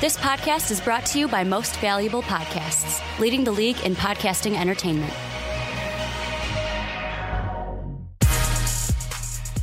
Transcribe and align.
This 0.00 0.16
podcast 0.18 0.70
is 0.70 0.80
brought 0.80 1.06
to 1.06 1.18
you 1.18 1.26
by 1.26 1.42
Most 1.42 1.76
Valuable 1.80 2.22
Podcasts, 2.22 3.00
leading 3.18 3.44
the 3.44 3.50
league 3.50 3.80
in 3.82 3.94
podcasting 3.96 4.54
entertainment. 4.54 5.12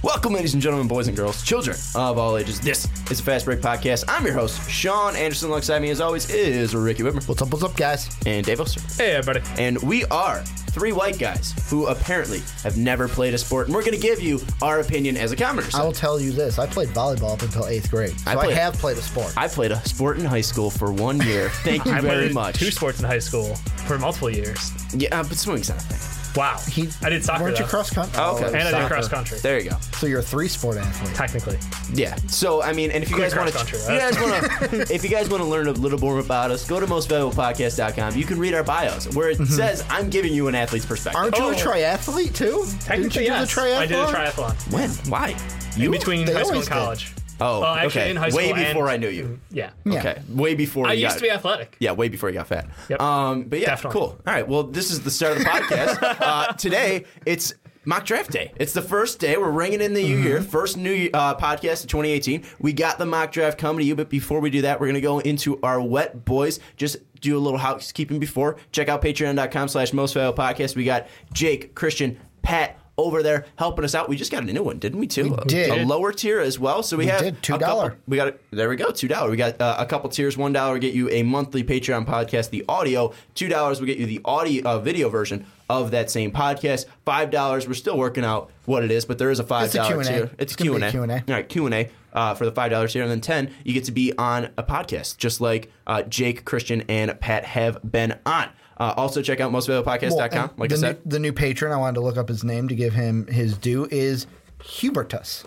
Welcome, 0.02 0.34
ladies 0.34 0.54
and 0.54 0.62
gentlemen, 0.62 0.88
boys 0.88 1.08
and 1.08 1.16
girls, 1.16 1.44
children 1.44 1.78
of 1.96 2.18
all 2.18 2.36
ages. 2.38 2.60
This 2.60 2.88
is 3.12 3.20
a 3.20 3.24
Fast 3.24 3.46
Break 3.46 3.60
Podcast. 3.62 4.06
I'm 4.08 4.26
your 4.26 4.34
host, 4.34 4.70
Sean 4.70 5.16
Anderson. 5.16 5.50
Alongside 5.50 5.82
me, 5.82 5.92
as 5.92 6.02
always, 6.02 6.30
is 6.30 6.76
Ricky 6.76 7.04
Widmer 7.04 7.26
What's 7.28 7.42
up, 7.42 7.52
what's 7.52 7.64
up, 7.64 7.76
guys? 7.78 8.10
and 8.26 8.44
Dave 8.46 8.60
Oster. 8.60 8.82
Hey, 9.02 9.12
everybody. 9.12 9.48
And 9.62 9.82
we 9.84 10.04
are 10.06 10.44
three 10.74 10.92
white 10.92 11.20
guys 11.20 11.54
who 11.70 11.86
apparently 11.86 12.42
have 12.64 12.78
never 12.78 13.08
played 13.08 13.34
a 13.34 13.38
sport, 13.38 13.68
and 13.68 13.76
we're 13.76 13.84
going 13.84 13.94
to 13.94 14.02
give 14.02 14.22
you 14.22 14.42
our 14.62 14.80
opinion 14.80 15.16
as 15.16 15.32
a 15.32 15.36
commoners. 15.36 15.76
I 15.76 15.84
will 15.84 15.92
tell 15.94 16.20
you 16.20 16.32
this. 16.32 16.58
I 16.60 16.66
played 16.66 16.90
volleyball 16.90 17.34
up 17.34 17.42
until 17.44 17.68
eighth 17.68 17.90
grade. 17.92 18.20
So 18.20 18.32
I 18.32 18.36
I, 18.36 18.54
have 18.54 18.74
played 18.74 18.98
a 18.98 19.02
sport. 19.02 19.34
I 19.38 19.48
played 19.48 19.72
a 19.72 19.80
sport 19.88 20.18
in 20.18 20.26
high 20.26 20.42
school 20.42 20.70
for 20.70 20.92
one 20.92 21.22
year. 21.22 21.50
Thank 21.50 21.86
you 21.86 21.92
I 21.92 22.02
very 22.02 22.34
much. 22.34 22.60
two 22.60 22.72
sports 22.72 23.00
in 23.00 23.06
high 23.06 23.20
school 23.20 23.56
for 23.86 23.98
multiple 24.00 24.30
years. 24.30 24.72
Yeah, 24.96 25.20
uh, 25.20 25.24
but 25.24 25.38
swimming's 25.38 25.70
not 25.70 25.78
a 25.80 25.82
thing. 25.82 26.23
Wow. 26.36 26.58
He- 26.70 26.90
I 27.04 27.10
did 27.10 27.24
soccer. 27.24 27.44
Weren't 27.44 27.58
you 27.60 27.66
though. 27.66 27.70
cross 27.70 27.90
country? 27.92 28.14
Oh, 28.18 28.36
okay. 28.38 28.46
And 28.48 28.56
I 28.56 28.64
did 28.64 28.72
soccer. 28.72 28.88
cross 28.88 29.08
country. 29.08 29.38
There 29.40 29.60
you 29.60 29.70
go. 29.70 29.78
So 30.00 30.08
you're 30.08 30.20
a 30.20 30.24
three 30.24 30.48
sport 30.48 30.78
athlete. 30.78 31.16
Technically. 31.16 31.58
Yeah. 31.94 32.16
So 32.28 32.62
I 32.64 32.74
mean, 32.74 32.92
and 32.92 33.04
if 33.04 33.10
you 33.10 33.16
Quick 33.18 33.30
guys 33.32 33.38
want 33.38 33.50
to, 33.50 33.54
cross-country, 33.56 33.94
you 33.94 34.00
guys 34.00 34.20
want 34.20 34.88
to, 34.88 34.94
if 34.94 35.04
you 35.04 35.10
guys 35.10 35.30
want 35.30 35.44
to 35.44 35.48
learn 35.50 35.68
a 35.68 35.72
little 35.72 36.00
more 36.00 36.20
about 36.20 36.50
us, 36.52 36.68
go 36.68 36.80
to 36.80 36.86
mostvaluablepodcast.com. 36.88 38.16
You 38.16 38.26
can 38.26 38.40
read 38.40 38.54
our 38.54 38.64
bios 38.64 39.14
where 39.16 39.30
it 39.30 39.38
Mm-hmm. 39.38 39.46
says 39.54 39.84
I'm 39.90 40.10
giving 40.10 40.34
you 40.34 40.48
an 40.48 40.56
athlete's 40.56 40.86
perspective. 40.86 41.20
Aren't 41.22 41.38
you 41.38 41.46
a 41.46 41.52
Oh. 41.52 41.54
triathlete 41.56 42.34
too? 42.36 42.64
Didn't 42.66 42.80
Technically, 42.80 43.24
you 43.24 43.30
do 43.30 43.34
yes. 43.36 43.54
the 43.56 43.62
triathlon? 43.62 43.78
I 43.78 43.86
did 43.86 43.98
a 43.98 44.06
triathlon. 44.06 44.72
when? 44.74 44.90
Why? 45.12 45.36
In 45.78 45.92
between 45.92 46.26
They 46.26 46.34
high 46.34 46.44
school 46.44 46.54
always 46.54 46.68
and 46.68 46.76
did. 46.76 46.84
college. 46.84 47.14
Oh, 47.40 47.62
Well, 47.62 47.74
actually, 47.76 48.02
okay. 48.02 48.12
in 48.12 48.18
high 48.18 48.26
Way 48.30 48.48
school 48.50 48.56
and- 48.58 48.68
before 48.68 48.90
I 48.90 48.98
knew 48.98 49.10
you. 49.10 49.40
Yeah. 49.50 49.72
Yeah. 49.86 50.00
Okay. 50.00 50.22
Way 50.30 50.56
before 50.56 50.88
I 50.88 50.94
you 50.94 51.04
used 51.04 51.16
got, 51.16 51.18
to 51.20 51.24
be 51.24 51.32
athletic. 51.32 51.76
Yeah, 51.80 51.92
way 51.94 52.08
before 52.10 52.30
you 52.30 52.36
got 52.36 52.48
fat. 52.48 52.68
Yep. 52.90 53.02
Um, 53.02 53.44
but 53.44 53.60
yeah, 53.60 53.68
Definitely. 53.68 54.00
cool. 54.00 54.10
All 54.26 54.34
right. 54.34 54.48
Well, 54.48 54.64
this 54.64 54.92
is 54.92 55.02
the 55.02 55.12
start 55.12 55.34
of 55.38 55.40
the 55.40 55.46
podcast. 55.46 55.98
uh, 56.22 56.54
today, 56.54 57.06
it's 57.26 57.54
mock 57.86 58.06
draft 58.06 58.32
day. 58.32 58.52
It's 58.58 58.74
the 58.74 58.82
first 58.82 59.20
day. 59.20 59.36
We're 59.38 59.50
ringing 59.52 59.82
in 59.82 59.94
the 59.94 60.04
new 60.04 60.18
year. 60.18 60.42
First 60.42 60.78
new 60.78 61.10
uh, 61.14 61.36
podcast 61.36 61.84
of 61.84 61.90
2018. 61.90 62.44
We 62.60 62.72
got 62.74 62.98
the 62.98 63.06
mock 63.06 63.32
draft 63.32 63.58
coming 63.58 63.80
to 63.80 63.86
you. 63.86 63.96
But 63.96 64.10
before 64.10 64.40
we 64.40 64.50
do 64.50 64.62
that, 64.62 64.80
we're 64.80 64.88
going 64.88 64.96
to 64.96 65.02
go 65.02 65.20
into 65.20 65.60
our 65.62 65.82
wet 65.82 66.24
boys. 66.26 66.60
Just 66.78 66.98
do 67.20 67.38
a 67.38 67.40
little 67.40 67.60
housekeeping 67.60 68.20
before. 68.20 68.58
Check 68.72 68.90
out 68.90 69.02
patreon.com 69.02 69.68
slash 69.70 69.92
most 69.94 70.14
valuable 70.14 70.38
podcast. 70.42 70.76
We 70.76 70.84
got 70.86 71.08
Jake, 71.34 71.74
Christian, 71.76 72.20
Pat, 72.42 72.78
over 72.98 73.24
there 73.24 73.46
helping 73.56 73.84
us 73.86 73.96
out. 73.96 74.08
We 74.10 74.16
just 74.16 74.32
got 74.32 74.44
a 74.44 74.46
new 74.46 74.64
one, 74.64 74.78
didn't 74.80 75.00
we? 75.00 75.08
Too. 75.08 75.32
We 75.32 75.38
did. 75.46 75.70
A 75.70 75.86
lower 75.86 76.12
tier 76.12 76.40
as 76.40 76.60
well. 76.60 76.84
So 76.84 76.98
we, 76.98 77.06
We 77.06 77.12
have 77.12 77.22
did. 77.22 77.42
$2. 77.42 77.96
we 78.08 78.18
got 78.18 78.36
there 78.52 78.70
we 78.70 78.76
go 78.76 78.92
two 78.92 79.08
dollar. 79.08 79.30
We 79.32 79.38
got 79.38 79.60
uh, 79.60 79.76
a 79.80 79.86
couple 79.86 80.10
tiers. 80.10 80.38
One 80.38 80.54
dollar 80.54 80.78
get 80.80 80.94
you 80.94 81.10
a 81.10 81.24
monthly 81.24 81.64
Patreon 81.64 82.06
podcast, 82.06 82.50
the 82.52 82.64
audio. 82.70 83.14
Two 83.36 83.48
dollars 83.48 83.80
will 83.80 83.88
get 83.88 83.98
you 83.98 84.06
the 84.06 84.22
audio 84.26 84.64
uh, 84.68 84.80
video 84.80 85.10
version 85.10 85.46
of 85.70 85.92
that 85.92 86.12
same 86.12 86.32
podcast. 86.32 86.86
Five 87.06 87.32
dollars. 87.32 87.68
We're 87.68 87.74
still 87.74 87.98
working 87.98 88.24
out 88.24 88.52
what 88.66 88.84
it 88.84 88.92
is, 88.92 89.06
but 89.06 89.18
there 89.18 89.32
is 89.32 89.40
a 89.40 89.44
five 89.44 89.66
It's 89.66 89.76
a 89.76 89.78
dollar 89.78 90.04
tier. 90.04 90.24
It's 90.38 90.54
It's 90.54 90.56
Q 90.56 90.72
be 90.72 90.76
and 90.76 90.84
A. 90.84 90.88
a 90.88 90.92
Q&A. 90.92 91.14
All 91.16 91.24
right, 91.28 91.50
Q 91.50 91.66
and 91.66 91.74
A 91.76 91.90
uh, 92.14 92.36
for 92.36 92.46
the 92.46 92.52
five 92.52 92.70
dollars 92.72 92.94
tier, 92.94 93.02
and 93.02 93.10
then 93.12 93.22
ten 93.22 93.52
you 93.64 93.74
get 93.74 93.86
to 93.86 93.92
be 93.92 94.14
on 94.18 94.50
a 94.58 94.64
podcast, 94.64 95.18
just 95.18 95.42
like 95.42 95.72
uh, 95.88 96.04
Jake, 96.04 96.46
Christian, 96.46 96.84
and 96.90 97.20
Pat 97.20 97.46
have 97.46 97.80
been 97.90 98.20
on. 98.26 98.50
Uh, 98.80 98.94
also, 98.98 99.22
check 99.22 99.40
out 99.40 99.52
mostvaluablepodcast.com. 99.52 100.32
Well, 100.32 100.50
and 100.50 100.60
like 100.60 100.70
the 100.70 100.76
I 100.76 100.80
said, 100.80 101.06
new, 101.06 101.12
the 101.12 101.20
new 101.20 101.34
patron, 101.34 101.72
I 101.72 101.78
wanted 101.78 101.96
to 101.96 102.02
look 102.02 102.18
up 102.18 102.28
his 102.30 102.44
name 102.44 102.68
to 102.70 102.76
give 102.76 102.94
him 102.94 103.28
his 103.28 103.58
due, 103.58 103.88
is 103.92 104.28
Hubertus. 104.60 105.46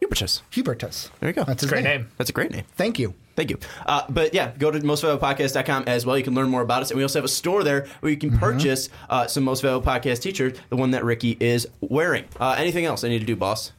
Hubertus. 0.00 0.42
Hubertus. 0.50 1.10
There 1.20 1.28
you 1.28 1.32
go. 1.32 1.44
That's 1.44 1.62
a 1.62 1.66
Great 1.68 1.84
name. 1.84 2.08
That's 2.18 2.30
a 2.30 2.32
great 2.32 2.50
name. 2.50 2.64
Thank 2.76 2.98
you. 2.98 3.14
Thank 3.36 3.50
you. 3.50 3.58
Uh, 3.86 4.02
but 4.10 4.34
yeah, 4.34 4.52
go 4.58 4.70
to 4.70 4.78
mostvaluablepodcast.com 4.80 5.84
as 5.86 6.04
well. 6.04 6.18
You 6.18 6.24
can 6.24 6.34
learn 6.34 6.48
more 6.50 6.60
about 6.60 6.82
us. 6.82 6.90
And 6.90 6.98
we 6.98 7.02
also 7.04 7.18
have 7.18 7.24
a 7.24 7.28
store 7.28 7.62
there 7.62 7.86
where 8.00 8.10
you 8.10 8.18
can 8.18 8.30
Mm-hmm. 8.30 8.38
purchase 8.40 8.88
uh, 9.08 9.26
some 9.26 9.44
Most 9.44 9.60
Valuable 9.62 9.86
Podcast 9.86 10.20
t-shirts, 10.22 10.58
the 10.70 10.76
one 10.76 10.90
that 10.90 11.04
Ricky 11.04 11.36
is 11.40 11.66
wearing. 11.80 12.24
Uh, 12.40 12.56
anything 12.58 12.84
else 12.84 13.04
I 13.04 13.08
need 13.08 13.20
to 13.20 13.24
do, 13.26 13.36
boss? 13.36 13.72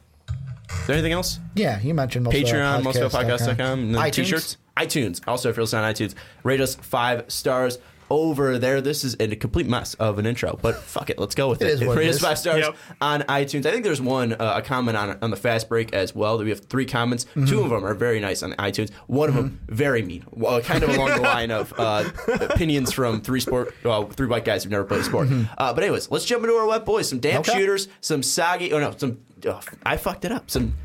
Is 0.71 0.87
there 0.87 0.95
anything 0.95 1.11
else? 1.11 1.39
Yeah, 1.55 1.79
you 1.81 1.93
mentioned 1.93 2.23
most 2.25 2.35
Patreon, 2.35 2.79
of 2.79 2.85
mostvaluablepodcast.com, 2.85 3.79
and 3.79 3.95
then 3.95 4.11
t-shirts. 4.11 4.57
iTunes. 4.77 5.21
Also, 5.27 5.49
if 5.49 5.57
you're 5.57 5.63
listening 5.63 5.83
on 5.83 5.93
iTunes, 5.93 6.15
rate 6.43 6.61
us 6.61 6.75
five 6.75 7.25
stars 7.31 7.77
over 8.13 8.57
there. 8.59 8.79
This 8.81 9.03
is 9.03 9.15
a 9.19 9.35
complete 9.35 9.67
mess 9.67 9.93
of 9.95 10.19
an 10.19 10.25
intro, 10.25 10.57
but 10.61 10.75
fuck 10.75 11.09
it. 11.09 11.17
Let's 11.19 11.35
go 11.35 11.49
with 11.49 11.61
It 11.61 11.67
it. 11.67 11.71
is 11.73 11.83
what 11.83 11.97
it 11.97 12.01
rate 12.01 12.09
us 12.09 12.19
five 12.19 12.37
stars 12.37 12.59
Yep. 12.65 12.75
on 13.01 13.21
iTunes. 13.23 13.65
I 13.65 13.71
think 13.71 13.83
there's 13.83 14.01
one, 14.01 14.33
uh, 14.33 14.53
a 14.57 14.61
comment 14.61 14.95
on 14.97 15.17
on 15.21 15.29
the 15.31 15.35
fast 15.37 15.67
break 15.69 15.93
as 15.93 16.13
well. 16.15 16.37
That 16.37 16.43
we 16.43 16.49
have 16.51 16.59
three 16.65 16.85
comments. 16.85 17.25
Mm-hmm. 17.25 17.45
Two 17.45 17.61
of 17.61 17.69
them 17.69 17.83
are 17.85 17.93
very 17.93 18.19
nice 18.19 18.43
on 18.43 18.51
iTunes. 18.53 18.91
One 19.07 19.29
of 19.29 19.35
them 19.35 19.59
very 19.67 20.01
mean. 20.03 20.23
Well, 20.31 20.61
kind 20.61 20.83
of 20.83 20.89
along 20.89 21.09
the 21.15 21.21
line 21.21 21.51
of 21.51 21.73
uh, 21.77 22.03
opinions 22.41 22.91
from 22.93 23.21
three 23.21 23.39
sport, 23.39 23.73
well, 23.83 24.07
three 24.07 24.27
white 24.27 24.45
guys 24.45 24.63
who've 24.63 24.71
never 24.71 24.83
played 24.85 25.01
a 25.01 25.03
sport. 25.03 25.27
Uh, 25.57 25.73
but 25.73 25.83
anyways, 25.83 26.11
let's 26.11 26.25
jump 26.25 26.43
into 26.43 26.55
our 26.55 26.67
wet 26.67 26.85
boys. 26.85 27.09
Some 27.09 27.19
damn 27.19 27.41
Mm-hmm. 27.41 27.51
Okay. 27.51 27.59
shooters, 27.59 27.87
some 28.01 28.21
soggy. 28.23 28.71
Oh 28.73 28.79
no, 28.79 28.93
some. 28.97 29.19
Oh, 29.45 29.59
I 29.85 29.97
fucked 29.97 30.23
it 30.25 30.31
up. 30.31 30.49
Some. 30.49 30.75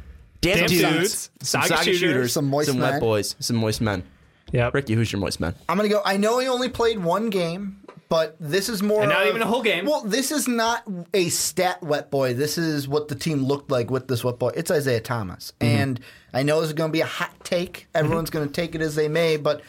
Damn, 0.40 0.58
Damn 0.58 0.68
dudes, 0.68 0.82
dudes, 0.92 1.30
some 1.42 1.62
soggy 1.62 1.68
soggy 1.74 1.84
shooters, 1.94 1.98
shooters, 2.00 2.32
some 2.32 2.44
moist 2.46 2.68
some 2.68 2.78
wet 2.78 2.92
men. 2.92 3.00
boys, 3.00 3.34
some 3.40 3.56
moist 3.56 3.80
men. 3.80 4.04
Yep. 4.52 4.74
Ricky, 4.74 4.94
who's 4.94 5.12
your 5.12 5.20
moist 5.20 5.40
man? 5.40 5.54
I'm 5.68 5.76
gonna 5.76 5.88
go. 5.88 6.00
I 6.04 6.16
know 6.16 6.38
he 6.38 6.48
only 6.48 6.68
played 6.68 6.98
one 6.98 7.30
game, 7.30 7.80
but 8.08 8.36
this 8.40 8.68
is 8.68 8.82
more. 8.82 9.02
And 9.02 9.10
not 9.10 9.22
of- 9.22 9.28
even 9.28 9.42
a 9.42 9.46
whole 9.46 9.62
game. 9.62 9.84
Well, 9.84 10.02
this 10.02 10.30
is 10.32 10.48
not 10.48 10.82
a 11.14 11.28
stat 11.28 11.82
wet 11.82 12.10
boy. 12.10 12.34
This 12.34 12.56
is 12.58 12.88
what 12.88 13.08
the 13.08 13.14
team 13.14 13.44
looked 13.44 13.70
like 13.70 13.90
with 13.90 14.08
this 14.08 14.24
wet 14.24 14.38
boy. 14.38 14.50
It's 14.54 14.70
Isaiah 14.70 15.00
Thomas, 15.00 15.52
Mm-hmm. 15.60 15.76
and 15.80 16.00
I 16.32 16.42
know 16.42 16.60
this 16.60 16.68
is 16.68 16.74
going 16.74 16.90
to 16.90 16.92
be 16.92 17.00
a 17.00 17.06
hot 17.06 17.32
take. 17.44 17.86
Everyone's 17.94 18.30
going 18.30 18.46
to 18.46 18.52
take 18.52 18.74
it 18.74 18.80
as 18.82 18.94
they 18.94 19.08
may, 19.08 19.36
but 19.38 19.62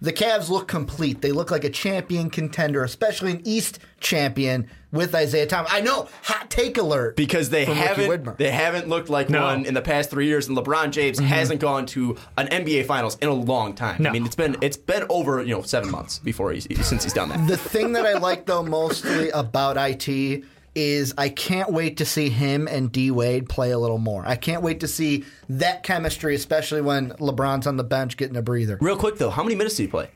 the 0.00 0.12
Cavs 0.12 0.50
look 0.50 0.68
complete. 0.68 1.22
They 1.22 1.32
look 1.32 1.50
like 1.50 1.64
a 1.64 1.70
champion 1.70 2.28
contender, 2.28 2.84
especially 2.84 3.32
an 3.32 3.40
East 3.44 3.78
champion 3.98 4.68
with 4.92 5.14
Isaiah 5.14 5.46
Thomas. 5.46 5.72
I 5.72 5.80
know, 5.80 6.08
hot 6.22 6.50
take 6.50 6.76
alert. 6.76 7.16
because 7.16 7.50
they 7.50 7.64
haven't 7.64 8.36
they 8.38 8.50
haven't 8.50 8.88
looked 8.88 9.08
like 9.08 9.30
No. 9.30 9.42
one 9.42 9.64
in 9.64 9.74
the 9.74 9.82
past 9.82 10.10
three 10.10 10.26
years, 10.26 10.48
and 10.48 10.56
LeBron 10.56 10.90
James 10.90 11.18
mm-hmm. 11.18 11.26
hasn't 11.26 11.60
gone 11.60 11.86
to 11.86 12.16
an 12.36 12.48
NBA 12.48 12.86
Finals 12.86 13.16
in 13.20 13.28
a 13.28 13.34
long 13.34 13.74
time. 13.74 14.06
I 14.06 14.10
mean, 14.10 14.26
it's 14.26 14.36
been 14.36 14.56
it's 14.60 14.76
been 14.76 15.04
over 15.08 15.42
you 15.42 15.54
know 15.54 15.62
seven 15.62 15.90
months 15.90 16.18
before 16.18 16.52
he's 16.52 16.66
since 16.86 17.02
he's 17.02 17.12
done 17.12 17.30
that. 17.30 17.46
The 17.48 17.56
thing 17.56 17.92
that 17.92 18.04
I 18.04 18.14
like 18.14 18.46
though 18.46 18.62
mostly 18.62 19.30
about 19.30 19.76
IT 19.78 20.44
is 20.76 21.14
I 21.16 21.30
can't 21.30 21.72
wait 21.72 21.96
to 21.96 22.04
see 22.04 22.28
him 22.28 22.68
and 22.68 22.92
D 22.92 23.10
Wade 23.10 23.48
play 23.48 23.70
a 23.70 23.78
little 23.78 23.98
more. 23.98 24.24
I 24.26 24.36
can't 24.36 24.62
wait 24.62 24.80
to 24.80 24.88
see 24.88 25.24
that 25.48 25.82
chemistry, 25.82 26.34
especially 26.34 26.82
when 26.82 27.10
LeBron's 27.12 27.66
on 27.66 27.78
the 27.78 27.84
bench 27.84 28.16
getting 28.16 28.36
a 28.36 28.42
breather. 28.42 28.78
Real 28.80 28.96
quick 28.96 29.16
though, 29.16 29.30
how 29.30 29.42
many 29.42 29.54
minutes 29.54 29.76
did 29.76 29.84
he 29.84 29.88
play? 29.88 30.10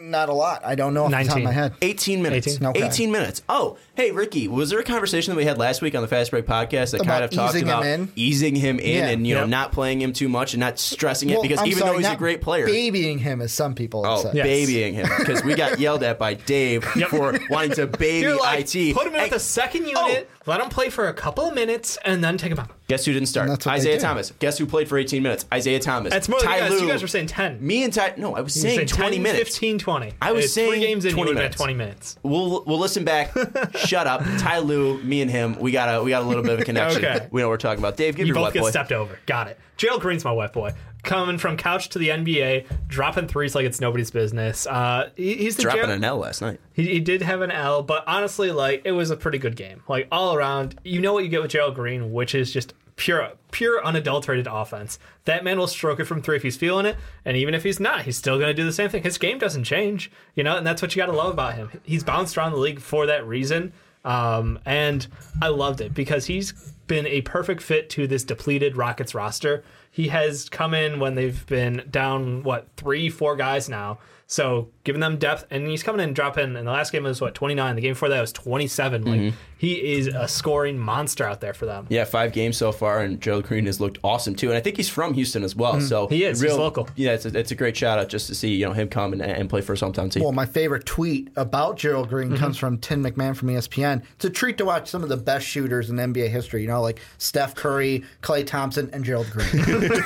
Not 0.00 0.28
a 0.28 0.32
lot. 0.32 0.62
I 0.64 0.76
don't 0.76 0.94
know 0.94 1.06
off 1.06 1.10
the 1.10 1.24
top 1.24 1.38
of 1.38 1.42
my 1.42 1.50
head. 1.50 1.74
18 1.82 2.22
minutes. 2.22 2.46
18? 2.62 2.76
18, 2.84 3.10
minutes. 3.10 3.42
Oh, 3.48 3.78
hey, 3.96 4.12
Ricky, 4.12 4.46
was 4.46 4.70
there 4.70 4.78
a 4.78 4.84
conversation 4.84 5.32
that 5.32 5.36
we 5.36 5.44
had 5.44 5.58
last 5.58 5.82
week 5.82 5.96
on 5.96 6.02
the 6.02 6.08
Fast 6.08 6.30
Break 6.30 6.46
podcast 6.46 6.92
that 6.92 7.00
About 7.00 7.06
kind 7.06 7.24
of 7.24 7.30
talked 7.32 7.54
easing 7.56 7.68
about 7.68 7.84
in? 7.84 8.12
easing 8.14 8.54
him 8.54 8.78
in 8.78 8.96
Yeah. 9.04 9.08
and, 9.08 9.26
you 9.26 9.34
know, 9.34 9.40
Yep. 9.40 9.48
not 9.50 9.72
playing 9.72 10.00
him 10.00 10.12
too 10.12 10.28
much 10.28 10.54
and 10.54 10.60
not 10.60 10.78
stressing 10.78 11.30
it 11.30 11.42
because 11.42 11.58
I'm 11.58 11.66
even 11.66 11.78
sorry, 11.80 11.92
though 11.94 11.98
he's 11.98 12.08
a 12.08 12.16
great 12.16 12.40
player. 12.40 12.66
babying 12.66 13.18
him 13.18 13.40
as 13.42 13.52
some 13.52 13.74
people 13.74 14.04
have 14.04 14.18
Oh, 14.18 14.22
said. 14.22 14.36
Yes. 14.36 14.44
babying 14.46 14.94
him 14.94 15.08
because 15.18 15.42
we 15.42 15.54
got 15.56 15.80
yelled 15.80 16.04
at 16.04 16.16
by 16.18 16.34
Dave 16.34 16.84
for 16.84 17.36
wanting 17.50 17.72
to 17.72 17.86
baby 17.98 18.20
You're 18.28 18.36
like, 18.38 18.72
IT. 18.74 18.94
put 18.94 19.06
him 19.06 19.14
in 19.14 19.18
Hey, 19.18 19.24
at 19.26 19.30
the 19.32 19.40
second 19.40 19.84
Oh. 19.96 20.06
unit, 20.06 20.30
let 20.46 20.60
him 20.60 20.68
play 20.68 20.90
for 20.90 21.08
a 21.08 21.12
couple 21.12 21.44
of 21.48 21.54
minutes, 21.54 21.98
and 22.04 22.22
then 22.22 22.38
take 22.38 22.52
him 22.52 22.60
out. 22.60 22.70
Guess 22.88 23.04
who 23.04 23.12
didn't 23.12 23.28
start? 23.28 23.44
And 23.48 23.52
that's 23.52 23.66
what 23.66 23.72
they 23.72 23.78
Isaiah. 23.80 24.00
Thomas. 24.00 24.32
Guess 24.38 24.56
who 24.56 24.64
played 24.64 24.88
for 24.88 24.96
18 24.96 25.22
minutes? 25.22 25.44
Isaiah 25.52 25.78
Thomas. 25.78 26.10
That's 26.10 26.26
more 26.26 26.40
than 26.40 26.48
Ty 26.48 26.54
you 26.56 26.60
guys. 26.62 26.70
Lue. 26.70 26.80
You 26.86 26.88
guys 26.88 27.02
were 27.02 27.08
saying 27.08 27.26
10. 27.26 27.64
Me 27.64 27.84
and 27.84 27.92
Ty. 27.92 28.14
No, 28.16 28.34
I 28.34 28.40
was 28.40 28.56
You 28.56 28.62
were 28.66 28.74
saying 28.76 28.86
20 28.88 29.16
10, 29.16 29.22
minutes. 29.22 29.44
15, 29.50 29.78
20. 29.78 30.12
I 30.22 30.32
was 30.32 30.46
It's 30.46 30.54
saying 30.54 30.70
three 30.70 30.80
games 30.80 31.04
in, 31.04 31.12
20 31.12 31.20
you 31.30 31.34
would 31.34 31.42
have 31.42 31.44
minutes. 31.50 31.56
20 31.58 31.74
minutes. 31.74 32.16
We'll 32.22 32.64
we'll 32.66 32.78
listen 32.78 33.04
back. 33.04 33.32
Shut 33.76 34.06
up, 34.06 34.22
Ty 34.38 34.60
Lue. 34.60 35.02
Me 35.02 35.20
and 35.20 35.30
him. 35.30 35.58
We 35.60 35.70
got 35.70 36.00
a 36.00 36.02
we 36.02 36.08
got 36.10 36.22
a 36.22 36.26
little 36.26 36.42
bit 36.42 36.54
of 36.54 36.60
a 36.60 36.64
connection. 36.64 37.04
Okay. 37.04 37.28
We 37.30 37.42
know 37.42 37.48
what 37.48 37.52
we're 37.52 37.56
talking 37.58 37.80
about. 37.80 37.96
Dave, 37.98 38.16
give 38.16 38.26
You 38.26 38.32
your 38.32 38.36
both 38.36 38.44
wet 38.46 38.54
get 38.54 38.60
boy. 38.62 38.70
stepped 38.70 38.92
over. 38.92 39.18
Got 39.26 39.48
it. 39.48 39.58
Gerald 39.76 40.00
Green's 40.00 40.24
my 40.24 40.32
wet 40.32 40.52
boy. 40.54 40.72
Coming 41.08 41.38
from 41.38 41.56
couch 41.56 41.88
to 41.90 41.98
the 41.98 42.08
NBA, 42.10 42.66
dropping 42.86 43.28
threes 43.28 43.54
like 43.54 43.64
it's 43.64 43.80
nobody's 43.80 44.10
business. 44.10 44.66
Uh, 44.66 45.08
he- 45.16 45.36
he's 45.36 45.56
the 45.56 45.62
Dropping 45.62 45.80
an 45.90 46.04
L 46.04 46.18
last 46.18 46.42
night. 46.42 46.60
He, 46.74 46.84
he 46.86 47.00
did 47.00 47.22
have 47.22 47.40
an 47.40 47.50
L, 47.50 47.82
but 47.82 48.04
honestly, 48.06 48.52
like 48.52 48.82
it 48.84 48.92
was 48.92 49.10
a 49.10 49.16
pretty 49.16 49.38
good 49.38 49.56
game. 49.56 49.82
Like 49.88 50.06
all 50.12 50.34
around, 50.34 50.78
you 50.84 51.00
know 51.00 51.14
what 51.14 51.24
you 51.24 51.30
get 51.30 51.40
with 51.40 51.50
Gerald 51.50 51.74
Green, 51.74 52.12
which 52.12 52.34
is 52.34 52.52
just 52.52 52.74
pure, 52.96 53.30
pure 53.52 53.82
unadulterated 53.82 54.46
offense. 54.46 54.98
That 55.24 55.44
man 55.44 55.56
will 55.58 55.66
stroke 55.66 55.98
it 55.98 56.04
from 56.04 56.20
three 56.20 56.36
if 56.36 56.42
he's 56.42 56.58
feeling 56.58 56.84
it, 56.84 56.96
and 57.24 57.38
even 57.38 57.54
if 57.54 57.62
he's 57.64 57.80
not, 57.80 58.02
he's 58.02 58.18
still 58.18 58.36
going 58.38 58.48
to 58.50 58.54
do 58.54 58.64
the 58.66 58.72
same 58.72 58.90
thing. 58.90 59.02
His 59.02 59.16
game 59.16 59.38
doesn't 59.38 59.64
change, 59.64 60.10
you 60.34 60.44
know, 60.44 60.58
and 60.58 60.66
that's 60.66 60.82
what 60.82 60.94
you 60.94 61.00
got 61.00 61.06
to 61.06 61.12
love 61.16 61.32
about 61.32 61.54
him. 61.54 61.70
He's 61.84 62.04
bounced 62.04 62.36
around 62.36 62.52
the 62.52 62.58
league 62.58 62.80
for 62.80 63.06
that 63.06 63.26
reason, 63.26 63.72
um, 64.04 64.58
and 64.66 65.06
I 65.40 65.48
loved 65.48 65.80
it 65.80 65.94
because 65.94 66.26
he's 66.26 66.52
been 66.88 67.06
a 67.06 67.20
perfect 67.20 67.62
fit 67.62 67.88
to 67.90 68.06
this 68.06 68.24
depleted 68.24 68.76
Rockets 68.76 69.14
roster. 69.14 69.62
He 69.90 70.08
has 70.08 70.48
come 70.48 70.74
in 70.74 70.98
when 70.98 71.14
they've 71.14 71.46
been 71.46 71.84
down 71.90 72.42
what 72.42 72.68
three, 72.76 73.08
four 73.08 73.36
guys 73.36 73.68
now. 73.68 73.98
So 74.26 74.68
giving 74.84 75.00
them 75.00 75.18
depth, 75.18 75.46
and 75.50 75.66
he's 75.66 75.82
coming 75.82 76.06
in 76.06 76.12
dropping. 76.12 76.56
And 76.56 76.66
the 76.66 76.72
last 76.72 76.90
game 76.90 77.04
was 77.04 77.20
what 77.20 77.34
29. 77.34 77.76
The 77.76 77.82
game 77.82 77.92
before 77.92 78.08
that 78.10 78.20
was 78.20 78.32
27. 78.32 79.04
Like 79.04 79.20
mm-hmm. 79.20 79.36
He 79.58 79.92
is 79.94 80.06
a 80.06 80.26
scoring 80.28 80.78
monster 80.78 81.24
out 81.24 81.40
there 81.40 81.52
for 81.52 81.66
them. 81.66 81.86
Yeah, 81.88 82.04
five 82.04 82.32
games 82.32 82.56
so 82.56 82.72
far, 82.72 83.00
and 83.00 83.20
Gerald 83.20 83.44
Green 83.46 83.66
has 83.66 83.80
looked 83.80 83.98
awesome 84.02 84.34
too. 84.34 84.48
And 84.48 84.56
I 84.56 84.60
think 84.60 84.76
he's 84.76 84.88
from 84.88 85.14
Houston 85.14 85.42
as 85.44 85.54
well. 85.56 85.80
So 85.80 86.06
Mm-hmm. 86.06 86.14
He 86.14 86.24
is. 86.24 86.40
He's 86.40 86.54
local. 86.54 86.88
Yeah, 86.96 87.12
it's 87.12 87.26
a, 87.26 87.36
it's 87.38 87.50
a 87.50 87.54
great 87.54 87.76
shout 87.76 87.98
out 87.98 88.08
just 88.08 88.26
to 88.28 88.34
see 88.34 88.54
you 88.54 88.64
know 88.66 88.72
him 88.72 88.88
come 88.88 89.12
and, 89.12 89.20
and 89.20 89.50
play 89.50 89.60
for 89.60 89.72
his 89.72 89.82
hometown 89.82 90.10
team. 90.10 90.22
Well, 90.22 90.32
my 90.32 90.46
favorite 90.46 90.86
tweet 90.86 91.28
about 91.36 91.76
Gerald 91.76 92.08
Green 92.08 92.28
Mm-hmm. 92.28 92.36
comes 92.36 92.56
from 92.58 92.78
Tim 92.78 93.02
McMahon 93.04 93.34
from 93.36 93.48
ESPN. 93.48 94.02
It's 94.16 94.24
a 94.24 94.30
treat 94.30 94.58
to 94.58 94.64
watch 94.64 94.88
some 94.88 95.02
of 95.02 95.08
the 95.08 95.16
best 95.16 95.46
shooters 95.46 95.90
in 95.90 95.96
NBA 95.96 96.28
history. 96.28 96.62
You 96.62 96.68
know, 96.68 96.80
like 96.82 97.00
Steph 97.18 97.54
Curry, 97.54 98.04
Klay 98.22 98.46
Thompson, 98.46 98.90
and 98.92 99.04
Gerald 99.04 99.28
Green. 99.30 99.48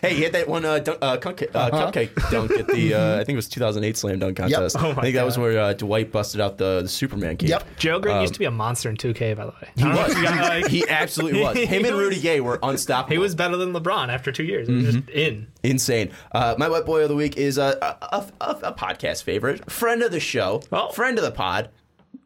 Hey, 0.00 0.14
he 0.14 0.22
had 0.22 0.32
that 0.32 0.48
one 0.48 0.64
uh, 0.64 0.78
dunk, 0.78 0.98
uh, 1.02 1.16
cupcake, 1.18 1.54
uh, 1.54 1.70
cupcake 1.70 2.30
dunk 2.30 2.50
at 2.52 2.66
the 2.66 2.94
uh, 2.94 3.14
I 3.20 3.24
think 3.24 3.30
it 3.30 3.36
was 3.36 3.48
2008 3.48 3.96
Slam 3.96 4.18
Dunk 4.18 4.36
contest. 4.36 4.76
Oh 4.78 4.90
I 4.92 4.94
think 5.02 5.14
that 5.14 5.24
was 5.24 5.36
where 5.36 5.58
uh, 5.58 5.72
Dwight 5.74 6.10
busted 6.10 6.40
out 6.40 6.56
the, 6.58 6.82
the 6.82 6.88
Superman 6.88 7.36
cape. 7.36 7.50
Yep. 7.50 7.66
Gerald 7.76 8.02
Green 8.02 8.20
used 8.22 8.32
to 8.34 8.38
be 8.38 8.44
a 8.46 8.50
monster 8.50 8.79
in 8.88 8.96
2K, 8.96 9.36
by 9.36 9.44
the 9.44 9.50
way. 9.50 9.68
He 9.76 9.84
was. 9.84 10.14
like, 10.14 10.68
He 10.68 10.88
absolutely 10.88 11.40
was. 11.42 11.56
Him 11.68 11.84
and 11.84 11.96
Rudy 11.96 12.20
Gay 12.20 12.40
were 12.40 12.58
unstoppable. 12.62 13.12
he 13.12 13.18
was 13.18 13.34
better 13.34 13.56
than 13.56 13.72
LeBron 13.74 14.08
after 14.08 14.32
two 14.32 14.44
years. 14.44 14.68
He 14.68 14.74
was 14.74 14.94
just 14.94 15.08
in. 15.10 15.48
insane. 15.62 16.10
Uh, 16.32 16.54
my 16.56 16.68
wet 16.68 16.86
boy 16.86 17.02
of 17.02 17.08
the 17.10 17.14
week 17.16 17.36
is 17.36 17.58
a, 17.58 17.76
a, 17.82 18.26
a, 18.40 18.58
a 18.62 18.72
podcast 18.72 19.24
favorite, 19.24 19.70
friend 19.70 20.02
of 20.02 20.10
the 20.12 20.20
show, 20.20 20.62
Oh. 20.72 20.90
friend 20.92 21.18
of 21.18 21.24
the 21.24 21.30
pod, 21.32 21.68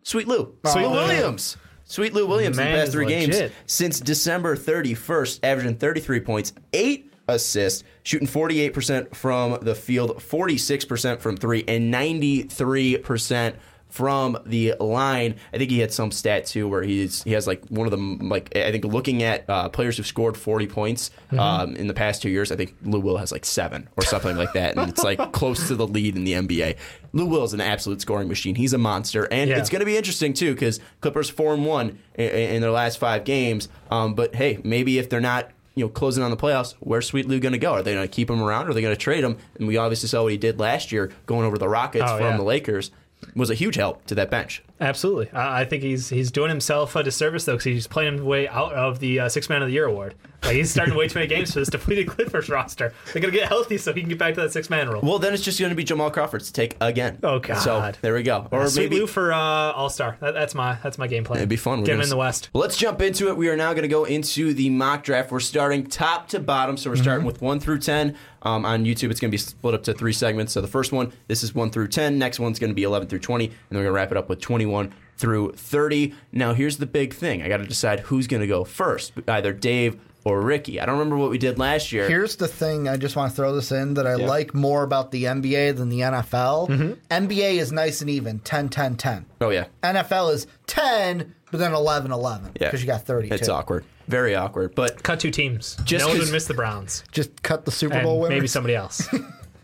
Sweet 0.05 0.29
Lou, 0.29 0.55
Sweet 0.67 0.83
Lou 0.83 0.89
Lou. 0.91 0.95
Williams. 0.95 1.57
Sweet 1.87 2.15
Lou 2.15 2.27
Williams 2.27 2.57
in 2.59 2.65
Man 2.65 2.73
the 2.73 2.79
past 2.79 2.89
is 2.89 2.95
three 2.95 3.07
games 3.07 3.53
since 3.67 4.01
December 4.01 4.57
31st, 4.57 5.41
averaging 5.43 5.77
33 5.77 6.21
points, 6.21 6.53
eight 6.73 7.11
assists, 7.29 7.85
shooting 8.03 8.29
48% 8.29 9.15
from 9.15 9.59
the 9.63 9.75
field, 9.75 10.17
46% 10.19 11.21
from 11.21 11.37
three, 11.39 11.65
and 11.69 11.93
93% 11.93 13.55
from 13.95 14.37
the 14.45 14.75
line. 14.81 15.37
I 15.53 15.59
think 15.59 15.71
he 15.71 15.79
had 15.79 15.93
some 15.93 16.11
stat 16.11 16.47
too 16.47 16.67
where 16.69 16.83
he's 16.83 17.23
he 17.23 17.31
has 17.31 17.47
like 17.47 17.65
one 17.69 17.87
of 17.87 17.93
them 17.93 18.29
like 18.29 18.55
I 18.57 18.73
think 18.73 18.85
looking 18.85 19.23
at 19.23 19.49
uh, 19.49 19.69
players 19.69 19.97
who've 19.97 20.07
scored 20.07 20.37
40 20.37 20.67
points 20.67 21.11
Mm-hmm. 21.29 21.39
um, 21.39 21.77
in 21.77 21.87
the 21.87 21.95
past 21.95 22.21
two 22.23 22.29
years. 22.29 22.51
I 22.53 22.57
think 22.57 22.75
Lou 22.83 22.99
Will 23.01 23.17
has 23.19 23.31
like 23.33 23.45
seven 23.45 23.89
or 23.97 24.03
something 24.05 24.37
like 24.37 24.53
that, 24.55 24.77
and 24.77 24.89
it's 24.91 25.03
like 25.05 25.19
close 25.33 25.69
to 25.69 25.75
the 25.77 25.87
lead 25.87 26.17
in 26.17 26.25
the 26.25 26.33
NBA. 26.33 26.77
Lou 27.13 27.27
Will 27.27 27.45
is 27.45 27.55
an 27.55 27.61
absolute 27.61 28.01
scoring 28.01 28.27
machine. 28.29 28.55
He's 28.57 28.73
a 28.73 28.79
monster, 28.79 29.25
and 29.33 29.49
Yeah. 29.51 29.59
it's 29.59 29.71
going 29.71 29.81
to 29.81 29.87
be 29.87 29.97
interesting 29.97 30.33
too 30.33 30.55
because 30.55 30.81
Clippers 31.01 31.31
four 31.31 31.55
and 31.55 31.65
one 31.65 31.99
in, 32.17 32.29
in 32.31 32.63
their 32.63 32.71
last 32.73 32.99
five 32.99 33.25
games. 33.25 33.69
Um, 33.93 34.15
but 34.15 34.35
hey, 34.35 34.59
maybe 34.65 34.99
if 34.99 35.09
they're 35.09 35.21
not 35.21 35.51
you 35.77 35.85
know 35.85 35.89
closing 35.89 36.23
on 36.23 36.31
the 36.31 36.37
playoffs, 36.37 36.75
where's 36.81 37.07
Sweet 37.07 37.27
Lou 37.27 37.41
going 37.41 37.53
to 37.53 37.59
go? 37.59 37.73
Are 37.73 37.83
they 37.83 37.95
going 37.95 38.07
to 38.07 38.13
keep 38.13 38.29
him 38.31 38.43
around? 38.43 38.67
Or 38.67 38.71
are 38.71 38.75
they 38.75 38.83
going 38.83 38.95
to 38.95 39.01
trade 39.01 39.25
him? 39.25 39.39
And 39.59 39.67
we 39.67 39.77
obviously 39.77 40.09
saw 40.09 40.23
what 40.23 40.31
he 40.33 40.39
did 40.39 40.59
last 40.61 40.93
year, 40.93 41.11
going 41.27 41.47
over 41.47 41.59
the 41.59 41.69
Rockets 41.69 42.05
Oh, 42.09 42.17
from 42.19 42.27
yeah. 42.27 42.37
the 42.37 42.43
Lakers. 42.45 42.91
Was 43.35 43.51
a 43.51 43.55
huge 43.55 43.77
help 43.77 44.05
to 44.07 44.15
that 44.15 44.31
bench. 44.31 44.63
Absolutely. 44.81 45.29
I 45.33 45.65
think 45.65 45.83
he's 45.83 46.09
he's 46.09 46.31
doing 46.31 46.49
himself 46.49 46.95
a 46.97 47.03
disservice 47.03 47.45
though 47.45 47.53
because 47.55 47.65
he's 47.65 47.87
playing 47.87 48.15
his 48.15 48.23
way 48.23 48.49
out 48.49 48.73
of 48.73 48.99
the 49.01 49.21
uh, 49.21 49.29
Six 49.29 49.49
Man 49.49 49.63
of 49.63 49.69
the 49.69 49.75
Year 49.75 49.87
award. 49.87 50.15
Like 50.45 50.57
he's 50.57 50.71
starting 50.71 50.95
way 50.95 51.09
too 51.09 51.19
many 51.19 51.27
games 51.29 51.53
for 51.53 51.61
this 51.61 51.69
depleted 51.71 52.07
Clippers 52.09 52.49
roster. 52.49 52.93
They're 53.13 53.23
gonna 53.23 53.33
get 53.33 53.49
healthy 53.49 53.79
so 53.79 53.93
he 53.93 54.01
can 54.01 54.11
get 54.11 54.19
back 54.19 54.35
to 54.35 54.41
that 54.43 54.53
six 54.53 54.69
man 54.69 54.89
role. 54.89 55.01
Well, 55.03 55.19
then 55.19 55.33
it's 55.35 55.43
just 55.43 55.59
going 55.59 55.71
to 55.71 55.75
be 55.77 55.85
Jamal 55.85 56.11
Crawford's 56.11 56.51
take 56.53 56.77
again. 56.81 57.19
Oh, 57.23 57.39
God. 57.39 57.59
So 57.61 57.93
there 58.03 58.15
we 58.15 58.23
go. 58.23 58.47
Or 58.51 58.67
Sweet 58.69 58.85
maybe 58.91 59.01
Lou 59.01 59.07
for 59.07 59.33
uh, 59.33 59.37
All 59.39 59.89
Star. 59.89 60.17
That, 60.21 60.35
that's 60.35 60.55
my 60.55 60.77
that's 60.83 60.99
my 60.99 61.07
game 61.07 61.25
plan. 61.25 61.39
It'd 61.39 61.49
be 61.49 61.57
fun. 61.57 61.81
We're 61.81 61.87
Get 61.87 61.95
him 61.97 62.01
in 62.03 62.09
the 62.09 62.17
West. 62.17 62.51
Well, 62.53 62.61
let's 62.63 62.77
jump 62.77 63.01
into 63.03 63.29
it. 63.29 63.37
We 63.37 63.49
are 63.49 63.57
now 63.57 63.73
going 63.73 63.83
to 63.83 63.89
go 63.89 64.05
into 64.05 64.53
the 64.55 64.69
mock 64.71 65.03
draft. 65.05 65.31
We're 65.33 65.41
starting 65.41 65.87
top 65.87 66.29
to 66.29 66.41
bottom, 66.41 66.77
so 66.77 66.91
we're 66.91 66.95
Mm-hmm. 66.97 67.03
starting 67.03 67.27
with 67.27 67.41
one 67.43 67.59
through 67.61 67.79
ten. 67.81 68.17
Um, 68.43 68.67
on 68.67 68.85
YouTube, 68.85 69.11
it's 69.11 69.21
going 69.21 69.31
to 69.31 69.35
be 69.35 69.39
split 69.39 69.75
up 69.75 69.83
to 69.85 69.95
three 69.95 70.13
segments. 70.13 70.53
So 70.53 70.61
the 70.61 70.69
first 70.69 70.93
one, 70.93 71.13
this 71.29 71.43
is 71.43 71.55
one 71.55 71.71
through 71.71 71.89
ten. 71.89 72.19
Next 72.19 72.39
one's 72.39 72.59
going 72.59 72.71
to 72.71 72.75
be 72.75 72.83
eleven 72.83 73.09
through 73.09 73.21
twenty, 73.21 73.47
and 73.47 73.55
then 73.71 73.79
we're 73.79 73.85
going 73.85 73.87
to 73.87 73.93
wrap 73.93 74.11
it 74.11 74.17
up 74.19 74.29
with 74.29 74.41
twenty-one 74.41 74.93
through 75.17 75.53
thirty. 75.53 76.15
Now, 76.33 76.53
here's 76.55 76.77
the 76.77 76.87
big 76.87 77.15
thing: 77.15 77.43
I 77.43 77.49
got 77.49 77.57
to 77.59 77.67
decide 77.67 78.01
who's 78.01 78.27
going 78.27 78.43
to 78.43 78.47
go 78.47 78.63
first, 78.65 79.13
either 79.27 79.53
Dave 79.53 79.99
or 80.25 80.41
Ricky. 80.41 80.81
I 80.81 80.87
don't 80.87 80.99
remember 80.99 81.17
what 81.17 81.31
we 81.31 81.39
did 81.39 81.59
last 81.59 81.93
year. 81.93 82.09
Here's 82.09 82.37
the 82.37 82.49
thing 82.49 82.89
I 82.89 82.97
just 82.97 83.15
want 83.17 83.31
to 83.31 83.37
throw 83.37 83.55
this 83.55 83.71
in 83.73 83.95
that 83.95 84.07
I 84.07 84.15
like 84.15 84.55
more 84.55 84.83
about 84.83 85.11
the 85.11 85.25
NBA 85.25 85.77
than 85.77 85.89
the 85.91 86.01
NFL. 86.01 86.69
Mm-hmm. 86.69 86.93
NBA 87.27 87.55
is 87.59 87.71
nice 87.73 88.01
and 88.01 88.09
even 88.11 88.39
10 88.41 88.69
10 88.71 88.97
10. 88.97 89.27
oh 89.43 89.51
yeah, 89.51 89.67
NFL 89.83 90.33
is 90.33 90.47
10, 90.67 91.35
but 91.51 91.59
then 91.59 91.73
11 91.75 92.11
11 92.11 92.53
yeah, 92.61 92.67
because 92.69 92.81
you 92.81 92.87
got 92.87 93.03
30. 93.07 93.29
It's 93.31 93.49
awkward, 93.49 93.85
very 94.09 94.35
awkward. 94.35 94.75
But 94.75 95.03
Cut 95.03 95.21
two 95.21 95.31
teams. 95.31 95.77
Just 95.85 96.03
no 96.05 96.09
one 96.09 96.17
'cause- 96.19 96.27
would 96.29 96.33
miss 96.33 96.47
the 96.47 96.55
Browns. 96.55 97.05
Just 97.13 97.43
cut 97.43 97.65
the 97.65 97.71
Super 97.71 97.95
And 97.95 98.05
Bowl 98.05 98.21
winners. 98.21 98.37
maybe 98.37 98.47
somebody 98.47 98.75
else. 98.75 99.07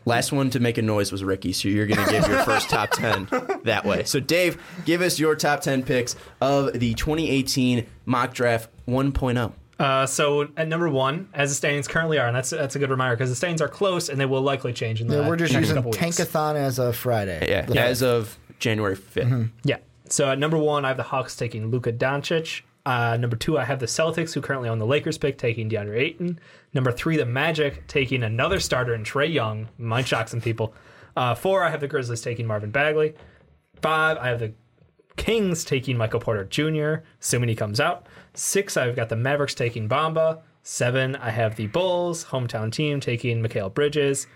Last 0.06 0.32
one 0.32 0.48
to 0.50 0.60
make 0.60 0.78
a 0.78 0.82
noise 0.82 1.12
was 1.12 1.22
Ricky, 1.22 1.52
so 1.52 1.68
you're 1.68 1.86
going 1.86 2.04
to 2.04 2.10
give 2.10 2.26
your 2.26 2.38
first 2.42 2.70
top 2.70 2.90
10 2.94 3.28
that 3.64 3.84
way. 3.84 4.04
So, 4.04 4.18
Dave, 4.18 4.56
give 4.86 5.02
us 5.02 5.18
your 5.20 5.36
top 5.36 5.60
10 5.60 5.82
picks 5.82 6.16
of 6.40 6.72
the 6.72 6.94
2018 6.94 7.86
mock 8.06 8.32
draft 8.32 8.70
oh. 8.88 8.92
1.0. 8.92 9.52
Uh, 9.80 10.04
so 10.06 10.46
at 10.58 10.68
number 10.68 10.88
one, 10.90 11.28
as 11.32 11.48
the 11.50 11.54
standings 11.54 11.88
currently 11.88 12.18
are, 12.18 12.26
and 12.26 12.36
that's 12.36 12.50
that's 12.50 12.76
a 12.76 12.78
good 12.78 12.90
reminder 12.90 13.16
because 13.16 13.30
the 13.30 13.34
standings 13.36 13.62
are 13.62 13.68
close 13.68 14.08
and 14.10 14.20
they 14.20 14.26
will 14.26 14.42
likely 14.42 14.72
change 14.74 15.00
in 15.00 15.06
the 15.08 15.22
Yeah, 15.22 15.28
we're 15.28 15.36
just 15.36 15.52
next 15.54 15.62
using 15.68 15.76
couple 15.76 15.90
weeks. 15.92 16.02
Tankathon 16.18 16.54
as 16.56 16.78
a 16.78 16.92
Friday. 16.92 17.46
Yeah, 17.48 17.62
The- 17.64 17.80
as 17.80 18.02
of 18.02 18.38
January 18.58 18.94
5th. 18.96 19.50
Yeah. 19.64 19.78
So 20.10 20.28
at 20.30 20.38
number 20.38 20.58
one, 20.58 20.84
I 20.84 20.88
have 20.88 20.96
the 20.98 21.02
Hawks 21.04 21.34
taking 21.34 21.70
Luka 21.70 21.92
Doncic. 21.92 22.60
Uh, 22.84 23.16
number 23.16 23.36
two, 23.36 23.56
I 23.58 23.64
have 23.64 23.78
the 23.78 23.86
Celtics, 23.86 24.34
who 24.34 24.40
currently 24.40 24.68
own 24.68 24.78
the 24.78 24.86
Lakers 24.86 25.16
pick, 25.18 25.38
taking 25.38 25.70
DeAndre 25.70 25.98
Ayton. 25.98 26.38
Number 26.74 26.90
three, 26.92 27.16
the 27.16 27.24
Magic 27.26 27.86
taking 27.86 28.22
another 28.22 28.58
starter 28.60 28.94
in 28.94 29.02
Trae 29.04 29.32
Young. 29.32 29.68
Might 29.78 30.06
shock 30.08 30.28
some 30.28 30.40
people. 30.40 30.74
Uh, 31.16 31.34
four, 31.34 31.62
I 31.64 31.70
have 31.70 31.80
the 31.80 31.88
Grizzlies 31.88 32.20
taking 32.22 32.46
Marvin 32.46 32.70
Bagley. 32.70 33.14
Five, 33.80 34.18
I 34.18 34.28
have 34.28 34.40
the 34.40 34.52
Kings 35.16 35.64
taking 35.64 35.96
Michael 35.96 36.20
Porter 36.20 36.44
Jr., 36.44 37.04
assuming 37.20 37.48
he 37.50 37.54
comes 37.54 37.80
out. 37.80 38.06
Six, 38.34 38.76
I've 38.76 38.96
got 38.96 39.08
the 39.08 39.16
Mavericks 39.16 39.54
taking 39.54 39.88
Bamba. 39.88 40.40
Seven, 40.62 41.16
I 41.16 41.30
have 41.30 41.56
the 41.56 41.66
Bulls, 41.68 42.26
hometown 42.26 42.70
team, 42.70 43.00
taking 43.00 43.42
Mikal 43.42 43.72
Bridges. 43.72 44.26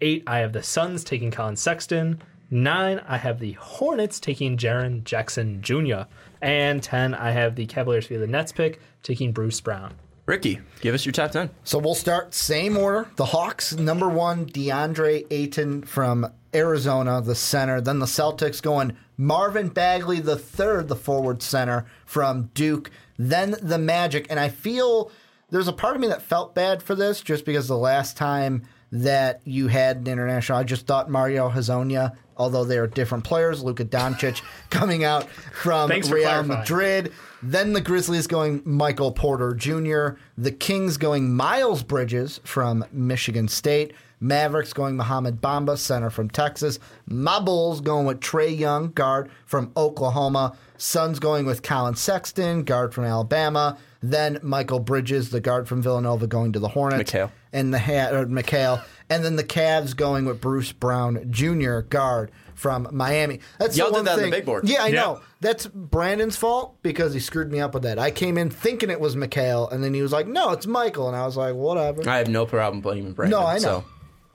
Eight, 0.00 0.22
I 0.26 0.38
have 0.38 0.52
the 0.52 0.62
Suns 0.62 1.04
taking 1.04 1.30
Collin 1.30 1.56
Sexton. 1.56 2.22
Nine, 2.50 3.00
I 3.06 3.16
have 3.16 3.38
the 3.38 3.52
Hornets 3.52 4.20
taking 4.20 4.56
Jaren 4.56 5.04
Jackson 5.04 5.62
Jr. 5.62 6.02
And 6.40 6.82
10, 6.82 7.14
I 7.14 7.30
have 7.30 7.56
the 7.56 7.66
Cavaliers 7.66 8.06
via 8.06 8.18
the 8.18 8.26
Nets 8.26 8.52
pick 8.52 8.80
taking 9.02 9.32
Bruce 9.32 9.60
Brown. 9.60 9.94
Ricky, 10.26 10.60
give 10.80 10.94
us 10.94 11.04
your 11.04 11.12
top 11.12 11.32
10. 11.32 11.50
So 11.64 11.78
we'll 11.78 11.94
start 11.94 12.34
same 12.34 12.76
order. 12.76 13.08
The 13.16 13.24
Hawks, 13.24 13.72
number 13.72 14.08
one, 14.08 14.46
DeAndre 14.46 15.26
Ayton 15.30 15.82
from 15.82 16.30
Arizona, 16.54 17.20
the 17.20 17.34
center. 17.34 17.80
Then 17.80 17.98
the 17.98 18.06
Celtics 18.06 18.62
going 18.62 18.96
Marvin 19.16 19.68
Bagley, 19.68 20.20
the 20.20 20.36
third, 20.36 20.88
the 20.88 20.96
forward 20.96 21.42
center 21.42 21.86
from 22.04 22.50
Duke. 22.54 22.90
Then 23.28 23.56
the 23.62 23.78
Magic. 23.78 24.26
And 24.30 24.40
I 24.40 24.48
feel 24.48 25.10
there's 25.50 25.68
a 25.68 25.72
part 25.72 25.94
of 25.94 26.00
me 26.00 26.08
that 26.08 26.22
felt 26.22 26.54
bad 26.54 26.82
for 26.82 26.94
this 26.94 27.20
just 27.20 27.44
because 27.44 27.68
the 27.68 27.76
last 27.76 28.16
time 28.16 28.62
that 28.90 29.40
you 29.44 29.68
had 29.68 29.98
an 29.98 30.06
international, 30.08 30.58
I 30.58 30.64
just 30.64 30.86
thought 30.86 31.08
Mario 31.08 31.48
Hezonja, 31.48 32.16
although 32.36 32.64
they 32.64 32.76
are 32.78 32.86
different 32.86 33.24
players, 33.24 33.62
Luka 33.62 33.84
Doncic 33.84 34.42
coming 34.70 35.04
out 35.04 35.28
from 35.30 35.88
Real 35.90 36.02
clarifying. 36.02 36.48
Madrid. 36.48 37.04
Madrid. 37.04 37.12
Then 37.42 37.72
the 37.72 37.80
Grizzlies 37.80 38.26
going 38.26 38.62
Michael 38.64 39.12
Porter 39.12 39.54
Jr. 39.54 40.18
The 40.36 40.52
Kings 40.52 40.96
going 40.96 41.34
Miles 41.34 41.82
Bridges 41.82 42.40
from 42.44 42.84
Michigan 42.92 43.48
State. 43.48 43.94
Mavericks 44.22 44.72
going 44.72 44.96
Mohamed 44.96 45.40
Bamba, 45.42 45.76
center 45.76 46.08
from 46.10 46.30
Texas. 46.30 46.78
My 47.06 47.40
Bulls 47.40 47.80
going 47.80 48.06
with 48.06 48.20
Trae 48.20 48.56
Young, 48.56 48.92
guard 48.92 49.30
from 49.46 49.72
Oklahoma. 49.76 50.56
Suns 50.78 51.18
going 51.18 51.44
with 51.44 51.62
Collin 51.62 51.94
Sexton, 51.96 52.62
guard 52.64 52.94
from 52.94 53.04
Alabama. 53.04 53.76
Then 54.02 54.38
Michael 54.42 54.80
Bridges, 54.80 55.30
the 55.30 55.40
guard 55.40 55.68
from 55.68 55.82
Villanova, 55.82 56.26
going 56.26 56.52
to 56.52 56.58
the 56.58 56.68
Hornets. 56.68 57.10
McHale. 57.10 57.30
And 57.52 57.72
the 57.74 57.78
ha- 57.78 58.08
er, 58.12 58.22
or 58.22 58.26
McHale. 58.26 58.82
And 59.10 59.24
then 59.24 59.36
the 59.36 59.44
Cavs 59.44 59.94
going 59.94 60.24
with 60.24 60.40
Bruce 60.40 60.72
Brown 60.72 61.26
Jr., 61.30 61.80
guard 61.80 62.30
from 62.54 62.88
Miami. 62.92 63.40
That's 63.58 63.76
Y'all 63.76 63.88
the 63.88 63.92
did 63.92 63.96
one 63.98 64.04
that 64.06 64.10
on 64.12 64.16
the 64.18 64.22
thing. 64.24 64.30
big 64.30 64.44
board. 64.46 64.68
Yeah, 64.68 64.82
I 64.84 64.86
Yeah. 64.88 65.00
know. 65.00 65.20
That's 65.40 65.66
Brandon's 65.66 66.36
fault 66.36 66.76
because 66.82 67.12
he 67.12 67.20
screwed 67.20 67.50
me 67.52 67.60
up 67.60 67.74
with 67.74 67.82
that. 67.82 67.98
I 67.98 68.10
came 68.10 68.38
in 68.38 68.50
thinking 68.50 68.88
it 68.90 69.00
was 69.00 69.14
McHale, 69.16 69.70
and 69.70 69.82
then 69.84 69.92
he 69.94 70.00
was 70.02 70.12
like, 70.12 70.26
"No, 70.26 70.50
it's 70.52 70.66
Michael," 70.66 71.08
and 71.08 71.16
I 71.16 71.26
was 71.26 71.36
like, 71.36 71.54
"Whatever." 71.54 72.08
I 72.08 72.18
have 72.18 72.28
no 72.28 72.46
problem 72.46 72.80
blaming 72.80 73.12
Brandon. 73.12 73.38
No, 73.40 73.46
I 73.46 73.54
know. 73.54 73.58
So, 73.60 73.84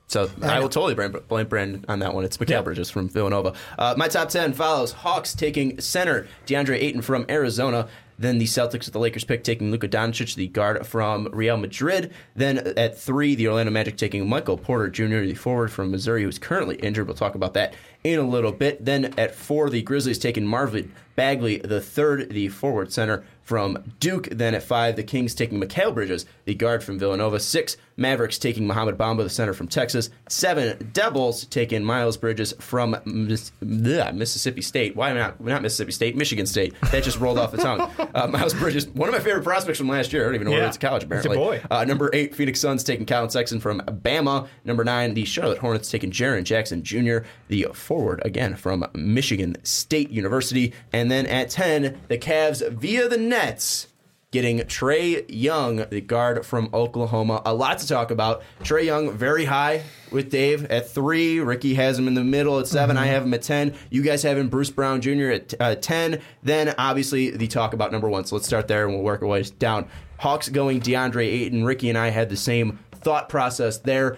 so 0.08 0.30
I, 0.42 0.56
know. 0.56 0.62
will 0.62 0.70
totally 0.70 0.96
blame, 0.96 1.16
blame 1.28 1.48
Brandon 1.48 1.86
on 1.88 2.00
that 2.00 2.14
one. 2.14 2.24
It's 2.24 2.38
Mikal 2.38 2.50
Yeah. 2.50 2.62
Bridges 2.62 2.90
from 2.90 3.10
Villanova. 3.10 3.54
Uh, 3.78 3.94
my 3.98 4.08
top 4.08 4.30
10 4.30 4.54
follows 4.54 4.92
Hawks 4.92 5.34
taking 5.34 5.80
center, 5.80 6.28
DeAndre 6.46 6.76
Ayton 6.82 7.02
from 7.02 7.26
Arizona. 7.30 7.88
Then 8.20 8.40
the 8.40 8.46
Celtics 8.46 8.86
with 8.86 8.94
the 8.94 9.00
Lakers 9.00 9.24
pick 9.26 9.44
taking 9.44 9.70
Luka 9.70 9.88
Doncic, 9.88 10.34
the 10.34 10.48
guard 10.48 10.88
from 10.88 11.28
Real 11.32 11.56
Madrid. 11.56 12.12
Then 12.36 12.58
at 12.76 12.98
three, 12.98 13.36
the 13.36 13.48
Orlando 13.48 13.72
Magic 13.72 13.96
taking 13.96 14.28
Michael 14.28 14.58
Porter 14.58 14.90
Jr., 14.90 15.20
the 15.20 15.36
forward 15.36 15.72
from 15.72 15.92
Missouri, 15.92 16.24
who's 16.24 16.40
currently 16.40 16.78
injured. 16.78 17.06
We'll 17.06 17.16
talk 17.16 17.36
about 17.36 17.54
that 17.54 17.76
in 18.04 18.18
a 18.18 18.24
little 18.28 18.52
bit. 18.52 18.84
Then 18.84 19.14
at 19.20 19.36
four, 19.36 19.70
the 19.70 19.84
Grizzlies 19.84 20.18
taking 20.18 20.48
Marvin 20.48 20.92
Bagley, 21.16 21.58
the 21.58 21.80
third, 21.80 22.32
the 22.32 22.48
forward 22.48 22.92
center 22.92 23.24
from 23.48 23.82
Duke. 24.02 24.28
Then 24.30 24.54
at 24.54 24.62
five, 24.62 24.98
the 24.98 25.04
Kings 25.04 25.34
taking 25.34 25.62
Mikal 25.62 25.94
Bridges, 25.94 26.26
the 26.44 26.54
guard 26.54 26.84
from 26.84 27.00
Villanova. 27.00 27.40
Six, 27.40 27.78
Mavericks 27.96 28.38
taking 28.38 28.68
Mohamed 28.68 28.98
Bamba, 28.98 29.24
the 29.24 29.30
center 29.30 29.54
from 29.54 29.70
Texas. 29.70 30.10
Seven, 30.28 30.90
Devils 30.92 31.46
taking 31.46 31.82
Miles 31.84 32.18
Bridges 32.18 32.54
from 32.60 32.98
Miss- 33.06 33.54
bleh, 33.64 34.14
Mississippi 34.14 34.62
State. 34.62 34.98
Why 34.98 35.14
not, 35.14 35.40
not 35.42 35.62
Mississippi 35.62 35.94
State? 35.94 36.18
Michigan 36.18 36.46
State. 36.46 36.74
That 36.92 37.04
just 37.06 37.20
rolled 37.22 37.40
off 37.40 37.52
the 37.54 37.58
tongue. 37.58 37.90
Uh, 38.14 38.28
Miles 38.28 38.54
Bridges, 38.54 38.88
one 38.90 39.08
of 39.08 39.14
my 39.14 39.20
favorite 39.22 39.44
prospects 39.44 39.78
from 39.78 39.88
last 39.88 40.12
year. 40.12 40.24
I 40.24 40.26
don't 40.26 40.36
even 40.36 40.46
know 40.46 40.52
where 40.52 40.60
Yeah. 40.60 40.66
he 40.66 40.68
went 40.68 40.82
to 40.82 40.88
college, 40.88 41.04
He's 41.04 41.12
a 41.12 41.16
apparently. 41.30 41.38
boy. 41.38 41.62
Uh, 41.72 41.86
number 41.86 42.10
eight, 42.14 42.36
Phoenix 42.36 42.60
Suns 42.60 42.84
taking 42.84 43.06
Collin 43.06 43.30
Sexton 43.30 43.62
from 43.62 43.80
Bama. 43.82 44.48
Number 44.66 44.84
nine, 44.84 45.14
the 45.14 45.24
Charlotte 45.24 45.60
Hornets 45.60 45.90
taking 45.90 46.12
Jaren 46.12 46.44
Jackson 46.44 46.84
Jr., 46.84 47.20
the 47.48 47.68
forward 47.74 48.22
again 48.26 48.56
from 48.56 48.86
Michigan 48.94 49.56
State 49.64 50.10
University. 50.12 50.74
And 50.92 51.10
then 51.10 51.26
at 51.28 51.50
10, 51.50 51.98
the 52.10 52.18
Cavs 52.18 52.68
via 52.72 53.08
the 53.08 53.18
Nets 53.38 53.88
getting 54.32 54.58
Trae 54.60 55.24
Young, 55.30 55.86
the 55.90 56.02
guard 56.02 56.44
from 56.46 56.70
Oklahoma. 56.74 57.42
A 57.46 57.54
lot 57.54 57.78
to 57.80 57.88
talk 57.88 58.10
about. 58.12 58.42
Trae 58.62 58.84
Young, 58.86 59.12
very 59.12 59.46
high 59.46 59.84
with 60.12 60.30
Dave 60.32 60.66
at 60.66 60.90
three. 60.90 61.40
Ricky 61.40 61.76
has 61.76 61.98
him 62.00 62.08
in 62.08 62.14
the 62.16 62.24
middle 62.24 62.60
at 62.60 62.68
7 62.68 62.98
I 62.98 63.06
have 63.06 63.24
him 63.24 63.34
at 63.36 63.44
10. 63.44 63.76
You 63.92 64.02
guys 64.02 64.24
have 64.24 64.38
him, 64.38 64.50
Bruce 64.50 64.72
Brown 64.72 65.02
Jr., 65.02 65.30
at 65.30 65.54
uh, 65.60 65.76
10. 65.76 66.20
Then, 66.44 66.74
obviously, 66.78 67.30
the 67.30 67.48
talk 67.48 67.74
about 67.74 67.92
number 67.92 68.10
one. 68.10 68.26
So 68.26 68.36
let's 68.36 68.48
start 68.48 68.68
there 68.68 68.86
and 68.86 68.94
we'll 68.96 69.04
work 69.04 69.22
our 69.22 69.28
way 69.28 69.44
down. 69.44 69.88
Hawks 70.18 70.50
going 70.50 70.82
DeAndre 70.82 71.26
Ayton. 71.26 71.64
Ricky 71.64 71.90
and 71.90 71.98
I 71.98 72.10
had 72.10 72.30
the 72.30 72.38
same 72.38 72.80
thought 72.96 73.30
process 73.30 73.78
there. 73.78 74.18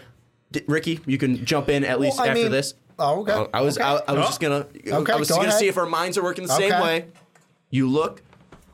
D- 0.53 0.61
Ricky, 0.67 1.01
you 1.05 1.17
can 1.17 1.45
jump 1.45 1.67
in 1.69 1.83
at 1.83 1.99
least 1.99 2.17
Well, 2.19 2.29
after 2.29 2.43
mean- 2.43 2.51
this. 2.51 2.73
Oh, 2.97 3.21
okay. 3.21 3.47
I 3.53 3.61
was 3.61 3.77
Okay. 3.77 3.85
I, 3.85 3.93
I 4.07 4.11
was 4.13 4.23
Oh. 4.25 4.27
just 4.27 4.39
gonna 4.41 4.65
Okay, 4.87 5.13
I 5.13 5.15
was 5.15 5.29
go 5.29 5.35
gonna 5.37 5.47
ahead. 5.49 5.59
see 5.59 5.67
if 5.69 5.77
our 5.77 5.85
minds 5.85 6.17
are 6.17 6.23
working 6.23 6.45
the 6.45 6.53
same 6.53 6.73
Okay. 6.73 6.81
way. 6.83 7.05
You 7.69 7.87
look 7.89 8.21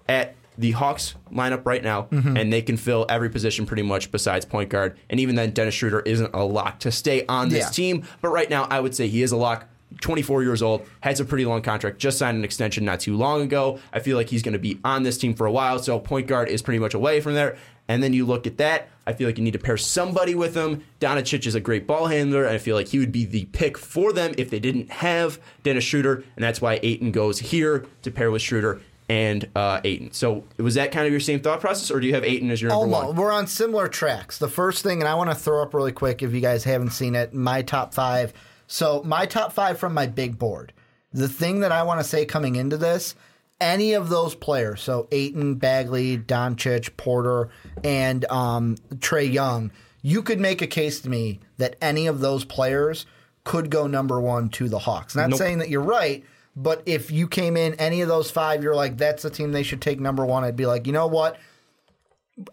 at 0.07 0.35
the 0.57 0.71
Hawks 0.71 1.15
lineup 1.33 1.65
right 1.65 1.83
now, 1.83 2.03
Mm-hmm. 2.03 2.37
and 2.37 2.53
they 2.53 2.61
can 2.61 2.77
fill 2.77 3.05
every 3.09 3.29
position 3.29 3.65
pretty 3.65 3.81
much 3.83 4.11
besides 4.11 4.45
point 4.45 4.69
guard. 4.69 4.97
And 5.09 5.19
even 5.19 5.35
then, 5.35 5.51
Dennis 5.51 5.73
Schroeder 5.73 5.99
isn't 6.01 6.33
a 6.33 6.43
lock 6.45 6.79
to 6.79 6.91
stay 6.91 7.25
on 7.27 7.49
this 7.49 7.65
Yeah. 7.65 7.69
team. 7.71 8.03
But 8.21 8.29
right 8.29 8.49
now, 8.49 8.63
I 8.69 8.79
would 8.79 8.95
say 8.95 9.07
he 9.07 9.21
is 9.21 9.31
a 9.31 9.37
lock. 9.37 9.67
24 10.01 10.43
years 10.43 10.61
old, 10.61 10.85
has 11.01 11.21
a 11.21 11.25
pretty 11.25 11.45
long 11.45 11.61
contract, 11.61 11.99
just 11.99 12.17
signed 12.17 12.37
an 12.37 12.43
extension 12.43 12.83
not 12.83 12.99
too 12.99 13.15
long 13.15 13.41
ago. 13.41 13.79
I 13.93 13.99
feel 13.99 14.17
like 14.17 14.29
he's 14.29 14.41
going 14.43 14.53
to 14.53 14.59
be 14.59 14.77
on 14.83 15.03
this 15.03 15.17
team 15.17 15.33
for 15.35 15.45
a 15.45 15.51
while, 15.51 15.79
so 15.79 15.99
point 15.99 16.27
guard 16.27 16.49
is 16.49 16.61
pretty 16.61 16.79
much 16.79 16.93
away 16.93 17.21
from 17.21 17.33
there. 17.33 17.55
And 17.87 18.03
then 18.03 18.11
you 18.11 18.25
look 18.25 18.45
at 18.45 18.57
that, 18.57 18.89
I 19.07 19.13
feel 19.13 19.27
like 19.29 19.37
you 19.37 19.43
need 19.43 19.53
to 19.53 19.59
pair 19.59 19.77
somebody 19.77 20.35
with 20.35 20.53
him. 20.55 20.83
Doncic 20.99 21.47
is 21.47 21.55
a 21.55 21.61
great 21.61 21.87
ball 21.87 22.07
handler, 22.07 22.43
and 22.43 22.53
I 22.53 22.57
feel 22.57 22.75
like 22.75 22.89
he 22.89 22.99
would 22.99 23.11
be 23.13 23.23
the 23.23 23.45
pick 23.53 23.77
for 23.77 24.11
them 24.11 24.33
if 24.37 24.49
they 24.49 24.59
didn't 24.59 24.91
have 24.91 25.39
Dennis 25.63 25.85
Schroeder, 25.85 26.23
and 26.35 26.43
that's 26.43 26.59
why 26.59 26.79
Ayton 26.83 27.11
goes 27.11 27.39
here 27.39 27.85
to 28.01 28.11
pair 28.11 28.31
with 28.31 28.41
Schroeder 28.41 28.81
and 29.09 29.47
uh, 29.55 29.81
Ayton. 29.83 30.11
So 30.11 30.43
was 30.57 30.75
that 30.75 30.91
kind 30.91 31.05
of 31.05 31.11
your 31.11 31.19
same 31.19 31.39
thought 31.39 31.59
process, 31.59 31.91
or 31.91 31.99
do 31.99 32.07
you 32.07 32.13
have 32.15 32.23
Ayton 32.23 32.49
as 32.51 32.61
your 32.61 32.69
number 32.69 32.85
Almost. 32.95 33.07
one? 33.07 33.15
We're 33.15 33.31
on 33.31 33.47
similar 33.47 33.87
tracks. 33.87 34.37
The 34.37 34.47
first 34.49 34.83
thing, 34.83 35.01
and 35.01 35.07
I 35.07 35.15
want 35.15 35.29
to 35.29 35.35
throw 35.35 35.61
up 35.61 35.73
really 35.73 35.91
quick 35.91 36.23
if 36.23 36.33
you 36.33 36.41
guys 36.41 36.63
haven't 36.63 36.91
seen 36.91 37.15
it, 37.15 37.33
my 37.33 37.61
top 37.61 37.93
five. 37.93 38.33
So, 38.67 39.03
my 39.03 39.25
top 39.25 39.53
five 39.53 39.77
from 39.77 39.93
my 39.93 40.07
big 40.07 40.39
board. 40.39 40.73
The 41.13 41.29
thing 41.29 41.59
that 41.59 41.71
I 41.71 41.83
want 41.83 41.99
to 41.99 42.03
say 42.03 42.25
coming 42.25 42.55
into 42.55 42.77
this, 42.77 43.15
any 43.61 43.93
of 43.93 44.09
those 44.09 44.35
players, 44.35 44.81
so 44.81 45.07
Ayton, 45.11 45.55
Bagley, 45.55 46.17
Doncic, 46.17 46.97
Porter, 46.97 47.49
and 47.83 48.25
um, 48.25 48.75
Trae 48.95 49.31
Young, 49.31 49.71
you 50.01 50.21
could 50.23 50.39
make 50.39 50.61
a 50.61 50.67
case 50.67 50.99
to 51.01 51.09
me 51.09 51.39
that 51.57 51.75
any 51.81 52.07
of 52.07 52.19
those 52.19 52.43
players 52.43 53.05
could 53.43 53.69
go 53.69 53.87
number 53.87 54.19
one 54.19 54.49
to 54.49 54.67
the 54.67 54.79
Hawks. 54.79 55.15
Not 55.15 55.29
Nope. 55.29 55.37
saying 55.39 55.59
that 55.59 55.69
you're 55.69 55.81
right, 55.81 56.23
but 56.55 56.81
if 56.85 57.11
you 57.11 57.27
came 57.27 57.57
in 57.57 57.73
any 57.75 58.01
of 58.01 58.07
those 58.07 58.31
five, 58.31 58.63
you're 58.63 58.75
like, 58.75 58.97
that's 58.97 59.23
the 59.23 59.29
team 59.29 59.51
they 59.51 59.63
should 59.63 59.81
take 59.81 59.99
number 59.99 60.25
one. 60.25 60.43
I'd 60.43 60.55
be 60.55 60.65
like, 60.65 60.87
you 60.87 60.93
know 60.93 61.07
what? 61.07 61.37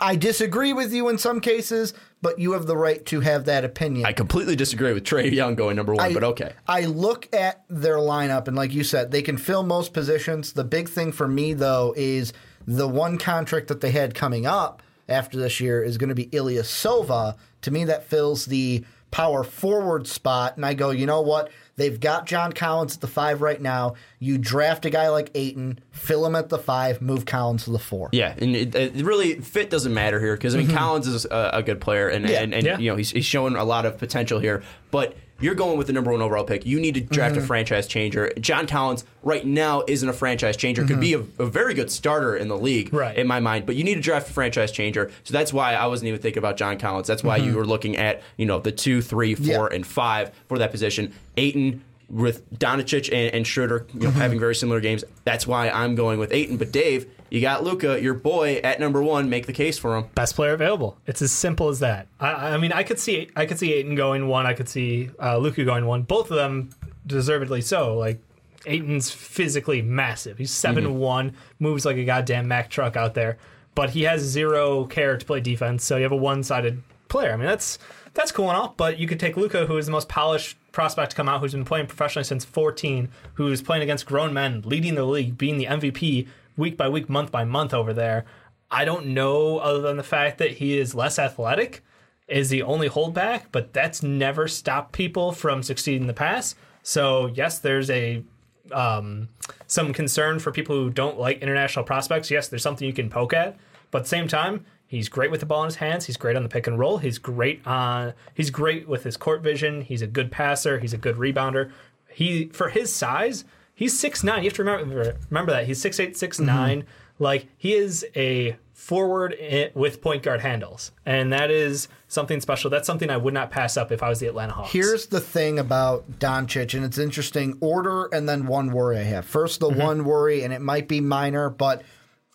I 0.01 0.15
disagree 0.15 0.73
with 0.73 0.93
you 0.93 1.09
in 1.09 1.19
some 1.19 1.41
cases, 1.41 1.93
but 2.21 2.39
you 2.39 2.53
have 2.53 2.67
the 2.67 2.77
right 2.77 3.05
to 3.07 3.21
have 3.21 3.47
that 3.47 3.65
opinion. 3.65 4.07
I 4.07 4.13
completely 4.13 4.55
disagree 4.55 4.93
with 4.93 5.03
Trae 5.03 5.31
Young 5.33 5.57
going 5.57 5.75
number 5.75 5.93
one, 5.95 6.07
I- 6.11 6.15
but 6.15 6.23
okay. 6.23 6.53
I 6.69 6.83
look 6.85 7.29
at 7.35 7.65
their 7.69 7.97
lineup, 7.97 8.47
and 8.47 8.57
like 8.57 8.73
you 8.73 8.85
said, 8.85 9.11
they 9.11 9.23
can 9.23 9.37
fill 9.37 9.65
most 9.65 9.93
positions. 9.93 10.53
The 10.53 10.63
big 10.65 10.89
thing 10.89 11.11
for 11.11 11.27
me, 11.27 11.53
though, 11.53 11.95
is 11.97 12.33
the 12.65 12.87
one 12.87 13.19
contract 13.19 13.67
that 13.69 13.81
they 13.81 13.91
had 13.91 14.15
coming 14.15 14.47
up 14.47 14.83
after 15.09 15.37
this 15.37 15.59
year 15.59 15.83
is 15.83 15.99
going 15.99 16.11
to 16.11 16.15
be 16.15 16.27
Ilyasova. 16.27 17.37
To 17.63 17.71
me, 17.73 17.85
that 17.87 18.05
fills 18.05 18.47
the 18.47 18.85
power 19.11 19.43
forward 19.43 20.07
spot, 20.07 20.57
and 20.57 20.65
I 20.65 20.75
go, 20.75 20.91
you 20.91 21.07
know 21.07 21.21
what? 21.23 21.51
They've 21.77 21.99
got 21.99 22.27
John 22.27 22.53
Collins 22.53 22.95
at 22.97 23.01
the 23.01 23.07
five 23.09 23.41
right 23.41 23.61
now. 23.61 23.95
You 24.19 24.37
draft 24.39 24.85
a 24.85 24.91
guy 24.91 25.09
like 25.09 25.31
Ayton, 25.35 25.79
fill 25.91 26.25
him 26.27 26.35
at 26.35 26.49
the 26.51 26.59
five, 26.59 27.01
move 27.01 27.25
Collins 27.25 27.65
to 27.65 27.71
the 27.71 27.79
four. 27.79 28.11
Yeah, 28.13 28.35
and 28.39 28.55
it, 28.55 28.75
it 28.75 29.05
really 29.05 29.41
fit 29.41 29.71
doesn't 29.71 29.95
matter 29.95 30.21
here 30.21 30.37
because 30.37 30.55
I 30.55 30.59
mean 30.59 30.67
mm-hmm. 30.69 30.77
Collins 30.77 31.07
is 31.07 31.25
a, 31.25 31.51
a 31.55 31.63
good 31.63 31.81
player 31.81 32.09
and 32.09 32.29
Yeah. 32.29 32.43
and, 32.43 32.53
and 32.55 32.65
Yeah. 32.65 32.79
you 32.79 32.91
know 32.91 32.97
he's, 32.97 33.11
he's 33.11 33.25
showing 33.25 33.57
a 33.57 33.65
lot 33.65 33.87
of 33.87 33.99
potential 33.99 34.39
here, 34.39 34.63
but. 34.91 35.17
You're 35.43 35.55
going 35.55 35.77
with 35.77 35.89
the 35.89 35.93
number 35.93 36.13
one 36.13 36.23
overall 36.23 36.45
pick. 36.45 36.65
You 36.65 36.81
need 36.81 36.95
to 36.95 37.01
draft 37.01 37.35
a 37.35 37.39
mm-hmm. 37.39 37.47
franchise 37.47 37.87
changer. 37.87 38.33
John 38.41 38.67
Collins 38.67 39.05
right 39.23 39.45
now 39.45 39.83
isn't 39.89 40.09
a 40.09 40.13
franchise 40.13 40.57
changer. 40.57 40.85
Could 40.85 41.01
be 41.01 41.13
mm-hmm. 41.13 41.43
a, 41.43 41.47
a 41.47 41.49
very 41.49 41.75
good 41.75 41.91
starter 41.91 42.37
in 42.37 42.49
the 42.49 42.57
league, 42.57 42.93
Right. 42.95 43.17
in 43.17 43.27
my 43.27 43.41
mind. 43.41 43.67
But 43.67 43.77
you 43.77 43.85
need 43.85 43.95
to 43.95 44.01
draft 44.01 44.31
a 44.31 44.33
franchise 44.33 44.73
changer. 44.73 45.11
So 45.25 45.33
that's 45.33 45.53
why 45.53 45.75
I 45.75 45.87
wasn't 45.87 46.09
even 46.09 46.21
thinking 46.21 46.39
about 46.39 46.57
John 46.57 46.79
Collins. 46.79 47.07
That's 47.07 47.25
why 47.25 47.37
you 47.37 47.51
mm-hmm. 47.51 47.57
were 47.57 47.67
looking 47.67 47.97
at 47.97 48.23
you 48.37 48.47
know 48.47 48.59
the 48.61 48.73
two, 48.73 49.03
three, 49.03 49.35
four, 49.35 49.69
Yeah. 49.71 49.77
and 49.77 49.87
five 49.87 50.33
for 50.49 50.59
that 50.59 50.71
position. 50.71 51.13
Ayton 51.37 51.83
with 52.09 52.49
Doncic 52.59 53.11
and, 53.13 53.35
and 53.35 53.47
Schroeder 53.47 53.87
you 53.95 54.01
know, 54.01 54.11
having 54.11 54.39
very 54.39 54.55
similar 54.55 54.81
games. 54.81 55.03
That's 55.25 55.47
why 55.47 55.71
I'm 55.71 55.95
going 55.95 56.19
with 56.19 56.33
Ayton. 56.33 56.59
But 56.59 56.71
Dave, 56.71 57.07
you 57.33 57.41
got 57.41 57.65
Luka, 57.65 57.99
your 57.99 58.13
boy, 58.13 58.61
at 58.63 58.79
number 58.79 59.03
one. 59.03 59.31
Make 59.31 59.47
the 59.47 59.55
case 59.55 59.79
for 59.79 59.97
him. 59.97 60.05
best 60.15 60.37
player 60.37 60.53
available. 60.53 60.99
It's 61.07 61.23
as 61.23 61.33
simple 61.33 61.71
as 61.71 61.79
that. 61.79 62.07
I, 62.21 62.51
I 62.51 62.57
mean, 62.59 62.73
I 62.73 62.83
could 62.83 62.99
see 62.99 63.31
I 63.35 63.47
could 63.47 63.59
see 63.59 63.73
Ayton 63.73 63.95
going 63.95 64.29
one. 64.29 64.45
I 64.45 64.53
could 64.53 64.69
see 64.69 65.09
uh, 65.19 65.39
Luka 65.39 65.65
going 65.65 65.87
one. 65.87 66.03
Both 66.03 66.31
of 66.31 66.37
them 66.37 66.69
deservedly 67.07 67.63
so. 67.63 67.97
Like 67.97 68.21
Ayton's 68.67 69.11
physically 69.11 69.81
massive. 69.81 70.37
He's 70.37 70.51
7 70.51 70.99
one, 70.99 71.33
moves 71.59 71.87
like 71.87 71.97
a 71.97 72.05
goddamn 72.05 72.49
Mack 72.49 72.69
truck 72.69 72.97
out 72.97 73.15
there. 73.15 73.39
But 73.75 73.91
he 73.91 74.03
has 74.03 74.21
zero 74.21 74.85
care 74.85 75.17
to 75.17 75.25
play 75.25 75.41
defense. 75.41 75.87
So 75.87 75.97
you 75.97 76.03
have 76.03 76.13
a 76.13 76.17
one 76.17 76.43
sided 76.43 76.83
player. 77.09 77.33
I 77.33 77.37
mean, 77.37 77.47
that's 77.47 77.79
that's 78.13 78.31
cool 78.31 78.51
and 78.51 78.59
all. 78.59 78.75
But 78.77 78.99
you 78.99 79.09
could 79.09 79.19
take 79.19 79.39
Luka, 79.39 79.65
who 79.65 79.79
is 79.79 79.87
the 79.87 79.93
most 79.93 80.11
polished 80.11 80.59
prospect 80.71 81.13
to 81.13 81.17
come 81.17 81.31
out, 81.31 81.41
who's 81.41 81.53
been 81.53 81.65
playing 81.65 81.87
professionally 81.87 82.25
since 82.25 82.45
14, 82.45 83.09
who's 83.35 83.63
playing 83.63 83.83
against 83.83 84.05
grown 84.05 84.35
men, 84.35 84.61
leading 84.67 84.97
the 84.97 85.05
league, 85.05 85.39
being 85.39 85.57
the 85.57 85.65
MVP 85.65 86.29
week 86.57 86.77
by 86.77 86.89
week, 86.89 87.09
month 87.09 87.31
by 87.31 87.45
month 87.45 87.75
over 87.75 87.93
there. 87.93 88.25
I 88.71 88.85
don't 88.85 89.09
know, 89.09 89.59
other 89.59 89.81
than 89.81 89.97
the 89.97 90.03
fact 90.03 90.39
that 90.39 90.53
he 90.53 90.79
is 90.79 90.95
less 90.95 91.19
athletic, 91.19 91.83
is 92.29 92.49
the 92.49 92.63
only 92.63 92.89
holdback, 92.89 93.45
but 93.53 93.73
that's 93.73 94.03
never 94.03 94.49
stopped 94.49 94.93
people 94.93 95.33
from 95.33 95.63
succeeding 95.63 96.03
in 96.03 96.07
the 96.07 96.15
past. 96.15 96.57
So 96.83 97.27
yes, 97.27 97.59
there's 97.59 97.91
a 97.91 98.25
um, 98.71 99.29
some 99.67 99.93
concern 99.93 100.39
for 100.39 100.51
people 100.51 100.75
who 100.75 100.89
don't 100.89 101.19
like 101.19 101.43
international 101.43 101.85
prospects. 101.85 102.31
Yes, 102.31 102.49
there's 102.49 102.63
something 102.63 102.87
you 102.87 102.95
can 102.95 103.11
poke 103.11 103.35
at, 103.35 103.59
but 103.91 103.99
at 103.99 104.05
the 104.05 104.09
same 104.09 104.29
time, 104.29 104.65
he's 104.87 105.09
great 105.09 105.31
with 105.31 105.41
the 105.41 105.47
ball 105.47 105.63
in 105.63 105.67
his 105.67 105.77
hands. 105.77 106.07
He's 106.07 106.17
great 106.17 106.37
on 106.37 106.43
the 106.43 106.49
pick 106.49 106.67
and 106.67 106.79
roll. 106.79 106.99
He's 106.99 107.19
great 107.19 107.67
on. 107.67 108.15
He's 108.35 108.51
great 108.51 108.89
with 108.89 109.05
his 109.05 109.17
court 109.17 109.43
vision. 109.43 109.83
He's 109.83 110.03
a 110.03 110.07
good 110.07 110.31
passer. 110.31 110.79
He's 110.79 110.95
a 110.95 110.99
good 110.99 111.17
rebounder. 111.17 111.71
He 112.09 112.47
for 112.47 112.71
his 112.71 112.95
size, 112.95 113.45
he's 113.83 113.99
six 113.99 114.23
nine. 114.23 114.45
You 114.45 114.49
have 114.49 114.55
to 114.55 114.65
remember 114.65 115.17
remember 115.29 115.53
that 115.53 115.67
he's 115.67 115.81
six 115.81 115.99
eight 115.99 116.17
six 116.17 116.37
mm-hmm. 116.37 116.47
nine. 116.47 116.85
Like 117.19 117.49
he 117.59 117.75
is 117.75 118.07
a 118.17 118.57
forward 118.73 119.37
with 119.75 120.01
point 120.01 120.23
guard 120.23 120.41
handles, 120.41 120.93
and 121.05 121.33
that 121.33 121.51
is 121.51 121.89
something 122.09 122.41
special. 122.41 122.71
That's 122.71 122.87
something 122.87 123.11
I 123.11 123.17
would 123.17 123.35
not 123.35 123.51
pass 123.51 123.77
up 123.77 123.93
if 123.93 124.03
I 124.03 124.09
was 124.09 124.21
the 124.21 124.27
Atlanta 124.27 124.53
Hawks. 124.53 124.73
Here's 124.73 125.07
the 125.07 125.21
thing 125.21 125.59
about 125.59 126.19
Doncic, 126.19 126.75
and 126.75 126.85
it's 126.85 126.99
interesting 126.99 127.59
order 127.61 128.07
and 128.13 128.29
then 128.29 128.47
one 128.47 128.73
worry 128.73 128.99
I 128.99 129.03
have. 129.03 129.27
First, 129.27 129.61
the 129.61 129.69
mm-hmm. 129.69 129.81
one 129.81 130.05
worry, 130.05 130.43
and 130.43 130.53
it 130.53 130.61
might 130.61 130.89
be 130.89 131.01
minor, 131.01 131.51
but 131.51 131.83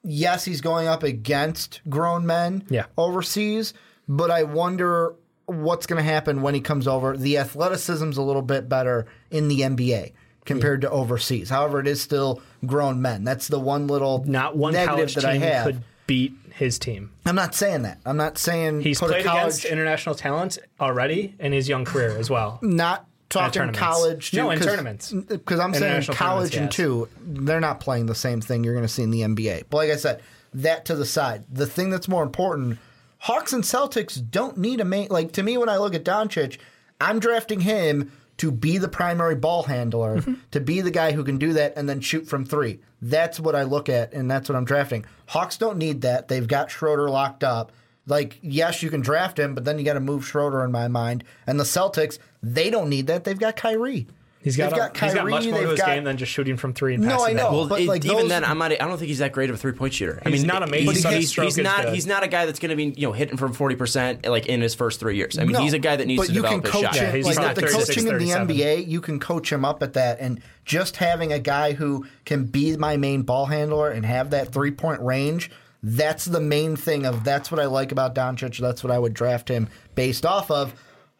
yes, 0.04 0.46
he's 0.46 0.62
going 0.62 0.88
up 0.88 1.04
against 1.04 1.82
grown 1.90 2.26
men 2.26 2.64
Yeah. 2.70 2.86
overseas, 2.98 3.74
but 4.08 4.32
I 4.32 4.44
wonder 4.44 5.16
what's 5.48 5.86
going 5.86 5.98
to 5.98 6.10
happen 6.10 6.42
when 6.42 6.54
he 6.54 6.62
comes 6.62 6.88
over. 6.88 7.16
The 7.16 7.38
athleticism's 7.38 8.18
a 8.18 8.22
little 8.22 8.42
bit 8.42 8.68
better 8.70 9.06
in 9.32 9.48
the 9.48 9.62
NBA 9.62 10.12
compared 10.48 10.82
to 10.82 10.90
overseas. 10.90 11.50
However, 11.50 11.80
it 11.80 11.88
is 11.88 12.02
still 12.02 12.42
grown 12.66 13.02
men. 13.02 13.24
That's 13.24 13.48
the 13.48 13.60
one 13.60 13.86
little 13.86 14.24
not 14.26 14.58
one 14.58 14.74
negative 14.74 15.14
that 15.14 15.22
team 15.22 15.44
I 15.44 15.46
have. 15.46 15.66
could 15.66 15.84
beat 16.08 16.34
his 16.52 16.80
team. 16.80 17.12
I'm 17.26 17.36
not 17.36 17.54
saying 17.54 17.84
that. 17.84 18.00
I'm 18.06 18.18
not 18.18 18.40
saying 18.40 18.82
He's 18.82 18.98
played 18.98 19.24
college, 19.24 19.42
against 19.42 19.66
international 19.66 20.16
talent 20.16 20.58
already 20.80 21.36
in 21.40 21.52
his 21.52 21.70
young 21.70 21.86
career 21.86 22.18
as 22.18 22.32
well. 22.32 22.58
not 22.64 23.06
talking 23.30 23.72
college. 23.74 24.34
No, 24.34 24.50
in 24.50 24.60
tournaments. 24.60 25.12
Because 25.12 25.60
I'm 25.60 25.74
saying 25.74 26.04
college 26.06 26.56
and 26.56 26.72
two, 26.72 27.08
they're 27.22 27.60
not 27.60 27.80
playing 27.80 28.08
the 28.08 28.16
same 28.16 28.42
thing 28.42 28.64
you're 28.64 28.74
going 28.74 28.86
to 28.86 28.92
see 28.92 29.04
in 29.04 29.12
the 29.12 29.22
NBA. 29.22 29.66
But 29.70 29.78
like 29.78 29.92
I 29.92 29.98
said, 29.98 30.22
that 30.54 30.86
to 30.86 30.96
the 30.96 31.06
side. 31.06 31.44
The 31.52 31.68
thing 31.68 31.90
that's 31.90 32.08
more 32.08 32.24
important, 32.24 32.80
Hawks 33.20 33.54
and 33.54 33.64
Celtics 33.64 34.24
don't 34.32 34.58
need 34.58 34.80
a 34.80 34.86
main. 34.86 35.10
Like 35.10 35.34
to 35.34 35.44
me, 35.44 35.58
when 35.58 35.70
I 35.70 35.78
look 35.78 35.94
at 35.94 36.04
Doncic, 36.04 36.58
I'm 37.00 37.20
drafting 37.20 37.60
him 37.60 38.12
to 38.38 38.52
be 38.52 38.78
the 38.78 38.88
primary 38.88 39.36
ball 39.36 39.64
handler, 39.64 40.18
Mm-hmm. 40.18 40.34
to 40.52 40.60
be 40.60 40.82
the 40.82 40.92
guy 40.92 41.12
who 41.12 41.24
can 41.24 41.38
do 41.38 41.54
that 41.54 41.74
and 41.76 41.88
then 41.90 42.00
shoot 42.02 42.28
from 42.28 42.46
three. 42.46 42.80
That's 43.02 43.40
what 43.40 43.56
I 43.56 43.64
look 43.64 43.90
at, 43.90 44.14
and 44.14 44.30
that's 44.30 44.48
what 44.50 44.56
I'm 44.56 44.66
drafting. 44.66 45.06
Hawks 45.28 45.58
don't 45.58 45.78
need 45.78 46.02
that. 46.02 46.28
They've 46.28 46.48
got 46.48 46.72
Schroeder 46.72 47.10
locked 47.10 47.44
up. 47.44 47.72
Like, 48.06 48.40
yes, 48.42 48.82
you 48.82 48.90
can 48.90 49.02
draft 49.02 49.38
him, 49.38 49.54
but 49.54 49.66
then 49.66 49.78
you 49.78 49.84
got 49.86 49.96
to 49.96 50.00
move 50.00 50.26
Schroeder 50.26 50.64
in 50.64 50.72
my 50.72 50.88
mind. 50.88 51.24
And 51.46 51.60
the 51.60 51.64
Celtics, 51.66 52.20
they 52.42 52.70
don't 52.70 52.90
need 52.90 53.08
that. 53.08 53.24
They've 53.26 53.38
got 53.38 53.56
Kyrie. 53.58 54.08
He's 54.48 54.56
got, 54.58 54.70
They've 54.70 54.74
a- 54.74 54.80
got 54.94 54.98
he's 54.98 55.14
got 55.14 55.28
much 55.30 55.46
more 55.48 55.62
to 55.62 55.70
his 55.70 55.80
got- 55.80 55.88
game 55.88 56.04
than 56.06 56.16
just 56.18 56.32
shooting 56.32 56.56
from 56.58 56.74
three 56.74 56.94
and 56.94 57.04
No, 57.04 57.10
passing 57.18 57.26
I 57.26 57.34
that. 57.34 57.52
know. 57.52 57.58
Well, 57.58 57.68
but, 57.68 57.82
it- 57.82 57.88
like, 57.88 58.06
even 58.06 58.18
those- 58.18 58.30
then, 58.30 58.46
I'm 58.46 58.58
not. 58.58 58.72
I 58.72 58.76
don't 58.76 58.98
think 58.98 59.10
he's 59.10 59.20
that 59.20 59.34
great 59.34 59.50
of 59.50 59.56
a 59.56 59.58
three 59.60 59.74
point 59.74 59.94
shooter. 59.94 60.22
I 60.26 60.30
He's 60.30 60.42
mean, 60.42 60.48
not 60.48 60.64
amazing, 60.64 60.88
He's, 61.12 61.34
he's, 61.34 61.36
he's 61.36 61.58
not. 61.58 61.84
good. 61.86 61.94
He's 61.94 62.08
not 62.08 62.24
a 62.24 62.28
guy 62.28 62.46
that's 62.46 62.60
going 62.60 62.70
to 62.70 62.76
be 62.76 62.94
you 63.00 63.08
know 63.08 63.12
hitting 63.14 63.36
from 63.38 63.54
forty 63.54 63.76
percent 63.76 64.26
like 64.26 64.46
in 64.46 64.62
his 64.62 64.74
first 64.74 65.00
three 65.00 65.18
years. 65.18 65.38
I 65.38 65.44
mean, 65.44 65.52
No, 65.52 65.62
he's 65.62 65.74
a 65.74 65.80
guy 65.80 65.96
that 65.98 66.08
needs 66.08 66.22
but 66.22 66.28
to 66.28 66.34
you 66.34 66.42
develop 66.42 66.64
can 66.64 66.72
his 66.72 66.82
coach 66.84 66.96
shot. 66.96 67.06
him. 67.06 67.16
he's 67.16 67.26
like 67.26 67.36
not 67.36 67.56
the 67.56 67.62
36, 67.62 67.88
coaching 67.88 68.08
in 68.08 68.18
the 68.18 68.30
NBA, 68.32 68.88
you 68.88 69.02
can 69.02 69.20
coach 69.20 69.52
him 69.52 69.66
up 69.66 69.84
at 69.84 69.94
that, 69.94 70.20
and 70.22 70.42
just 70.66 70.96
having 70.98 71.34
a 71.34 71.40
guy 71.40 71.74
who 71.74 72.06
can 72.26 72.46
be 72.46 72.76
my 72.78 72.98
main 72.98 73.24
ball 73.24 73.46
handler 73.48 73.90
and 73.90 74.06
have 74.06 74.30
that 74.32 74.52
three 74.54 74.72
point 74.72 75.02
range. 75.02 75.52
That's 75.84 76.26
the 76.26 76.40
main 76.42 76.76
thing 76.76 77.06
of 77.06 77.24
that's 77.24 77.52
what 77.52 77.60
I 77.62 77.66
like 77.66 77.92
about 77.92 78.16
Doncic. 78.16 78.58
That's 78.60 78.84
what 78.84 78.92
I 78.92 78.98
would 78.98 79.14
draft 79.14 79.48
him 79.48 79.68
based 79.96 80.26
off 80.26 80.50
of. 80.50 80.74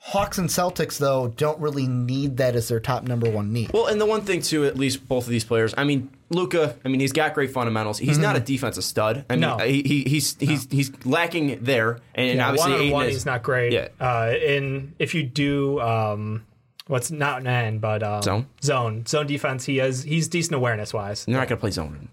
Hawks 0.08 0.38
and 0.38 0.48
Celtics 0.48 0.98
though 1.00 1.28
don't 1.36 1.60
really 1.60 1.86
need 1.88 2.38
that 2.38 2.56
as 2.56 2.70
their 2.70 2.80
top 2.80 3.04
number 3.04 3.30
one 3.30 3.52
need. 3.52 3.72
Well, 3.74 3.88
and 3.88 4.00
the 4.00 4.06
one 4.06 4.22
thing 4.22 4.42
too, 4.42 4.64
at 4.66 4.78
least 4.78 5.08
both 5.08 5.26
of 5.26 5.30
these 5.30 5.44
players. 5.44 5.74
I 5.78 5.84
mean, 5.84 6.10
Luka. 6.30 6.76
I 6.86 6.88
mean, 6.88 7.02
he's 7.02 7.12
got 7.12 7.34
great 7.34 7.52
fundamentals. 7.52 8.00
He's 8.00 8.18
not 8.18 8.36
a 8.38 8.40
defensive 8.40 8.86
stud. 8.86 9.26
I 9.30 9.34
mean, 9.34 9.42
No. 9.42 9.58
he, 9.58 9.82
he, 9.84 10.04
he's 10.04 10.38
he's 10.40 10.66
he's 10.72 10.92
lacking 11.06 11.60
there, 11.62 12.00
and, 12.16 12.38
Yeah, 12.38 12.48
obviously 12.48 12.72
one 12.72 12.82
on 12.82 12.90
one, 12.92 13.06
is- 13.08 13.14
he's 13.16 13.26
not 13.26 13.44
great. 13.44 13.74
Yeah. 13.74 13.90
Uh, 14.00 14.34
in 14.42 14.94
if 14.98 15.14
you 15.14 15.24
do 15.24 15.80
um, 15.82 16.46
what's 16.88 17.12
not 17.12 17.42
an 17.42 17.48
end, 17.48 17.82
but 17.82 18.02
um, 18.02 18.22
Zone? 18.22 18.48
zone 18.64 19.06
zone 19.06 19.28
defense, 19.28 19.66
he 19.66 19.78
has 19.78 20.04
he's 20.04 20.30
decent 20.30 20.56
awareness 20.56 20.94
wise. 20.94 21.26
They're 21.26 21.36
not 21.36 21.50
going 21.50 21.58
to 21.58 21.62
play 21.62 21.72
zone. 21.72 22.08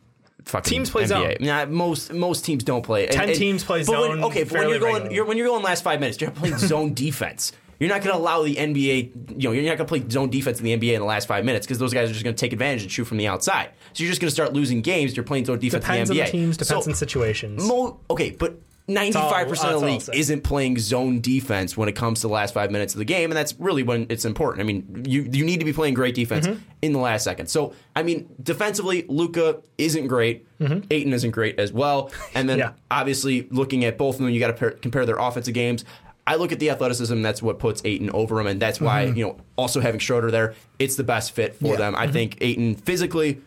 Fucking 0.47 0.69
Teams 0.69 0.91
play 0.91 1.05
NBA. 1.05 1.09
zone. 1.09 1.37
Nah, 1.41 1.65
most 1.67 2.13
most 2.13 2.45
teams 2.45 2.65
don't 2.65 2.83
play. 2.83 3.07
Ten 3.07 3.33
teams 3.35 3.63
play 3.65 3.85
but 3.85 3.99
when- 4.01 4.11
zone 4.19 4.25
okay, 4.25 4.43
but 4.45 4.53
when 4.53 4.69
you're 4.69 4.79
going, 4.81 5.11
you're, 5.13 5.25
when 5.25 5.37
you're 5.39 5.47
going 5.47 5.63
last 5.63 5.83
five 5.85 6.01
minutes, 6.01 6.21
you're 6.21 6.31
playing 6.33 6.59
zone 6.59 6.93
defense. 6.95 7.53
You're 7.81 7.89
not 7.91 8.03
going 8.03 8.15
to 8.15 8.21
allow 8.21 8.43
the 8.43 8.55
NBA. 8.57 9.39
You 9.41 9.49
know, 9.49 9.53
you're 9.53 9.63
not 9.65 9.77
going 9.77 9.79
to 9.79 9.85
play 9.87 10.09
zone 10.09 10.31
defense 10.31 10.59
in 10.61 10.65
the 10.65 10.77
NBA 10.77 10.95
in 10.95 11.01
the 11.01 11.07
last 11.07 11.27
five 11.29 11.45
minutes 11.45 11.67
because 11.67 11.79
those 11.79 11.93
guys 11.93 12.09
are 12.11 12.13
just 12.13 12.25
going 12.25 12.37
to 12.37 12.41
take 12.41 12.53
advantage 12.53 12.83
and 12.83 12.91
shoot 12.93 13.05
from 13.05 13.17
the 13.19 13.27
outside. 13.27 13.71
So 13.93 14.03
you're 14.05 14.11
just 14.11 14.21
going 14.21 14.29
to 14.29 14.35
start 14.35 14.53
losing 14.53 14.81
games. 14.81 15.17
You're 15.17 15.25
playing 15.25 15.45
zone 15.47 15.59
defense 15.59 15.85
Depends 15.85 16.11
in 16.11 16.17
on 16.19 16.25
the 16.25 16.29
NBA. 16.29 16.31
teams, 16.33 16.57
depends 16.57 16.85
So, 16.85 16.91
on 16.91 16.95
situations. 16.97 17.67
Mo, 17.67 18.01
okay, 18.11 18.31
but 18.31 18.59
95% 18.87 19.17
all- 19.17 19.33
of 19.33 19.49
the 19.49 19.51
that's 19.51 19.65
all 19.65 19.71
I'll 19.71 19.81
league 19.81 20.03
isn't 20.13 20.43
playing 20.45 20.79
zone 20.79 21.21
defense 21.23 21.75
when 21.75 21.89
it 21.89 21.93
comes 21.97 22.21
to 22.21 22.27
the 22.29 22.33
last 22.35 22.53
five 22.53 22.71
minutes 22.71 22.93
of 22.95 22.99
the 22.99 23.07
game, 23.07 23.31
and 23.31 23.37
that's 23.37 23.55
really 23.59 23.83
when 23.83 24.07
it's 24.11 24.27
important. 24.27 24.61
I 24.61 24.65
mean, 24.65 25.05
you 25.09 25.27
you 25.33 25.43
need 25.45 25.61
to 25.61 25.65
be 25.65 25.73
playing 25.73 25.95
great 25.95 26.15
defense 26.15 26.47
Mm-hmm. 26.47 26.61
in 26.83 26.93
the 26.93 26.99
last 26.99 27.25
second. 27.25 27.47
So, 27.47 27.73
I 27.97 28.03
mean, 28.03 28.29
defensively, 28.43 29.07
Luka 29.09 29.63
isn't 29.79 30.07
great. 30.07 30.47
Ayton 30.61 31.13
isn't 31.15 31.31
great 31.31 31.59
as 31.59 31.73
well. 31.73 32.11
And 32.35 32.47
then 32.49 32.59
Mm-hmm. 32.59 32.69
Yeah. 32.75 32.99
obviously 32.99 33.49
looking 33.51 33.85
at 33.87 33.97
both 33.99 34.17
of 34.17 34.21
them, 34.21 34.31
you 34.31 34.39
got 34.41 34.55
to 34.57 34.71
compare 34.73 35.07
their 35.07 35.17
offensive 35.17 35.55
games. 35.55 35.85
I 36.27 36.37
look 36.37 36.53
at 36.53 36.59
the 36.59 36.71
athleticism. 36.71 37.21
That's 37.23 37.43
what 37.43 37.59
puts 37.59 37.83
Ayton 37.85 38.11
over 38.11 38.41
him, 38.41 38.47
and 38.47 38.61
that's 38.61 38.81
why 38.81 39.03
you 39.05 39.25
know 39.25 39.37
also 39.57 39.81
having 39.81 40.01
Schroeder 40.01 40.31
there, 40.31 40.55
it's 40.79 40.97
the 40.97 41.05
best 41.05 41.33
fit 41.33 41.55
for 41.57 41.73
Yeah. 41.73 41.77
them. 41.77 41.95
I 41.97 42.07
think 42.09 42.39
Ayton 42.41 42.75
physically 42.77 43.41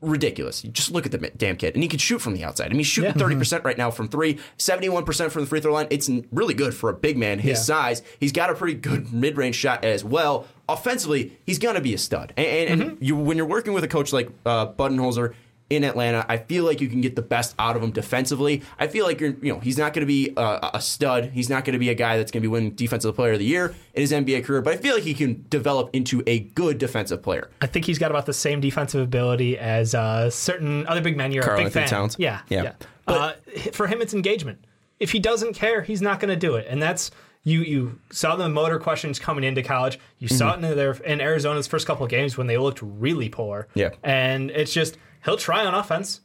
ridiculous. 0.00 0.64
You 0.64 0.70
just 0.70 0.90
look 0.90 1.06
at 1.06 1.12
the 1.12 1.18
damn 1.36 1.56
kid, 1.56 1.74
and 1.74 1.82
he 1.82 1.88
can 1.88 1.98
shoot 1.98 2.20
from 2.20 2.34
the 2.34 2.42
outside. 2.44 2.66
I 2.66 2.68
mean, 2.70 2.78
he's 2.78 2.86
shooting 2.88 3.12
Yeah. 3.14 3.18
thirty 3.22 3.36
percent 3.36 3.64
right 3.64 3.78
now 3.78 3.90
from 3.90 4.08
three, 4.08 4.38
71 4.58 5.04
percent 5.04 5.30
from 5.32 5.42
the 5.42 5.46
free 5.48 5.60
throw 5.60 5.72
line. 5.72 5.86
It's 5.90 6.10
really 6.32 6.54
good 6.54 6.74
for 6.74 6.90
a 6.90 6.94
big 6.94 7.16
man 7.16 7.38
his 7.38 7.58
Yeah. 7.58 7.62
size. 7.64 8.02
He's 8.18 8.32
got 8.32 8.50
a 8.50 8.54
pretty 8.54 8.74
good 8.74 9.12
mid 9.12 9.36
range 9.36 9.54
shot 9.56 9.84
as 9.84 10.02
well. 10.04 10.46
Offensively, 10.68 11.32
he's 11.46 11.58
gonna 11.58 11.80
be 11.80 11.94
a 11.94 11.98
stud. 11.98 12.32
And, 12.36 12.46
and, 12.46 12.70
and 12.82 12.90
Mm-hmm. 12.92 13.04
you, 13.04 13.16
when 13.16 13.36
you're 13.36 13.46
working 13.46 13.74
with 13.74 13.84
a 13.84 13.88
coach 13.88 14.12
like 14.12 14.28
uh, 14.46 14.66
Budenholzer. 14.72 15.34
In 15.72 15.84
Atlanta, 15.84 16.26
I 16.28 16.36
feel 16.36 16.64
like 16.64 16.82
you 16.82 16.88
can 16.88 17.00
get 17.00 17.16
the 17.16 17.22
best 17.22 17.54
out 17.58 17.76
of 17.76 17.82
him 17.82 17.92
defensively. 17.92 18.60
I 18.78 18.88
feel 18.88 19.06
like 19.06 19.20
you're, 19.20 19.34
you 19.40 19.50
know, 19.54 19.58
he's 19.58 19.78
not 19.78 19.94
going 19.94 20.02
to 20.02 20.06
be 20.06 20.34
a, 20.36 20.70
a 20.74 20.80
stud. 20.82 21.30
He's 21.32 21.48
not 21.48 21.64
going 21.64 21.72
to 21.72 21.78
be 21.78 21.88
a 21.88 21.94
guy 21.94 22.18
that's 22.18 22.30
going 22.30 22.42
to 22.42 22.46
be 22.46 22.52
winning 22.52 22.72
Defensive 22.72 23.14
Player 23.14 23.32
of 23.32 23.38
the 23.38 23.46
Year 23.46 23.74
in 23.94 24.00
his 24.02 24.12
NBA 24.12 24.44
career. 24.44 24.60
But 24.60 24.74
I 24.74 24.76
feel 24.76 24.94
like 24.94 25.02
he 25.04 25.14
can 25.14 25.46
develop 25.48 25.88
into 25.94 26.22
a 26.26 26.40
good 26.40 26.76
defensive 26.76 27.22
player. 27.22 27.48
I 27.62 27.66
think 27.68 27.86
he's 27.86 27.98
got 27.98 28.10
about 28.10 28.26
the 28.26 28.34
same 28.34 28.60
defensive 28.60 29.00
ability 29.00 29.56
as 29.58 29.94
uh, 29.94 30.28
certain 30.28 30.86
other 30.88 31.00
big 31.00 31.16
men. 31.16 31.32
You're 31.32 31.42
Karl 31.44 31.60
a 31.60 31.64
big 31.64 31.72
fan. 31.72 31.88
Towns? 31.88 32.16
Yeah, 32.18 32.42
Yeah. 32.50 32.62
yeah. 32.64 32.72
uh, 33.06 33.32
for 33.72 33.86
him, 33.86 34.02
it's 34.02 34.12
engagement. 34.12 34.62
If 35.00 35.10
he 35.12 35.20
doesn't 35.20 35.54
care, 35.54 35.80
he's 35.80 36.02
not 36.02 36.20
going 36.20 36.28
to 36.28 36.36
do 36.36 36.56
it, 36.56 36.66
and 36.68 36.82
that's 36.82 37.10
you. 37.44 37.62
You 37.62 37.98
saw 38.10 38.36
the 38.36 38.48
motor 38.48 38.78
questions 38.78 39.18
coming 39.18 39.42
into 39.42 39.62
college. 39.62 39.98
You 40.18 40.28
saw 40.28 40.52
Mm-hmm. 40.54 40.64
it 40.64 40.70
in 40.72 40.76
their 40.76 40.92
in 40.92 41.20
Arizona's 41.20 41.66
first 41.66 41.86
couple 41.86 42.04
of 42.04 42.10
games 42.10 42.36
when 42.38 42.46
they 42.46 42.56
looked 42.58 42.80
really 42.82 43.28
poor. 43.30 43.66
Yeah. 43.74 43.90
and 44.04 44.50
it's 44.50 44.72
just 44.72 44.98
he'll 45.24 45.36
try 45.36 45.64
on 45.64 45.74
offense. 45.74 46.20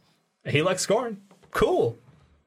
He 0.45 0.62
likes 0.62 0.81
scoring. 0.81 1.17
Cool. 1.51 1.97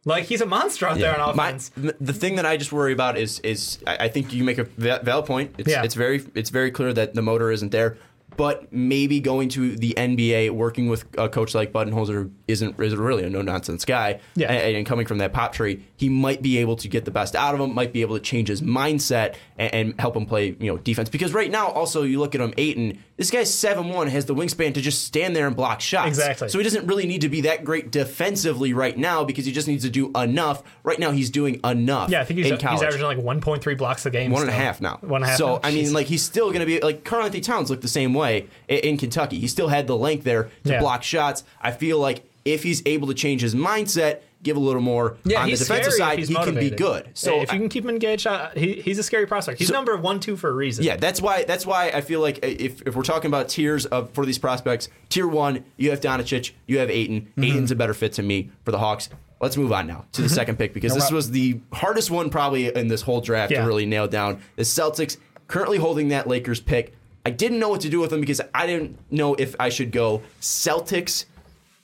Like 0.06 0.24
he's 0.24 0.40
a 0.40 0.46
monster 0.46 0.86
out 0.86 0.98
there 0.98 1.18
on 1.18 1.30
offense. 1.30 1.70
m- 1.76 1.92
the 2.00 2.12
thing 2.14 2.36
that 2.36 2.46
I 2.46 2.56
just 2.56 2.72
worry 2.72 2.92
about 2.92 3.18
is 3.18 3.38
is 3.40 3.78
I, 3.86 4.08
think 4.08 4.32
you 4.32 4.44
make 4.44 4.56
a 4.58 4.64
va- 4.64 5.00
valid 5.02 5.26
point. 5.26 5.54
It's, 5.58 5.68
Yeah. 5.68 5.82
it's 5.82 5.94
very 5.94 6.24
it's 6.34 6.48
very 6.50 6.70
clear 6.70 6.92
that 6.94 7.14
the 7.14 7.22
motor 7.22 7.50
isn't 7.50 7.70
there. 7.70 7.98
But 8.36 8.72
maybe 8.72 9.20
going 9.20 9.50
to 9.50 9.76
the 9.76 9.92
NBA, 9.98 10.52
working 10.52 10.88
with 10.88 11.04
a 11.18 11.28
coach 11.28 11.54
like 11.54 11.72
Budenholzer, 11.72 12.30
isn't 12.48 12.80
is 12.80 12.94
really 12.96 13.24
a 13.24 13.28
no 13.28 13.42
nonsense 13.42 13.84
guy. 13.84 14.20
Yeah. 14.36 14.50
And, 14.50 14.76
and 14.76 14.86
coming 14.86 15.04
from 15.04 15.18
that 15.18 15.34
pop 15.34 15.52
tree, 15.52 15.84
he 16.00 16.08
might 16.08 16.40
be 16.40 16.56
able 16.56 16.76
to 16.76 16.88
get 16.88 17.04
the 17.04 17.10
best 17.10 17.36
out 17.36 17.54
of 17.54 17.60
him. 17.60 17.74
Might 17.74 17.92
be 17.92 18.00
able 18.00 18.16
to 18.16 18.22
change 18.22 18.48
his 18.48 18.62
mindset 18.62 19.34
and, 19.58 19.74
and 19.74 20.00
help 20.00 20.16
him 20.16 20.24
play 20.24 20.56
you 20.58 20.72
know 20.72 20.78
defense. 20.78 21.10
Because 21.10 21.34
right 21.34 21.50
now, 21.50 21.68
also 21.68 22.04
you 22.04 22.18
look 22.18 22.34
at 22.34 22.40
him, 22.40 22.54
Ayton. 22.56 22.98
This 23.18 23.30
guy's 23.30 23.52
seven 23.52 23.90
one, 23.90 24.06
has 24.06 24.24
the 24.24 24.34
wingspan 24.34 24.72
to 24.72 24.80
just 24.80 25.04
stand 25.04 25.36
there 25.36 25.46
and 25.46 25.54
block 25.54 25.82
shots. 25.82 26.08
Exactly. 26.08 26.48
So 26.48 26.56
he 26.56 26.64
doesn't 26.64 26.86
really 26.86 27.04
need 27.06 27.20
to 27.20 27.28
be 27.28 27.42
that 27.42 27.64
great 27.64 27.90
defensively 27.90 28.72
right 28.72 28.96
now 28.96 29.24
because 29.24 29.44
he 29.44 29.52
just 29.52 29.68
needs 29.68 29.84
to 29.84 29.90
do 29.90 30.10
enough. 30.12 30.62
Right 30.84 30.98
now, 30.98 31.10
he's 31.10 31.28
doing 31.28 31.60
enough. 31.62 32.08
Yeah, 32.08 32.22
I 32.22 32.24
think 32.24 32.38
he's, 32.38 32.46
in 32.50 32.54
he's 32.56 32.82
averaging 32.82 33.02
like 33.02 33.18
1.3 33.18 33.76
blocks 33.76 34.06
a 34.06 34.10
game. 34.10 34.30
One 34.30 34.40
and 34.40 34.50
a 34.50 34.54
half 34.54 34.80
now. 34.80 34.96
One 35.02 35.16
and 35.22 35.24
a 35.24 35.28
half. 35.28 35.36
So 35.38 35.46
now? 35.56 35.60
I 35.62 35.68
mean, 35.70 35.80
Jesus. 35.80 35.94
like 35.94 36.06
he's 36.06 36.22
still 36.22 36.46
going 36.48 36.60
to 36.60 36.66
be 36.66 36.80
like 36.80 37.04
Karl 37.04 37.24
Anthony 37.24 37.42
Towns 37.42 37.68
looked 37.68 37.82
the 37.82 37.88
same 37.88 38.14
way 38.14 38.46
i- 38.70 38.72
in 38.74 38.96
Kentucky. 38.96 39.38
He 39.38 39.48
still 39.48 39.68
had 39.68 39.86
the 39.86 39.96
length 39.98 40.24
there 40.24 40.44
to 40.64 40.72
Yeah. 40.72 40.80
block 40.80 41.02
shots. 41.02 41.44
I 41.60 41.72
feel 41.72 41.98
like 41.98 42.24
if 42.46 42.62
he's 42.62 42.82
able 42.86 43.08
to 43.08 43.14
change 43.14 43.42
his 43.42 43.54
mindset, 43.54 44.20
give 44.42 44.57
a 44.57 44.61
little 44.61 44.81
more 44.81 45.16
Yeah, 45.24 45.42
on 45.42 45.50
the 45.50 45.57
defensive 45.57 45.92
side, 45.92 46.18
he 46.18 46.35
can 46.35 46.55
be 46.55 46.70
good. 46.70 47.11
So 47.14 47.33
Hey, 47.37 47.42
if 47.42 47.53
you 47.53 47.59
can 47.59 47.68
keep 47.68 47.85
him 47.85 47.90
engaged, 47.90 48.26
uh, 48.26 48.50
he, 48.50 48.74
he's 48.74 48.98
a 48.98 49.03
scary 49.03 49.26
prospect. 49.26 49.59
He's 49.59 49.68
So- 49.68 49.74
number 49.74 49.96
one, 49.96 50.20
two 50.20 50.37
for 50.37 50.48
a 50.50 50.53
reason. 50.53 50.85
Yeah, 50.85 50.96
that's 50.96 51.20
why. 51.20 51.44
That's 51.44 51.66
why 51.66 51.88
I 51.88 52.00
feel 52.00 52.20
like 52.20 52.38
if, 52.44 52.83
if 52.87 52.94
we're 52.96 53.03
talking 53.03 53.29
about 53.29 53.48
tiers 53.48 53.87
of 53.87 54.11
for 54.12 54.24
these 54.24 54.38
prospects, 54.38 54.88
tier 55.09 55.26
one, 55.26 55.64
you 55.76 55.90
have 55.90 56.00
Doncic, 56.00 56.53
you 56.66 56.79
have 56.79 56.90
Ayton. 56.90 57.33
Ayton's 57.38 57.70
a 57.70 57.76
better 57.76 57.94
fit 57.94 58.12
to 58.14 58.22
me 58.22 58.50
for 58.64 58.70
the 58.70 58.79
Hawks. 58.79 59.09
Let's 59.40 59.57
move 59.57 59.72
on 59.72 59.87
now 59.87 60.05
to 60.12 60.22
the 60.22 60.29
second 60.29 60.59
pick 60.59 60.74
because 60.74 60.92
this 60.92 61.05
problem. 61.05 61.16
was 61.16 61.31
the 61.31 61.61
hardest 61.72 62.11
one 62.11 62.29
probably 62.29 62.74
in 62.74 62.88
this 62.88 63.00
whole 63.00 63.20
draft 63.22 63.53
to 63.53 63.61
really 63.61 63.87
nail 63.87 64.07
down. 64.07 64.42
The 64.57 64.62
Celtics 64.64 65.16
currently 65.48 65.79
holding 65.79 66.09
that 66.09 66.26
Lakers 66.29 66.61
pick. 66.61 66.92
I 67.24 67.31
didn't 67.31 67.59
know 67.59 67.68
what 67.68 67.81
to 67.83 67.88
do 67.90 68.00
with 68.00 68.11
them 68.11 68.20
because 68.20 68.40
I 68.55 68.66
didn't 68.66 68.98
know 69.11 69.35
if 69.35 69.55
I 69.61 69.68
should 69.68 69.92
go 69.92 70.22
Celtics, 70.40 71.24
uh, 71.24 71.30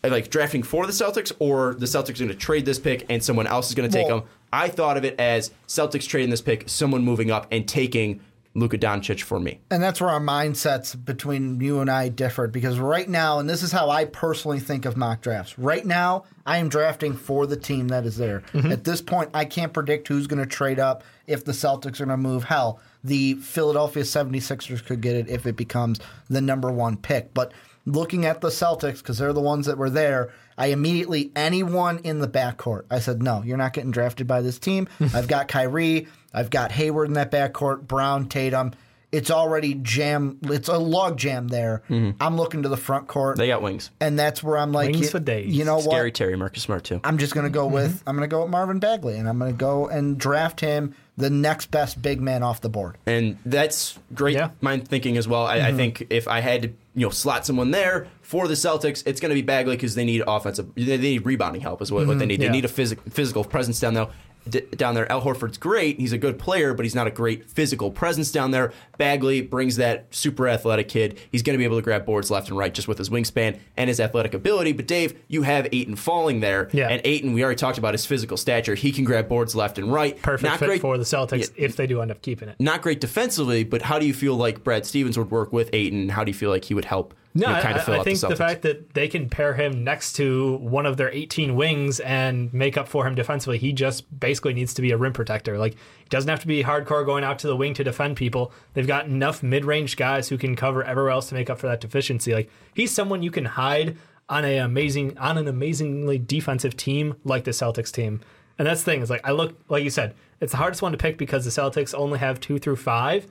Uh, 0.07 0.11
like 0.11 0.31
drafting 0.31 0.63
for 0.63 0.87
the 0.87 0.93
Celtics, 0.93 1.33
or 1.39 1.75
the 1.75 1.87
Celtics 1.87 2.17
are 2.17 2.25
going 2.25 2.29
to 2.29 2.35
trade 2.35 2.65
this 2.65 2.79
pick 2.79 3.07
and 3.09 3.23
someone 3.23 3.47
else 3.47 3.69
is 3.69 3.75
going 3.75 3.89
to 3.91 3.95
take 3.97 4.09
Well- 4.09 4.21
them. 4.21 4.29
I 4.53 4.69
thought 4.69 4.97
of 4.97 5.05
it 5.05 5.19
as 5.19 5.51
Celtics 5.67 6.07
trading 6.07 6.31
this 6.31 6.41
pick, 6.41 6.65
someone 6.69 7.03
moving 7.05 7.31
up 7.31 7.47
and 7.51 7.67
taking 7.69 8.21
Luka 8.55 8.79
Doncic 8.79 9.21
for 9.23 9.39
me. 9.39 9.61
And 9.71 9.83
that's 9.83 10.01
where 10.01 10.09
our 10.09 10.21
mindsets 10.21 10.97
between 11.05 11.61
you 11.61 11.81
and 11.81 11.91
I 11.91 12.09
differed 12.09 12.53
because 12.53 12.79
right 12.79 13.07
now, 13.09 13.39
and 13.39 13.51
this 13.51 13.63
is 13.63 13.71
how 13.71 13.91
I 13.91 14.07
personally 14.07 14.61
think 14.61 14.87
of 14.87 14.97
mock 14.97 15.21
drafts. 15.21 15.59
Right 15.59 15.85
now, 15.85 16.25
I 16.47 16.57
am 16.57 16.71
drafting 16.71 17.13
for 17.15 17.47
the 17.47 17.57
team 17.57 17.89
that 17.89 18.07
is 18.07 18.17
there. 18.17 18.43
Mm-hmm. 18.55 18.73
At 18.73 18.85
this 18.85 19.03
point, 19.03 19.31
I 19.35 19.45
can't 19.45 19.75
predict 19.75 20.09
who's 20.09 20.27
going 20.27 20.41
to 20.41 20.47
trade 20.47 20.79
up 20.79 21.05
if 21.27 21.45
the 21.45 21.53
Celtics 21.53 22.01
are 22.01 22.07
going 22.07 22.09
to 22.09 22.17
move. 22.17 22.45
Hell, 22.45 22.81
the 23.05 23.35
Philadelphia 23.35 24.05
76ers 24.05 24.83
could 24.85 25.03
get 25.03 25.17
it 25.17 25.29
if 25.29 25.45
it 25.45 25.57
becomes 25.57 26.01
the 26.31 26.41
number 26.41 26.71
one 26.73 26.97
pick. 26.97 27.35
But 27.35 27.53
looking 27.87 28.27
at 28.27 28.41
the 28.41 28.49
Celtics, 28.49 28.99
because 28.99 29.19
they're 29.19 29.33
the 29.33 29.41
ones 29.41 29.67
that 29.67 29.79
were 29.79 29.91
there, 29.91 30.33
I 30.59 30.67
immediately, 30.69 31.31
anyone 31.37 31.99
in 31.99 32.19
the 32.21 32.29
backcourt, 32.29 32.85
I 32.91 32.99
said, 32.99 33.23
no, 33.23 33.43
you're 33.43 33.57
not 33.57 33.73
getting 33.73 33.91
drafted 33.93 34.27
by 34.27 34.43
this 34.43 34.59
team. 34.59 34.89
I've 35.15 35.29
got 35.29 35.49
Kyrie. 35.49 36.09
I've 36.35 36.51
got 36.51 36.73
Hayward 36.73 37.09
in 37.09 37.15
that 37.15 37.31
backcourt, 37.31 37.83
Brown, 37.87 38.29
Tatum. 38.29 38.73
it's 39.13 39.31
already 39.31 39.75
jam. 39.75 40.39
It's 40.43 40.69
a 40.69 40.77
log 40.79 41.17
jam 41.17 41.49
there. 41.49 41.83
I'm 41.89 42.37
looking 42.37 42.65
to 42.65 42.69
the 42.69 42.77
front 42.77 43.07
court, 43.07 43.37
Mm-hmm. 43.37 43.41
They 43.41 43.47
got 43.49 43.63
wings. 43.63 43.91
and 44.01 44.19
that's 44.19 44.43
where 44.43 44.59
I'm 44.59 44.73
like, 44.73 44.89
Wings 44.93 45.01
you, 45.03 45.09
for 45.09 45.19
days. 45.21 45.55
you 45.57 45.65
know 45.65 45.81
Scary 45.81 46.09
what? 46.09 46.15
Terry, 46.15 46.37
Marcus 46.37 46.63
Smart 46.65 46.85
too. 46.85 47.01
I'm 47.05 47.17
just 47.19 47.35
gonna 47.35 47.49
go 47.51 47.67
with 47.67 48.03
I'm 48.07 48.17
gonna 48.17 48.27
go 48.29 48.43
with 48.43 48.51
Marvin 48.51 48.79
Bagley, 48.81 49.17
and 49.17 49.29
I'm 49.29 49.39
gonna 49.39 49.53
go 49.53 49.87
and 49.89 50.19
draft 50.19 50.61
him 50.61 50.95
the 51.17 51.31
next 51.31 51.71
best 51.71 52.03
big 52.03 52.21
man 52.21 52.43
off 52.43 52.61
the 52.61 52.69
board. 52.69 52.99
and 53.07 53.39
that's 53.47 53.99
great 54.15 54.35
Yeah. 54.35 54.51
mind 54.61 54.87
thinking 54.89 55.17
as 55.17 55.27
well. 55.27 55.47
I, 55.47 55.69
I 55.69 55.73
think 55.73 56.07
if 56.11 56.29
I 56.29 56.41
had 56.41 56.63
to, 56.63 56.73
you 56.97 57.07
know, 57.07 57.11
slot 57.11 57.45
someone 57.45 57.71
there 57.71 58.09
for 58.23 58.49
the 58.49 58.55
Celtics, 58.55 59.03
it's 59.07 59.21
going 59.21 59.29
to 59.29 59.35
be 59.35 59.43
Bagley 59.43 59.77
because 59.77 59.95
they 59.95 60.05
need 60.05 60.23
offensive, 60.27 60.75
they 60.75 60.97
need 60.97 61.27
rebounding 61.27 61.61
help 61.61 61.83
is 61.83 61.93
what, 61.93 62.07
what 62.07 62.19
they 62.19 62.25
mm-hmm. 62.25 62.29
need. 62.29 62.41
They 62.41 62.49
need 62.49 62.65
a 62.65 62.69
physic, 62.69 62.99
physical 63.11 63.45
presence 63.45 63.79
down 63.79 63.95
there. 63.95 64.09
D- 64.49 64.61
down 64.77 64.95
there, 64.95 65.11
Al 65.11 65.23
Horford's 65.23 65.59
great. 65.59 65.99
He's 65.99 66.13
a 66.13 66.19
good 66.19 66.39
player, 66.39 66.73
but 66.75 66.85
he's 66.85 66.95
not 66.95 67.07
a 67.07 67.11
great 67.11 67.51
physical 67.51 67.91
presence 67.91 68.31
down 68.31 68.51
there. 68.53 68.73
Bagley 68.99 69.41
brings 69.41 69.77
that 69.77 70.07
super 70.15 70.49
athletic 70.49 70.89
kid. 70.89 71.19
He's 71.33 71.43
going 71.43 71.55
to 71.55 71.59
be 71.59 71.65
able 71.65 71.77
to 71.77 71.83
grab 71.83 72.07
boards 72.07 72.31
left 72.31 72.49
and 72.49 72.57
right 72.57 72.73
just 72.73 72.89
with 72.89 72.99
his 72.99 73.11
wingspan 73.11 73.59
and 73.77 73.89
his 73.89 74.01
athletic 74.01 74.35
ability. 74.35 74.73
But 74.73 74.87
Dave, 74.87 75.19
you 75.29 75.43
have 75.43 75.67
Ayton 75.73 75.97
falling 75.97 76.41
there, 76.41 76.69
Yeah. 76.73 76.89
and 76.89 77.01
Ayton, 77.05 77.33
we 77.33 77.43
already 77.45 77.57
talked 77.59 77.79
about 77.79 77.95
his 77.95 78.07
physical 78.07 78.37
stature. 78.37 78.75
He 78.75 78.93
can 78.93 79.05
grab 79.05 79.29
boards 79.29 79.55
left 79.57 79.79
and 79.79 79.93
right. 79.93 80.21
Perfect 80.23 80.49
Not 80.51 80.59
fit 80.59 80.67
great 80.67 80.81
for 80.81 80.97
the 80.99 81.05
Celtics 81.05 81.51
if 81.57 81.77
they 81.77 81.87
do 81.87 82.01
end 82.01 82.11
up 82.11 82.23
keeping 82.23 82.49
it. 82.49 82.57
not 82.59 82.83
great 82.83 83.01
defensively, 83.01 83.65
but 83.65 83.83
how 83.83 83.99
do 83.99 84.07
you 84.07 84.15
feel 84.15 84.37
like 84.37 84.63
Brad 84.65 84.87
Stevens 84.87 85.19
would 85.19 85.31
work 85.31 85.53
with 85.53 85.71
Ayton? 85.73 86.09
How 86.11 86.25
do 86.25 86.31
you 86.31 86.35
feel 86.35 86.51
like 86.51 86.65
he 86.65 86.75
would 86.75 86.85
help 86.85 87.15
No, 87.37 87.49
know, 87.49 87.55
I, 87.55 87.61
kind 87.61 87.77
of 87.77 87.85
fill 87.85 88.01
I 88.01 88.03
think 88.03 88.19
the 88.21 88.29
the, 88.29 88.37
fact 88.37 88.63
that 88.63 88.95
they 88.95 89.09
can 89.09 89.29
pair 89.29 89.53
him 89.53 89.85
next 89.85 90.15
to 90.15 90.57
one 90.57 90.87
of 90.87 90.97
their 90.97 91.11
18 91.11 91.55
wings 91.55 92.01
and 92.01 92.53
make 92.55 92.79
up 92.79 92.89
for 92.89 93.07
him 93.07 93.15
defensively, 93.15 93.59
he 93.59 93.73
just 93.73 94.19
basically 94.19 94.55
needs 94.55 94.73
to 94.75 94.83
be 94.83 94.91
a 94.91 94.97
rim 94.97 95.13
protector. 95.13 95.59
Like 95.59 95.75
he 95.75 96.09
doesn't 96.09 96.31
have 96.31 96.41
to 96.41 96.47
be 96.47 96.65
hardcore 96.65 97.05
going 97.05 97.25
out 97.25 97.39
to 97.41 97.47
the 97.47 97.57
wing 97.57 97.75
to 97.75 97.85
defend 97.85 98.17
people. 98.17 98.53
They've 98.73 98.87
got 98.87 99.07
enough 99.07 99.43
mid-range 99.43 99.97
guys 99.97 100.29
who 100.29 100.39
can 100.39 100.57
cover 100.57 100.83
everywhere 100.83 101.11
else 101.11 101.29
to 101.29 101.35
make 101.35 101.51
up 101.51 101.59
for 101.59 101.67
that 101.67 101.81
deficiency. 101.81 102.33
Like 102.33 102.51
he's 102.75 102.91
someone 102.91 103.23
you 103.23 103.31
can 103.31 103.45
hide 103.45 103.99
on 104.29 104.45
a 104.45 104.57
amazing 104.59 105.19
on 105.19 105.37
an 105.37 105.47
amazingly 105.47 106.19
defensive 106.19 106.77
team 106.77 107.17
like 107.23 107.45
the 107.45 107.51
Celtics 107.51 107.93
team. 107.93 108.21
And 108.59 108.67
that's 108.67 108.81
the 108.81 108.91
thing 108.93 109.03
is 109.03 109.11
like 109.11 109.27
I 109.27 109.33
look 109.33 109.59
like 109.69 109.85
you 109.85 109.91
said, 109.91 110.15
it's 110.41 110.53
the 110.53 110.59
hardest 110.59 110.81
one 110.81 110.93
to 110.93 110.99
pick 110.99 111.19
because 111.19 111.45
the 111.45 111.51
Celtics 111.51 111.95
only 111.95 112.19
have 112.19 112.41
two 112.41 112.59
through 112.59 112.77
five. 112.77 113.27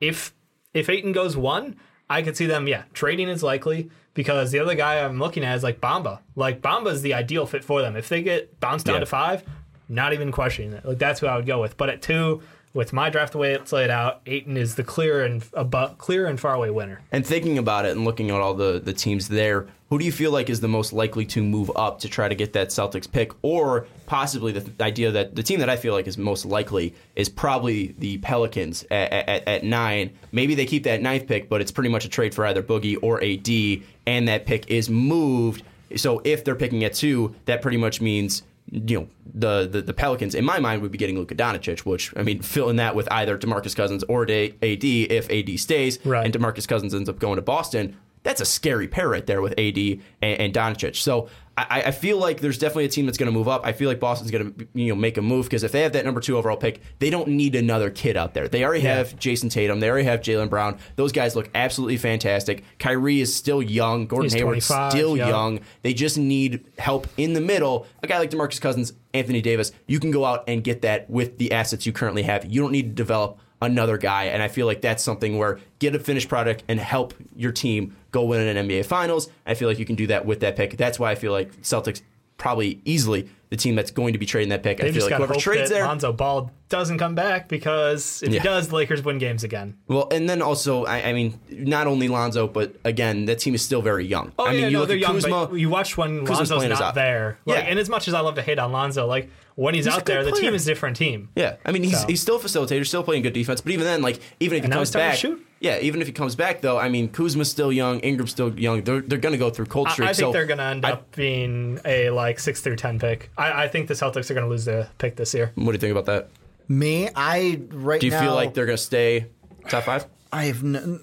If 0.00 0.32
if 0.72 0.88
Ayton 0.88 1.12
goes 1.12 1.36
one, 1.36 1.76
I 2.10 2.22
could 2.22 2.36
see 2.36 2.46
them, 2.46 2.66
yeah, 2.68 2.82
trading 2.92 3.28
is 3.28 3.42
likely 3.42 3.88
because 4.14 4.50
the 4.50 4.58
other 4.58 4.74
guy 4.74 4.98
I'm 5.02 5.18
looking 5.18 5.44
at 5.44 5.56
is 5.56 5.62
like 5.62 5.80
Bamba. 5.80 6.18
Like 6.36 6.60
Bamba 6.60 6.90
is 6.92 7.00
the 7.02 7.14
ideal 7.14 7.46
fit 7.46 7.64
for 7.64 7.80
them. 7.80 7.96
If 7.96 8.08
they 8.08 8.22
get 8.22 8.58
bounced 8.60 8.84
down 8.86 8.96
Yeah. 8.96 9.00
to 9.00 9.06
five, 9.06 9.44
not 9.88 10.12
even 10.12 10.32
questioning 10.32 10.72
it. 10.72 10.84
Like 10.84 10.98
that's 10.98 11.20
who 11.20 11.26
I 11.28 11.36
would 11.36 11.46
go 11.46 11.60
with. 11.60 11.76
But 11.76 11.88
at 11.88 12.02
two, 12.02 12.42
with 12.74 12.92
my 12.92 13.10
draft 13.10 13.32
the 13.32 13.38
way 13.38 13.54
it's 13.54 13.72
laid 13.72 13.90
out, 13.90 14.20
Ayton 14.26 14.56
is 14.56 14.74
the 14.74 14.84
clear 14.84 15.24
and 15.24 15.44
above, 15.54 15.98
clear 15.98 16.26
and 16.26 16.38
far 16.38 16.54
away 16.54 16.70
winner. 16.70 17.00
and 17.12 17.24
thinking 17.26 17.58
about 17.58 17.84
it 17.86 17.92
and 17.96 18.04
looking 18.04 18.30
at 18.30 18.36
all 18.40 18.54
the, 18.54 18.80
the 18.84 18.92
teams 18.92 19.28
there, 19.28 19.66
who 19.90 19.98
do 19.98 20.04
you 20.04 20.12
feel 20.12 20.30
like 20.30 20.48
is 20.48 20.60
the 20.60 20.68
most 20.68 20.92
likely 20.92 21.26
to 21.26 21.42
move 21.42 21.70
up 21.76 21.98
to 22.00 22.08
try 22.08 22.28
to 22.28 22.34
get 22.34 22.52
that 22.54 22.68
Celtics 22.68 23.10
pick? 23.10 23.32
Or 23.42 23.86
possibly 24.06 24.52
the 24.52 24.60
th- 24.60 24.80
idea 24.80 25.10
that 25.10 25.34
the 25.34 25.42
team 25.42 25.58
that 25.60 25.68
I 25.68 25.76
feel 25.76 25.92
like 25.92 26.06
is 26.06 26.16
most 26.16 26.46
likely 26.46 26.94
is 27.16 27.28
probably 27.28 27.94
the 27.98 28.18
Pelicans 28.18 28.84
at, 28.90 29.12
at, 29.12 29.48
at 29.48 29.64
nine. 29.64 30.12
Maybe 30.32 30.54
they 30.54 30.64
keep 30.64 30.84
that 30.84 31.02
ninth 31.02 31.26
pick, 31.26 31.48
but 31.48 31.60
it's 31.60 31.72
pretty 31.72 31.90
much 31.90 32.04
a 32.04 32.08
trade 32.08 32.34
for 32.34 32.46
either 32.46 32.62
Boogie 32.62 32.96
or 33.02 33.22
AD, 33.22 33.84
and 34.06 34.28
that 34.28 34.46
pick 34.46 34.70
is 34.70 34.88
moved. 34.88 35.64
So 35.96 36.22
if 36.24 36.44
they're 36.44 36.54
picking 36.54 36.84
at 36.84 36.94
two, 36.94 37.34
that 37.46 37.60
pretty 37.60 37.76
much 37.76 38.00
means 38.00 38.44
you 38.72 39.00
know 39.00 39.08
the, 39.34 39.66
the 39.68 39.82
the 39.82 39.92
Pelicans 39.92 40.36
in 40.36 40.44
my 40.44 40.60
mind 40.60 40.80
would 40.82 40.92
be 40.92 40.98
getting 40.98 41.18
Luka 41.18 41.34
Doncic, 41.34 41.80
which 41.80 42.12
I 42.16 42.22
mean 42.22 42.40
fill 42.42 42.68
in 42.70 42.76
that 42.76 42.94
with 42.94 43.10
either 43.10 43.36
Demarcus 43.36 43.74
Cousins 43.74 44.04
or 44.04 44.22
AD 44.22 44.30
if 44.62 45.28
AD 45.28 45.58
stays, 45.58 45.98
Right. 46.06 46.24
and 46.24 46.32
Demarcus 46.32 46.68
Cousins 46.68 46.94
ends 46.94 47.08
up 47.08 47.18
going 47.18 47.36
to 47.36 47.42
Boston. 47.42 47.96
That's 48.22 48.40
a 48.40 48.44
scary 48.44 48.86
pair 48.88 49.08
right 49.08 49.26
there 49.26 49.40
with 49.40 49.52
AD 49.58 49.78
and, 49.78 50.00
and 50.22 50.52
Doncic. 50.54 50.96
So 50.96 51.28
I, 51.56 51.82
I 51.86 51.90
feel 51.90 52.18
like 52.18 52.40
there's 52.40 52.58
definitely 52.58 52.84
a 52.86 52.88
team 52.88 53.06
that's 53.06 53.18
going 53.18 53.26
to 53.30 53.36
move 53.36 53.48
up. 53.48 53.66
I 53.66 53.72
feel 53.72 53.88
like 53.88 53.98
Boston's 54.00 54.30
going 54.30 54.52
to 54.52 54.68
you 54.74 54.88
know 54.90 54.94
make 54.94 55.16
a 55.18 55.22
move 55.22 55.46
because 55.46 55.62
if 55.62 55.72
they 55.72 55.82
have 55.82 55.92
that 55.92 56.04
number 56.04 56.20
two 56.20 56.36
overall 56.36 56.56
pick, 56.56 56.80
they 56.98 57.10
don't 57.10 57.28
need 57.28 57.54
another 57.54 57.90
kid 57.90 58.16
out 58.16 58.34
there. 58.34 58.46
They 58.48 58.64
already 58.64 58.82
Yeah. 58.84 58.96
have 58.96 59.18
Jayson 59.18 59.48
Tatum. 59.50 59.80
They 59.80 59.88
already 59.90 60.04
have 60.04 60.20
Jaylen 60.20 60.48
Brown. 60.50 60.78
Those 60.96 61.12
guys 61.12 61.34
look 61.36 61.50
absolutely 61.54 61.96
fantastic. 61.96 62.62
Kyrie 62.78 63.20
is 63.20 63.34
still 63.34 63.62
young. 63.62 64.06
Gordon 64.06 64.26
He's 64.26 64.34
Hayward's 64.34 64.64
still 64.66 65.16
yeah. 65.16 65.28
young. 65.28 65.60
They 65.82 65.94
just 65.94 66.16
need 66.18 66.64
help 66.78 67.06
in 67.16 67.32
the 67.32 67.40
middle. 67.40 67.86
A 68.02 68.06
guy 68.06 68.18
like 68.18 68.30
DeMarcus 68.30 68.60
Cousins, 68.60 68.92
Anthony 69.14 69.40
Davis, 69.42 69.72
you 69.86 69.98
can 69.98 70.10
go 70.10 70.24
out 70.24 70.44
and 70.46 70.62
get 70.62 70.82
that 70.82 71.08
with 71.10 71.38
the 71.38 71.52
assets 71.52 71.84
you 71.86 71.92
currently 71.92 72.22
have. 72.22 72.44
You 72.44 72.60
don't 72.62 72.72
need 72.72 72.82
to 72.90 72.94
develop 72.94 73.38
another 73.62 73.98
guy. 73.98 74.24
And 74.24 74.42
I 74.42 74.48
feel 74.48 74.66
like 74.66 74.80
that's 74.80 75.02
something 75.02 75.38
where 75.38 75.58
get 75.78 75.94
a 75.94 75.98
finished 75.98 76.28
product 76.28 76.64
and 76.68 76.78
help 76.80 77.14
your 77.36 77.52
team 77.52 77.96
go 78.10 78.24
win 78.24 78.56
an 78.56 78.68
NBA 78.68 78.86
Finals. 78.86 79.28
I 79.46 79.54
feel 79.54 79.68
like 79.68 79.78
you 79.78 79.84
can 79.86 79.96
do 79.96 80.06
that 80.08 80.26
with 80.26 80.40
that 80.40 80.56
pick. 80.56 80.76
That's 80.76 80.98
why 80.98 81.10
I 81.10 81.14
feel 81.14 81.32
like 81.32 81.60
Celtics 81.62 82.02
probably 82.38 82.80
easily 82.86 83.28
the 83.50 83.56
team 83.56 83.74
that's 83.74 83.90
going 83.90 84.12
to 84.12 84.18
be 84.18 84.24
trading 84.24 84.48
that 84.50 84.62
pick. 84.62 84.78
They 84.78 84.88
I 84.88 84.92
feel 84.92 85.02
like 85.04 85.12
whoever 85.14 85.34
trades 85.34 85.68
there. 85.70 85.84
Lonzo 85.84 86.12
Ball 86.12 86.50
doesn't 86.68 86.98
come 86.98 87.14
back 87.16 87.48
because 87.48 88.22
if 88.22 88.32
Yeah. 88.32 88.40
he 88.40 88.44
does, 88.44 88.68
the 88.68 88.76
Lakers 88.76 89.02
win 89.04 89.18
games 89.18 89.42
again. 89.44 89.76
Well, 89.88 90.08
and 90.12 90.30
then 90.30 90.40
also, 90.40 90.84
I, 90.84 91.08
I 91.08 91.12
mean, 91.12 91.38
not 91.50 91.86
only 91.88 92.06
Lonzo, 92.08 92.46
but 92.46 92.76
again, 92.84 93.24
that 93.26 93.40
team 93.40 93.54
is 93.56 93.60
still 93.62 93.82
very 93.82 94.06
young. 94.06 94.32
Oh 94.38 94.46
I 94.46 94.52
mean, 94.52 94.60
yeah, 94.60 94.66
you 94.68 94.72
no, 94.74 94.78
look 94.80 94.88
they're 94.88 94.96
at 94.98 95.00
young. 95.02 95.14
Kuzma. 95.20 95.50
you 95.58 95.68
watch 95.68 95.96
when 95.98 96.24
Kuzma's 96.24 96.50
Lonzo's 96.50 96.78
not 96.80 96.94
there. 96.94 97.38
Like, 97.44 97.58
Yeah. 97.58 97.70
and 97.70 97.78
as 97.78 97.90
much 97.90 98.06
as 98.08 98.14
I 98.14 98.20
love 98.20 98.36
to 98.36 98.42
hate 98.42 98.58
on 98.60 98.70
Lonzo, 98.72 99.04
like 99.06 99.28
when 99.56 99.74
he's, 99.74 99.84
He's 99.84 99.94
out 99.94 100.06
there, 100.06 100.22
good 100.24 100.34
the 100.34 100.38
team 100.40 100.54
is 100.54 100.66
a 100.66 100.70
different 100.70 100.96
team. 100.96 101.28
Yeah, 101.34 101.56
I 101.64 101.72
mean, 101.72 101.82
he's 101.82 102.00
So- 102.00 102.06
he's 102.06 102.20
still 102.22 102.36
a 102.36 102.40
facilitator, 102.40 102.86
still 102.86 103.02
playing 103.02 103.22
good 103.22 103.32
defense. 103.32 103.60
But 103.60 103.72
even 103.72 103.84
then, 103.84 104.02
like, 104.02 104.20
even 104.40 104.56
if 104.58 104.62
he 104.62 104.64
And 104.66 104.70
now 104.70 104.76
comes 104.76 104.90
back, 104.92 105.18
yeah, 105.60 105.78
even 105.80 106.00
if 106.00 106.06
he 106.06 106.12
comes 106.12 106.34
back, 106.36 106.60
though, 106.62 106.78
I 106.78 106.88
mean, 106.88 107.08
Kuzma's 107.08 107.50
still 107.50 107.72
young, 107.72 108.00
Ingram's 108.00 108.30
still 108.30 108.58
young. 108.58 108.82
They're 108.82 109.00
they're 109.00 109.18
going 109.18 109.32
to 109.32 109.38
go 109.38 109.50
through 109.50 109.66
cold 109.66 109.88
I. 109.88 109.92
I 109.92 109.96
think 109.96 110.14
so 110.16 110.32
they're 110.32 110.46
going 110.46 110.58
to 110.58 110.64
end 110.64 110.86
I- 110.86 110.92
up 110.92 111.14
being 111.14 111.78
a 111.84 112.10
like 112.10 112.38
six 112.38 112.60
through 112.60 112.76
ten 112.76 112.98
pick. 112.98 113.30
I, 113.36 113.64
I 113.64 113.68
think 113.68 113.88
the 113.88 113.94
Celtics 113.94 114.30
are 114.30 114.34
going 114.34 114.44
to 114.46 114.50
lose 114.50 114.64
the 114.64 114.88
pick 114.98 115.16
this 115.16 115.34
year. 115.34 115.52
What 115.56 115.66
do 115.66 115.72
you 115.72 115.78
think 115.78 115.92
about 115.92 116.06
that? 116.06 116.28
Me, 116.68 117.08
I 117.16 117.60
right 117.70 118.00
Do 118.00 118.06
you 118.06 118.12
now. 118.12 118.20
feel 118.22 118.34
like 118.34 118.54
they're 118.54 118.66
going 118.66 118.76
to 118.78 118.82
stay 118.82 119.26
top 119.68 119.84
five? 119.84 120.06
I 120.32 120.44
have. 120.44 120.62
No, 120.62 121.00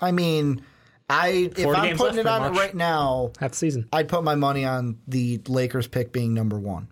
I 0.00 0.10
mean, 0.12 0.62
I 1.10 1.50
if 1.56 1.66
I'm 1.66 1.96
putting 1.98 2.18
it 2.18 2.26
on 2.26 2.40
pretty 2.40 2.56
it 2.56 2.60
right 2.60 2.74
now, 2.74 3.32
Half 3.38 3.52
season. 3.54 3.86
I'd 3.92 4.08
put 4.08 4.24
my 4.24 4.34
money 4.34 4.64
on 4.64 4.98
the 5.06 5.40
Lakers 5.46 5.86
pick 5.86 6.10
being 6.12 6.32
number 6.32 6.58
one. 6.58 6.88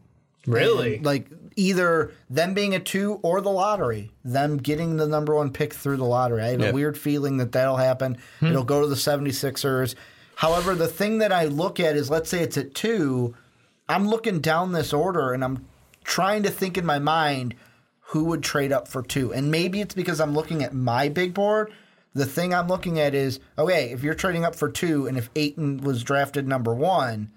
Really? 0.52 0.96
And, 0.96 1.06
like 1.06 1.28
either 1.56 2.12
them 2.30 2.54
being 2.54 2.74
a 2.74 2.78
two 2.80 3.18
or 3.22 3.40
the 3.40 3.50
lottery, 3.50 4.12
them 4.24 4.56
getting 4.58 4.96
the 4.96 5.06
number 5.08 5.34
one 5.34 5.52
pick 5.52 5.74
through 5.74 5.96
the 5.96 6.04
lottery. 6.04 6.42
I 6.42 6.48
have 6.52 6.60
Yeah. 6.60 6.68
a 6.68 6.72
weird 6.72 6.96
feeling 6.96 7.36
that 7.38 7.52
that'll 7.52 7.76
happen. 7.78 8.16
Hmm. 8.40 8.46
It'll 8.46 8.64
go 8.64 8.80
to 8.82 8.86
the 8.86 8.96
76ers. 8.96 9.94
However, 10.36 10.74
the 10.76 10.86
thing 10.86 11.18
that 11.18 11.32
I 11.32 11.46
look 11.46 11.80
at 11.80 11.96
is 11.96 12.10
let's 12.10 12.30
say 12.30 12.40
it's 12.40 12.56
at 12.56 12.74
two, 12.74 13.34
I'm 13.88 14.06
looking 14.08 14.40
down 14.40 14.72
this 14.72 14.92
order 14.92 15.32
and 15.32 15.42
I'm 15.42 15.64
trying 16.04 16.42
to 16.44 16.50
think 16.50 16.78
in 16.78 16.86
my 16.86 16.98
mind 17.00 17.54
who 18.12 18.24
would 18.24 18.42
trade 18.42 18.72
up 18.72 18.86
for 18.88 19.02
two. 19.02 19.32
And 19.34 19.50
maybe 19.50 19.80
it's 19.80 19.94
because 19.94 20.20
I'm 20.20 20.34
looking 20.34 20.62
at 20.62 20.72
my 20.74 21.08
big 21.08 21.34
board. 21.34 21.72
The 22.14 22.24
thing 22.24 22.54
I'm 22.54 22.68
looking 22.68 22.98
at 23.00 23.14
is 23.14 23.40
okay, 23.58 23.90
if 23.90 24.02
you're 24.04 24.14
trading 24.14 24.44
up 24.44 24.54
for 24.54 24.70
two 24.70 25.06
and 25.08 25.18
if 25.18 25.28
Ayton 25.34 25.78
was 25.78 26.04
drafted 26.04 26.46
number 26.46 26.72
one, 26.74 27.30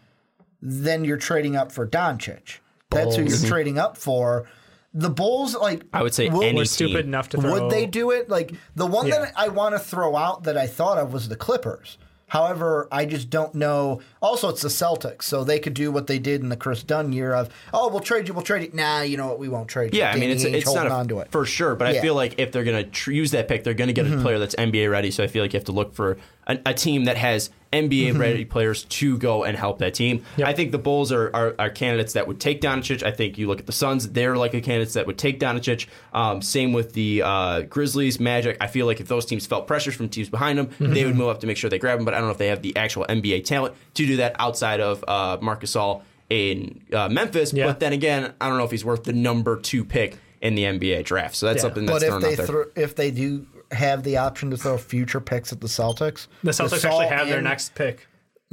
then 0.62 1.04
you're 1.04 1.18
trading 1.18 1.56
up 1.56 1.72
for 1.72 1.88
Doncic. 1.88 2.60
That's 2.92 3.16
who 3.16 3.24
you're 3.24 3.38
trading 3.50 3.80
up 3.80 3.98
for. 3.98 4.48
The 4.94 5.10
Bulls, 5.10 5.56
like 5.56 5.84
I 5.94 6.04
would 6.04 6.14
say 6.14 6.28
will- 6.30 6.44
any 6.44 6.54
We're 6.58 6.64
team. 6.64 6.66
stupid 6.66 7.06
enough 7.06 7.30
to 7.30 7.38
throw. 7.42 7.52
would 7.54 7.72
they 7.72 7.86
do 7.86 8.12
it? 8.12 8.30
Like 8.30 8.52
the 8.76 8.86
one 8.86 9.08
Yeah. 9.08 9.20
that 9.20 9.34
I 9.38 9.48
want 9.48 9.74
to 9.76 9.80
throw 9.80 10.16
out 10.18 10.44
that 10.44 10.58
I 10.58 10.68
thought 10.68 10.98
of 10.98 11.14
was 11.14 11.30
the 11.30 11.38
Clippers. 11.38 11.98
However, 12.28 12.88
I 12.94 13.04
just 13.06 13.30
don't 13.30 13.54
know. 13.56 14.00
Also, 14.22 14.48
it's 14.48 14.62
the 14.62 14.70
Celtics, 14.70 15.24
so 15.24 15.44
they 15.44 15.60
could 15.60 15.74
do 15.74 15.92
what 15.92 16.08
they 16.08 16.18
did 16.18 16.40
in 16.42 16.48
the 16.48 16.56
Kris 16.56 16.82
Dunn 16.82 17.12
year 17.12 17.34
of, 17.34 17.50
oh, 17.74 17.90
we'll 17.90 18.00
trade 18.00 18.26
you, 18.30 18.34
we'll 18.34 18.42
trade 18.44 18.64
you. 18.64 18.70
Nah, 18.74 19.02
you 19.02 19.18
know 19.18 19.28
what? 19.28 19.38
We 19.40 19.50
won't 19.50 19.68
trade 19.68 19.94
you. 19.94 20.00
Yeah, 20.00 20.12
I 20.12 20.18
mean, 20.18 20.30
it's 20.30 20.46
Ainge 20.46 20.54
it's 20.54 20.66
not 20.66 20.76
holding 20.88 20.92
a, 20.94 20.96
on 20.96 21.08
to 21.10 21.20
it. 21.20 21.28
for 21.32 21.46
sure, 21.46 21.76
but 21.76 21.88
I 21.88 21.90
Yeah. 21.92 21.96
Mm-hmm. 21.98 22.06
feel 22.06 22.16
like 22.16 22.36
if 22.40 22.54
they're 22.54 22.64
going 22.64 22.86
to 22.86 22.90
tr- 22.90 23.12
use 23.12 23.32
that 23.32 23.50
pick, 23.50 23.66
they're 23.66 23.74
going 23.74 23.90
to 23.90 23.94
get 23.94 24.08
a 24.10 24.18
player 24.22 24.40
that's 24.40 24.56
NBA 24.56 24.90
ready. 24.90 25.12
So 25.12 25.26
I 25.26 25.28
feel 25.28 25.44
like 25.44 25.52
you 25.52 25.58
have 25.60 25.66
to 25.66 25.74
look 25.74 25.94
for 25.94 26.18
a, 26.48 26.58
a 26.68 26.74
team 26.74 27.04
that 27.04 27.18
has 27.18 27.50
NBA 27.72 28.10
Mm-hmm. 28.12 28.20
ready 28.20 28.46
players 28.46 28.84
to 28.84 29.18
go 29.18 29.44
and 29.46 29.58
help 29.58 29.80
that 29.80 29.94
team. 29.94 30.24
Yep. 30.38 30.48
I 30.48 30.54
think 30.54 30.72
the 30.72 30.78
Bulls 30.78 31.12
are, 31.12 31.32
are, 31.34 31.56
are 31.58 31.70
candidates 31.70 32.14
that 32.14 32.28
would 32.28 32.40
take 32.40 32.60
Doncic. 32.62 33.02
I 33.02 33.12
think 33.12 33.38
you 33.38 33.48
look 33.48 33.60
at 33.60 33.66
the 33.66 33.72
Suns; 33.72 34.10
they're 34.10 34.36
like 34.36 34.54
a 34.54 34.60
candidates 34.62 34.94
that 34.96 35.08
would 35.08 35.18
take 35.18 35.40
Doncic. 35.40 35.88
Um, 36.14 36.42
same 36.42 36.74
with 36.74 36.94
the 36.94 37.22
uh, 37.24 37.62
Grizzlies, 37.62 38.20
Magic. 38.20 38.58
I 38.60 38.68
feel 38.68 38.86
like 38.86 39.00
if 39.00 39.08
those 39.08 39.26
teams 39.26 39.46
felt 39.46 39.68
pressures 39.68 39.96
from 39.96 40.10
teams 40.10 40.30
behind 40.30 40.58
them, 40.60 40.68
Mm-hmm. 40.68 40.94
they 40.94 41.06
would 41.06 41.16
move 41.16 41.30
up 41.30 41.40
to 41.42 41.48
make 41.48 41.58
sure 41.58 41.70
they 41.70 41.80
grab 41.80 41.98
them. 42.00 42.06
But 42.06 42.14
I 42.14 42.18
don't 42.18 42.28
know 42.28 42.32
if 42.34 42.38
they 42.38 42.48
have 42.48 42.62
the 42.62 42.76
actual 42.76 43.06
NBA 43.08 43.46
talent 43.46 43.76
to 43.94 44.06
do 44.06 44.18
that 44.18 44.36
outside 44.40 44.80
of 44.82 45.04
uh, 45.08 45.38
Marc 45.42 45.62
Gasol 45.64 46.02
in 46.30 46.82
uh, 46.94 47.08
Memphis. 47.10 47.54
Yeah. 47.54 47.68
But 47.68 47.80
then 47.80 47.94
again, 47.94 48.34
I 48.42 48.50
don't 48.50 48.58
know 48.58 48.64
if 48.66 48.72
he's 48.72 48.86
worth 48.86 49.04
the 49.04 49.14
number 49.14 49.58
two 49.60 49.84
pick 49.86 50.18
in 50.42 50.56
the 50.56 50.64
NBA 50.64 51.04
draft. 51.06 51.36
So 51.36 51.46
that's 51.46 51.58
Yeah. 51.58 51.62
something 51.62 51.86
that's 51.86 52.00
But 52.00 52.04
if 52.04 52.10
thrown 52.10 52.22
they 52.22 52.32
out 52.32 52.38
there. 52.38 52.46
throw, 52.48 52.66
if 52.76 52.96
they 52.96 53.12
do 53.12 53.46
have 53.72 54.04
the 54.04 54.18
option 54.18 54.52
to 54.52 54.58
throw 54.58 54.78
future 54.78 55.20
picks 55.22 55.52
at 55.52 55.62
the 55.62 55.68
Celtics, 55.68 56.28
The 56.44 56.52
Celtics 56.52 56.70
Gasol 56.70 56.86
actually 56.86 57.08
have 57.08 57.28
their 57.28 57.38
and- 57.38 57.46
next 57.46 57.76
pick. 57.76 58.08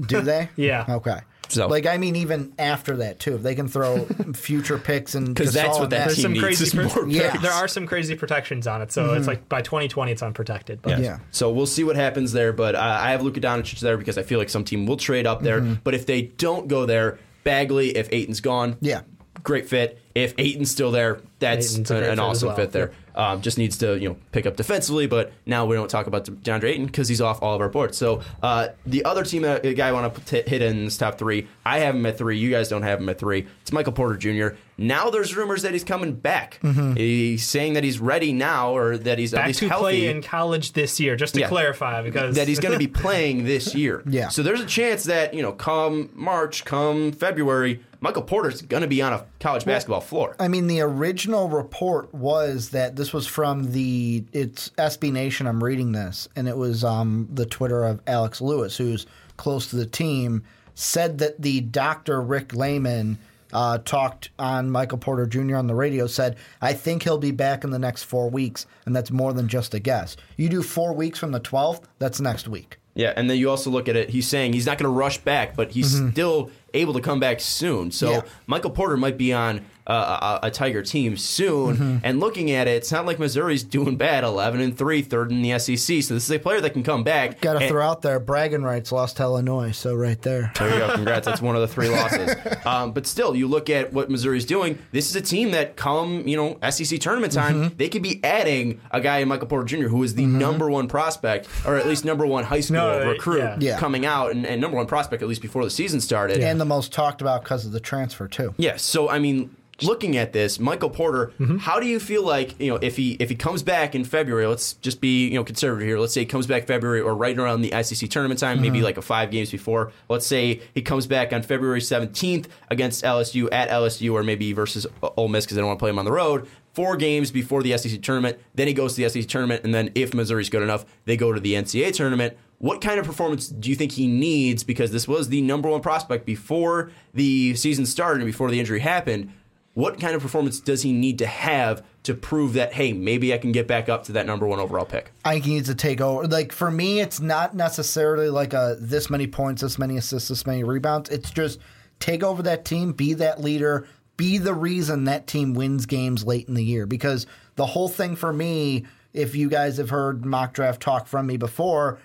Do 0.07 0.20
they? 0.20 0.48
Yeah. 0.57 0.85
Okay. 0.88 1.18
So 1.50 1.66
Like 1.66 1.87
I 1.87 1.96
mean, 1.96 2.14
even 2.16 2.52
after 2.59 2.98
that 2.98 3.18
too, 3.20 3.35
if 3.37 3.42
they 3.42 3.54
can 3.54 3.68
throw 3.68 4.04
future 4.35 4.78
picks 4.78 5.14
and 5.14 5.35
because 5.35 5.52
that's 5.54 5.78
what 5.78 5.90
that 5.90 5.96
that- 5.96 6.04
There's 6.09 6.16
team 6.16 6.22
some 6.22 6.33
needs 6.35 6.44
crazy 6.44 6.64
is 6.64 6.74
pro- 6.74 7.04
more 7.04 7.09
Yeah. 7.09 7.31
picks. 7.33 7.42
There 7.42 7.52
are 7.52 7.66
some 7.66 7.87
crazy 7.87 8.14
protections 8.14 8.66
on 8.66 8.83
it, 8.83 8.92
so 8.92 9.14
it's 9.14 9.26
like 9.26 9.48
by 9.48 9.62
2020 9.62 10.12
it's 10.12 10.22
unprotected. 10.22 10.83
But 10.83 11.00
Yeah. 11.00 11.18
So 11.31 11.50
we'll 11.50 11.66
see 11.66 11.85
what 11.85 11.96
happens 11.96 12.33
there. 12.33 12.52
But 12.52 12.74
uh, 12.74 12.81
I 13.00 13.11
have 13.12 13.22
Luka 13.22 13.40
Doncic 13.40 13.81
there 13.81 13.96
because 13.96 14.18
I 14.18 14.22
feel 14.22 14.38
like 14.38 14.50
some 14.50 14.62
team 14.62 14.87
will 14.87 14.98
trade 14.98 15.26
up 15.26 15.42
there. 15.42 15.61
But 15.61 15.94
if 15.94 16.04
they 16.07 16.22
don't 16.22 16.68
go 16.68 16.85
there, 16.87 17.18
Bagley, 17.44 17.96
if 17.96 18.09
Ayton's 18.12 18.40
gone, 18.42 18.76
Yeah. 18.83 19.00
great 19.42 19.66
fit. 19.68 19.98
If 20.14 20.35
Ayton's 20.37 20.70
still 20.70 20.90
there, 20.90 21.20
that's 21.38 21.72
Ayton's 21.72 21.90
a 21.90 21.94
an, 21.94 22.00
great 22.00 22.11
an 22.11 22.16
fit 22.18 22.22
as 22.22 22.28
awesome 22.28 22.46
well. 22.48 22.57
fit 22.57 22.72
there. 22.72 22.92
Um, 23.18 23.42
just 23.42 23.59
needs 23.59 23.76
to 23.78 23.98
you 23.98 24.09
know 24.09 24.16
pick 24.31 24.46
up 24.46 24.57
defensively, 24.57 25.09
but 25.09 25.33
now 25.44 25.66
we 25.66 25.74
don't 25.74 25.90
talk 25.90 26.07
about 26.07 26.24
DeAndre 26.24 26.64
Ayton 26.70 26.87
because 26.87 27.09
he's 27.09 27.20
off 27.20 27.42
all 27.42 27.52
of 27.57 27.61
our 27.61 27.68
boards. 27.68 27.98
So 27.98 28.22
uh, 28.44 28.68
the 28.87 29.04
other 29.04 29.24
team, 29.24 29.44
uh, 29.44 29.59
guy 29.59 29.88
I 29.88 29.92
want 29.92 30.14
to 30.26 30.42
hit 30.48 30.62
in 30.62 30.85
this 30.85 30.96
top 30.96 31.18
three, 31.18 31.48
I 31.66 31.81
have 31.81 31.96
him 31.96 32.07
at 32.07 32.16
three. 32.16 32.38
You 32.38 32.48
guys 32.50 32.68
don't 32.68 32.83
have 32.83 33.00
him 33.00 33.09
at 33.09 33.18
three. 33.18 33.48
It's 33.62 33.72
Michael 33.72 33.92
Porter 33.92 34.16
Jr. 34.16 34.57
Now 34.81 35.11
there's 35.11 35.37
rumors 35.37 35.62
that 35.62 35.72
he's 35.72 35.83
coming 35.83 36.12
back. 36.14 36.61
He's 36.96 37.44
saying 37.44 37.72
that 37.72 37.83
he's 37.83 37.98
ready 37.98 38.33
now, 38.33 38.76
or 38.76 38.96
that 38.96 39.18
he's 39.18 39.35
at 39.35 39.38
back 39.38 39.46
least 39.48 39.59
to 39.59 39.68
healthy 39.68 39.83
play 39.83 40.07
in 40.07 40.22
college 40.22 40.72
this 40.74 41.00
year, 41.00 41.16
just 41.16 41.35
to 41.35 41.40
Yeah. 41.40 41.48
clarify, 41.48 42.02
because 42.02 42.37
that 42.37 42.46
he's 42.46 42.61
going 42.61 42.72
to 42.74 42.78
be 42.78 42.87
playing 43.02 43.44
this 43.44 43.74
year. 43.74 44.04
Yeah. 44.07 44.28
So 44.28 44.44
there's 44.44 44.61
a 44.61 44.66
chance 44.66 45.02
that 45.04 45.35
you 45.35 45.42
know, 45.42 45.50
come 45.50 46.11
March, 46.14 46.64
come 46.64 47.11
February, 47.11 47.81
Michael 48.00 48.22
Porter's 48.22 48.62
going 48.62 48.82
to 48.82 48.88
be 48.88 49.02
on 49.02 49.12
a 49.12 49.26
college 49.40 49.64
basketball 49.64 50.00
floor. 50.00 50.37
I 50.38 50.48
mean, 50.48 50.68
the 50.68 50.80
original 50.80 51.48
report 51.48 52.14
was 52.14 52.70
that 52.70 52.96
this 52.96 53.12
was 53.12 53.26
from 53.26 53.72
the 53.72 54.24
it's 54.32 54.70
SB 54.70 55.12
Nation. 55.12 55.46
I'm 55.46 55.62
reading 55.62 55.92
this, 55.92 56.28
and 56.37 56.48
it 56.48 56.56
was 56.56 56.84
um, 56.84 57.28
the 57.32 57.46
Twitter 57.46 57.84
of 57.84 58.00
Alex 58.06 58.40
Lewis, 58.40 58.76
who's 58.76 59.06
close 59.37 59.68
to 59.70 59.76
the 59.76 59.87
team, 59.87 60.44
said 60.74 61.18
that 61.18 61.42
the 61.42 61.61
doctor 61.61 62.20
Rick 62.20 62.54
Lehman 62.54 63.18
uh, 63.52 63.78
talked 63.78 64.30
on 64.38 64.70
Michael 64.70 64.98
Porter 64.98 65.26
Jr. 65.26 65.56
on 65.56 65.66
the 65.66 65.74
radio. 65.74 66.06
Said, 66.06 66.37
"I 66.61 66.74
think 66.74 67.02
he'll 67.02 67.18
be 67.18 67.32
back 67.32 67.64
in 67.64 67.70
the 67.70 67.78
next 67.78 68.04
four 68.04 68.30
weeks, 68.30 68.66
and 68.87 68.94
that's 68.94 69.11
more 69.11 69.32
than 69.32 69.48
just 69.48 69.74
a 69.74 69.80
guess. 69.80 70.16
You 70.37 70.48
do 70.48 70.62
four 70.62 70.92
weeks 70.92 71.18
from 71.18 71.32
the 71.32 71.40
12th, 71.40 71.82
that's 71.98 72.20
next 72.20 72.46
week." 72.46 72.78
Yeah, 72.94 73.12
and 73.14 73.30
then 73.30 73.38
you 73.38 73.48
also 73.48 73.70
look 73.70 73.88
at 73.88 73.94
it. 73.94 74.11
He's 74.11 74.26
saying 74.26 74.54
he's 74.54 74.66
not 74.66 74.76
going 74.76 74.92
to 74.92 74.96
rush 74.96 75.18
back, 75.18 75.54
but 75.54 75.70
he's 75.70 75.96
still 76.11 76.50
able 76.74 76.92
to 76.94 77.00
come 77.00 77.20
back 77.20 77.40
soon. 77.40 77.90
So 77.90 78.11
Yeah. 78.11 78.20
Michael 78.46 78.70
Porter 78.70 78.96
might 78.96 79.16
be 79.18 79.33
on 79.33 79.64
uh, 79.88 80.38
a, 80.42 80.46
a 80.48 80.51
Tiger 80.51 80.83
team 80.83 81.16
soon. 81.16 82.01
And 82.05 82.20
looking 82.20 82.51
at 82.51 82.68
it, 82.68 82.72
it's 82.72 82.92
not 82.92 83.07
like 83.07 83.18
Missouri's 83.18 83.62
doing 83.64 83.96
bad. 83.96 84.24
Eleven 84.24 84.61
and 84.61 84.77
three, 84.77 85.03
third 85.03 85.31
in 85.31 85.42
the 85.42 85.59
SEC. 85.59 85.79
So 86.03 86.14
this 86.14 86.24
is 86.24 86.31
a 86.31 86.38
player 86.38 86.61
that 86.61 86.70
can 86.70 86.83
come 86.83 87.05
back. 87.05 87.40
Got 87.40 87.55
to 87.55 87.61
And- 87.61 87.68
throw 87.68 87.87
out 87.87 88.03
there 88.03 88.20
bragging 88.20 88.62
rights 88.62 88.92
lost 88.92 89.16
to 89.18 89.22
Illinois, 89.22 89.70
so 89.72 89.94
right 89.94 90.20
there. 90.22 90.53
There 90.59 90.72
you 90.72 90.79
go. 90.79 90.94
Congrats. 90.94 91.27
That's 91.27 91.40
one 91.42 91.55
of 91.55 91.61
the 91.62 91.68
three 91.68 91.88
losses. 91.88 92.35
Um, 92.68 92.92
but 92.92 93.07
still, 93.07 93.35
you 93.35 93.46
look 93.48 93.70
at 93.70 93.92
what 93.94 94.11
Missouri's 94.11 94.44
doing. 94.44 94.79
This 94.92 95.09
is 95.09 95.16
a 95.16 95.20
team 95.22 95.53
that, 95.53 95.77
come 95.77 96.27
you 96.29 96.37
know 96.37 96.59
SEC 96.70 97.01
tournament 97.01 97.33
time, 97.33 97.72
they 97.77 97.88
could 97.88 98.03
be 98.03 98.22
adding 98.22 98.81
a 98.90 99.01
guy 99.01 99.18
in 99.18 99.29
Michael 99.29 99.46
Porter 99.46 99.64
Jr. 99.64 99.88
who 99.88 100.03
is 100.03 100.14
the 100.16 100.27
number 100.27 100.68
one 100.68 100.87
prospect, 100.87 101.48
or 101.64 101.77
at 101.77 101.87
least 101.87 102.05
number 102.05 102.27
one 102.27 102.44
high 102.44 102.61
school 102.61 102.77
No, 102.77 103.09
recruit 103.09 103.38
yeah. 103.38 103.57
Yeah. 103.59 103.79
coming 103.79 104.05
out, 104.05 104.33
and, 104.33 104.44
and 104.44 104.61
number 104.61 104.77
one 104.77 104.87
prospect 104.87 105.22
at 105.22 105.29
least 105.29 105.40
before 105.40 105.64
the 105.64 105.70
season 105.70 106.01
started. 106.01 106.40
And 106.40 106.61
the 106.61 106.64
most 106.66 106.92
talked 106.92 107.22
about 107.22 107.42
because 107.42 107.64
of 107.64 107.72
the 107.72 107.81
transfer 107.81 108.29
too. 108.29 108.53
Yes. 108.59 108.83
So 108.83 109.09
I 109.09 109.18
mean, 109.18 109.55
looking 109.82 110.16
at 110.16 110.32
this, 110.32 110.58
Michael 110.58 110.90
Porter, 110.90 111.32
mm-hmm. 111.38 111.58
how 111.58 111.80
do 111.80 111.86
you 111.86 112.00
feel 112.00 112.24
like 112.24 112.58
you 112.60 112.68
know 112.68 112.76
if 112.76 112.96
he 112.96 113.12
if 113.20 113.28
he 113.28 113.34
comes 113.34 113.62
back 113.62 113.94
in 113.94 114.04
February? 114.04 114.46
Let's 114.46 114.74
just 114.74 115.00
be 115.00 115.28
you 115.28 115.34
know 115.34 115.44
conservative 115.44 115.86
here. 115.86 115.98
Let's 115.98 116.12
say 116.12 116.20
he 116.20 116.26
comes 116.26 116.46
back 116.46 116.66
February 116.66 117.00
or 117.00 117.14
right 117.14 117.38
around 117.38 117.62
the 117.62 117.82
SEC 117.82 118.08
tournament 118.10 118.40
time, 118.40 118.60
maybe 118.60 118.78
mm-hmm. 118.78 118.84
like 118.84 118.96
a 118.96 119.02
five 119.02 119.30
games 119.30 119.50
before. 119.50 119.92
Let's 120.08 120.26
say 120.26 120.60
he 120.74 120.82
comes 120.82 121.06
back 121.06 121.32
on 121.32 121.42
February 121.42 121.80
seventeenth 121.80 122.48
against 122.70 123.04
LSU 123.04 123.48
at 123.52 123.68
LSU 123.70 124.12
or 124.12 124.22
maybe 124.22 124.52
versus 124.52 124.86
Ole 125.02 125.28
Miss 125.28 125.44
because 125.44 125.56
they 125.56 125.60
don't 125.60 125.68
want 125.68 125.78
to 125.78 125.82
play 125.82 125.90
him 125.90 125.98
on 125.98 126.04
the 126.04 126.12
road. 126.12 126.48
Four 126.74 126.96
games 126.96 127.32
before 127.32 127.62
the 127.62 127.76
SEC 127.76 128.00
tournament, 128.02 128.38
then 128.54 128.68
he 128.68 128.72
goes 128.72 128.94
to 128.94 129.02
the 129.02 129.10
SEC 129.10 129.26
tournament, 129.26 129.64
and 129.64 129.74
then 129.74 129.90
if 129.96 130.14
Missouri's 130.14 130.48
good 130.48 130.62
enough, 130.62 130.84
they 131.06 131.16
go 131.16 131.32
to 131.32 131.40
the 131.40 131.54
NCAA 131.54 131.92
tournament. 131.92 132.36
What 132.58 132.80
kind 132.80 133.00
of 133.00 133.06
performance 133.06 133.48
do 133.48 133.70
you 133.70 133.76
think 133.76 133.92
he 133.92 134.06
needs? 134.06 134.62
Because 134.62 134.92
this 134.92 135.08
was 135.08 135.28
the 135.28 135.40
number 135.42 135.68
one 135.68 135.80
prospect 135.80 136.24
before 136.24 136.90
the 137.14 137.54
season 137.54 137.86
started 137.86 138.20
and 138.20 138.26
before 138.26 138.50
the 138.50 138.60
injury 138.60 138.80
happened. 138.80 139.32
What 139.78 140.00
kind 140.00 140.16
of 140.16 140.22
performance 140.22 140.58
does 140.58 140.82
he 140.82 140.92
need 140.92 141.20
to 141.20 141.26
have 141.28 141.84
to 142.02 142.12
prove 142.12 142.54
that, 142.54 142.72
hey, 142.72 142.92
maybe 142.92 143.32
I 143.32 143.38
can 143.38 143.52
get 143.52 143.68
back 143.68 143.88
up 143.88 144.02
to 144.06 144.12
that 144.14 144.26
number 144.26 144.44
one 144.44 144.58
overall 144.58 144.84
pick? 144.84 145.12
I 145.24 145.34
think 145.34 145.44
he 145.44 145.54
needs 145.54 145.68
to 145.68 145.76
take 145.76 146.00
over. 146.00 146.26
Like 146.26 146.50
for 146.50 146.68
me, 146.68 146.98
it's 146.98 147.20
not 147.20 147.54
necessarily 147.54 148.28
like 148.28 148.54
a 148.54 148.76
this 148.80 149.08
many 149.08 149.28
points, 149.28 149.62
this 149.62 149.78
many 149.78 149.96
assists, 149.96 150.30
this 150.30 150.44
many 150.44 150.64
rebounds. 150.64 151.10
It's 151.10 151.30
just 151.30 151.60
take 152.00 152.24
over 152.24 152.42
that 152.42 152.64
team, 152.64 152.90
be 152.90 153.14
that 153.14 153.40
leader, 153.40 153.86
be 154.16 154.38
the 154.38 154.52
reason 154.52 155.04
that 155.04 155.28
team 155.28 155.54
wins 155.54 155.86
games 155.86 156.26
late 156.26 156.48
in 156.48 156.54
the 156.54 156.64
year. 156.64 156.84
Because 156.84 157.28
the 157.54 157.66
whole 157.66 157.88
thing 157.88 158.16
for 158.16 158.32
me, 158.32 158.84
if 159.12 159.36
you 159.36 159.48
guys 159.48 159.76
have 159.76 159.90
heard 159.90 160.26
mock 160.26 160.54
draft 160.54 160.82
talk 160.82 161.06
from 161.06 161.28
me 161.28 161.36
before, 161.36 162.00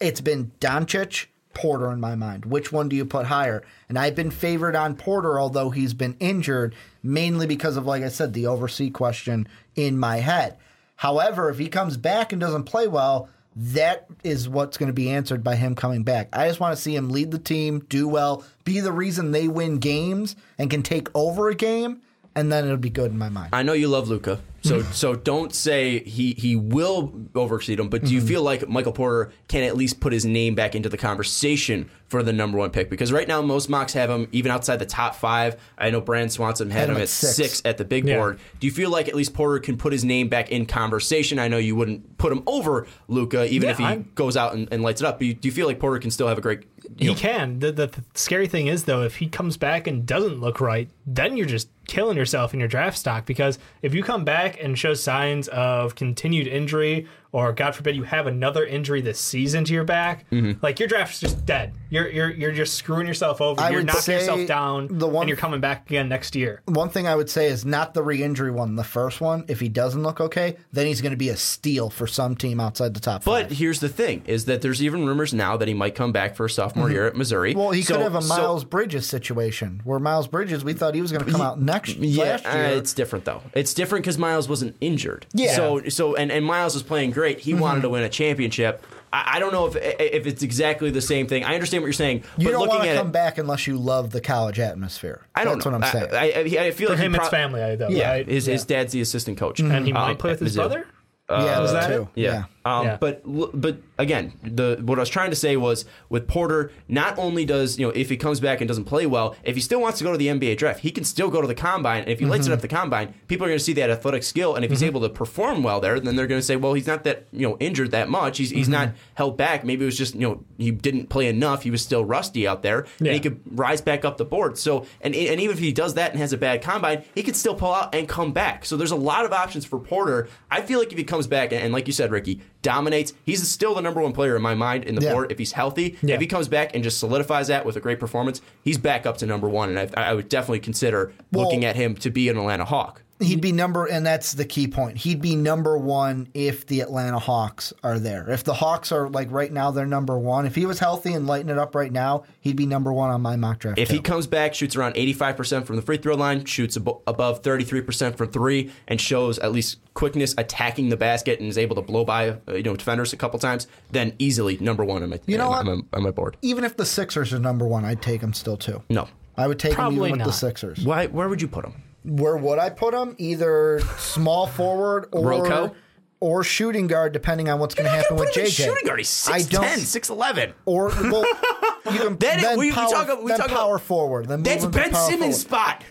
it's 0.00 0.22
been 0.22 0.50
Doncic, 0.60 1.26
Porter 1.58 1.90
in 1.90 1.98
my 1.98 2.14
mind. 2.14 2.44
Which 2.44 2.70
one 2.70 2.88
do 2.88 2.94
you 2.94 3.04
put 3.04 3.26
higher? 3.26 3.64
And 3.88 3.98
I've 3.98 4.14
been 4.14 4.30
favored 4.30 4.76
on 4.76 4.94
Porter, 4.94 5.40
although 5.40 5.70
he's 5.70 5.92
been 5.92 6.16
injured, 6.20 6.72
mainly 7.02 7.48
because 7.48 7.76
of, 7.76 7.84
like 7.84 8.04
I 8.04 8.10
said, 8.10 8.32
the 8.32 8.46
oversee 8.46 8.90
question 8.90 9.48
in 9.74 9.98
my 9.98 10.18
head. 10.18 10.56
However, 10.94 11.50
if 11.50 11.58
he 11.58 11.68
comes 11.68 11.96
back 11.96 12.32
and 12.32 12.40
doesn't 12.40 12.62
play 12.62 12.86
well, 12.86 13.28
that 13.56 14.06
is 14.22 14.48
what's 14.48 14.78
going 14.78 14.86
to 14.86 14.92
be 14.92 15.10
answered 15.10 15.42
by 15.42 15.56
him 15.56 15.74
coming 15.74 16.04
back. 16.04 16.28
I 16.32 16.46
just 16.46 16.60
want 16.60 16.76
to 16.76 16.80
see 16.80 16.94
him 16.94 17.10
lead 17.10 17.32
the 17.32 17.40
team, 17.40 17.80
do 17.88 18.06
well, 18.06 18.44
be 18.62 18.78
the 18.78 18.92
reason 18.92 19.32
they 19.32 19.48
win 19.48 19.78
games, 19.78 20.36
and 20.58 20.70
can 20.70 20.84
take 20.84 21.08
over 21.12 21.48
a 21.48 21.56
game, 21.56 22.02
and 22.36 22.52
then 22.52 22.66
it'll 22.66 22.76
be 22.76 22.88
good 22.88 23.10
in 23.10 23.18
my 23.18 23.30
mind. 23.30 23.50
I 23.52 23.64
know 23.64 23.72
you 23.72 23.88
love 23.88 24.08
Luca, 24.08 24.38
so 24.68 24.82
so 24.92 25.14
don't 25.14 25.54
say 25.54 26.00
he 26.00 26.34
he 26.36 26.56
will 26.56 27.12
overseed 27.34 27.78
him. 27.78 27.88
But 27.88 28.04
do 28.04 28.12
you 28.12 28.20
mm-hmm. 28.20 28.28
feel 28.28 28.42
like 28.42 28.68
Michael 28.68 28.92
Porter 28.92 29.32
can 29.48 29.62
at 29.64 29.76
least 29.76 30.00
put 30.00 30.12
his 30.12 30.24
name 30.24 30.54
back 30.54 30.74
into 30.74 30.88
the 30.88 30.96
conversation 30.96 31.90
for 32.06 32.22
the 32.22 32.32
number 32.32 32.58
one 32.58 32.70
pick? 32.70 32.90
Because 32.90 33.12
right 33.12 33.26
now 33.28 33.42
most 33.42 33.68
mocks 33.68 33.92
have 33.92 34.10
him 34.10 34.28
even 34.32 34.50
outside 34.50 34.76
the 34.78 34.86
top 34.86 35.14
five. 35.14 35.56
I 35.76 35.90
know 35.90 36.00
Brand 36.00 36.32
Swanson 36.32 36.70
had, 36.70 36.88
him 36.88 36.96
at 36.96 37.08
six. 37.08 37.62
at 37.64 37.78
the 37.78 37.84
big 37.84 38.06
Yeah. 38.06 38.16
board. 38.16 38.40
Do 38.60 38.66
you 38.66 38.72
feel 38.72 38.90
like 38.90 39.08
at 39.08 39.14
least 39.14 39.34
Porter 39.34 39.58
can 39.58 39.76
put 39.76 39.92
his 39.92 40.04
name 40.04 40.28
back 40.28 40.50
in 40.50 40.66
conversation? 40.66 41.38
I 41.38 41.48
know 41.48 41.58
you 41.58 41.76
wouldn't 41.76 42.18
put 42.18 42.32
him 42.32 42.42
over 42.46 42.86
Luka 43.08 43.46
even 43.52 43.66
Yeah, 43.66 43.72
if 43.72 43.78
he 43.78 43.84
I'm- 43.84 44.10
goes 44.14 44.36
out 44.36 44.54
and, 44.54 44.68
and 44.72 44.82
lights 44.82 45.00
it 45.00 45.06
up. 45.06 45.18
But 45.18 45.26
you, 45.26 45.34
do 45.34 45.48
you 45.48 45.52
feel 45.52 45.66
like 45.66 45.78
Porter 45.78 45.98
can 45.98 46.10
still 46.10 46.28
have 46.28 46.38
a 46.38 46.40
great? 46.40 46.60
You 46.96 47.08
He 47.08 47.14
know, 47.14 47.14
can. 47.14 47.58
The, 47.58 47.72
the, 47.72 47.86
the 47.88 48.04
scary 48.14 48.48
thing 48.48 48.66
is, 48.68 48.84
though, 48.84 49.02
if 49.02 49.16
he 49.16 49.28
comes 49.28 49.56
back 49.56 49.86
and 49.86 50.06
doesn't 50.06 50.40
look 50.40 50.60
right, 50.60 50.88
then 51.06 51.36
you're 51.36 51.46
just 51.46 51.68
killing 51.88 52.16
yourself 52.16 52.54
in 52.54 52.60
your 52.60 52.68
draft 52.68 52.96
stock. 52.96 53.26
Because 53.26 53.58
if 53.82 53.92
you 53.94 54.04
come 54.04 54.24
back 54.24 54.62
and 54.62 54.78
show 54.78 54.94
signs 54.94 55.48
of 55.48 55.96
continued 55.96 56.46
injury, 56.46 57.08
or 57.30 57.52
God 57.52 57.74
forbid 57.74 57.94
you 57.94 58.04
have 58.04 58.26
another 58.26 58.64
injury 58.64 59.02
this 59.02 59.20
season 59.20 59.62
to 59.64 59.72
your 59.74 59.84
back, 59.84 60.24
Mm-hmm. 60.30 60.60
like 60.64 60.78
your 60.78 60.88
draft's 60.88 61.20
just 61.20 61.44
dead. 61.44 61.74
You're 61.90 62.08
you're 62.08 62.30
you're 62.30 62.52
just 62.52 62.74
screwing 62.74 63.06
yourself 63.06 63.40
over. 63.42 63.60
I 63.60 63.68
you're 63.70 63.80
would 63.80 63.86
knocking 63.86 64.00
say 64.02 64.14
yourself 64.20 64.46
down, 64.46 64.88
the 64.98 65.06
one- 65.06 65.24
and 65.24 65.28
you're 65.28 65.36
coming 65.36 65.60
back 65.60 65.90
again 65.90 66.08
next 66.08 66.34
year. 66.36 66.62
One 66.66 66.88
thing 66.88 67.06
I 67.06 67.14
would 67.16 67.28
say 67.28 67.46
is 67.48 67.64
not 67.66 67.92
the 67.92 68.02
re-injury 68.02 68.50
one, 68.50 68.76
the 68.76 68.84
first 68.84 69.20
one. 69.20 69.44
If 69.48 69.60
he 69.60 69.68
doesn't 69.68 70.02
look 70.02 70.20
okay, 70.22 70.56
then 70.72 70.86
he's 70.86 71.00
going 71.02 71.10
to 71.12 71.16
be 71.18 71.28
a 71.30 71.36
steal 71.36 71.90
for 71.90 72.06
some 72.06 72.34
team 72.36 72.60
outside 72.60 72.94
the 72.94 73.00
top 73.00 73.24
But 73.24 73.48
five. 73.48 73.58
here's 73.58 73.80
the 73.80 73.88
thing: 73.90 74.22
is 74.26 74.46
that 74.46 74.62
there's 74.62 74.82
even 74.82 75.06
rumors 75.06 75.34
now 75.34 75.56
that 75.58 75.68
he 75.68 75.74
might 75.74 75.94
come 75.94 76.12
back 76.12 76.34
for 76.34 76.46
a 76.46 76.50
sophomore 76.50 76.90
year 76.90 77.06
at 77.06 77.14
Missouri. 77.16 77.50
Mm-hmm. 77.50 77.58
Well, 77.60 77.70
he 77.72 77.82
So- 77.82 77.94
could 77.94 78.02
have 78.04 78.14
a 78.14 78.22
so- 78.22 78.28
Miles 78.36 78.64
Bridges 78.64 79.06
situation 79.06 79.82
where 79.84 79.98
Miles 79.98 80.28
Bridges, 80.28 80.64
we 80.64 80.72
thought 80.72 80.94
he 80.94 81.02
was 81.02 81.12
going 81.12 81.24
to 81.24 81.30
come 81.30 81.40
out 81.42 81.60
next 81.60 81.77
Yeah, 81.86 82.24
last 82.24 82.46
uh, 82.46 82.50
year. 82.50 82.66
uh, 82.66 82.70
it's 82.70 82.92
different 82.94 83.24
though. 83.24 83.42
It's 83.54 83.74
different 83.74 84.04
because 84.04 84.18
Miles 84.18 84.48
wasn't 84.48 84.76
injured. 84.80 85.26
Yeah. 85.32 85.54
So 85.54 85.88
so 85.88 86.16
and, 86.16 86.32
and 86.32 86.44
Miles 86.44 86.74
was 86.74 86.82
playing 86.82 87.12
great. 87.12 87.40
He 87.40 87.52
mm-hmm. 87.52 87.60
wanted 87.60 87.82
to 87.82 87.88
win 87.88 88.02
a 88.02 88.08
championship. 88.08 88.84
I, 89.12 89.34
I 89.36 89.38
don't 89.38 89.52
know 89.52 89.66
if 89.66 89.76
if 89.76 90.26
it's 90.26 90.42
exactly 90.42 90.90
the 90.90 91.00
same 91.00 91.26
thing. 91.26 91.44
I 91.44 91.54
understand 91.54 91.82
what 91.82 91.86
you're 91.86 91.92
saying, 91.92 92.24
you 92.36 92.48
but 92.48 92.52
don't 92.52 92.68
want 92.68 92.82
to 92.82 92.94
come 92.94 93.08
it, 93.08 93.12
back 93.12 93.38
unless 93.38 93.66
you 93.66 93.78
love 93.78 94.10
the 94.10 94.20
college 94.20 94.58
atmosphere. 94.58 95.22
I 95.34 95.44
don't 95.44 95.54
That's 95.54 95.66
know. 95.66 95.72
what 95.72 95.84
I'm 95.84 96.10
saying. 96.10 96.14
I, 96.14 96.60
I, 96.60 96.66
I 96.66 96.70
feel 96.72 96.88
For 96.88 96.94
like 96.94 97.02
him, 97.02 97.12
pro- 97.12 97.22
it's 97.22 97.30
family, 97.30 97.62
I 97.62 97.76
though. 97.76 97.88
Yeah, 97.88 98.10
right? 98.10 98.26
his 98.26 98.46
his 98.46 98.64
dad's 98.64 98.92
the 98.92 99.00
assistant 99.00 99.38
coach, 99.38 99.60
and 99.60 99.86
he 99.86 99.92
might 99.92 100.12
uh, 100.12 100.14
play 100.16 100.32
with 100.32 100.40
his 100.40 100.54
Mizzou. 100.54 100.56
brother. 100.56 100.86
yeah, 101.30 101.60
was 101.60 101.72
that 101.72 101.88
that 101.88 101.94
too. 101.94 102.08
it? 102.14 102.22
Yeah. 102.22 102.44
Um, 102.64 102.86
Yeah. 102.86 102.96
But 103.00 103.22
but 103.24 103.78
again, 103.98 104.32
the 104.42 104.78
what 104.82 104.98
I 104.98 105.02
was 105.02 105.08
trying 105.08 105.30
to 105.30 105.36
say 105.36 105.56
was 105.56 105.84
with 106.08 106.26
Porter, 106.28 106.70
not 106.88 107.18
only 107.18 107.44
does 107.44 107.78
you 107.78 107.86
know 107.86 107.92
if 107.94 108.08
he 108.10 108.16
comes 108.16 108.40
back 108.40 108.60
and 108.60 108.68
doesn't 108.68 108.84
play 108.84 109.06
well, 109.06 109.36
if 109.44 109.54
he 109.54 109.60
still 109.62 109.80
wants 109.80 109.98
to 109.98 110.04
go 110.04 110.12
to 110.12 110.18
the 110.18 110.26
NBA 110.28 110.56
draft, 110.58 110.80
he 110.80 110.90
can 110.90 111.04
still 111.04 111.30
go 111.30 111.40
to 111.40 111.46
the 111.46 111.54
combine. 111.54 112.02
And 112.02 112.10
if 112.10 112.18
he 112.18 112.26
lights 112.26 112.44
Mm-hmm. 112.44 112.52
it 112.52 112.56
up 112.56 112.60
the 112.62 112.68
combine, 112.68 113.14
people 113.28 113.44
are 113.46 113.48
going 113.48 113.58
to 113.58 113.64
see 113.64 113.72
that 113.74 113.90
athletic 113.90 114.22
skill. 114.22 114.54
And 114.54 114.64
if 114.64 114.70
he's 114.70 114.82
able 114.82 115.00
to 115.02 115.08
perform 115.08 115.62
well 115.62 115.80
there, 115.80 115.98
then 116.00 116.16
they're 116.16 116.26
going 116.26 116.40
to 116.40 116.44
say, 116.46 116.56
well, 116.56 116.74
he's 116.74 116.86
not 116.86 117.04
that 117.04 117.26
you 117.32 117.48
know 117.48 117.56
injured 117.58 117.90
that 117.92 118.08
much. 118.08 118.38
He's 118.38 118.50
he's 118.50 118.68
not 118.68 118.88
Mm-hmm. 118.88 118.96
held 119.14 119.36
back. 119.36 119.64
Maybe 119.64 119.82
it 119.84 119.86
was 119.86 119.98
just 119.98 120.14
you 120.14 120.20
know 120.20 120.44
he 120.58 120.70
didn't 120.70 121.08
play 121.08 121.26
enough. 121.28 121.62
He 121.62 121.70
was 121.70 121.82
still 121.82 122.04
rusty 122.04 122.46
out 122.46 122.62
there, 122.62 122.86
and 122.98 123.08
he 123.08 123.20
could 123.20 123.40
rise 123.58 123.80
back 123.80 124.04
up 124.04 124.16
the 124.18 124.24
board. 124.24 124.58
So 124.58 124.86
and 125.00 125.14
and 125.14 125.40
even 125.40 125.54
if 125.56 125.58
he 125.58 125.72
does 125.72 125.94
that 125.94 126.10
and 126.12 126.20
has 126.20 126.32
a 126.32 126.36
bad 126.38 126.62
combine, 126.62 127.04
he 127.14 127.22
could 127.22 127.36
still 127.36 127.54
pull 127.54 127.72
out 127.74 127.94
and 127.94 128.08
come 128.08 128.32
back. 128.32 128.64
So 128.64 128.76
there's 128.76 128.90
a 128.92 128.96
lot 128.96 129.24
of 129.24 129.32
options 129.32 129.64
for 129.64 129.78
Porter. 129.78 130.28
I 130.50 130.60
feel 130.62 130.78
like 130.78 130.92
if 130.92 130.98
he 130.98 131.04
comes 131.04 131.26
back 131.26 131.52
and, 131.52 131.62
and 131.62 131.72
like 131.72 131.86
you 131.86 131.92
said, 131.92 132.10
Ricky 132.10 132.40
dominates, 132.62 133.12
he's 133.24 133.46
still 133.48 133.74
the 133.74 133.80
number 133.82 134.00
one 134.00 134.12
player 134.12 134.36
in 134.36 134.42
my 134.42 134.54
mind 134.54 134.84
in 134.84 134.94
the 134.94 135.02
Yeah. 135.02 135.12
board 135.12 135.30
if 135.32 135.38
he's 135.38 135.52
healthy. 135.52 135.96
Yeah. 136.02 136.14
If 136.16 136.20
he 136.20 136.26
comes 136.26 136.48
back 136.48 136.70
and 136.74 136.82
just 136.84 136.98
solidifies 136.98 137.48
that 137.48 137.64
with 137.64 137.76
a 137.76 137.80
great 137.80 138.00
performance, 138.00 138.40
he's 138.62 138.78
back 138.78 139.06
up 139.06 139.16
to 139.18 139.26
number 139.26 139.48
one, 139.48 139.76
and 139.76 139.78
I, 139.96 140.10
I 140.10 140.14
would 140.14 140.28
definitely 140.28 140.60
consider 140.60 141.12
Well- 141.32 141.44
looking 141.44 141.64
at 141.64 141.76
him 141.76 141.94
to 141.96 142.10
be 142.10 142.28
an 142.28 142.36
Atlanta 142.36 142.64
Hawk. 142.64 143.02
He'd 143.20 143.40
be 143.40 143.50
number, 143.50 143.86
and 143.86 144.06
that's 144.06 144.32
the 144.32 144.44
key 144.44 144.68
point. 144.68 144.96
He'd 144.98 145.20
be 145.20 145.34
number 145.34 145.76
one 145.76 146.28
if 146.34 146.66
the 146.66 146.80
Atlanta 146.80 147.18
Hawks 147.18 147.72
are 147.82 147.98
there. 147.98 148.30
If 148.30 148.44
the 148.44 148.54
Hawks 148.54 148.92
are 148.92 149.08
like 149.08 149.30
right 149.32 149.52
now, 149.52 149.72
they're 149.72 149.86
number 149.86 150.16
one. 150.16 150.46
If 150.46 150.54
he 150.54 150.66
was 150.66 150.78
healthy 150.78 151.12
and 151.14 151.26
lighting 151.26 151.48
it 151.50 151.58
up 151.58 151.74
right 151.74 151.90
now, 151.90 152.22
he'd 152.40 152.54
be 152.54 152.64
number 152.66 152.92
one 152.92 153.10
on 153.10 153.20
my 153.20 153.34
mock 153.34 153.58
draft. 153.58 153.78
If 153.78 153.88
too. 153.88 153.96
he 153.96 154.00
comes 154.00 154.28
back, 154.28 154.54
shoots 154.54 154.76
around 154.76 154.94
85% 154.94 155.64
from 155.66 155.74
the 155.76 155.82
free 155.82 155.96
throw 155.96 156.14
line, 156.14 156.44
shoots 156.44 156.78
abo- 156.78 157.02
above 157.08 157.42
33% 157.42 158.16
from 158.16 158.28
three, 158.28 158.70
and 158.86 159.00
shows 159.00 159.38
at 159.40 159.50
least 159.50 159.78
quickness 159.94 160.34
attacking 160.38 160.88
the 160.88 160.96
basket 160.96 161.40
and 161.40 161.48
is 161.48 161.58
able 161.58 161.74
to 161.74 161.82
blow 161.82 162.04
by 162.04 162.28
uh, 162.30 162.54
you 162.54 162.62
know 162.62 162.76
defenders 162.76 163.12
a 163.12 163.16
couple 163.16 163.38
times, 163.40 163.66
then 163.90 164.14
easily 164.20 164.58
number 164.58 164.84
one 164.84 165.02
on 165.02 165.10
my, 165.10 165.18
You 165.26 165.38
know 165.38 165.50
on, 165.50 165.66
what? 165.66 165.76
my, 165.76 165.82
on 165.98 166.02
my 166.04 166.10
board. 166.12 166.36
even 166.42 166.62
if 166.62 166.76
the 166.76 166.86
Sixers 166.86 167.32
are 167.32 167.40
number 167.40 167.66
one, 167.66 167.84
I'd 167.84 168.00
take 168.00 168.20
him 168.20 168.32
still 168.32 168.56
too. 168.56 168.82
No. 168.88 169.08
I 169.36 169.46
would 169.48 169.58
take 169.58 169.74
him 169.74 169.92
even 169.94 170.12
with 170.12 170.24
the. 170.24 170.32
Sixers. 170.32 170.84
Why? 170.84 171.06
Where 171.06 171.28
would 171.28 171.40
you 171.42 171.48
put 171.48 171.64
him? 171.64 171.74
Where 172.08 172.36
would 172.36 172.58
I 172.58 172.70
put 172.70 172.94
him? 172.94 173.14
Either 173.18 173.80
small 173.98 174.46
forward 174.46 175.08
or 175.12 175.24
Rocco? 175.28 175.74
or 176.20 176.42
shooting 176.42 176.86
guard, 176.88 177.12
depending 177.12 177.48
on 177.48 177.60
what's 177.60 177.74
going 177.76 177.84
to 177.84 177.90
happen 177.90 178.16
with 178.16 178.30
JJ. 178.34 178.48
shooting 178.66 178.86
guard. 178.86 178.98
He's 178.98 179.28
I 179.28 179.38
6'10", 179.40 179.50
don't. 179.50 179.64
6'11". 179.64 180.52
Or 180.64 180.88
well, 180.88 181.24
you 181.92 181.98
can 182.00 182.16
Then 182.16 182.40
then, 182.40 182.58
we- 182.58 182.68
we 182.70 182.72
talk 182.72 183.04
about- 183.04 183.22
we 183.22 183.28
then 183.30 183.38
talk 183.38 183.48
about- 183.50 183.58
power 183.60 183.78
forward. 183.78 184.26
Then 184.26 184.42
That's 184.42 184.64
move 184.64 184.74
him 184.74 184.80
to 184.82 184.88
Ben 184.88 184.92
power 184.94 185.10
Simmons' 185.10 185.40
spot. 185.40 185.84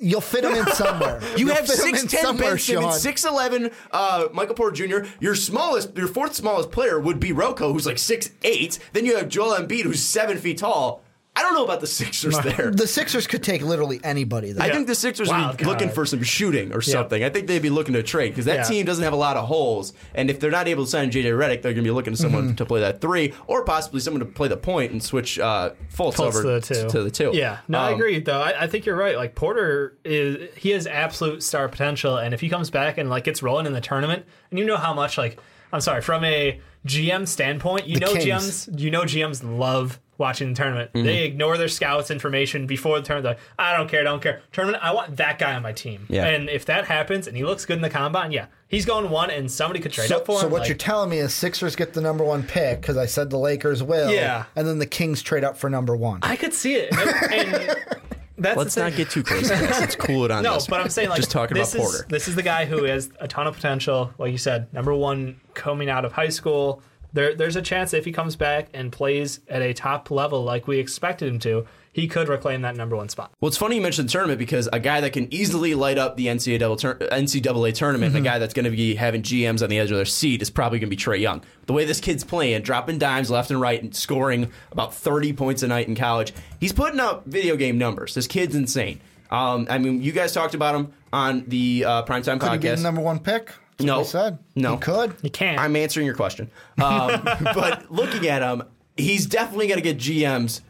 You'll 0.00 0.20
fit 0.20 0.44
him 0.44 0.54
in 0.54 0.66
somewhere. 0.74 1.20
You 1.36 1.46
You'll 1.46 1.54
have 1.56 1.66
six 1.68 2.04
ten 2.04 2.36
Ben 2.36 2.58
Simmons, 2.58 3.02
Sean. 3.02 3.14
6'11", 3.14 3.72
uh, 3.90 4.28
Michael 4.32 4.54
Porter 4.54 4.86
Jr. 4.86 5.08
Your 5.18 5.34
smallest, 5.34 5.96
your 5.96 6.06
fourth 6.08 6.34
smallest 6.34 6.70
player 6.70 7.00
would 7.00 7.18
be 7.18 7.32
Rocco, 7.32 7.72
who's 7.72 7.86
like 7.86 7.98
six 7.98 8.30
eight. 8.42 8.78
Then 8.92 9.06
you 9.06 9.16
have 9.16 9.28
Joel 9.28 9.56
Embiid, 9.58 9.82
who's 9.82 10.02
seven 10.02 10.36
feet 10.38 10.58
tall. 10.58 11.02
I 11.38 11.42
don't 11.42 11.54
know 11.54 11.64
about 11.64 11.80
the 11.80 11.86
Sixers 11.86 12.36
there. 12.40 12.72
The 12.72 12.86
Sixers 12.88 13.26
could 13.28 13.42
take 13.44 13.62
literally 13.62 14.00
anybody. 14.02 14.50
There. 14.52 14.64
I 14.66 14.70
think 14.72 14.88
the 14.88 14.94
Sixers 14.96 15.28
Wild 15.28 15.50
would 15.50 15.56
be 15.58 15.64
looking 15.66 15.88
for 15.88 16.04
some 16.04 16.22
shooting 16.24 16.72
or 16.74 16.80
something. 16.80 17.22
I 17.22 17.28
think 17.30 17.46
they'd 17.46 17.62
be 17.62 17.70
looking 17.70 17.94
to 17.94 18.02
trade 18.02 18.30
because 18.30 18.46
that 18.46 18.56
Yeah. 18.56 18.62
team 18.64 18.84
doesn't 18.86 19.04
have 19.04 19.12
a 19.12 19.16
lot 19.16 19.36
of 19.36 19.46
holes. 19.46 19.92
And 20.14 20.30
if 20.30 20.40
they're 20.40 20.50
not 20.50 20.66
able 20.66 20.84
to 20.84 20.90
sign 20.90 21.10
JJ 21.12 21.30
Redick, 21.30 21.62
they're 21.62 21.72
going 21.72 21.76
to 21.76 21.82
be 21.82 21.90
looking 21.92 22.12
to 22.14 22.18
someone 22.20 22.44
Mm-hmm. 22.46 22.54
to 22.56 22.66
play 22.66 22.80
that 22.80 23.00
three 23.00 23.32
or 23.46 23.64
possibly 23.64 24.00
someone 24.00 24.18
to 24.20 24.26
play 24.26 24.48
the 24.48 24.56
point 24.56 24.90
and 24.92 25.00
switch 25.02 25.38
uh, 25.38 25.70
Fultz, 25.94 26.14
Fultz 26.16 26.20
over 26.20 26.42
to 26.42 26.48
the 26.48 26.60
two. 26.60 26.88
to 26.88 27.02
the 27.04 27.10
two. 27.10 27.30
Yeah, 27.34 27.58
no, 27.68 27.78
I 27.78 27.88
Um, 27.92 27.94
agree 27.94 28.18
though. 28.20 28.40
I, 28.40 28.62
I 28.62 28.66
think 28.66 28.84
you're 28.86 28.96
right. 28.96 29.16
Like 29.16 29.34
Porter 29.36 29.96
is 30.04 30.48
he 30.56 30.70
has 30.70 30.86
absolute 30.88 31.42
star 31.44 31.68
potential, 31.68 32.16
and 32.16 32.34
if 32.34 32.40
he 32.40 32.48
comes 32.48 32.68
back 32.70 32.98
and 32.98 33.08
like 33.08 33.22
gets 33.24 33.42
rolling 33.42 33.66
in 33.66 33.72
the 33.74 33.80
tournament, 33.80 34.24
and 34.50 34.58
you 34.58 34.64
know 34.64 34.76
how 34.76 34.92
much 34.92 35.16
like 35.18 35.38
I'm 35.72 35.80
sorry 35.80 36.00
from 36.02 36.24
a 36.24 36.60
GM 36.86 37.26
standpoint, 37.28 37.86
you 37.86 37.94
The 37.98 38.06
know 38.06 38.12
Kings. 38.14 38.66
GMs, 38.66 38.80
you 38.80 38.90
know 38.90 39.02
GMs 39.02 39.42
love 39.58 40.00
watching 40.18 40.50
the 40.50 40.54
tournament. 40.56 40.92
Mm-hmm. 40.92 41.06
They 41.06 41.24
ignore 41.24 41.56
their 41.56 41.68
scouts 41.68 42.10
information 42.10 42.66
before 42.66 43.00
the 43.00 43.06
tournament. 43.06 43.22
They're 43.24 43.32
like, 43.34 43.72
I 43.72 43.76
don't 43.76 43.88
care, 43.88 44.02
don't 44.04 44.20
care. 44.20 44.42
Tournament, 44.52 44.82
I 44.84 44.92
want 44.92 45.16
that 45.16 45.38
guy 45.38 45.54
on 45.54 45.62
my 45.62 45.72
team. 45.72 46.06
Yeah. 46.10 46.26
And 46.26 46.50
if 46.50 46.64
that 46.66 46.86
happens 46.86 47.26
and 47.26 47.36
he 47.36 47.44
looks 47.44 47.64
good 47.64 47.76
in 47.76 47.82
the 47.82 47.88
combine, 47.90 48.32
yeah, 48.32 48.46
he's 48.68 48.84
going 48.84 49.08
one, 49.10 49.30
and 49.30 49.50
somebody 49.50 49.80
could 49.80 49.92
trade 49.92 50.08
So, 50.08 50.16
up 50.18 50.26
for 50.26 50.40
so 50.40 50.48
what 50.48 50.60
like- 50.60 50.68
you're 50.68 50.76
telling 50.76 51.08
me 51.10 51.18
is 51.18 51.32
Sixers 51.32 51.76
get 51.76 51.92
the 51.94 52.00
number 52.00 52.24
one 52.24 52.42
pick 52.42 52.80
because 52.80 52.96
I 52.96 53.06
said 53.06 53.30
the 53.30 53.38
Lakers 53.38 53.82
will. 53.82 54.10
Yeah. 54.12 54.44
And 54.56 54.66
then 54.68 54.78
the 54.78 54.86
Kings 54.86 55.22
trade 55.22 55.44
up 55.44 55.56
for 55.56 55.70
number 55.70 55.96
one. 55.96 56.18
I 56.22 56.36
could 56.36 56.52
see 56.52 56.74
it. 56.74 56.92
And, 57.32 57.54
and 57.54 57.76
that's 58.38 58.56
Let's 58.56 58.76
not 58.76 58.94
get 58.96 59.10
too 59.10 59.22
crazy. 59.22 59.48
guys. 59.48 59.80
Let's 59.80 59.96
cool 59.96 60.24
it 60.24 60.30
on 60.30 60.42
No, 60.44 60.54
this. 60.54 60.66
but 60.66 60.80
I'm 60.80 60.88
saying 60.90 61.08
like 61.10 61.16
just 61.18 61.30
talking 61.30 61.56
this 61.56 61.74
about 61.74 61.84
is, 61.84 61.90
Porter. 61.92 62.06
This 62.08 62.28
is 62.28 62.34
the 62.34 62.42
guy 62.42 62.64
who 62.66 62.84
has 62.84 63.10
a 63.20 63.28
ton 63.28 63.46
of 63.46 63.54
potential. 63.54 64.12
Like 64.18 64.32
you 64.32 64.38
said, 64.38 64.72
number 64.74 64.94
one 64.94 65.40
coming 65.54 65.88
out 65.88 66.04
of 66.04 66.12
high 66.12 66.28
school. 66.28 66.82
There, 67.12 67.34
there's 67.34 67.56
a 67.56 67.62
chance 67.62 67.94
if 67.94 68.04
he 68.04 68.12
comes 68.12 68.36
back 68.36 68.68
and 68.74 68.92
plays 68.92 69.40
at 69.48 69.62
a 69.62 69.72
top 69.72 70.10
level 70.10 70.44
like 70.44 70.66
we 70.66 70.78
expected 70.78 71.28
him 71.28 71.38
to, 71.40 71.66
he 71.92 72.06
could 72.06 72.28
reclaim 72.28 72.62
that 72.62 72.76
number 72.76 72.94
one 72.96 73.08
spot. 73.08 73.32
Well, 73.40 73.48
it's 73.48 73.56
funny 73.56 73.76
you 73.76 73.82
mentioned 73.82 74.08
the 74.08 74.12
tournament 74.12 74.38
because 74.38 74.68
a 74.72 74.78
guy 74.78 75.00
that 75.00 75.12
can 75.14 75.32
easily 75.32 75.74
light 75.74 75.98
up 75.98 76.16
the 76.16 76.26
NCAA, 76.26 76.78
tur- 76.78 76.94
NCAA 77.10 77.74
tournament, 77.74 78.12
Mm-hmm. 78.12 78.22
a 78.24 78.28
guy 78.28 78.38
that's 78.38 78.52
going 78.54 78.66
to 78.66 78.70
be 78.70 78.94
having 78.94 79.22
GMs 79.22 79.62
on 79.62 79.70
the 79.70 79.78
edge 79.78 79.90
of 79.90 79.96
their 79.96 80.04
seat, 80.04 80.42
is 80.42 80.50
probably 80.50 80.78
going 80.78 80.90
to 80.90 80.96
be 80.96 81.00
Trae 81.02 81.18
Young. 81.20 81.42
The 81.66 81.72
way 81.72 81.84
this 81.86 81.98
kid's 81.98 82.24
playing, 82.24 82.62
dropping 82.62 82.98
dimes 82.98 83.30
left 83.30 83.50
and 83.50 83.60
right, 83.60 83.82
and 83.82 83.94
scoring 83.96 84.52
about 84.70 84.94
30 84.94 85.32
points 85.32 85.62
a 85.62 85.66
night 85.66 85.88
in 85.88 85.94
college, 85.96 86.32
he's 86.60 86.72
putting 86.72 87.00
up 87.00 87.24
video 87.26 87.56
game 87.56 87.78
numbers. 87.78 88.14
This 88.14 88.26
kid's 88.26 88.54
insane. 88.54 89.00
Um, 89.30 89.66
I 89.68 89.78
mean, 89.78 90.02
you 90.02 90.12
guys 90.12 90.32
talked 90.32 90.54
about 90.54 90.74
him 90.74 90.92
on 91.12 91.44
the 91.48 91.84
uh, 91.86 92.02
primetime 92.04 92.38
Could 92.38 92.52
he 92.52 92.58
be 92.58 92.68
the 92.68 92.74
podcast. 92.76 92.82
number 92.82 93.00
one 93.00 93.18
pick? 93.18 93.50
That's 93.78 93.86
No. 93.86 93.98
what 93.98 94.06
said. 94.08 94.38
No. 94.56 94.74
He 94.76 94.80
could. 94.82 95.14
He 95.22 95.30
can't. 95.30 95.58
I'm 95.60 95.74
answering 95.76 96.04
your 96.06 96.14
question. 96.16 96.50
Um, 96.82 97.22
but 97.42 97.90
looking 97.90 98.26
at 98.28 98.42
him, 98.42 98.64
he's 98.96 99.26
definitely 99.26 99.68
going 99.68 99.78
to 99.80 99.82
get 99.94 99.98
GMs 99.98 100.60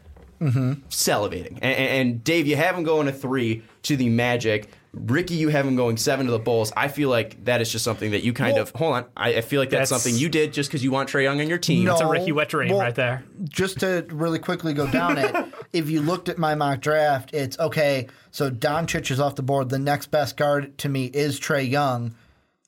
salivating. 0.89 1.53
And, 1.61 1.63
and 1.77 2.23
Dave, 2.23 2.47
you 2.47 2.55
have 2.55 2.75
him 2.77 2.83
going 2.83 3.07
a 3.07 3.11
three 3.11 3.63
to 3.83 3.95
the 3.97 4.09
Magic. 4.09 4.69
Ricky, 4.93 5.35
you 5.35 5.49
have 5.49 5.67
him 5.67 5.75
going 5.75 5.97
seven 5.97 6.25
to 6.25 6.31
the 6.31 6.39
Bulls. 6.39 6.71
I 6.75 6.87
feel 6.87 7.09
like 7.09 7.43
that 7.45 7.61
is 7.61 7.71
just 7.71 7.83
something 7.85 8.11
that 8.11 8.23
you 8.23 8.33
kind 8.33 8.53
Well- 8.53 8.63
of 8.63 8.71
hold 8.71 8.93
on. 8.95 9.05
I, 9.15 9.35
I 9.35 9.41
feel 9.41 9.59
like 9.61 9.69
that's, 9.69 9.89
That's- 9.89 10.03
something 10.03 10.19
you 10.19 10.29
did 10.29 10.51
just 10.53 10.69
because 10.69 10.83
you 10.83 10.91
want 10.91 11.09
Trae 11.09 11.23
Young 11.23 11.39
on 11.41 11.47
your 11.47 11.59
team. 11.59 11.85
No. 11.85 11.91
It's 11.93 12.01
a 12.01 12.07
Ricky 12.07 12.31
wet 12.31 12.49
dream 12.49 12.69
Well, 12.71 12.79
right 12.79 12.95
there. 12.95 13.23
Just 13.43 13.79
to 13.81 14.05
really 14.09 14.39
quickly 14.39 14.73
go 14.73 14.87
down 14.87 15.17
it, 15.19 15.35
if 15.73 15.89
you 15.89 16.01
looked 16.01 16.27
at 16.29 16.37
my 16.39 16.55
mock 16.55 16.79
draft, 16.81 17.33
it's 17.33 17.57
okay. 17.59 18.07
So 18.31 18.49
Doncic 18.49 19.11
is 19.11 19.19
off 19.19 19.35
the 19.35 19.43
board. 19.43 19.69
The 19.69 19.77
next 19.79 20.07
best 20.09 20.37
guard 20.37 20.75
to 20.79 20.89
me 20.89 21.05
is 21.05 21.39
Trae 21.39 21.69
Young. 21.69 22.15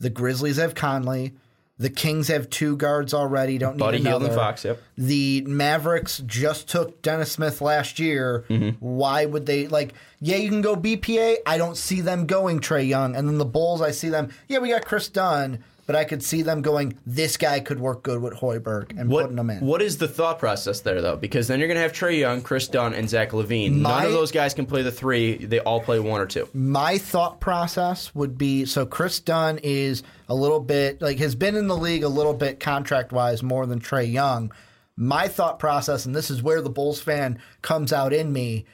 The 0.01 0.09
Grizzlies 0.09 0.57
have 0.57 0.75
Conley. 0.75 1.33
The 1.77 1.89
Kings 1.89 2.27
have 2.27 2.49
two 2.49 2.75
guards 2.75 3.13
already. 3.13 3.57
Don't 3.57 3.77
need 3.77 3.83
another. 3.83 3.97
Buddy 3.97 4.03
Hield 4.09 4.23
and 4.23 4.33
Fox. 4.33 4.65
Yep. 4.65 4.81
The 5.01 5.41
Mavericks 5.47 6.19
just 6.27 6.69
took 6.69 7.01
Dennis 7.01 7.31
Smith 7.31 7.59
last 7.59 7.97
year. 7.97 8.45
Mm-hmm. 8.49 8.85
Why 8.85 9.25
would 9.25 9.47
they 9.47 9.67
like? 9.67 9.93
Yeah, 10.19 10.37
you 10.37 10.47
can 10.47 10.61
go 10.61 10.75
BPA. 10.75 11.37
I 11.43 11.57
don't 11.57 11.75
see 11.75 12.01
them 12.01 12.27
going 12.27 12.59
Trae 12.59 12.87
Young, 12.87 13.15
and 13.15 13.27
then 13.27 13.39
the 13.39 13.45
Bulls. 13.45 13.81
I 13.81 13.89
see 13.89 14.09
them. 14.09 14.29
Yeah, 14.47 14.59
we 14.59 14.69
got 14.69 14.85
Kris 14.85 15.09
Dunn, 15.09 15.63
but 15.87 15.95
I 15.95 16.03
could 16.03 16.21
see 16.21 16.43
them 16.43 16.61
going. 16.61 16.99
This 17.03 17.35
guy 17.35 17.61
could 17.61 17.79
work 17.79 18.03
good 18.03 18.21
with 18.21 18.33
Hoiberg 18.35 18.91
and 18.99 19.09
What, 19.09 19.23
putting 19.23 19.37
them 19.37 19.49
in. 19.49 19.65
what 19.65 19.81
is 19.81 19.97
the 19.97 20.07
thought 20.07 20.37
process 20.37 20.81
there, 20.81 21.01
though? 21.01 21.15
Because 21.15 21.47
then 21.47 21.57
you're 21.57 21.67
going 21.67 21.77
to 21.77 21.81
have 21.81 21.93
Trae 21.93 22.19
Young, 22.19 22.43
Kris 22.43 22.67
Dunn, 22.67 22.93
and 22.93 23.09
Zach 23.09 23.31
LaVine. 23.31 23.77
None 23.77 24.05
of 24.05 24.11
those 24.11 24.31
guys 24.31 24.53
can 24.53 24.67
play 24.67 24.83
the 24.83 24.91
three. 24.91 25.35
They 25.37 25.61
all 25.61 25.81
play 25.81 25.99
one 25.99 26.21
or 26.21 26.27
two. 26.27 26.47
My 26.53 26.99
thought 26.99 27.39
process 27.39 28.13
would 28.13 28.37
be 28.37 28.65
so 28.65 28.85
Kris 28.85 29.19
Dunn 29.19 29.57
is 29.63 30.03
a 30.29 30.35
little 30.35 30.59
bit 30.59 31.01
like 31.01 31.17
has 31.17 31.33
been 31.33 31.55
in 31.55 31.67
the 31.67 31.75
league 31.77 32.03
a 32.03 32.07
little 32.07 32.35
bit 32.35 32.59
contract 32.59 33.11
wise 33.11 33.41
more 33.41 33.65
than 33.65 33.79
Trae 33.79 34.11
Young. 34.11 34.51
My 34.97 35.27
thought 35.27 35.59
process, 35.59 36.05
and 36.05 36.15
this 36.15 36.29
is 36.29 36.43
where 36.43 36.61
the 36.61 36.69
Bulls 36.69 37.01
fan 37.01 37.39
comes 37.61 37.91
out 37.93 38.13
in 38.13 38.31
me, 38.31 38.65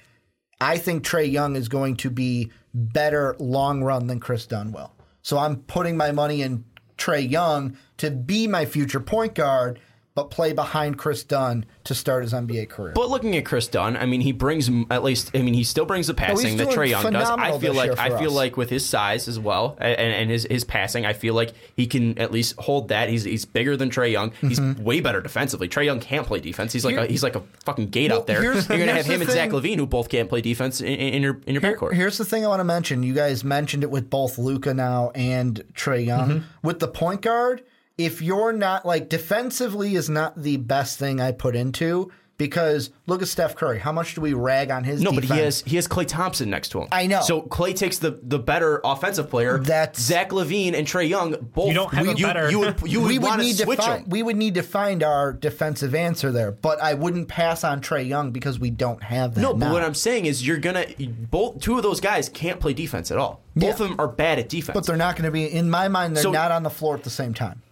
I 0.59 0.77
think 0.77 1.03
Trae 1.03 1.31
Young 1.31 1.55
is 1.55 1.69
going 1.69 1.97
to 1.97 2.09
be 2.09 2.51
better 2.73 3.35
long 3.39 3.83
run 3.83 4.07
than 4.07 4.19
Chris 4.19 4.47
Dunwell. 4.47 4.91
So 5.21 5.37
I'm 5.37 5.57
putting 5.57 5.97
my 5.97 6.11
money 6.11 6.41
in 6.41 6.65
Trae 6.97 7.29
Young 7.29 7.77
to 7.97 8.09
be 8.11 8.47
my 8.47 8.65
future 8.65 8.99
point 8.99 9.35
guard, 9.35 9.79
but 10.17 10.31
play 10.31 10.51
behind 10.51 10.97
Kris 10.97 11.23
Dunn 11.23 11.63
to 11.83 11.93
start 11.93 12.23
his 12.23 12.33
NBA 12.33 12.69
career. 12.69 12.91
But 12.95 13.09
looking 13.11 13.37
at 13.37 13.45
Kris 13.45 13.67
Dunn, 13.67 13.95
I 13.95 14.07
mean, 14.07 14.19
he 14.21 14.31
brings 14.31 14.67
at 14.89 15.03
least. 15.03 15.29
I 15.35 15.43
mean, 15.43 15.53
he 15.53 15.63
still 15.63 15.85
brings 15.85 16.07
the 16.07 16.15
passing 16.15 16.57
that 16.57 16.69
Trae 16.69 16.89
Young 16.89 17.13
does. 17.13 17.29
I 17.29 17.57
feel 17.59 17.75
like 17.75 17.97
I 17.99 18.09
feel 18.17 18.31
us. 18.31 18.35
like 18.35 18.57
with 18.57 18.71
his 18.71 18.83
size 18.83 19.27
as 19.27 19.39
well 19.39 19.77
and, 19.79 19.95
and 19.99 20.29
his 20.31 20.47
his 20.49 20.63
passing, 20.63 21.05
I 21.05 21.13
feel 21.13 21.35
like 21.35 21.53
he 21.75 21.85
can 21.85 22.17
at 22.17 22.31
least 22.31 22.55
hold 22.59 22.87
that. 22.87 23.09
He's 23.09 23.23
he's 23.25 23.45
bigger 23.45 23.77
than 23.77 23.91
Trae 23.91 24.11
Young. 24.11 24.31
He's 24.41 24.59
way 24.59 25.01
better 25.01 25.21
defensively. 25.21 25.69
Trae 25.69 25.85
Young 25.85 25.99
can't 25.99 26.25
play 26.25 26.39
defense. 26.39 26.73
He's 26.73 26.83
like 26.83 26.95
Mm-hmm. 26.95 27.01
Here- 27.03 27.09
a, 27.09 27.11
he's 27.11 27.21
like 27.23 27.35
a 27.35 27.43
fucking 27.63 27.89
gate 27.89 28.09
Well, 28.09 28.21
out 28.21 28.27
there. 28.27 28.41
You're 28.41 28.55
gonna 28.55 28.91
have 28.93 29.05
him 29.05 29.19
the 29.19 29.25
and 29.25 29.31
Zach. 29.31 29.49
LaVine, 29.51 29.75
who 29.77 29.85
both 29.85 30.09
can't 30.09 30.27
play 30.27 30.41
defense 30.41 30.81
in, 30.81 30.87
in, 30.87 31.13
in 31.13 31.21
your 31.21 31.39
in 31.45 31.53
your 31.53 31.61
Here- 31.61 31.77
backcourt. 31.77 31.93
Here's 31.93 32.17
the 32.17 32.25
thing 32.25 32.43
I 32.43 32.47
want 32.47 32.59
to 32.61 32.63
mention. 32.63 33.03
You 33.03 33.13
guys 33.13 33.43
mentioned 33.43 33.83
it 33.83 33.91
with 33.91 34.09
both 34.09 34.39
Luka 34.39 34.73
now 34.73 35.11
and 35.13 35.63
Trae 35.75 36.03
Young. 36.03 36.29
Mm-hmm. 36.29 36.67
With 36.67 36.79
the 36.79 36.87
point 36.87 37.21
guard, 37.21 37.61
if 37.97 38.21
you're 38.21 38.53
not 38.53 38.85
like 38.85 39.09
defensively 39.09 39.95
is 39.95 40.09
not 40.09 40.41
the 40.41 40.57
best 40.57 40.99
thing 40.99 41.19
I 41.19 41.31
put 41.31 41.55
into 41.55 42.11
because 42.37 42.91
look 43.07 43.23
at 43.23 43.27
Steph 43.27 43.55
Curry. 43.55 43.79
How 43.79 43.91
much 43.91 44.13
do 44.13 44.21
we 44.21 44.33
rag 44.33 44.69
on 44.69 44.83
his 44.83 45.01
No, 45.01 45.09
defense? 45.09 45.27
but 45.29 45.35
he 45.37 45.41
has 45.43 45.61
he 45.63 45.75
has 45.77 45.87
Klay 45.87 46.05
Thompson 46.07 46.51
next 46.51 46.69
to 46.69 46.81
him. 46.81 46.87
I 46.91 47.07
know. 47.07 47.21
So 47.21 47.41
Klay 47.41 47.75
takes 47.75 47.97
the 47.97 48.19
the 48.21 48.37
better 48.37 48.79
offensive 48.83 49.27
player. 49.31 49.57
That's- 49.57 49.99
Zach 49.99 50.29
LaVine 50.29 50.75
and 50.75 50.85
Trae 50.85 51.09
Young. 51.09 51.31
Both 51.31 51.69
You 51.69 51.73
don't 51.73 51.91
have 51.95 52.07
a 52.07 52.13
you, 52.15 52.25
better- 52.27 52.51
you 52.51 52.59
would 52.59 52.75
you 52.85 53.01
would, 53.01 53.07
we 53.09 53.17
would 53.17 53.25
want 53.27 53.41
to 53.41 53.47
need 53.47 53.57
to 53.57 53.63
switch 53.63 53.79
find 53.79 54.03
them. 54.03 54.09
we 54.11 54.21
would 54.21 54.35
need 54.37 54.53
to 54.53 54.61
find 54.61 55.01
our 55.01 55.33
defensive 55.33 55.95
answer 55.95 56.31
there, 56.31 56.51
but 56.51 56.79
I 56.79 56.93
wouldn't 56.93 57.27
pass 57.27 57.63
on 57.63 57.81
Trae 57.81 58.07
Young 58.07 58.29
because 58.29 58.59
we 58.59 58.69
don't 58.69 59.01
have 59.01 59.33
that. 59.33 59.41
No, 59.41 59.55
but 59.55 59.71
what 59.71 59.81
I'm 59.81 59.95
saying 59.95 60.27
is 60.27 60.45
you're 60.45 60.57
gonna 60.59 60.85
both 61.31 61.59
two 61.61 61.75
of 61.77 61.81
those 61.81 61.99
guys 61.99 62.29
can't 62.29 62.59
play 62.59 62.73
defense 62.73 63.09
at 63.09 63.17
all. 63.17 63.41
Both 63.55 63.63
Yeah. 63.63 63.71
of 63.71 63.77
them 63.79 63.95
are 63.97 64.07
bad 64.07 64.37
at 64.37 64.47
defense. 64.49 64.75
but 64.75 64.85
they're 64.85 64.95
not 64.95 65.15
going 65.15 65.25
to 65.25 65.31
be 65.31 65.45
in 65.51 65.67
my 65.71 65.87
mind. 65.87 66.15
They're 66.15 66.21
So- 66.21 66.31
not 66.31 66.51
on 66.51 66.61
the 66.61 66.69
floor 66.69 66.93
at 66.95 67.03
the 67.03 67.09
same 67.09 67.33
time. 67.33 67.63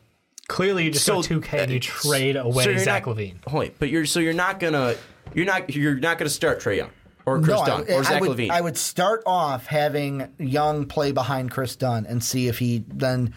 Clearly, 0.48 0.86
you 0.86 0.92
just 0.92 1.06
So, 1.06 1.22
go 1.22 1.40
2K 1.40 1.54
and 1.54 1.72
you 1.72 1.78
uh, 1.78 1.82
trade 1.82 2.36
away 2.36 2.64
so 2.64 2.70
you're 2.70 2.80
Zach 2.80 3.08
not, 3.08 3.18
LaVine. 3.18 3.52
Wait, 3.52 3.80
but 3.80 3.90
you're 3.90 4.06
so 4.06 4.20
you're 4.20 4.34
not 4.34 4.60
gonna 4.60 4.96
you're 5.34 5.46
not 5.46 5.74
you're 5.74 5.96
not 5.96 6.18
gonna 6.18 6.30
start 6.30 6.60
Trae 6.62 6.78
Young 6.78 6.92
or 7.26 7.40
Kris 7.40 7.60
no, 7.60 7.66
Dunn 7.66 7.86
I, 7.90 7.94
or 7.94 8.00
I 8.00 8.04
Zach 8.04 8.22
would, 8.22 8.32
LaVine. 8.32 8.50
I 8.52 8.62
would 8.62 8.78
start 8.78 9.24
off 9.26 9.66
having 9.66 10.28
Young 10.38 10.86
play 10.86 11.12
behind 11.12 11.52
Kris 11.52 11.76
Dunn 11.76 12.06
and 12.06 12.24
see 12.24 12.48
if 12.48 12.60
he 12.60 12.84
then 12.88 13.34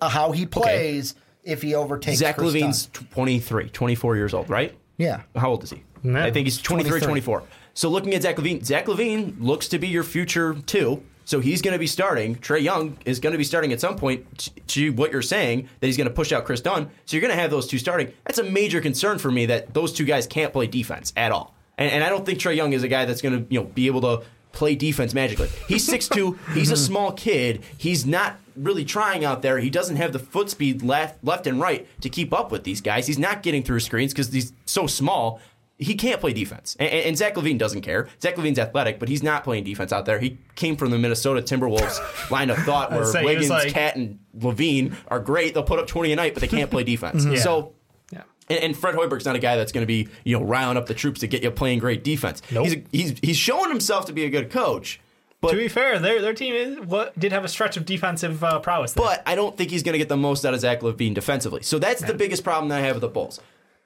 uh, 0.00 0.08
how 0.08 0.32
he 0.32 0.46
plays. 0.46 1.14
if 1.42 1.62
he 1.62 1.74
overtakes 1.74 2.18
Zach 2.18 2.36
Kris 2.36 2.54
LaVine's 2.54 2.86
Dunn. 2.86 3.08
23, 3.12 3.68
24 3.70 4.16
years 4.16 4.32
old, 4.34 4.48
right? 4.48 4.76
Yeah. 4.96 5.22
How 5.34 5.50
old 5.50 5.64
is 5.64 5.70
he? 5.70 5.82
No. 6.04 6.22
I 6.22 6.30
think 6.30 6.46
he's 6.46 6.58
23, 6.60 7.00
23. 7.00 7.06
24. 7.06 7.42
So 7.74 7.88
looking 7.88 8.14
at 8.14 8.22
Zach 8.22 8.36
LaVine, 8.36 8.64
Zach 8.64 8.86
LaVine 8.86 9.36
looks 9.40 9.68
to 9.68 9.78
be 9.78 9.88
your 9.88 10.04
future 10.04 10.54
too. 10.54 11.02
So 11.24 11.40
he's 11.40 11.62
going 11.62 11.72
to 11.72 11.78
be 11.78 11.86
starting. 11.86 12.36
Trae 12.36 12.62
Young 12.62 12.98
is 13.04 13.20
going 13.20 13.32
to 13.32 13.38
be 13.38 13.44
starting 13.44 13.72
at 13.72 13.80
some 13.80 13.96
point. 13.96 14.50
To 14.68 14.92
what 14.92 15.12
you're 15.12 15.22
saying 15.22 15.68
that 15.80 15.86
he's 15.86 15.96
going 15.96 16.08
to 16.08 16.14
push 16.14 16.32
out 16.32 16.44
Kris 16.44 16.60
Dunn, 16.60 16.90
so 17.06 17.16
you're 17.16 17.20
going 17.20 17.34
to 17.34 17.40
have 17.40 17.50
those 17.50 17.66
two 17.66 17.78
starting. 17.78 18.12
That's 18.24 18.38
a 18.38 18.44
major 18.44 18.80
concern 18.80 19.18
for 19.18 19.30
me 19.30 19.46
that 19.46 19.72
those 19.72 19.92
two 19.92 20.04
guys 20.04 20.26
can't 20.26 20.52
play 20.52 20.66
defense 20.66 21.12
at 21.16 21.32
all. 21.32 21.54
And, 21.78 21.90
and 21.90 22.04
I 22.04 22.08
don't 22.08 22.26
think 22.26 22.38
Trae 22.38 22.56
Young 22.56 22.72
is 22.72 22.82
a 22.82 22.88
guy 22.88 23.04
that's 23.04 23.22
going 23.22 23.44
to 23.46 23.52
you 23.52 23.60
know 23.60 23.66
be 23.66 23.86
able 23.86 24.00
to 24.02 24.22
play 24.52 24.74
defense 24.74 25.14
magically. 25.14 25.48
He's 25.68 25.88
6'2", 25.88 26.38
he's 26.54 26.70
a 26.70 26.76
small 26.76 27.12
kid. 27.12 27.62
He's 27.76 28.06
not 28.06 28.36
really 28.56 28.84
trying 28.84 29.24
out 29.24 29.42
there. 29.42 29.58
He 29.58 29.70
doesn't 29.70 29.96
have 29.96 30.12
the 30.12 30.18
foot 30.18 30.48
speed 30.50 30.82
left 30.82 31.22
left 31.24 31.46
and 31.46 31.60
right 31.60 31.86
to 32.00 32.08
keep 32.08 32.32
up 32.32 32.52
with 32.52 32.64
these 32.64 32.80
guys. 32.80 33.06
He's 33.06 33.18
not 33.18 33.42
getting 33.42 33.62
through 33.62 33.80
screens 33.80 34.12
because 34.12 34.32
he's 34.32 34.52
so 34.64 34.86
small. 34.86 35.40
He 35.78 35.94
can't 35.96 36.20
play 36.20 36.32
defense. 36.32 36.76
And, 36.78 36.88
and 36.88 37.18
Zach 37.18 37.34
LaVine 37.34 37.58
doesn't 37.58 37.80
care. 37.80 38.08
Zach 38.22 38.36
LaVine's 38.36 38.58
athletic, 38.60 38.98
but 39.00 39.08
he's 39.08 39.22
not 39.24 39.42
playing 39.42 39.64
defense 39.64 39.92
out 39.92 40.06
there. 40.06 40.18
He 40.20 40.38
came 40.54 40.76
from 40.76 40.90
the 40.90 40.98
Minnesota 40.98 41.42
Timberwolves 41.42 42.30
line 42.30 42.50
of 42.50 42.58
thought 42.58 42.92
where 42.92 43.04
say, 43.04 43.24
Wiggins, 43.24 43.50
like- 43.50 43.72
KAT, 43.72 43.96
and 43.96 44.18
LaVine 44.38 44.94
are 45.08 45.18
great. 45.18 45.54
They'll 45.54 45.62
put 45.64 45.78
up 45.80 45.86
20 45.88 46.12
a 46.12 46.16
night, 46.16 46.34
but 46.34 46.40
they 46.40 46.48
can't 46.48 46.70
play 46.70 46.84
defense. 46.84 47.24
Yeah. 47.26 47.38
So 47.40 47.72
Yeah. 48.12 48.22
and, 48.48 48.58
and 48.60 48.76
Fred 48.76 48.94
Hoiberg's 48.94 49.24
not 49.24 49.34
a 49.34 49.40
guy 49.40 49.56
that's 49.56 49.72
going 49.72 49.82
to 49.82 49.86
be, 49.86 50.08
you 50.22 50.38
know, 50.38 50.44
riling 50.44 50.76
up 50.76 50.86
the 50.86 50.94
troops 50.94 51.20
to 51.20 51.26
get 51.26 51.42
you 51.42 51.50
playing 51.50 51.80
great 51.80 52.04
defense. 52.04 52.40
Nope. 52.52 52.66
He's, 52.68 52.76
he's 52.92 53.18
he's 53.22 53.36
showing 53.36 53.68
himself 53.70 54.06
to 54.06 54.12
be 54.12 54.24
a 54.24 54.30
good 54.30 54.50
coach, 54.52 55.00
but 55.40 55.50
To 55.50 55.56
be 55.56 55.66
fair, 55.68 55.98
their 55.98 56.22
their 56.22 56.34
team 56.34 56.54
is, 56.54 56.78
what 56.86 57.18
did 57.18 57.32
have 57.32 57.44
a 57.44 57.48
stretch 57.48 57.76
of 57.76 57.84
defensive 57.84 58.44
uh, 58.44 58.60
prowess. 58.60 58.92
There. 58.92 59.04
but 59.04 59.22
I 59.26 59.34
don't 59.34 59.56
think 59.56 59.70
he's 59.72 59.82
going 59.82 59.94
to 59.94 59.98
get 59.98 60.08
the 60.08 60.16
most 60.16 60.44
out 60.46 60.54
of 60.54 60.60
Zach 60.60 60.80
LaVine 60.82 61.14
defensively. 61.14 61.62
So 61.62 61.80
that's 61.80 62.00
the 62.00 62.14
biggest 62.14 62.44
problem 62.44 62.68
that 62.68 62.78
I 62.78 62.82
have 62.86 62.94
with 62.94 63.02
the 63.02 63.08
Bulls. 63.08 63.40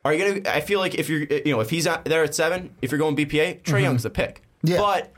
Are 0.09 0.15
you 0.15 0.25
going 0.25 0.43
to? 0.43 0.55
I 0.55 0.61
feel 0.63 0.81
like 0.81 0.95
if 0.95 1.09
you're, 1.11 1.27
eh, 1.31 1.43
you 1.45 1.53
know, 1.53 1.61
if 1.61 1.69
he's 1.69 1.87
out 1.87 2.05
there 2.07 2.25
at 2.25 2.35
seven, 2.35 2.75
if 2.81 2.91
you're 2.91 2.99
going 2.99 3.15
BPA, 3.15 3.27
Trae 3.29 3.63
mm-hmm. 3.63 3.77
Young's 3.79 4.05
the 4.05 4.11
pick. 4.11 4.43
Yeah. 4.63 4.79
But 4.79 5.13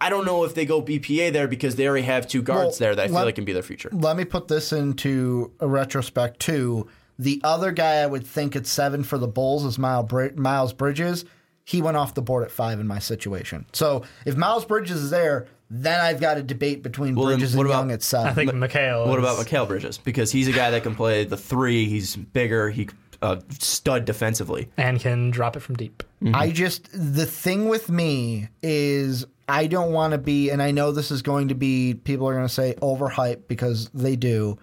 I 0.00 0.10
don't 0.10 0.24
know 0.24 0.44
if 0.44 0.54
they 0.54 0.64
go 0.64 0.80
BPA 0.80 1.32
there 1.32 1.48
because 1.48 1.74
they 1.74 1.88
already 1.88 2.06
have 2.06 2.28
two 2.28 2.40
guards 2.40 2.60
Well, 2.60 2.78
there 2.78 2.94
that 2.94 3.02
I 3.02 3.06
feel 3.08 3.16
let- 3.16 3.24
like 3.24 3.34
can 3.34 3.44
be 3.44 3.52
their 3.52 3.62
future. 3.64 3.90
Let 3.92 4.16
me 4.16 4.24
put 4.24 4.46
this 4.46 4.72
into 4.72 5.52
a 5.58 5.66
retrospect 5.66 6.38
too. 6.38 6.88
The 7.18 7.40
other 7.42 7.72
guy 7.72 7.96
I 7.96 8.06
would 8.06 8.24
think 8.24 8.54
at 8.54 8.64
seven 8.64 9.02
for 9.02 9.18
the 9.18 9.26
Bulls 9.26 9.64
is 9.64 9.76
Miles, 9.76 10.72
Bridges. 10.72 11.24
He 11.64 11.82
went 11.82 11.96
off 11.96 12.14
the 12.14 12.22
board 12.22 12.44
at 12.44 12.52
five 12.52 12.78
in 12.78 12.86
my 12.86 13.00
situation. 13.00 13.66
So 13.72 14.04
if 14.24 14.36
Miles 14.36 14.64
Bridges 14.64 15.02
is 15.02 15.10
there, 15.10 15.48
then 15.68 16.00
I've 16.00 16.20
got 16.20 16.38
a 16.38 16.42
debate 16.42 16.82
between 16.84 17.16
Well, 17.16 17.26
Bridges 17.26 17.56
what 17.56 17.62
and 17.62 17.70
about- 17.70 17.78
Young 17.80 17.90
at 17.90 18.02
seven. 18.04 18.28
I 18.28 18.34
think 18.34 18.52
Mikal. 18.52 19.06
What 19.08 19.18
is- 19.18 19.24
about 19.24 19.44
Mikal 19.44 19.66
Bridges? 19.66 19.98
Because 19.98 20.30
he's 20.30 20.46
a 20.46 20.52
guy 20.52 20.70
that 20.70 20.84
can 20.84 20.94
play 20.94 21.24
the 21.24 21.36
three. 21.36 21.86
He's 21.86 22.14
bigger. 22.14 22.70
He 22.70 22.88
uh, 23.22 23.36
stud 23.50 24.04
defensively. 24.04 24.68
and 24.76 25.00
can 25.00 25.30
drop 25.30 25.56
it 25.56 25.60
from 25.60 25.76
deep. 25.76 26.02
I 26.34 26.50
just 26.50 26.88
the 26.92 27.26
thing 27.26 27.68
with 27.68 27.88
me 27.88 28.48
is 28.62 29.24
I 29.48 29.66
don't 29.66 29.92
want 29.92 30.12
to 30.12 30.18
be, 30.18 30.50
and 30.50 30.62
I 30.62 30.72
know 30.72 30.92
this 30.92 31.10
is 31.10 31.22
going 31.22 31.48
to 31.48 31.54
be 31.54 31.94
people 31.94 32.28
are 32.28 32.34
going 32.34 32.46
to 32.46 32.52
say 32.52 32.74
overhyped 32.82 33.48
because 33.48 33.88
they 33.90 34.16
do. 34.16 34.58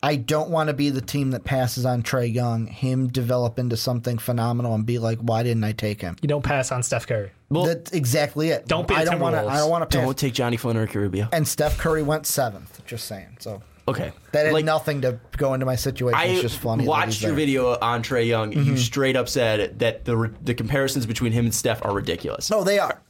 I 0.00 0.14
don't 0.14 0.50
want 0.50 0.68
to 0.68 0.74
be 0.74 0.90
the 0.90 1.00
team 1.00 1.32
that 1.32 1.42
passes 1.42 1.84
on 1.84 2.04
Trae 2.04 2.32
Young, 2.32 2.66
him 2.66 3.08
develop 3.08 3.58
into 3.58 3.76
something 3.76 4.18
phenomenal, 4.18 4.74
and 4.74 4.86
be 4.86 4.98
like, 4.98 5.18
"Why 5.18 5.42
didn't 5.42 5.64
I 5.64 5.72
take 5.72 6.00
him?" 6.00 6.16
You 6.22 6.28
don't 6.28 6.44
pass 6.44 6.70
on 6.70 6.82
Steph 6.84 7.06
Curry. 7.06 7.32
Well, 7.48 7.64
That's 7.64 7.90
exactly 7.92 8.50
it. 8.50 8.68
Don't 8.68 8.86
be 8.86 8.94
I 8.94 9.04
don't 9.04 9.18
want 9.18 9.34
to. 9.34 9.46
I 9.46 9.56
don't 9.56 9.70
want 9.70 9.90
to 9.90 9.98
don't 9.98 10.16
take 10.16 10.34
Johnny 10.34 10.56
Flynn 10.56 10.76
or 10.76 10.86
Caribbean. 10.86 11.28
And 11.32 11.48
Steph 11.48 11.78
Curry 11.78 12.02
went 12.02 12.26
seventh. 12.26 12.84
Just 12.86 13.06
saying. 13.06 13.38
So 13.40 13.62
Okay, 13.88 14.12
that 14.32 14.44
had 14.44 14.52
Like, 14.52 14.64
nothing 14.64 15.00
to 15.00 15.18
go 15.36 15.54
into 15.54 15.64
my 15.64 15.76
situation. 15.76 16.18
I 16.18 16.26
it's 16.26 16.42
just 16.42 16.58
funny. 16.58 16.84
that 16.84 16.90
watched 16.90 17.22
your 17.22 17.30
there. 17.30 17.36
video 17.36 17.78
on 17.78 18.02
Trae 18.02 18.26
Young. 18.26 18.52
You 18.52 18.58
mm-hmm. 18.58 18.76
straight 18.76 19.16
up 19.16 19.28
said 19.28 19.78
that 19.78 20.04
the 20.04 20.32
the 20.42 20.54
comparisons 20.54 21.06
between 21.06 21.32
him 21.32 21.46
and 21.46 21.54
Steph 21.54 21.84
are 21.84 21.92
ridiculous. 21.92 22.50
No, 22.50 22.62
they 22.64 22.78
are. 22.78 23.00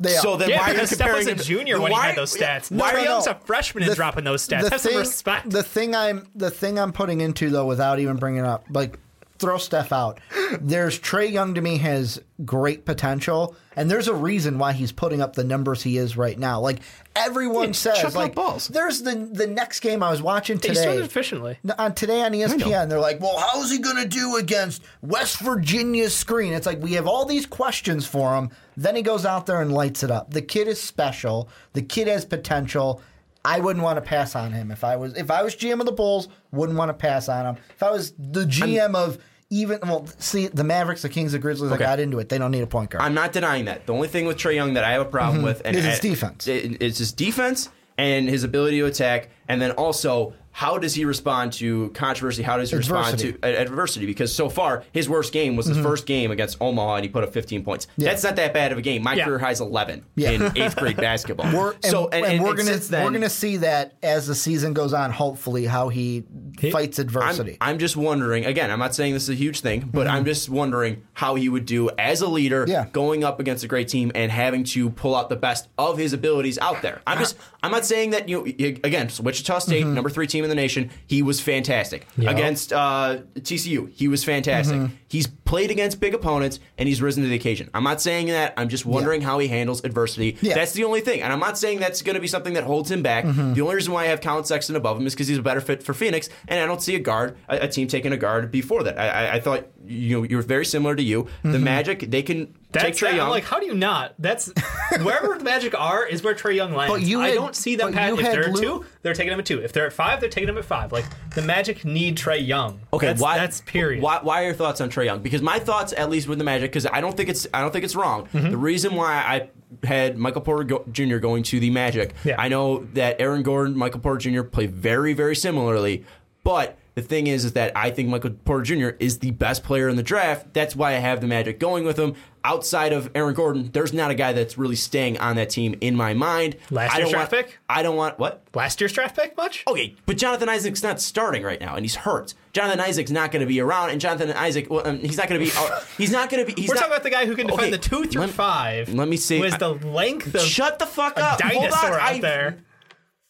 They 0.00 0.16
are. 0.16 0.20
So 0.20 0.36
then 0.36 0.50
Yeah, 0.50 0.60
why 0.60 0.70
are 0.70 0.74
because 0.74 0.90
Steph 0.90 1.14
was 1.14 1.26
a 1.28 1.34
junior 1.36 1.80
when 1.80 1.92
why- 1.92 2.02
he 2.02 2.06
had 2.08 2.16
those 2.16 2.36
stats. 2.36 2.70
No, 2.70 2.84
Trae 2.84 2.94
no, 2.94 3.02
Young's 3.04 3.26
no. 3.26 3.32
a 3.32 3.34
freshman 3.36 3.84
and 3.84 3.94
dropping 3.94 4.24
those 4.24 4.46
stats. 4.46 4.64
the 4.64 4.70
Have 4.70 4.80
some 4.80 4.96
respect. 4.96 5.50
The 5.50 5.62
thing 5.62 5.94
I'm 5.94 6.28
the 6.34 6.50
thing 6.50 6.78
I'm 6.78 6.92
putting 6.92 7.20
into 7.20 7.48
though, 7.48 7.66
without 7.66 7.98
even 7.98 8.16
bringing 8.16 8.44
up, 8.44 8.66
like 8.70 8.98
throw 9.38 9.58
Steph 9.58 9.92
out. 9.92 10.18
There's 10.60 10.98
Trae 10.98 11.30
Young 11.30 11.54
to 11.54 11.60
me 11.60 11.78
has 11.78 12.20
great 12.44 12.84
potential, 12.84 13.54
and 13.76 13.90
there's 13.90 14.08
a 14.08 14.14
reason 14.14 14.58
why 14.58 14.72
he's 14.72 14.92
putting 14.92 15.20
up 15.20 15.34
the 15.34 15.44
numbers 15.44 15.82
he 15.82 15.96
is 15.98 16.16
right 16.16 16.38
now. 16.38 16.60
Like 16.60 16.80
everyone 17.14 17.68
Yeah, 17.68 17.72
says, 17.72 18.16
like 18.16 18.34
balls. 18.34 18.68
there's 18.68 19.02
the 19.02 19.14
the 19.14 19.46
next 19.46 19.80
game 19.80 20.02
I 20.02 20.10
was 20.10 20.20
watching 20.22 20.58
today. 20.58 20.98
efficiently. 20.98 21.58
On 21.78 21.94
today 21.94 22.22
on 22.22 22.32
ESPN, 22.32 22.88
they're 22.88 23.00
like, 23.00 23.20
"Well, 23.20 23.38
how's 23.38 23.70
he 23.70 23.78
going 23.78 23.96
to 23.96 24.08
do 24.08 24.36
against 24.36 24.82
West 25.02 25.38
Virginia's 25.40 26.14
screen?" 26.14 26.52
It's 26.52 26.66
like 26.66 26.82
we 26.82 26.92
have 26.94 27.06
all 27.06 27.24
these 27.24 27.46
questions 27.46 28.06
for 28.06 28.34
him. 28.36 28.50
Then 28.76 28.96
he 28.96 29.02
goes 29.02 29.24
out 29.26 29.46
there 29.46 29.60
and 29.60 29.72
lights 29.72 30.02
it 30.02 30.10
up. 30.10 30.32
The 30.32 30.42
kid 30.42 30.68
is 30.68 30.80
special. 30.80 31.48
The 31.74 31.82
kid 31.82 32.08
has 32.08 32.24
potential. 32.24 33.00
I 33.44 33.60
wouldn't 33.60 33.82
want 33.84 33.96
to 33.96 34.02
pass 34.02 34.34
on 34.34 34.52
him 34.52 34.70
if 34.70 34.84
I 34.84 34.96
was 34.96 35.16
if 35.16 35.30
I 35.30 35.42
was 35.42 35.54
GM 35.56 35.80
of 35.80 35.86
the 35.86 35.92
Bulls. 35.92 36.28
Wouldn't 36.52 36.76
want 36.78 36.88
to 36.90 36.94
pass 36.94 37.28
on 37.28 37.46
him. 37.46 37.56
If 37.74 37.82
I 37.82 37.90
was 37.90 38.12
the 38.18 38.44
GM 38.44 38.94
of 38.94 39.18
even 39.50 39.78
well, 39.82 40.06
see 40.18 40.48
the 40.48 40.64
Mavericks, 40.64 41.02
the 41.02 41.08
Kings, 41.08 41.32
the 41.32 41.38
Grizzlies. 41.38 41.72
Okay. 41.72 41.82
I 41.84 41.86
got 41.86 42.00
into 42.00 42.18
it. 42.18 42.28
They 42.28 42.38
don't 42.38 42.50
need 42.50 42.62
a 42.62 42.66
point 42.66 42.90
guard. 42.90 43.02
I'm 43.02 43.14
not 43.14 43.32
denying 43.32 43.64
that. 43.66 43.86
The 43.86 43.94
only 43.94 44.08
thing 44.08 44.26
with 44.26 44.36
Trae 44.36 44.54
Young 44.54 44.74
that 44.74 44.84
I 44.84 44.90
have 44.92 45.02
a 45.02 45.06
problem 45.06 45.38
mm-hmm. 45.38 45.46
with 45.46 45.62
and 45.64 45.76
Is 45.76 45.84
his 45.84 45.94
and- 45.94 46.02
defense. 46.02 46.46
it- 46.48 46.82
It's 46.82 46.98
his 46.98 47.12
defense 47.12 47.70
and 47.96 48.28
his 48.28 48.44
ability 48.44 48.78
to 48.80 48.86
attack, 48.86 49.30
and 49.48 49.60
then 49.60 49.72
also 49.72 50.34
how 50.58 50.76
does 50.76 50.92
he 50.92 51.04
respond 51.04 51.52
to 51.52 51.88
controversy? 51.90 52.42
How 52.42 52.56
does 52.56 52.70
he 52.70 52.76
Adversity. 52.76 53.28
respond 53.30 53.42
to 53.42 53.60
adversity? 53.60 54.06
Because 54.06 54.34
so 54.34 54.48
far 54.48 54.82
his 54.90 55.08
worst 55.08 55.32
game 55.32 55.54
was 55.54 55.66
his 55.66 55.76
mm-hmm. 55.76 55.86
first 55.86 56.04
game 56.04 56.32
against 56.32 56.60
Omaha, 56.60 56.96
and 56.96 57.04
he 57.04 57.08
put 57.08 57.22
up 57.22 57.32
15 57.32 57.62
points. 57.62 57.86
That's 57.96 58.24
not 58.24 58.34
that 58.34 58.54
bad 58.54 58.72
of 58.72 58.78
a 58.78 58.82
game. 58.82 59.04
My 59.04 59.14
Yeah. 59.14 59.26
career 59.26 59.48
is 59.50 59.60
11 59.60 60.04
Yeah. 60.16 60.30
in 60.32 60.58
eighth 60.58 60.74
grade 60.74 60.96
basketball. 60.96 61.52
We're, 61.52 61.74
and, 61.74 61.84
so 61.84 62.08
and, 62.08 62.42
we're 62.42 62.56
gonna 62.56 62.76
then- 62.76 63.04
we're 63.04 63.12
gonna 63.12 63.30
see 63.30 63.58
that 63.58 63.92
as 64.02 64.26
the 64.26 64.34
season 64.34 64.72
goes 64.72 64.92
on. 64.92 65.12
Hopefully, 65.12 65.64
how 65.64 65.90
he, 65.90 66.24
fights 66.72 66.98
adversity. 66.98 67.56
I'm, 67.60 67.74
I'm 67.74 67.78
just 67.78 67.96
wondering. 67.96 68.44
Again, 68.44 68.72
I'm 68.72 68.80
not 68.80 68.96
saying 68.96 69.14
this 69.14 69.22
is 69.22 69.28
a 69.28 69.34
huge 69.34 69.60
thing, 69.60 69.88
but 69.92 70.08
mm-hmm. 70.08 70.16
I'm 70.16 70.24
just 70.24 70.48
wondering 70.48 71.04
how 71.12 71.36
he 71.36 71.48
would 71.48 71.66
do 71.66 71.88
as 71.96 72.20
a 72.20 72.26
leader, 72.26 72.64
Yeah. 72.66 72.86
going 72.90 73.22
up 73.22 73.38
against 73.38 73.62
a 73.62 73.68
great 73.68 73.86
team 73.86 74.10
and 74.16 74.32
having 74.32 74.64
to 74.64 74.90
pull 74.90 75.14
out 75.14 75.28
the 75.28 75.36
best 75.36 75.68
of 75.78 75.98
his 75.98 76.12
abilities 76.12 76.58
out 76.58 76.82
there. 76.82 77.00
I'm 77.06 77.12
uh-huh. 77.12 77.22
just. 77.22 77.36
I'm 77.62 77.70
not 77.70 77.84
saying 77.84 78.10
that 78.10 78.28
you. 78.28 78.42
Again, 78.42 79.08
Wichita 79.22 79.60
State, 79.60 79.84
mm-hmm. 79.84 79.94
number 79.94 80.10
three 80.10 80.26
team 80.26 80.47
in 80.48 80.56
the 80.56 80.62
nation, 80.62 80.90
he 81.06 81.22
was 81.22 81.40
fantastic 81.40 82.06
against 82.30 82.72
uh, 82.72 83.18
TCU. 83.38 83.90
He 83.92 84.08
was 84.08 84.24
fantastic. 84.24 84.76
He's 85.08 85.26
played 85.26 85.70
against 85.70 86.00
big 86.00 86.14
opponents 86.14 86.60
and 86.76 86.88
he's 86.88 87.00
risen 87.00 87.22
to 87.22 87.28
the 87.28 87.34
occasion. 87.34 87.70
I'm 87.72 87.82
not 87.82 88.00
saying 88.00 88.26
that. 88.26 88.54
I'm 88.56 88.68
just 88.68 88.84
wondering 88.84 89.22
how 89.22 89.38
he 89.38 89.48
handles 89.48 89.82
adversity. 89.84 90.36
Yeah. 90.42 90.54
That's 90.54 90.72
the 90.72 90.84
only 90.84 91.00
thing, 91.00 91.22
and 91.22 91.32
I'm 91.32 91.40
not 91.40 91.58
saying 91.58 91.80
that's 91.80 92.02
going 92.02 92.14
to 92.14 92.20
be 92.20 92.26
something 92.26 92.54
that 92.54 92.64
holds 92.64 92.90
him 92.90 93.02
back. 93.02 93.24
Mm-hmm. 93.24 93.54
The 93.54 93.62
only 93.62 93.74
reason 93.74 93.92
why 93.92 94.04
I 94.04 94.06
have 94.08 94.20
Collin 94.20 94.44
Sexton 94.44 94.76
above 94.76 94.98
him 94.98 95.06
is 95.06 95.14
because 95.14 95.28
he's 95.28 95.38
a 95.38 95.42
better 95.42 95.60
fit 95.60 95.82
for 95.82 95.94
Phoenix, 95.94 96.28
and 96.46 96.60
I 96.60 96.66
don't 96.66 96.82
see 96.82 96.94
a 96.94 96.98
guard, 97.00 97.36
a, 97.48 97.60
a 97.60 97.68
team 97.68 97.88
taking 97.88 98.12
a 98.12 98.16
guard 98.16 98.50
before 98.50 98.82
that. 98.84 98.98
I, 98.98 99.08
I, 99.08 99.34
I 99.34 99.40
thought 99.40 99.66
you 99.86 100.18
know 100.18 100.22
you're 100.24 100.42
very 100.42 100.64
similar 100.64 100.94
to 100.94 101.02
you. 101.02 101.26
The 101.42 101.50
mm-hmm. 101.50 101.64
Magic, 101.64 102.00
they 102.10 102.22
can 102.22 102.46
take 102.46 102.72
That's 102.72 102.98
Trae 102.98 103.02
that. 103.02 103.16
Young. 103.16 103.26
I'm 103.26 103.30
like, 103.30 103.44
how 103.44 103.60
do 103.60 103.66
you 103.66 103.74
not? 103.74 104.14
That's 104.18 104.52
wherever 105.02 105.36
the 105.38 105.44
Magic 105.44 105.78
are 105.78 106.06
is 106.06 106.22
where 106.22 106.34
Trae 106.34 106.54
Young 106.54 106.74
lands. 106.74 106.92
But 106.92 107.02
you 107.02 107.20
I 107.20 107.34
don't 107.34 107.56
see 107.56 107.76
them. 107.76 107.92
but 107.92 107.98
Pat, 107.98 108.08
you 108.10 108.18
if 108.18 108.22
they're 108.22 108.48
at 108.48 108.52
Lou- 108.52 108.60
two, 108.60 108.84
they're 109.02 109.14
taking 109.14 109.32
him 109.32 109.38
at 109.38 109.46
two. 109.46 109.60
If 109.62 109.72
they're 109.72 109.86
at 109.86 109.92
five, 109.92 110.20
they're 110.20 110.28
taking 110.28 110.48
him 110.48 110.58
at 110.58 110.64
five. 110.64 110.92
Like 110.92 111.06
the 111.34 111.42
Magic 111.42 111.84
need 111.84 112.16
Trae 112.16 112.46
Young. 112.46 112.80
Okay, 112.92 113.06
that's, 113.06 113.20
why? 113.20 113.38
That's 113.38 113.60
period. 113.62 114.02
Why, 114.02 114.20
why 114.22 114.42
are 114.42 114.46
your 114.46 114.54
thoughts 114.54 114.80
on 114.80 114.90
Trae 114.90 114.97
Young? 115.04 115.20
Because 115.22 115.42
my 115.42 115.58
thoughts, 115.58 115.92
at 115.96 116.10
least 116.10 116.28
with 116.28 116.38
the 116.38 116.44
Magic, 116.44 116.70
because 116.70 116.86
I 116.86 117.00
don't 117.00 117.16
think 117.16 117.28
it's 117.28 117.46
I 117.52 117.60
don't 117.60 117.72
think 117.72 117.84
it's 117.84 117.96
wrong. 117.96 118.26
Mm-hmm. 118.28 118.50
The 118.50 118.56
reason 118.56 118.94
why 118.94 119.12
I 119.14 119.50
had 119.86 120.18
Michael 120.18 120.40
Porter 120.40 120.64
go, 120.64 120.84
Jr. 120.90 121.18
going 121.18 121.42
to 121.44 121.60
the 121.60 121.70
Magic, 121.70 122.14
Yeah. 122.24 122.36
I 122.38 122.48
know 122.48 122.86
that 122.94 123.20
Aaron 123.20 123.42
Gordon, 123.42 123.76
Michael 123.76 124.00
Porter 124.00 124.30
Jr. 124.30 124.42
play 124.42 124.66
very 124.66 125.12
very 125.12 125.36
similarly, 125.36 126.04
but. 126.44 126.76
The 126.94 127.04
thing 127.04 127.28
is, 127.28 127.44
is 127.44 127.52
that 127.52 127.76
I 127.76 127.92
think 127.92 128.08
Michael 128.08 128.30
Porter 128.30 128.64
Jr. 128.64 128.96
is 128.98 129.20
the 129.20 129.30
best 129.30 129.62
player 129.62 129.88
in 129.88 129.94
the 129.94 130.02
draft. 130.02 130.52
That's 130.52 130.74
why 130.74 130.94
I 130.96 130.98
have 130.98 131.20
the 131.20 131.28
Magic 131.28 131.60
going 131.60 131.84
with 131.84 131.96
him. 131.96 132.16
Outside 132.48 132.94
of 132.94 133.10
Aaron 133.14 133.34
Gordon, 133.34 133.68
there's 133.74 133.92
not 133.92 134.10
a 134.10 134.14
guy 134.14 134.32
that's 134.32 134.56
really 134.56 134.74
staying 134.74 135.18
on 135.18 135.36
that 135.36 135.50
team 135.50 135.74
in 135.82 135.94
my 135.94 136.14
mind. 136.14 136.56
Last 136.70 136.96
year's 136.96 137.08
want, 137.12 137.28
draft 137.28 137.30
pick? 137.30 137.58
I 137.68 137.82
don't 137.82 137.94
want 137.94 138.18
what? 138.18 138.42
Last 138.54 138.80
year's 138.80 138.94
draft 138.94 139.14
pick 139.16 139.36
much? 139.36 139.64
Okay, 139.66 139.94
but 140.06 140.16
Jonathan 140.16 140.48
Isaac's 140.48 140.82
not 140.82 140.98
starting 140.98 141.42
right 141.42 141.60
now, 141.60 141.74
and 141.74 141.84
he's 141.84 141.96
hurt. 141.96 142.32
Jonathan 142.54 142.80
Isaac's 142.80 143.10
not 143.10 143.32
going 143.32 143.40
to 143.40 143.46
be 143.46 143.60
around, 143.60 143.90
and 143.90 144.00
Jonathan 144.00 144.30
Isaac, 144.30 144.68
well, 144.70 144.80
um, 144.88 144.98
he's 145.00 145.18
not 145.18 145.28
going 145.28 145.38
to 145.40 145.46
be. 145.46 145.52
Uh, 145.54 145.80
he's 145.98 146.10
not 146.10 146.30
going 146.30 146.44
to 146.46 146.50
be. 146.54 146.58
He's 146.58 146.70
We're 146.70 146.76
not, 146.76 146.80
talking 146.80 146.92
about 146.94 147.02
the 147.04 147.10
guy 147.10 147.26
who 147.26 147.36
can 147.36 147.48
defend 147.48 147.60
Okay, 147.64 147.70
the 147.70 147.76
two 147.78 148.04
through 148.06 148.22
let- 148.22 148.30
five. 148.30 148.94
let 148.94 149.08
me 149.08 149.18
see. 149.18 149.40
Was 149.40 149.58
the 149.58 149.74
length 149.74 150.34
of 150.34 150.40
Shut 150.40 150.78
the 150.78 150.86
fuck 150.86 151.18
up! 151.20 151.42
Hold 151.42 151.52
dinosaur 151.54 151.90
on, 151.94 152.00
out 152.00 152.02
I- 152.02 152.18
there? 152.20 152.58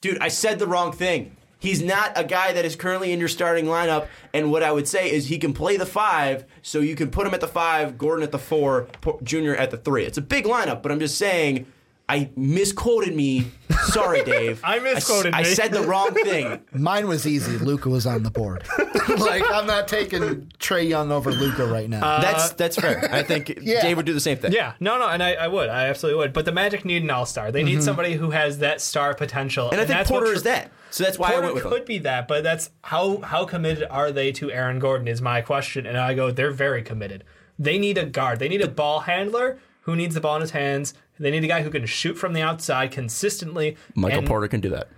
dude. 0.01 0.19
I 0.21 0.29
said 0.29 0.61
the 0.61 0.69
wrong 0.69 0.93
thing. 0.93 1.37
He's 1.59 1.83
not 1.83 2.13
a 2.17 2.25
guy 2.25 2.53
that 2.53 2.65
is 2.65 2.77
currently 2.77 3.13
in 3.13 3.19
your 3.19 3.29
starting 3.29 3.65
lineup. 3.65 4.07
And 4.33 4.51
what 4.51 4.63
I 4.63 4.71
would 4.71 4.87
say 4.87 5.11
is 5.11 5.27
he 5.27 5.39
can 5.39 5.53
play 5.53 5.77
the 5.77 5.87
five, 5.87 6.45
so 6.63 6.81
you 6.81 6.95
can 6.95 7.11
put 7.11 7.27
him 7.27 7.35
at 7.35 7.41
the 7.41 7.49
five, 7.49 7.99
Gordon 7.99 8.23
at 8.23 8.33
the 8.33 8.39
four, 8.39 8.87
Junior 9.23 9.57
at 9.57 9.71
the 9.71 9.77
three. 9.77 10.05
It's 10.05 10.19
a 10.19 10.23
big 10.23 10.45
lineup, 10.45 10.83
but 10.83 10.93
I'm 10.93 11.01
just 11.01 11.19
saying. 11.19 11.67
I 12.09 12.31
misquoted 12.37 13.15
me. 13.15 13.51
Sorry, 13.89 14.25
Dave. 14.25 14.63
I 14.65 14.79
misquoted 14.79 15.35
I, 15.35 15.43
me. 15.43 15.49
I 15.49 15.53
said 15.53 15.73
the 15.73 15.83
wrong 15.83 16.15
thing. 16.15 16.61
Mine 16.73 17.07
was 17.07 17.27
easy. 17.27 17.59
Luka 17.59 17.91
was 17.91 18.07
on 18.07 18.23
the 18.23 18.31
board. 18.31 18.65
like 19.19 19.43
I'm 19.51 19.67
not 19.67 19.89
taking 19.89 20.51
Trae 20.59 20.89
Young 20.89 21.13
over 21.13 21.31
Luka 21.31 21.67
right 21.67 21.89
now. 21.89 22.21
that's 22.21 22.51
uh, 22.51 22.55
that's 22.57 22.77
fair. 22.77 23.13
I 23.13 23.23
think 23.23 23.59
Yeah. 23.61 23.83
Dave 23.83 23.99
would 23.99 24.07
do 24.07 24.15
the 24.15 24.21
same 24.21 24.39
thing. 24.39 24.53
Yeah, 24.53 24.73
no, 24.81 24.99
no, 24.99 25.07
and 25.09 25.23
I, 25.23 25.35
I 25.35 25.49
would, 25.49 25.69
I 25.69 25.89
absolutely 25.89 26.19
would. 26.19 26.33
But 26.33 26.47
the 26.47 26.53
Magic 26.53 26.85
need 26.85 27.03
an 27.03 27.11
all 27.11 27.27
star. 27.27 27.53
They 27.53 27.63
need 27.63 27.75
mm-hmm. 27.75 27.83
somebody 27.83 28.15
who 28.15 28.31
has 28.31 28.59
that 28.59 28.81
star 28.81 29.13
potential, 29.15 29.71
And 29.71 29.81
I 29.81 29.85
think 29.85 29.99
that's 29.99 30.11
what 30.11 30.21
Porter 30.21 30.33
tr- 30.33 30.37
is 30.37 30.43
that. 30.45 30.73
So 30.91 31.05
that's 31.05 31.19
why 31.19 31.29
I 31.29 31.31
Porter 31.33 31.43
went 31.43 31.55
with 31.57 31.65
him. 31.65 31.71
could 31.71 31.85
be 31.85 31.99
that, 31.99 32.27
but 32.27 32.43
that's 32.43 32.71
how 32.85 33.19
how 33.19 33.45
committed 33.45 33.87
are 33.91 34.11
they 34.11 34.33
to 34.33 34.51
Aaron 34.51 34.79
Gordon 34.79 35.09
is 35.09 35.21
my 35.21 35.43
question, 35.43 35.85
and 35.85 35.99
I 35.99 36.15
go 36.15 36.31
they're 36.31 36.51
very 36.51 36.83
committed. 36.83 37.25
They 37.59 37.79
need 37.79 37.99
a 37.99 38.07
guard. 38.07 38.39
They 38.39 38.49
need 38.49 38.63
a 38.63 38.69
ball 38.69 39.01
handler 39.01 39.59
who 39.83 39.97
needs 39.97 40.15
the 40.15 40.21
ball 40.21 40.37
in 40.37 40.43
his 40.43 40.51
hands. 40.53 40.95
They 41.19 41.31
need 41.31 41.45
a 41.45 41.49
guy 41.49 41.63
who 41.63 41.71
can 41.71 41.87
shoot 41.87 42.15
from 42.15 42.33
the 42.33 42.43
outside 42.43 42.91
consistently. 42.91 43.77
Michael 43.95 44.19
and- 44.19 44.27
Porter 44.27 44.49
can 44.49 44.61
do 44.61 44.71
that. 44.71 44.89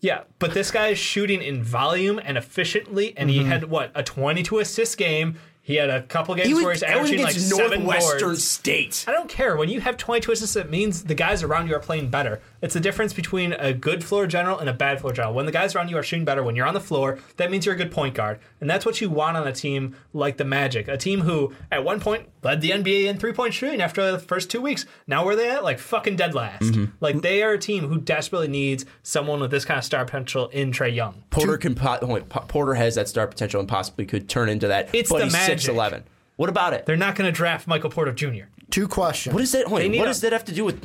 Yeah, 0.00 0.22
but 0.40 0.52
this 0.52 0.72
guy 0.72 0.88
is 0.88 0.98
shooting 0.98 1.40
in 1.40 1.62
volume 1.62 2.20
and 2.24 2.36
efficiently, 2.36 3.16
and 3.16 3.30
he 3.30 3.38
mm-hmm. 3.38 3.48
had 3.48 3.70
what 3.70 3.92
a 3.94 4.02
22 4.02 4.58
assist 4.58 4.98
game. 4.98 5.38
He 5.64 5.76
had 5.76 5.90
a 5.90 6.02
couple 6.02 6.34
games 6.34 6.52
where 6.60 6.72
he's 6.72 6.82
averaging 6.82 7.22
like 7.22 7.34
seven 7.34 7.84
boards. 7.84 8.42
State. 8.42 9.04
I 9.06 9.12
don't 9.12 9.28
care. 9.28 9.56
When 9.56 9.68
you 9.68 9.80
have 9.80 9.96
22 9.96 10.32
assists, 10.32 10.56
it 10.56 10.68
means 10.68 11.04
the 11.04 11.14
guys 11.14 11.44
around 11.44 11.68
you 11.68 11.76
are 11.76 11.80
playing 11.80 12.10
better. 12.10 12.40
It's 12.60 12.74
the 12.74 12.80
difference 12.80 13.12
between 13.12 13.52
a 13.52 13.72
good 13.72 14.02
floor 14.02 14.26
general 14.26 14.58
and 14.58 14.68
a 14.68 14.72
bad 14.72 15.00
floor 15.00 15.12
general. 15.12 15.34
When 15.34 15.46
the 15.46 15.52
guys 15.52 15.76
around 15.76 15.88
you 15.88 15.96
are 15.96 16.02
shooting 16.02 16.24
better, 16.24 16.42
when 16.42 16.56
you're 16.56 16.66
on 16.66 16.74
the 16.74 16.80
floor, 16.80 17.20
that 17.36 17.48
means 17.48 17.64
you're 17.64 17.76
a 17.76 17.78
good 17.78 17.92
point 17.92 18.14
guard. 18.14 18.40
And 18.60 18.68
that's 18.68 18.84
what 18.84 19.00
you 19.00 19.08
want 19.08 19.36
on 19.36 19.46
a 19.46 19.52
team 19.52 19.94
like 20.12 20.36
the 20.36 20.44
Magic. 20.44 20.88
A 20.88 20.96
team 20.96 21.20
who, 21.20 21.54
at 21.70 21.84
one 21.84 22.00
point, 22.00 22.28
led 22.42 22.60
the 22.60 22.70
NBA 22.70 23.04
in 23.04 23.18
three 23.18 23.32
point 23.32 23.54
shooting 23.54 23.80
after 23.80 24.10
the 24.10 24.18
first 24.18 24.50
two 24.50 24.60
weeks. 24.60 24.84
Now 25.06 25.24
where 25.24 25.36
they 25.36 25.48
at? 25.48 25.62
Like 25.62 25.78
fucking 25.78 26.16
dead 26.16 26.34
last. 26.34 26.64
Mm-hmm. 26.64 26.86
Like 27.00 27.22
they 27.22 27.42
are 27.42 27.52
a 27.52 27.58
team 27.58 27.86
who 27.86 27.98
desperately 28.00 28.48
needs 28.48 28.84
someone 29.04 29.40
with 29.40 29.52
this 29.52 29.64
kind 29.64 29.78
of 29.78 29.84
star 29.84 30.04
potential 30.04 30.48
in 30.48 30.72
Trae 30.72 30.92
Young. 30.94 31.22
Porter 31.30 31.56
can 31.56 31.76
po- 31.76 31.98
hold 32.04 32.22
on, 32.22 32.22
Po- 32.24 32.40
Porter 32.48 32.74
has 32.74 32.96
that 32.96 33.08
star 33.08 33.28
potential 33.28 33.60
and 33.60 33.68
possibly 33.68 34.04
could 34.06 34.28
turn 34.28 34.48
into 34.48 34.66
that. 34.68 34.90
It's 34.92 35.08
the 35.08 35.26
Magic. 35.26 35.51
Six 35.60 35.68
eleven. 35.68 36.04
What 36.36 36.48
about 36.48 36.72
it? 36.72 36.86
They're 36.86 36.96
not 36.96 37.14
going 37.14 37.28
to 37.30 37.32
draft 37.32 37.66
Michael 37.66 37.90
Porter 37.90 38.12
Jr. 38.12 38.44
Two 38.70 38.88
questions. 38.88 39.34
What 39.34 39.42
is 39.42 39.52
that? 39.52 39.66
Hold 39.66 39.82
what 39.82 39.90
a- 39.92 39.98
does 40.04 40.22
that 40.22 40.32
have 40.32 40.44
to 40.46 40.52
do 40.52 40.64
with 40.64 40.80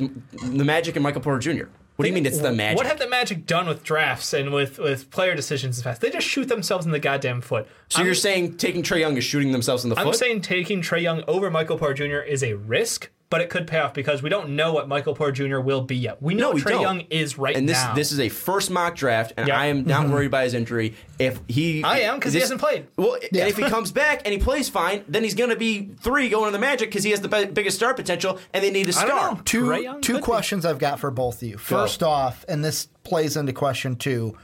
the 0.56 0.64
Magic 0.64 0.94
and 0.96 1.02
Michael 1.02 1.22
Porter 1.22 1.40
Jr.? 1.40 1.66
What 1.96 2.04
do 2.04 2.10
you 2.10 2.14
mean 2.14 2.26
it's 2.26 2.38
the 2.38 2.52
Magic? 2.52 2.76
What 2.76 2.86
have 2.86 3.00
the 3.00 3.08
Magic 3.08 3.44
done 3.44 3.66
with 3.66 3.82
drafts 3.82 4.32
and 4.32 4.52
with, 4.52 4.78
with 4.78 5.10
player 5.10 5.34
decisions 5.34 5.78
in 5.78 5.82
the 5.82 5.88
past? 5.88 6.00
They 6.00 6.10
just 6.10 6.28
shoot 6.28 6.46
themselves 6.46 6.86
in 6.86 6.92
the 6.92 7.00
goddamn 7.00 7.40
foot. 7.40 7.66
so 7.88 8.02
you're 8.04 8.14
saying 8.14 8.56
taking 8.56 8.84
Trae 8.84 9.00
Young 9.00 9.16
is 9.16 9.24
shooting 9.24 9.50
themselves 9.50 9.82
in 9.82 9.90
the 9.90 9.96
foot? 9.96 10.06
I'm 10.06 10.14
saying 10.14 10.42
taking 10.42 10.80
Trae 10.80 11.02
Young 11.02 11.24
over 11.26 11.50
Michael 11.50 11.76
Porter 11.76 11.94
Jr. 12.06 12.18
is 12.18 12.44
a 12.44 12.54
risk, 12.54 13.10
but 13.30 13.40
it 13.42 13.50
could 13.50 13.66
pay 13.66 13.78
off 13.78 13.92
because 13.92 14.22
we 14.22 14.30
don't 14.30 14.50
know 14.56 14.72
what 14.72 14.88
Michael 14.88 15.14
Porter 15.14 15.32
Jr. 15.32 15.60
will 15.60 15.82
be 15.82 15.96
yet. 15.96 16.22
We 16.22 16.34
know 16.34 16.48
No, 16.48 16.54
we 16.54 16.62
Trae 16.62 16.70
don't. 16.70 16.80
Young 16.80 17.00
is 17.10 17.36
right 17.36 17.54
now. 17.54 17.58
and 17.58 17.68
this 17.68 17.82
now. 17.82 17.94
this 17.94 18.12
is 18.12 18.20
a 18.20 18.28
first 18.28 18.70
mock 18.70 18.96
draft, 18.96 19.32
and 19.36 19.46
Yeah. 19.48 19.54
Mm-hmm. 19.54 19.62
I 19.62 19.66
am 19.66 19.84
not 19.84 20.08
worried 20.08 20.30
by 20.30 20.44
his 20.44 20.54
injury. 20.54 20.94
If 21.18 21.40
he, 21.48 21.82
I 21.84 22.00
am 22.00 22.14
because 22.16 22.32
he 22.32 22.40
hasn't 22.40 22.60
played. 22.60 22.86
Well, 22.96 23.14
and 23.14 23.36
if 23.36 23.56
he 23.56 23.64
comes 23.64 23.92
back 23.92 24.22
and 24.24 24.32
he 24.32 24.38
plays 24.38 24.68
fine, 24.68 25.04
then 25.08 25.24
he's 25.24 25.34
going 25.34 25.50
to 25.50 25.56
be 25.56 25.90
three 26.00 26.28
going 26.28 26.46
to 26.46 26.52
the 26.52 26.58
Magic 26.58 26.88
because 26.88 27.04
he 27.04 27.10
has 27.10 27.20
the 27.20 27.28
be- 27.28 27.46
biggest 27.46 27.76
star 27.76 27.92
potential, 27.94 28.38
and 28.54 28.64
they 28.64 28.70
need 28.70 28.88
a 28.88 28.92
star. 28.92 29.06
don't 29.08 29.34
know. 29.36 29.42
two 29.44 29.64
Trae 29.64 29.82
Young 29.82 30.00
two 30.00 30.14
could 30.14 30.18
be. 30.20 30.24
questions 30.24 30.64
I've 30.64 30.78
got 30.78 30.98
for 31.00 31.10
both 31.10 31.42
of 31.42 31.48
you. 31.48 31.58
First 31.58 32.02
off, 32.02 32.44
and 32.48 32.64
this 32.64 32.86
plays 33.04 33.36
into 33.36 33.52
question 33.52 33.96
two, 33.96 34.36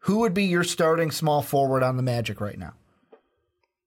who 0.00 0.18
would 0.18 0.32
be 0.34 0.44
your 0.44 0.64
starting 0.64 1.10
small 1.10 1.42
forward 1.42 1.82
on 1.82 1.96
the 1.96 2.02
Magic 2.02 2.40
right 2.40 2.58
now? 2.58 2.74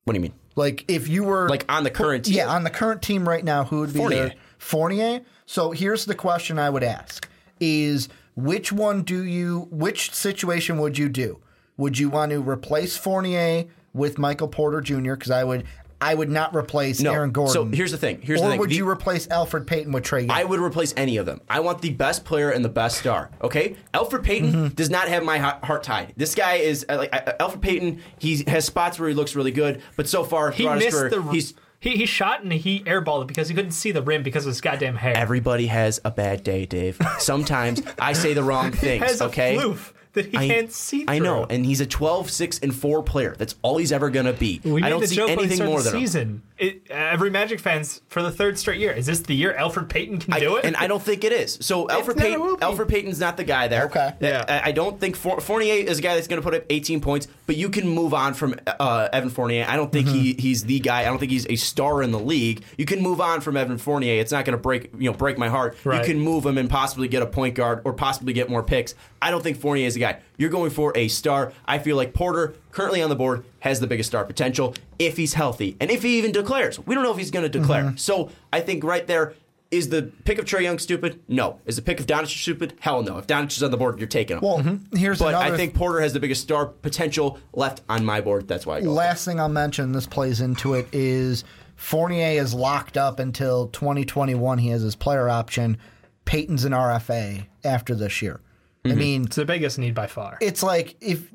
What 0.05 0.13
do 0.13 0.17
you 0.17 0.21
mean? 0.21 0.33
Like 0.55 0.85
if 0.89 1.07
you 1.07 1.23
were 1.23 1.47
Like 1.47 1.65
on 1.69 1.83
the 1.83 1.89
current 1.91 2.25
team? 2.25 2.35
Yeah, 2.35 2.47
on 2.47 2.63
the 2.63 2.69
current 2.69 3.01
team 3.01 3.27
right 3.27 3.43
now, 3.43 3.63
who 3.63 3.81
would 3.81 3.93
be 3.93 3.99
Fournier. 3.99 4.23
your 4.23 4.31
Fournier? 4.57 5.21
So 5.45 5.71
here's 5.71 6.05
the 6.05 6.15
question 6.15 6.59
I 6.59 6.69
would 6.69 6.83
ask 6.83 7.27
is 7.59 8.09
which 8.35 8.71
one 8.71 9.03
do 9.03 9.23
you 9.23 9.67
which 9.71 10.11
situation 10.13 10.79
would 10.79 10.97
you 10.97 11.09
do? 11.09 11.39
Would 11.77 11.99
you 11.99 12.09
want 12.09 12.31
to 12.31 12.41
replace 12.41 12.97
Fournier 12.97 13.65
with 13.93 14.17
Michael 14.17 14.47
Porter 14.47 14.81
Jr. 14.81 15.13
because 15.13 15.31
I 15.31 15.43
would 15.43 15.65
I 16.01 16.13
would 16.15 16.29
not 16.29 16.55
replace 16.55 16.99
No. 16.99 17.13
Aaron 17.13 17.31
Gordon. 17.31 17.53
So 17.53 17.65
here's 17.65 17.91
the 17.91 17.97
thing. 17.97 18.19
Here's 18.21 18.41
or 18.41 18.45
the 18.45 18.49
thing. 18.51 18.59
would 18.59 18.69
The- 18.71 18.75
you 18.75 18.89
replace 18.89 19.27
Elfrid 19.27 19.67
Payton 19.67 19.91
with 19.91 20.03
Trae 20.03 20.21
Young? 20.21 20.31
I 20.31 20.43
would 20.43 20.59
replace 20.59 20.93
any 20.97 21.17
of 21.17 21.25
them. 21.25 21.41
I 21.49 21.59
want 21.59 21.81
the 21.81 21.91
best 21.91 22.25
player 22.25 22.49
and 22.49 22.65
the 22.65 22.69
best 22.69 22.97
star. 22.97 23.29
Okay, 23.41 23.75
Elfrid 23.93 24.23
Payton 24.23 24.51
Mm-hmm. 24.51 24.67
does 24.69 24.89
not 24.89 25.07
have 25.07 25.23
my 25.23 25.37
heart 25.37 25.63
heart 25.63 25.83
tied. 25.83 26.13
This 26.17 26.33
guy 26.35 26.55
is 26.55 26.85
uh, 26.89 26.97
like 26.97 27.13
uh, 27.15 27.33
Elfrid 27.39 27.61
Payton. 27.61 28.01
He 28.19 28.43
has 28.47 28.65
spots 28.65 28.99
where 28.99 29.07
he 29.07 29.15
looks 29.15 29.35
really 29.35 29.51
good, 29.51 29.81
but 29.95 30.09
so 30.09 30.23
far 30.23 30.51
he 30.51 30.63
throughout 30.63 30.75
his 30.81 30.85
missed 30.85 30.97
career, 30.97 31.09
the. 31.09 31.31
he's 31.31 31.53
he, 31.79 31.91
he 31.97 32.05
shot 32.05 32.43
and 32.43 32.51
he 32.53 32.81
airballed 32.81 33.23
it 33.23 33.27
because 33.27 33.47
he 33.49 33.55
couldn't 33.55 33.71
see 33.71 33.91
the 33.91 34.01
rim 34.03 34.21
because 34.23 34.45
of 34.45 34.49
his 34.51 34.61
goddamn 34.61 34.95
hair. 34.97 35.17
everybody 35.17 35.65
has 35.67 35.99
a 36.05 36.11
bad 36.11 36.43
day, 36.43 36.65
Dave. 36.67 36.99
Sometimes 37.17 37.81
I 37.99 38.13
say 38.13 38.33
the 38.33 38.43
wrong 38.43 38.71
things. 38.71 39.03
has 39.03 39.21
okay, 39.21 39.55
a 39.55 39.59
floof 39.61 39.91
that 40.13 40.25
he 40.27 40.37
I, 40.37 40.47
can't 40.47 40.71
see. 40.71 41.05
I 41.07 41.19
know, 41.19 41.45
and 41.49 41.65
he's 41.65 41.81
a 41.81 41.85
12, 41.85 42.29
6, 42.29 42.59
and 42.59 42.75
4 42.75 43.03
player. 43.03 43.35
That's 43.37 43.55
all 43.61 43.77
he's 43.77 43.91
ever 43.91 44.09
going 44.09 44.25
to 44.25 44.33
be. 44.33 44.59
We 44.63 44.81
I 44.81 44.85
made 44.85 44.89
don't 44.89 44.99
the 45.01 45.07
see 45.07 45.15
joke 45.15 45.27
when 45.29 45.37
we 45.37 45.43
anything 45.45 45.65
more 45.65 45.81
than 45.81 45.93
him. 45.95 45.99
season. 46.01 46.41
It, 46.57 46.83
every 46.91 47.31
Magic 47.31 47.59
fans 47.59 48.01
for 48.07 48.21
the 48.21 48.29
third 48.29 48.59
straight 48.59 48.79
year. 48.79 48.91
Is 48.91 49.07
this 49.07 49.21
the 49.21 49.33
year 49.35 49.55
Elfrid 49.57 49.89
Payton 49.89 50.19
can 50.19 50.33
I- 50.33 50.39
do 50.39 50.57
it? 50.57 50.65
And 50.65 50.75
I 50.75 50.85
don't 50.87 51.01
think 51.01 51.23
it 51.23 51.31
is. 51.31 51.57
So 51.61 51.87
Elfrid 51.87 51.89
never 51.89 52.13
Payton. 52.15 52.41
Elfrid 52.57 52.87
Payton's 52.87 53.19
not 53.19 53.35
the 53.37 53.43
guy 53.43 53.67
there. 53.67 53.85
Okay. 53.85 54.13
Yeah. 54.19 54.45
I, 54.47 54.69
I 54.69 54.71
don't 54.71 54.99
think 54.99 55.15
Four, 55.15 55.39
Fournier 55.41 55.73
is 55.73 55.97
a 55.97 56.01
guy 56.03 56.13
that's 56.15 56.27
going 56.27 56.39
to 56.39 56.45
put 56.47 56.53
up 56.53 56.63
18 56.69 57.01
points, 57.01 57.27
but 57.47 57.55
you 57.55 57.69
can 57.69 57.87
move 57.89 58.13
on 58.13 58.35
from 58.35 58.55
uh, 58.67 59.09
Evan 59.11 59.29
Fournier. 59.31 59.65
I 59.67 59.75
don't 59.75 59.91
think 59.91 60.07
he 60.07 60.33
Mm-hmm. 60.33 60.39
he's 60.41 60.63
the 60.65 60.79
guy. 60.79 61.01
I 61.01 61.05
don't 61.05 61.17
think 61.17 61.31
he's 61.31 61.47
a 61.49 61.55
star 61.55 62.03
in 62.03 62.11
the 62.11 62.19
league. 62.19 62.63
You 62.77 62.85
can 62.85 63.01
move 63.01 63.21
on 63.21 63.41
from 63.41 63.57
Evan 63.57 63.79
Fournier. 63.79 64.21
It's 64.21 64.31
not 64.31 64.45
going 64.45 64.55
to 64.57 64.61
break 64.61 64.91
you 64.99 65.09
know 65.09 65.17
break 65.17 65.39
my 65.39 65.49
heart. 65.49 65.75
Right. 65.83 65.99
You 66.05 66.13
can 66.13 66.19
move 66.21 66.45
him 66.45 66.59
and 66.59 66.69
possibly 66.69 67.07
get 67.07 67.23
a 67.23 67.25
point 67.27 67.55
guard 67.55 67.81
or 67.85 67.93
possibly 67.93 68.33
get 68.33 68.49
more 68.51 68.61
picks. 68.61 68.93
I 69.19 69.31
don't 69.31 69.41
think 69.41 69.57
Fournier 69.57 69.87
is 69.87 69.95
the 69.95 70.00
guy. 70.01 70.19
You're 70.37 70.49
going 70.49 70.71
for 70.71 70.91
a 70.95 71.07
star. 71.07 71.53
I 71.65 71.79
feel 71.79 71.95
like 71.95 72.13
Porter, 72.13 72.55
currently 72.71 73.01
on 73.01 73.09
the 73.09 73.15
board, 73.15 73.45
has 73.59 73.79
the 73.79 73.87
biggest 73.87 74.09
star 74.09 74.25
potential 74.25 74.75
if 74.99 75.15
he's 75.17 75.35
healthy 75.35 75.77
and 75.79 75.89
if 75.89 76.03
he 76.03 76.17
even 76.17 76.31
declares. 76.31 76.79
We 76.79 76.95
don't 76.95 77.03
know 77.03 77.11
if 77.11 77.17
he's 77.17 77.31
going 77.31 77.49
to 77.49 77.59
declare. 77.59 77.83
Mm-hmm. 77.83 77.97
So 77.97 78.29
I 78.51 78.59
think 78.59 78.83
right 78.83 79.07
there. 79.07 79.33
Is 79.69 79.87
the 79.87 80.11
pick 80.25 80.37
of 80.37 80.43
Trae 80.43 80.63
Young 80.63 80.79
stupid? 80.79 81.21
No. 81.29 81.61
Is 81.65 81.77
the 81.77 81.81
pick 81.81 82.01
of 82.01 82.05
Doncic 82.05 82.41
stupid? 82.41 82.73
Hell 82.81 83.03
no. 83.03 83.19
If 83.19 83.27
Doncic 83.27 83.51
is 83.55 83.63
on 83.63 83.71
the 83.71 83.77
board, 83.77 83.99
you're 83.99 84.07
taking 84.09 84.35
him. 84.35 84.43
well, 84.43 84.57
here's 84.93 85.19
but 85.19 85.29
another 85.29 85.53
I 85.53 85.55
think 85.55 85.75
Porter 85.75 86.01
has 86.01 86.11
the 86.11 86.19
biggest 86.19 86.41
star 86.41 86.65
potential 86.65 87.39
left 87.53 87.81
on 87.87 88.03
my 88.03 88.19
board. 88.19 88.49
That's 88.49 88.65
why 88.65 88.79
I 88.79 88.81
go. 88.81 88.91
last 88.91 89.23
thing 89.23 89.39
I'll 89.39 89.47
mention, 89.47 89.93
this 89.93 90.07
plays 90.07 90.41
into 90.41 90.73
it, 90.73 90.89
is 90.91 91.45
Fournier 91.77 92.41
is 92.41 92.53
locked 92.53 92.97
up 92.97 93.19
until 93.19 93.69
2021. 93.69 94.57
He 94.57 94.67
has 94.67 94.81
his 94.81 94.97
player 94.97 95.29
option. 95.29 95.77
Payton's 96.25 96.65
an 96.65 96.73
RFA 96.73 97.45
after 97.63 97.95
this 97.95 98.21
year. 98.21 98.41
Mm-hmm. 98.83 98.91
I 98.91 98.95
mean, 98.99 99.23
it's 99.25 99.35
the 99.35 99.45
biggest 99.45 99.77
need 99.77 99.93
by 99.93 100.07
far. 100.07 100.37
it's 100.41 100.63
like 100.63 100.95
if 101.01 101.31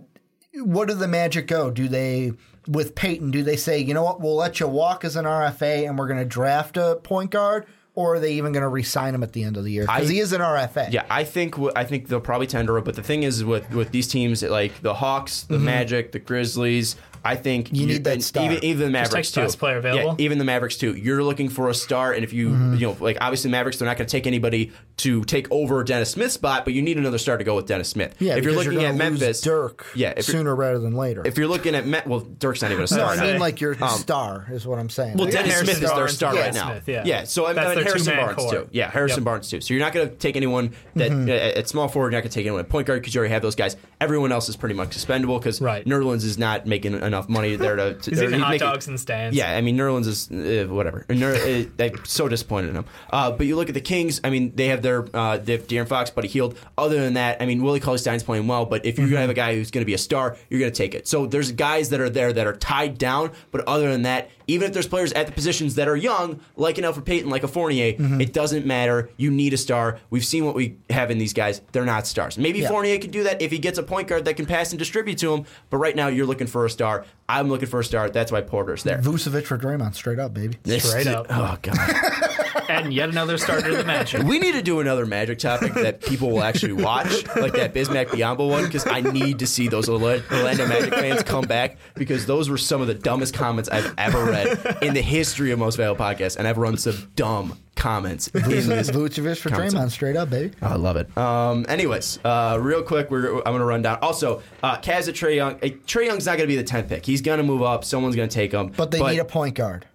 what 0.55 0.89
do 0.89 0.95
the 0.95 1.09
Magic 1.09 1.47
go? 1.47 1.71
Do 1.71 1.87
they 1.89 2.33
with 2.67 2.95
Payton? 2.95 3.31
Do 3.31 3.43
they 3.43 3.57
say, 3.57 3.79
you 3.79 3.95
know 3.95 4.03
what, 4.03 4.21
we'll 4.21 4.35
let 4.37 4.59
you 4.59 4.67
walk 4.67 5.05
as 5.05 5.15
an 5.17 5.25
RFA 5.25 5.89
and 5.89 5.99
we're 5.99 6.09
going 6.09 6.19
to 6.19 6.25
draft 6.25 6.77
a 6.77 6.97
point 7.03 7.31
guard, 7.31 7.67
or 7.95 8.15
are 8.15 8.19
they 8.19 8.33
even 8.33 8.53
going 8.53 8.63
to 8.63 8.69
re-sign 8.69 9.15
him 9.15 9.23
at 9.23 9.33
the 9.33 9.45
end 9.45 9.57
of 9.57 9.65
the 9.65 9.71
year 9.71 9.83
because 9.85 10.09
I- 10.11 10.13
he 10.13 10.19
is 10.19 10.33
an 10.33 10.41
RFA? 10.41 10.91
Yeah, 10.91 11.05
I 11.09 11.25
think 11.25 11.55
I 11.77 11.85
think 11.85 12.09
they'll 12.09 12.21
probably 12.21 12.47
tender 12.49 12.77
it. 12.79 12.85
But 12.85 12.97
the 12.97 13.03
thing 13.03 13.23
is, 13.23 13.45
with 13.45 13.71
with 13.73 13.91
these 13.93 14.09
teams 14.09 14.43
like 14.43 14.81
the 14.83 14.95
Hawks, 14.95 15.43
the 15.43 15.59
Magic, 15.59 16.13
the 16.13 16.19
Grizzlies, 16.19 16.97
I 17.27 17.37
think 17.37 17.67
Mm-hmm. 17.67 17.75
You 17.75 17.87
need 17.87 18.05
that 18.05 18.23
star. 18.23 18.45
Even, 18.45 18.65
even 18.65 18.87
the 18.87 18.91
Mavericks 18.93 19.15
takes 19.15 19.31
too. 19.33 19.41
best 19.43 19.59
player 19.59 19.79
available. 19.79 20.17
Yeah, 20.19 20.25
even 20.25 20.39
the 20.39 20.45
Mavericks 20.45 20.77
too. 20.77 20.95
You're 20.95 21.23
looking 21.23 21.49
for 21.49 21.69
a 21.69 21.75
star, 21.75 22.13
and 22.13 22.23
if 22.25 22.33
you 22.33 22.51
Mm-hmm. 22.51 22.75
you 22.75 22.87
know 22.87 22.97
like 23.01 23.19
obviously 23.21 23.49
the 23.49 23.53
Mavericks, 23.53 23.79
they're 23.79 23.89
not 23.89 23.97
going 23.97 24.07
to 24.07 24.11
take 24.13 24.27
anybody 24.27 24.73
to 24.99 25.25
take 25.25 25.51
over 25.51 25.83
Dennis 25.85 26.11
Smith's 26.11 26.35
spot, 26.35 26.65
but 26.65 26.73
you 26.75 26.81
need 26.83 26.97
another 26.97 27.19
star 27.19 27.37
to 27.37 27.45
go 27.45 27.55
with 27.57 27.67
Dennis 27.67 27.89
Smith. 27.89 28.15
yeah. 28.19 28.37
if 28.37 28.45
you're 28.45 28.55
looking 28.55 28.73
gonna 28.75 28.85
at 28.85 28.91
lose 28.93 28.99
Memphis, 28.99 29.41
Dirk, 29.43 29.87
yeah, 29.95 30.15
if 30.17 30.25
sooner 30.25 30.55
rather 30.55 30.79
than 30.79 30.95
later. 30.95 31.23
if 31.27 31.37
you're 31.37 31.49
looking 31.49 31.75
at 31.75 31.87
Me- 31.87 32.01
well, 32.07 32.21
Dirk's 32.21 32.63
not 32.63 32.71
even 32.71 32.79
a 32.79 32.83
no, 32.83 32.87
star. 32.87 33.11
I 33.13 33.17
now. 33.17 33.23
mean 33.25 33.39
like 33.41 33.61
your 33.61 33.77
Um, 33.83 33.91
star 33.99 34.47
is 34.51 34.67
what 34.67 34.79
I'm 34.79 34.89
saying. 34.89 35.17
Well, 35.17 35.27
Like, 35.27 35.35
Dennis 35.35 35.59
Smith 35.59 35.83
is 35.83 35.93
their 35.93 36.09
star 36.09 36.31
and 36.31 36.39
right 36.41 36.55
now. 36.55 36.81
Smith, 36.81 37.07
yeah. 37.07 37.25
So 37.25 37.47
I 37.47 37.53
That's 37.53 37.67
mean, 37.69 37.75
their 37.77 37.85
Harrison 37.85 38.13
two-man 38.13 38.27
Barnes 38.27 38.39
core. 38.39 38.53
too. 38.53 38.69
Yeah, 38.73 38.91
Harrison 38.91 39.19
Yep. 39.21 39.25
Barnes 39.25 39.51
too. 39.51 39.61
So 39.61 39.75
you're 39.75 39.83
not 39.83 39.93
going 39.93 40.09
to 40.09 40.15
take 40.15 40.37
anyone 40.37 40.73
that 40.95 41.11
Mm-hmm. 41.11 41.29
uh, 41.29 41.33
at 41.61 41.69
small 41.69 41.89
forward. 41.89 42.13
You're 42.13 42.19
not 42.19 42.23
going 42.23 42.31
to 42.31 42.35
take 42.35 42.47
anyone 42.47 42.61
at 42.61 42.69
point 42.69 42.87
guard 42.87 43.01
because 43.01 43.15
you 43.15 43.19
already 43.21 43.33
have 43.35 43.43
those 43.43 43.55
guys. 43.57 43.77
Everyone 44.01 44.33
else 44.33 44.49
is 44.49 44.57
pretty 44.57 44.75
much 44.75 44.89
expendable 44.95 45.39
because 45.39 45.61
Right. 45.61 45.85
Nerlens 45.87 46.25
is 46.25 46.37
not 46.39 46.67
making 46.67 46.95
enough 46.95 47.16
money 47.29 47.57
there 47.57 47.77
to. 47.77 47.95
to 47.95 48.11
He's 48.11 48.23
eating 48.23 48.41
hot 48.41 48.59
dogs 48.59 48.89
and 48.89 48.99
stands. 48.99 49.37
Yeah, 49.37 49.57
I 49.57 49.61
mean 49.61 49.77
Nerlens 49.77 50.07
is 50.07 50.31
uh, 50.31 50.67
whatever. 50.73 51.05
Ner- 51.09 51.35
uh, 51.35 51.65
I'm 51.83 52.05
so 52.05 52.29
disappointed 52.29 52.71
in 52.71 52.77
him. 52.77 52.85
Uh, 53.11 53.31
but 53.33 53.47
you 53.47 53.57
look 53.57 53.69
at 53.69 53.75
the 53.75 53.81
Kings. 53.81 54.21
I 54.25 54.31
mean, 54.31 54.53
they 54.55 54.69
have 54.69 54.83
their 54.83 55.07
uh, 55.15 55.39
they 55.39 55.53
have 55.53 55.67
De'Aaron 55.67 55.89
Fox, 55.89 56.11
but 56.11 56.25
he 56.25 56.31
healed. 56.31 56.59
Other 56.79 57.01
than 57.01 57.15
that, 57.15 57.41
I 57.43 57.47
mean, 57.47 57.63
Willie 57.63 57.81
Cauley 57.81 57.99
Stein's 57.99 58.23
playing 58.23 58.47
well. 58.47 58.67
But 58.67 58.85
if 58.87 58.99
you're 58.99 59.09
gonna 59.09 59.21
have 59.21 59.31
a 59.31 59.35
guy 59.35 59.55
who's 59.55 59.71
going 59.71 59.83
to 59.83 59.87
be 59.87 59.95
a 59.95 59.99
star, 59.99 60.37
you're 60.51 60.61
going 60.61 60.73
to 60.73 60.77
take 60.77 60.95
it. 60.95 61.09
So 61.09 61.27
there's 61.27 61.53
guys 61.53 61.91
that 61.91 62.01
are 62.01 62.11
there 62.11 62.33
that 62.33 62.47
are 62.47 62.57
tied 62.57 62.99
down. 62.99 63.33
But 63.51 63.67
other 63.67 63.91
than 63.91 64.03
that, 64.03 64.31
even 64.47 64.69
if 64.69 64.73
there's 64.75 64.87
players 64.87 65.13
at 65.13 65.27
the 65.27 65.33
positions 65.33 65.75
that 65.77 65.89
are 65.89 65.97
young, 65.97 66.41
like 66.57 66.79
an 66.79 66.85
Elfrid 66.85 67.05
Payton, 67.05 67.31
like 67.31 67.43
a 67.43 67.49
Fournier, 67.49 67.95
it 67.99 68.33
doesn't 68.33 68.65
matter. 68.67 69.11
You 69.17 69.31
need 69.31 69.53
a 69.55 69.57
star. 69.57 69.99
We've 70.11 70.25
seen 70.25 70.45
what 70.45 70.55
we 70.55 70.77
have 70.91 71.11
in 71.11 71.19
these 71.19 71.33
guys. 71.33 71.61
They're 71.73 71.85
not 71.85 72.07
stars. 72.07 72.39
Maybe 72.39 72.61
Yeah. 72.61 72.69
Fournier 72.69 72.99
could 72.99 73.11
do 73.11 73.25
that 73.25 73.43
if 73.43 73.51
he 73.51 73.59
gets 73.59 73.79
a 73.79 73.83
point 73.83 74.09
guard 74.09 74.25
that 74.27 74.37
can 74.37 74.47
pass 74.47 74.71
and 74.71 74.79
distribute 74.79 75.19
to 75.19 75.33
him. 75.35 75.47
But 75.71 75.79
right 75.79 75.97
now, 75.97 76.09
you're 76.09 76.27
looking 76.27 76.47
for 76.47 76.65
a 76.65 76.71
star. 76.71 77.06
I'm 77.29 77.49
looking 77.49 77.69
for 77.69 77.81
a 77.81 77.85
start. 77.85 78.13
That's 78.13 78.31
why 78.31 78.41
Porter's 78.41 78.83
there. 78.85 78.99
Vucevic 78.99 79.45
for 79.47 79.59
Draymond, 79.59 79.95
straight 79.95 80.19
up, 80.19 80.33
baby. 80.35 80.57
This- 80.63 80.89
Straight 80.89 81.07
up. 81.09 81.27
Oh 81.31 81.57
god. 81.61 81.77
and 82.69 82.93
yet 82.93 83.09
another 83.09 83.39
starter 83.39 83.71
of 83.71 83.79
the 83.79 83.85
Magic. 83.85 84.23
We 84.23 84.39
need 84.39 84.53
to 84.53 84.63
do 84.63 84.81
another 84.81 85.07
Magic 85.07 85.39
topic 85.39 85.75
that 85.75 86.01
people 86.01 86.31
will 86.31 86.43
actually 86.43 86.73
watch, 86.75 87.25
like 87.37 87.53
that 87.55 87.75
Bismack 87.75 88.07
Biyombo 88.07 88.49
one, 88.49 88.65
because 88.65 88.87
I 88.87 89.01
need 89.01 89.39
to 89.41 89.47
see 89.47 89.69
those 89.69 89.89
Orla- 89.89 90.23
Orlando 90.31 90.67
Magic 90.67 90.95
fans 90.95 91.23
come 91.23 91.45
back 91.45 91.77
because 91.95 92.27
those 92.27 92.49
were 92.49 92.59
some 92.59 92.81
of 92.81 92.87
the 92.87 92.95
dumbest 92.95 93.35
comments 93.35 93.69
I've 93.69 93.95
ever 93.99 94.25
read 94.25 94.77
in 94.83 94.95
the 94.95 95.03
history 95.03 95.51
of 95.53 95.59
Most 95.59 95.77
Valuable 95.77 96.03
Podcasts, 96.05 96.37
and 96.37 96.47
I've 96.49 96.59
run 96.59 96.77
some 96.77 97.11
dumb 97.15 97.59
comments 97.77 98.29
in 98.29 98.43
this. 98.49 98.91
Vucevic 98.91 99.39
for 99.39 99.51
Comments. 99.51 99.75
Draymond, 99.75 99.91
straight 99.91 100.17
up, 100.17 100.31
baby. 100.31 100.53
I 100.63 100.77
love 100.77 100.97
it. 100.97 101.17
Um, 101.17 101.67
anyways, 101.69 102.19
uh, 102.25 102.59
real 102.61 102.83
quick, 102.83 103.11
we're, 103.11 103.37
I'm 103.39 103.43
going 103.45 103.59
to 103.59 103.65
run 103.67 103.83
down. 103.83 103.99
Also, 104.01 104.43
uh, 104.63 104.79
Kaz 104.79 105.09
at 105.09 105.15
Trae 105.15 105.37
Young. 105.37 105.55
Uh, 105.57 105.77
Trae 105.87 106.07
Young's 106.07 106.25
not 106.27 106.39
going 106.39 106.49
to 106.49 106.57
be 106.57 106.57
the 106.57 106.65
10th 106.65 106.89
pick. 106.89 107.05
He's 107.05 107.21
going 107.21 107.37
to 107.39 107.45
move 107.45 107.63
up. 107.63 107.85
Someone's 107.85 108.17
going 108.17 108.29
to 108.29 108.35
take 108.35 108.53
him. 108.53 108.69
But 108.77 108.91
they 108.91 109.03
need 109.03 109.19
a 109.19 109.25
point 109.27 109.55
guard. 109.57 109.87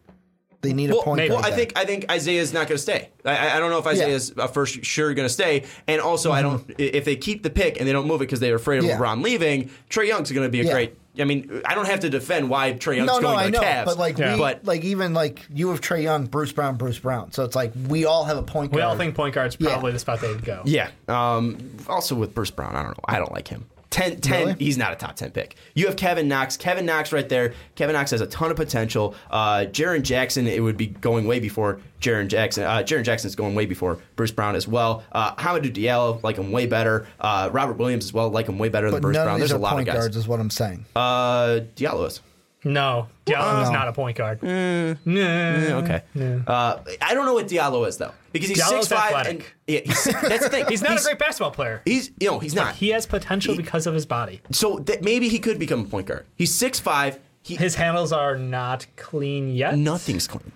They 0.61 0.73
need 0.73 0.91
a 0.91 0.95
point 0.95 1.17
maybe. 1.17 1.29
guard. 1.29 1.43
well, 1.43 1.51
I 1.53 1.55
think 1.55 1.73
I 1.75 1.85
think 1.85 2.11
Isaiah's 2.11 2.53
not 2.53 2.67
going 2.67 2.77
to 2.77 2.81
stay. 2.81 3.09
I- 3.25 3.35
I, 3.49 3.55
I 3.55 3.59
don't 3.59 3.71
know 3.71 3.79
if 3.79 3.87
Isaiah's 3.87 4.31
uh, 4.37 4.45
for 4.47 4.65
sure 4.67 5.13
going 5.15 5.27
to 5.27 5.33
stay. 5.33 5.65
And 5.87 5.99
also, 6.01 6.31
I 6.31 6.41
don't 6.43 6.69
if 6.77 7.03
they 7.05 7.15
keep 7.15 7.41
the 7.43 7.49
pick 7.49 7.79
and 7.79 7.87
they 7.87 7.93
don't 7.93 8.07
move 8.07 8.21
it 8.21 8.25
because 8.25 8.39
they're 8.39 8.55
afraid 8.55 8.77
of 8.77 8.83
Mm-hmm. 8.85 9.01
Yeah. 9.01 9.07
LeBron 9.15 9.23
leaving. 9.23 9.71
Trae 9.89 10.07
Young's 10.07 10.31
going 10.31 10.45
to 10.47 10.51
be 10.51 10.61
a 10.61 10.65
Yeah. 10.65 10.71
great. 10.73 10.97
I 11.19 11.25
mean, 11.25 11.61
I 11.65 11.75
don't 11.75 11.87
have 11.87 11.99
to 12.01 12.09
defend 12.09 12.49
why 12.49 12.71
Trae 12.73 12.95
Young's 12.95 13.07
no, 13.07 13.15
no, 13.17 13.21
going 13.21 13.37
I 13.39 13.45
to 13.45 13.51
know, 13.51 13.59
Cavs. 13.61 13.85
but 13.85 13.97
like, 13.97 14.17
Yeah. 14.17 14.33
we, 14.35 14.39
But- 14.39 14.63
like 14.65 14.83
even 14.85 15.13
like 15.13 15.45
you 15.53 15.69
have 15.69 15.81
Trae 15.81 16.03
Young, 16.03 16.25
Bruce 16.27 16.51
Brown, 16.53 16.75
Bruce 16.77 16.99
Brown. 16.99 17.31
So 17.31 17.43
it's 17.43 17.55
like 17.55 17.73
we 17.87 18.05
all 18.05 18.23
have 18.25 18.37
a 18.37 18.43
point 18.43 18.71
We 18.71 18.77
guard. 18.81 18.91
all 18.91 18.97
think 18.97 19.13
point 19.15 19.33
guard's 19.35 19.57
Yeah. 19.59 19.71
probably 19.71 19.91
the 19.93 19.99
spot 19.99 20.21
they'd 20.21 20.45
go. 20.45 20.61
Yeah. 20.65 20.89
Um, 21.09 21.57
also 21.87 22.15
with 22.15 22.33
Bruce 22.33 22.51
Brown, 22.51 22.75
I 22.75 22.83
don't 22.83 22.91
know. 22.97 23.03
I 23.05 23.17
don't 23.17 23.31
like 23.31 23.47
him. 23.47 23.65
10, 23.91 24.21
10 24.21 24.39
Really? 24.47 24.53
he's 24.57 24.77
not 24.77 24.93
a 24.93 24.95
top 24.95 25.15
10 25.15 25.31
pick. 25.31 25.55
You 25.75 25.85
have 25.87 25.95
Kevin 25.97 26.27
Knox. 26.27 26.57
Kevin 26.57 26.85
Knox 26.85 27.11
right 27.11 27.27
there. 27.27 27.53
Kevin 27.75 27.93
Knox 27.93 28.11
has 28.11 28.21
a 28.21 28.25
ton 28.27 28.49
of 28.49 28.57
potential. 28.57 29.13
Uh, 29.29 29.65
Jaren 29.69 30.01
Jackson, 30.01 30.47
it 30.47 30.61
would 30.63 30.77
be 30.77 30.87
going 30.87 31.27
way 31.27 31.39
before 31.39 31.79
Jaren 31.99 32.27
Jackson. 32.27 32.63
Uh, 32.63 32.77
Jaren 32.79 33.03
Jackson's 33.03 33.35
going 33.35 33.53
way 33.53 33.65
before 33.65 33.99
Bruce 34.15 34.31
Brown 34.31 34.55
as 34.55 34.67
well. 34.67 35.03
Uh, 35.11 35.35
Hamidou 35.35 35.71
Diallo, 35.73 36.23
like 36.23 36.37
him 36.37 36.51
way 36.51 36.65
better. 36.65 37.05
Uh, 37.19 37.49
Robert 37.51 37.77
Williams 37.77 38.05
as 38.05 38.13
well, 38.13 38.29
like 38.29 38.47
him 38.47 38.57
way 38.57 38.69
better 38.69 38.89
than 38.89 39.01
Bruce 39.01 39.17
Brown. 39.17 39.37
There's 39.39 39.51
a 39.51 39.57
lot 39.57 39.77
of 39.79 39.85
guys. 39.85 39.95
guards, 39.95 40.15
is 40.17 40.27
what 40.27 40.39
I'm 40.39 40.49
saying. 40.49 40.85
Uh, 40.95 41.59
Diallo 41.75 42.07
is. 42.07 42.21
No, 42.63 43.07
Diallo 43.25 43.63
is 43.63 43.69
No. 43.69 43.73
not 43.73 43.87
a 43.87 43.93
point 43.93 44.15
guard. 44.17 44.39
Mm. 44.41 44.97
Nah. 45.05 45.19
Yeah, 45.19 45.75
okay. 45.77 46.43
Uh, 46.45 46.77
I 47.01 47.13
don't 47.15 47.25
know 47.25 47.33
what 47.33 47.47
Diallo 47.47 47.87
is 47.87 47.97
though, 47.97 48.11
because 48.31 48.49
he's 48.49 48.59
Diallo's 48.61 48.87
six 48.87 49.01
five, 49.01 49.11
athletic. 49.13 49.31
and 49.33 49.45
yeah, 49.67 49.79
he's, 49.83 50.03
that's 50.03 50.43
the 50.43 50.49
thing. 50.49 50.65
He's 50.69 50.81
not 50.83 50.99
a 50.99 51.03
great 51.03 51.17
basketball 51.17 51.51
player. 51.51 51.81
He's 51.85 52.11
you 52.19 52.29
know 52.29 52.37
he's 52.39 52.53
not. 52.53 52.75
He 52.75 52.89
has 52.89 53.05
potential 53.07 53.55
because 53.55 53.87
of 53.87 53.93
his 53.95 54.05
body. 54.05 54.41
so 54.51 54.77
that 54.79 55.01
maybe 55.03 55.27
he 55.27 55.39
could 55.39 55.57
become 55.57 55.81
a 55.81 55.85
point 55.85 56.05
guard. 56.07 56.25
He's 56.35 56.53
six 56.53 56.79
five. 56.79 57.19
He 57.43 57.55
His 57.55 57.73
handles 57.75 58.11
are 58.11 58.37
not 58.37 58.85
clean 58.95 59.55
yet. 59.55 59.75
nothing's 59.77 60.27
clean. 60.27 60.51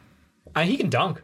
Uh, 0.56 0.62
he 0.62 0.78
can 0.78 0.90
dunk. 0.92 1.22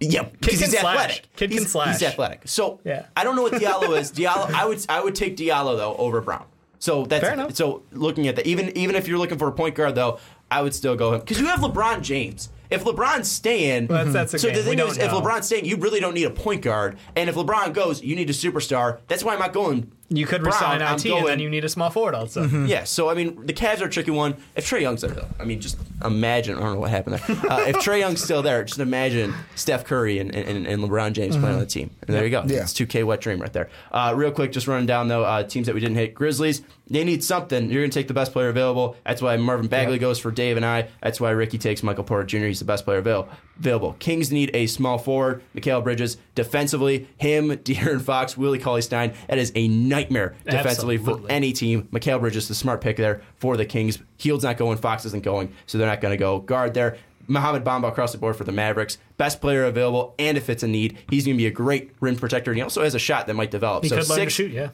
Yeah, 0.00 0.22
because 0.22 0.60
he's 0.60 0.70
slash. 0.78 0.84
athletic. 0.96 1.26
Kid 1.36 1.50
can 1.50 1.66
slash. 1.66 1.98
He's 1.98 2.02
athletic. 2.08 2.42
So 2.46 2.80
Yeah. 2.84 3.06
I 3.16 3.24
don't 3.24 3.36
know 3.36 3.42
what 3.42 3.52
Diallo 3.52 3.98
is. 3.98 4.10
Diallo, 4.18 4.50
I 4.54 4.64
would 4.64 4.84
I 4.88 5.00
would 5.02 5.14
take 5.14 5.36
Diallo 5.36 5.76
though 5.76 5.94
over 5.96 6.20
Brown. 6.22 6.46
So 6.80 7.04
that's 7.04 7.22
so 7.54 7.82
looking 7.92 8.26
at 8.26 8.34
that. 8.36 8.46
Even 8.46 8.76
even 8.76 8.96
if 8.96 9.06
you're 9.06 9.18
looking 9.18 9.38
for 9.38 9.46
a 9.48 9.52
point 9.52 9.74
guard 9.76 9.94
though, 9.94 10.18
I 10.50 10.62
would 10.62 10.74
still 10.74 10.96
go 10.96 11.12
him 11.14 11.20
because 11.20 11.38
you 11.38 11.46
have 11.46 11.60
LeBron 11.60 12.00
James. 12.02 12.48
If 12.70 12.84
LeBron's 12.84 13.30
staying, 13.30 13.86
Well, 13.88 14.04
that's- 14.04 14.30
that's 14.32 14.42
so 14.42 14.48
the 14.48 14.62
thing 14.62 14.78
is, 14.78 14.96
if. 14.96 15.10
LeBron's 15.10 15.46
staying, 15.46 15.64
you 15.66 15.76
really 15.76 15.98
don't 16.00 16.14
need 16.14 16.24
a 16.24 16.30
point 16.30 16.62
guard. 16.62 16.98
And 17.16 17.28
if 17.28 17.34
LeBron 17.36 17.72
goes, 17.74 18.02
you 18.02 18.14
need 18.16 18.30
a 18.30 18.32
superstar. 18.32 18.98
That's 19.08 19.22
why 19.24 19.34
I'm 19.34 19.40
not 19.40 19.52
going. 19.52 19.90
You 20.12 20.26
could 20.26 20.42
Brown, 20.42 20.52
resign 20.54 20.82
I'm 20.82 20.96
IT, 20.96 21.04
going- 21.04 21.18
and 21.20 21.28
then 21.28 21.38
you 21.40 21.48
need 21.48 21.64
a 21.64 21.68
small 21.68 21.88
forward 21.88 22.14
also. 22.16 22.44
yeah, 22.66 22.82
so 22.82 23.08
I 23.08 23.14
mean, 23.14 23.46
the 23.46 23.52
Cavs 23.52 23.80
are 23.80 23.84
a 23.84 23.90
tricky 23.90 24.10
one. 24.10 24.34
If 24.56 24.68
Trae 24.68 24.80
Young's 24.80 25.02
there, 25.02 25.10
though, 25.10 25.28
I 25.38 25.44
mean, 25.44 25.60
just 25.60 25.78
imagine. 26.04 26.56
I 26.56 26.60
don't 26.62 26.74
know 26.74 26.80
what 26.80 26.90
happened 26.90 27.20
there. 27.20 27.36
Uh, 27.50 27.60
if 27.68 27.76
Trae 27.76 28.00
Young's 28.00 28.22
still 28.22 28.42
there, 28.42 28.64
just 28.64 28.80
imagine 28.80 29.32
Steph 29.54 29.84
Curry 29.84 30.18
and, 30.18 30.34
and, 30.34 30.66
and 30.66 30.82
LeBron 30.82 31.12
James 31.12 31.36
playing 31.36 31.54
on 31.54 31.60
the 31.60 31.66
team. 31.66 31.90
And 32.08 32.16
there 32.16 32.24
you 32.24 32.30
go. 32.30 32.42
Yeah. 32.46 32.62
It's 32.62 32.72
2K 32.72 33.04
wet 33.04 33.20
dream 33.20 33.40
right 33.40 33.52
there. 33.52 33.70
Uh, 33.92 34.12
real 34.16 34.32
quick, 34.32 34.50
just 34.50 34.66
running 34.66 34.86
down 34.86 35.06
though, 35.08 35.22
uh, 35.24 35.44
teams 35.44 35.66
that 35.66 35.74
we 35.74 35.80
didn't 35.80 35.96
hit. 35.96 36.14
Grizzlies, 36.14 36.62
they 36.88 37.04
need 37.04 37.22
something. 37.22 37.70
You're 37.70 37.82
going 37.82 37.90
to 37.90 37.98
take 37.98 38.08
the 38.08 38.14
best 38.14 38.32
player 38.32 38.48
available. 38.48 38.96
That's 39.06 39.22
why 39.22 39.36
Marvin 39.36 39.68
Bagley 39.68 39.98
goes 39.98 40.18
for 40.18 40.32
Dave 40.32 40.56
and 40.56 40.66
I. 40.66 40.88
That's 41.02 41.20
why 41.20 41.30
Ricky 41.30 41.58
takes 41.58 41.84
Michael 41.84 42.02
Porter 42.04 42.26
Jr. 42.26 42.46
He's 42.46 42.58
the 42.58 42.64
best 42.64 42.84
player 42.84 42.98
avail- 42.98 43.28
available. 43.60 43.94
Kings 43.98 44.32
need 44.32 44.50
a 44.54 44.66
small 44.66 44.98
forward. 44.98 45.42
Mikal 45.54 45.84
Bridges 45.84 46.16
defensively. 46.34 47.08
Him, 47.18 47.48
De'Aaron 47.50 48.00
Fox, 48.00 48.36
Willie 48.36 48.58
Cauley 48.58 48.82
Stein. 48.82 49.12
That 49.28 49.38
is 49.38 49.52
a 49.54 49.68
nightmare 49.68 50.34
defensively 50.44 50.96
for 50.96 51.20
any 51.28 51.52
team. 51.52 51.88
Mikal 51.92 52.20
Bridges, 52.20 52.48
the 52.48 52.54
smart 52.54 52.80
pick 52.80 52.96
there 52.96 53.22
for 53.36 53.56
the 53.56 53.64
Kings. 53.64 53.98
Hield's 54.16 54.44
not 54.44 54.56
going, 54.56 54.78
Fox 54.78 55.04
isn't 55.04 55.22
going, 55.22 55.52
so 55.66 55.78
they're 55.78 55.86
not 55.86 56.00
going 56.00 56.12
to 56.12 56.18
go 56.18 56.40
guard 56.40 56.74
there. 56.74 56.96
Mohamed 57.28 57.62
Bamba 57.62 57.88
across 57.88 58.10
the 58.10 58.18
board 58.18 58.34
for 58.34 58.42
the 58.42 58.52
Mavericks. 58.52 58.98
Best 59.16 59.40
player 59.40 59.64
available, 59.64 60.14
and 60.18 60.36
if 60.36 60.50
it's 60.50 60.64
a 60.64 60.66
need, 60.66 60.98
he's 61.10 61.24
going 61.24 61.36
to 61.36 61.38
be 61.38 61.46
a 61.46 61.50
great 61.52 61.92
rim 62.00 62.16
protector. 62.16 62.50
And 62.50 62.58
he 62.58 62.62
also 62.62 62.82
has 62.82 62.94
a 62.94 62.98
shot 62.98 63.28
that 63.28 63.34
might 63.34 63.52
develop. 63.52 63.84
He 63.84 63.88
so 63.88 63.96
could 63.96 64.08
learn 64.08 64.18
to 64.18 64.22
six 64.24 64.32
shoot, 64.32 64.50
yeah. 64.50 64.70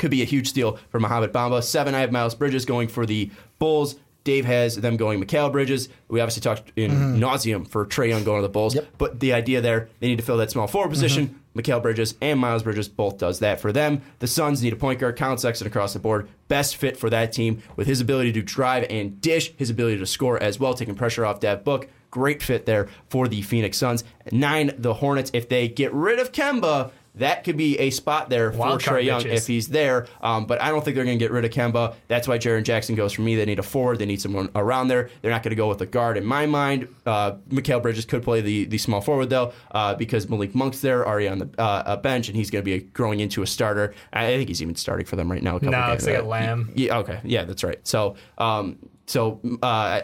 could 0.00 0.10
be 0.10 0.22
a 0.22 0.24
huge 0.24 0.48
steal 0.48 0.78
for 0.90 0.98
Mohamed 0.98 1.32
Bamba. 1.32 1.62
Seven, 1.62 1.94
I 1.94 2.00
have 2.00 2.10
Miles 2.10 2.34
Bridges 2.34 2.64
going 2.64 2.88
for 2.88 3.06
the 3.06 3.30
Bulls. 3.60 3.96
Dave 4.24 4.44
has 4.44 4.76
them 4.76 4.96
going 4.96 5.22
Mikal 5.22 5.50
Bridges. 5.50 5.88
We 6.08 6.20
obviously 6.20 6.42
talked 6.42 6.72
in 6.76 6.90
mm-hmm. 6.90 7.22
nauseum 7.22 7.66
for 7.66 7.84
Trae 7.86 8.08
Young 8.08 8.24
going 8.24 8.40
to 8.40 8.46
the 8.46 8.52
Bulls. 8.52 8.74
Yep. 8.74 8.86
But 8.98 9.20
the 9.20 9.32
idea 9.32 9.60
there, 9.60 9.88
they 10.00 10.08
need 10.08 10.18
to 10.18 10.24
fill 10.24 10.36
that 10.38 10.50
small 10.50 10.66
forward 10.66 10.86
mm-hmm. 10.86 10.94
position. 10.94 11.40
Mikal 11.54 11.82
Bridges 11.82 12.14
and 12.22 12.40
Miles 12.40 12.62
Bridges 12.62 12.88
both 12.88 13.18
does 13.18 13.40
that 13.40 13.60
for 13.60 13.72
them. 13.72 14.00
The 14.20 14.26
Suns 14.26 14.62
need 14.62 14.72
a 14.72 14.76
point 14.76 15.00
guard. 15.00 15.16
Collin 15.16 15.38
Sexton 15.38 15.66
across 15.66 15.92
the 15.92 15.98
board. 15.98 16.28
Best 16.48 16.76
fit 16.76 16.96
for 16.96 17.10
that 17.10 17.32
team 17.32 17.62
with 17.76 17.86
his 17.86 18.00
ability 18.00 18.32
to 18.32 18.42
drive 18.42 18.86
and 18.88 19.20
dish, 19.20 19.52
his 19.56 19.70
ability 19.70 19.98
to 19.98 20.06
score 20.06 20.42
as 20.42 20.58
well, 20.58 20.74
taking 20.74 20.94
pressure 20.94 21.26
off 21.26 21.40
Dev 21.40 21.64
Book. 21.64 21.88
Great 22.10 22.42
fit 22.42 22.66
there 22.66 22.88
for 23.08 23.26
the 23.26 23.42
Phoenix 23.42 23.78
Suns. 23.78 24.04
Nine, 24.30 24.72
the 24.78 24.94
Hornets. 24.94 25.30
If 25.34 25.48
they 25.48 25.68
get 25.68 25.92
rid 25.92 26.18
of 26.18 26.32
Kemba, 26.32 26.90
that 27.16 27.44
could 27.44 27.56
be 27.56 27.78
a 27.78 27.90
spot 27.90 28.30
there 28.30 28.50
for 28.52 28.58
Wild 28.58 28.82
card 28.82 29.02
Trae 29.02 29.04
Young 29.04 29.20
bitches. 29.20 29.32
if 29.36 29.46
he's 29.46 29.68
there. 29.68 30.06
Um, 30.22 30.46
but 30.46 30.60
I 30.62 30.70
don't 30.70 30.82
think 30.84 30.94
they're 30.96 31.04
going 31.04 31.18
to 31.18 31.22
get 31.22 31.30
rid 31.30 31.44
of 31.44 31.50
Kemba. 31.50 31.94
That's 32.08 32.26
why 32.26 32.38
Jaren 32.38 32.62
Jackson 32.64 32.94
goes 32.94 33.12
for 33.12 33.20
me. 33.22 33.36
They 33.36 33.44
need 33.44 33.58
a 33.58 33.62
forward. 33.62 33.98
They 33.98 34.06
need 34.06 34.20
someone 34.20 34.48
around 34.54 34.88
there. 34.88 35.10
They're 35.20 35.30
not 35.30 35.42
going 35.42 35.50
to 35.50 35.56
go 35.56 35.68
with 35.68 35.80
a 35.82 35.86
guard. 35.86 36.16
In 36.16 36.24
my 36.24 36.46
mind, 36.46 36.88
uh, 37.04 37.32
Mikal 37.50 37.82
Bridges 37.82 38.06
could 38.06 38.22
play 38.22 38.40
the, 38.40 38.64
the 38.64 38.78
small 38.78 39.00
forward, 39.02 39.28
though, 39.28 39.52
uh, 39.72 39.94
because 39.94 40.28
Malik 40.30 40.54
Monk's 40.54 40.80
there, 40.80 41.06
already 41.06 41.28
on 41.28 41.38
the 41.40 41.50
uh, 41.60 41.96
bench, 41.96 42.28
and 42.28 42.36
he's 42.36 42.50
going 42.50 42.64
to 42.64 42.70
be 42.70 42.78
growing 42.86 43.20
into 43.20 43.42
a 43.42 43.46
starter. 43.46 43.94
I 44.12 44.26
think 44.36 44.48
he's 44.48 44.62
even 44.62 44.74
starting 44.76 45.04
for 45.04 45.16
them 45.16 45.30
right 45.30 45.42
now. 45.42 45.56
A 45.56 45.60
couple 45.60 45.72
No, 45.72 45.86
games. 45.88 46.04
it's 46.04 46.06
like 46.06 46.22
a 46.24 46.26
Lamb. 46.26 46.72
Yeah, 46.74 46.98
okay. 46.98 47.20
Yeah, 47.24 47.44
that's 47.44 47.62
right. 47.62 47.86
So, 47.86 48.16
um, 48.38 48.78
so 49.06 49.38
uh, 49.62 50.00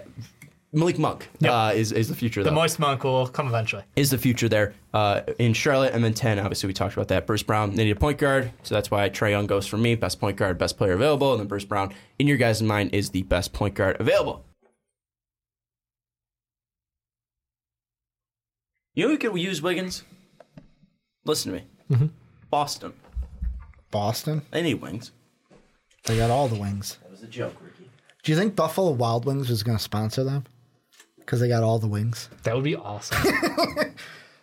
Malik 0.72 0.98
Monk 0.98 1.28
Yep. 1.40 1.50
uh, 1.50 1.72
is, 1.74 1.92
is 1.92 2.08
the 2.08 2.14
future, 2.14 2.40
there. 2.42 2.50
The 2.50 2.54
though 2.54 2.60
moist 2.60 2.78
monk 2.78 3.02
will 3.02 3.26
come 3.26 3.46
eventually. 3.48 3.84
is 3.96 4.10
the 4.10 4.18
future 4.18 4.48
there 4.50 4.74
uh, 4.92 5.22
in 5.38 5.54
Charlotte. 5.54 5.94
And 5.94 6.04
then 6.04 6.12
10, 6.12 6.38
obviously, 6.38 6.66
we 6.66 6.74
talked 6.74 6.92
about 6.94 7.08
that. 7.08 7.26
Bruce 7.26 7.42
Brown, 7.42 7.74
they 7.74 7.84
need 7.84 7.92
a 7.92 7.96
point 7.96 8.18
guard. 8.18 8.52
So 8.64 8.74
that's 8.74 8.90
why 8.90 9.08
Trae 9.08 9.30
Young 9.30 9.46
goes 9.46 9.66
for 9.66 9.78
me. 9.78 9.94
Best 9.94 10.20
point 10.20 10.36
guard, 10.36 10.58
best 10.58 10.76
player 10.76 10.92
available. 10.92 11.32
And 11.32 11.40
then 11.40 11.46
Bruce 11.48 11.64
Brown, 11.64 11.94
in 12.18 12.26
your 12.26 12.36
guys' 12.36 12.62
mind, 12.62 12.90
is 12.92 13.10
the 13.10 13.22
best 13.22 13.54
point 13.54 13.74
guard 13.76 13.96
available. 13.98 14.44
You 18.94 19.04
know 19.04 19.10
who 19.12 19.18
could 19.18 19.36
use 19.38 19.62
Wiggins? 19.62 20.02
Listen 21.24 21.52
to 21.52 21.96
me. 21.98 22.10
Boston. 22.50 22.92
Boston, 23.90 24.42
They 24.50 24.60
need 24.62 24.74
wings. 24.82 25.12
they 26.04 26.16
got 26.18 26.30
all 26.30 26.46
the 26.48 26.56
wings. 26.60 26.98
That 27.02 27.10
was 27.10 27.22
a 27.22 27.26
joke, 27.26 27.54
Ricky. 27.62 27.88
Do 28.22 28.32
you 28.32 28.36
think 28.36 28.54
Buffalo 28.54 28.90
Wild 28.90 29.24
Wings 29.24 29.48
is 29.50 29.62
going 29.62 29.78
to 29.78 29.82
sponsor 29.82 30.24
them? 30.24 30.44
Because 31.28 31.40
they 31.40 31.48
got 31.48 31.62
all 31.62 31.78
the 31.78 31.86
wings. 31.86 32.30
That 32.44 32.54
would 32.54 32.64
be 32.64 32.74
awesome. 32.74 33.18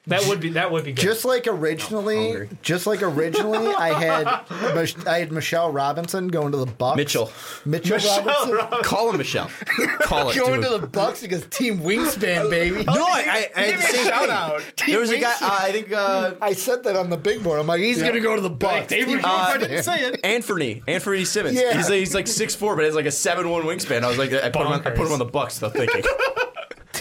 that 0.07 0.27
would 0.27 0.39
be 0.39 0.49
that 0.49 0.71
would 0.71 0.83
be 0.85 0.93
good. 0.93 1.01
Just 1.01 1.25
like 1.25 1.47
originally, 1.47 2.27
hungry. 2.27 2.49
just 2.61 2.85
like 2.85 3.01
originally, 3.01 3.67
I 3.73 3.99
had 3.99 4.75
Mich- 4.75 5.07
I 5.07 5.17
had 5.17 5.31
Michelle 5.31 5.71
Robinson 5.71 6.27
going 6.27 6.51
to 6.51 6.59
the 6.59 6.67
Bucks. 6.67 6.97
Mitchell. 6.97 7.31
Mitchell, 7.65 7.97
Robinson 7.97 8.83
Call 8.83 9.09
him 9.09 9.17
Michelle. 9.17 9.49
Call 10.01 10.29
it. 10.29 10.35
going 10.35 10.61
dude. 10.61 10.71
to 10.71 10.77
the 10.77 10.85
Bucks 10.85 11.23
because 11.23 11.43
Team 11.47 11.79
Wingspan, 11.79 12.51
baby. 12.51 12.83
no, 12.83 12.93
I, 12.93 13.49
I, 13.55 13.59
I 13.59 13.61
had 13.63 13.77
the 13.79 13.81
same 13.81 14.05
shout 14.05 14.21
thing. 14.21 14.29
out. 14.29 14.61
There 14.85 14.99
was 14.99 15.09
a 15.09 15.17
guy, 15.17 15.31
uh, 15.31 15.57
I 15.61 15.71
think, 15.71 15.91
uh, 15.91 16.35
I 16.39 16.53
said 16.53 16.83
that 16.83 16.95
on 16.95 17.09
the 17.09 17.17
big 17.17 17.41
board. 17.41 17.59
I'm 17.59 17.65
like, 17.65 17.81
he's 17.81 17.99
going 17.99 18.13
to 18.13 18.19
go 18.19 18.35
to 18.35 18.41
the 18.41 18.49
Bucks. 18.51 18.89
They 18.89 19.05
Team 19.05 19.15
would 19.15 19.25
I 19.25 19.57
didn't 19.57 19.81
say 19.81 20.05
it. 20.05 20.19
Anthony, 20.23 20.83
Anfernee 20.87 21.25
Simons. 21.25 21.55
Yeah. 21.59 21.77
He's, 21.77 21.87
he's 21.87 22.13
like 22.13 22.27
six 22.27 22.53
four, 22.53 22.75
but 22.75 22.85
has 22.85 22.93
like 22.93 23.07
a 23.07 23.11
seven 23.11 23.49
one 23.49 23.63
wingspan. 23.63 24.03
I 24.03 24.07
was 24.07 24.19
like, 24.19 24.31
I 24.33 24.51
put, 24.51 24.61
him 24.61 24.67
on, 24.67 24.81
I 24.85 24.91
put 24.91 25.07
him 25.07 25.13
on 25.13 25.19
the 25.19 25.25
Bucks. 25.25 25.57
Though 25.57 25.71
thinking, 25.71 26.03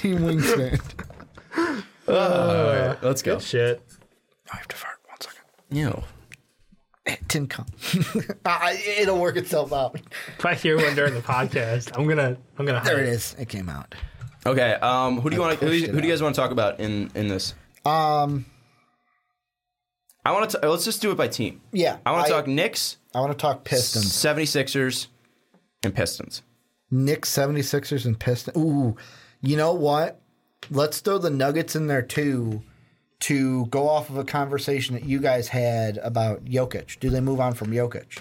Team 0.04 0.18
Wingspan. 0.18 0.78
let's 3.02 3.22
go. 3.22 3.38
Shit. 3.38 3.82
I 4.52 4.56
have 4.58 4.68
to 4.68 4.76
fart. 4.76 4.98
One 5.08 5.18
second. 5.18 5.44
You 5.70 6.02
It 7.06 7.26
didn't 7.26 7.48
come. 7.48 7.64
Ah, 8.44 8.72
It'll 8.98 9.18
work 9.18 9.36
itself 9.38 9.72
out. 9.72 9.98
If 10.38 10.44
I 10.44 10.52
hear 10.52 10.76
one 10.76 10.94
during 10.94 11.14
the 11.14 11.22
podcast, 11.22 11.96
I'm 11.96 12.06
gonna 12.06 12.36
I'm 12.58 12.66
gonna 12.66 12.82
There 12.84 12.98
hide 12.98 13.06
it 13.06 13.14
is. 13.14 13.34
It 13.38 13.48
came 13.48 13.70
out. 13.70 13.94
okay? 14.44 14.74
Um, 14.74 15.22
who 15.22 15.30
do 15.30 15.36
you 15.36 15.40
want? 15.40 15.58
to 15.58 15.64
Who, 15.64 15.70
pushed 15.72 15.86
who 15.90 15.98
do 16.02 16.06
you 16.06 16.12
guys 16.12 16.20
want 16.22 16.34
to 16.34 16.40
talk 16.42 16.50
about 16.50 16.80
in 16.80 17.10
in 17.14 17.28
this? 17.28 17.54
Um, 17.86 18.44
I 20.22 20.32
want 20.32 20.50
to. 20.50 20.68
Let's 20.68 20.84
just 20.84 21.00
do 21.00 21.12
it 21.12 21.16
by 21.16 21.28
team. 21.28 21.62
yeah. 21.72 21.96
I 22.04 22.12
want 22.12 22.26
to 22.26 22.30
talk 22.30 22.46
Knicks, 22.46 22.98
I 23.14 23.20
want 23.20 23.32
to 23.32 23.38
talk 23.38 23.64
Pistons. 23.64 24.12
76ers, 24.12 25.06
and 25.82 25.94
Pistons. 25.94 26.42
Knicks, 26.90 27.30
76ers, 27.34 28.04
and 28.04 28.20
Pistons. 28.20 28.54
Ooh, 28.58 28.96
you 29.44 29.56
know 29.56 29.72
what? 29.74 30.20
Let's 30.70 31.00
throw 31.00 31.18
the 31.18 31.30
Nuggets 31.30 31.76
in 31.76 31.86
there 31.86 32.02
too, 32.02 32.62
to 33.20 33.66
go 33.66 33.88
off 33.88 34.10
of 34.10 34.16
a 34.16 34.24
conversation 34.24 34.94
that 34.94 35.04
you 35.04 35.20
guys 35.20 35.48
had 35.48 35.98
about 35.98 36.44
Jokic. 36.44 36.98
Do 37.00 37.10
they 37.10 37.20
move 37.20 37.40
on 37.40 37.54
from 37.54 37.70
Jokic? 37.70 38.20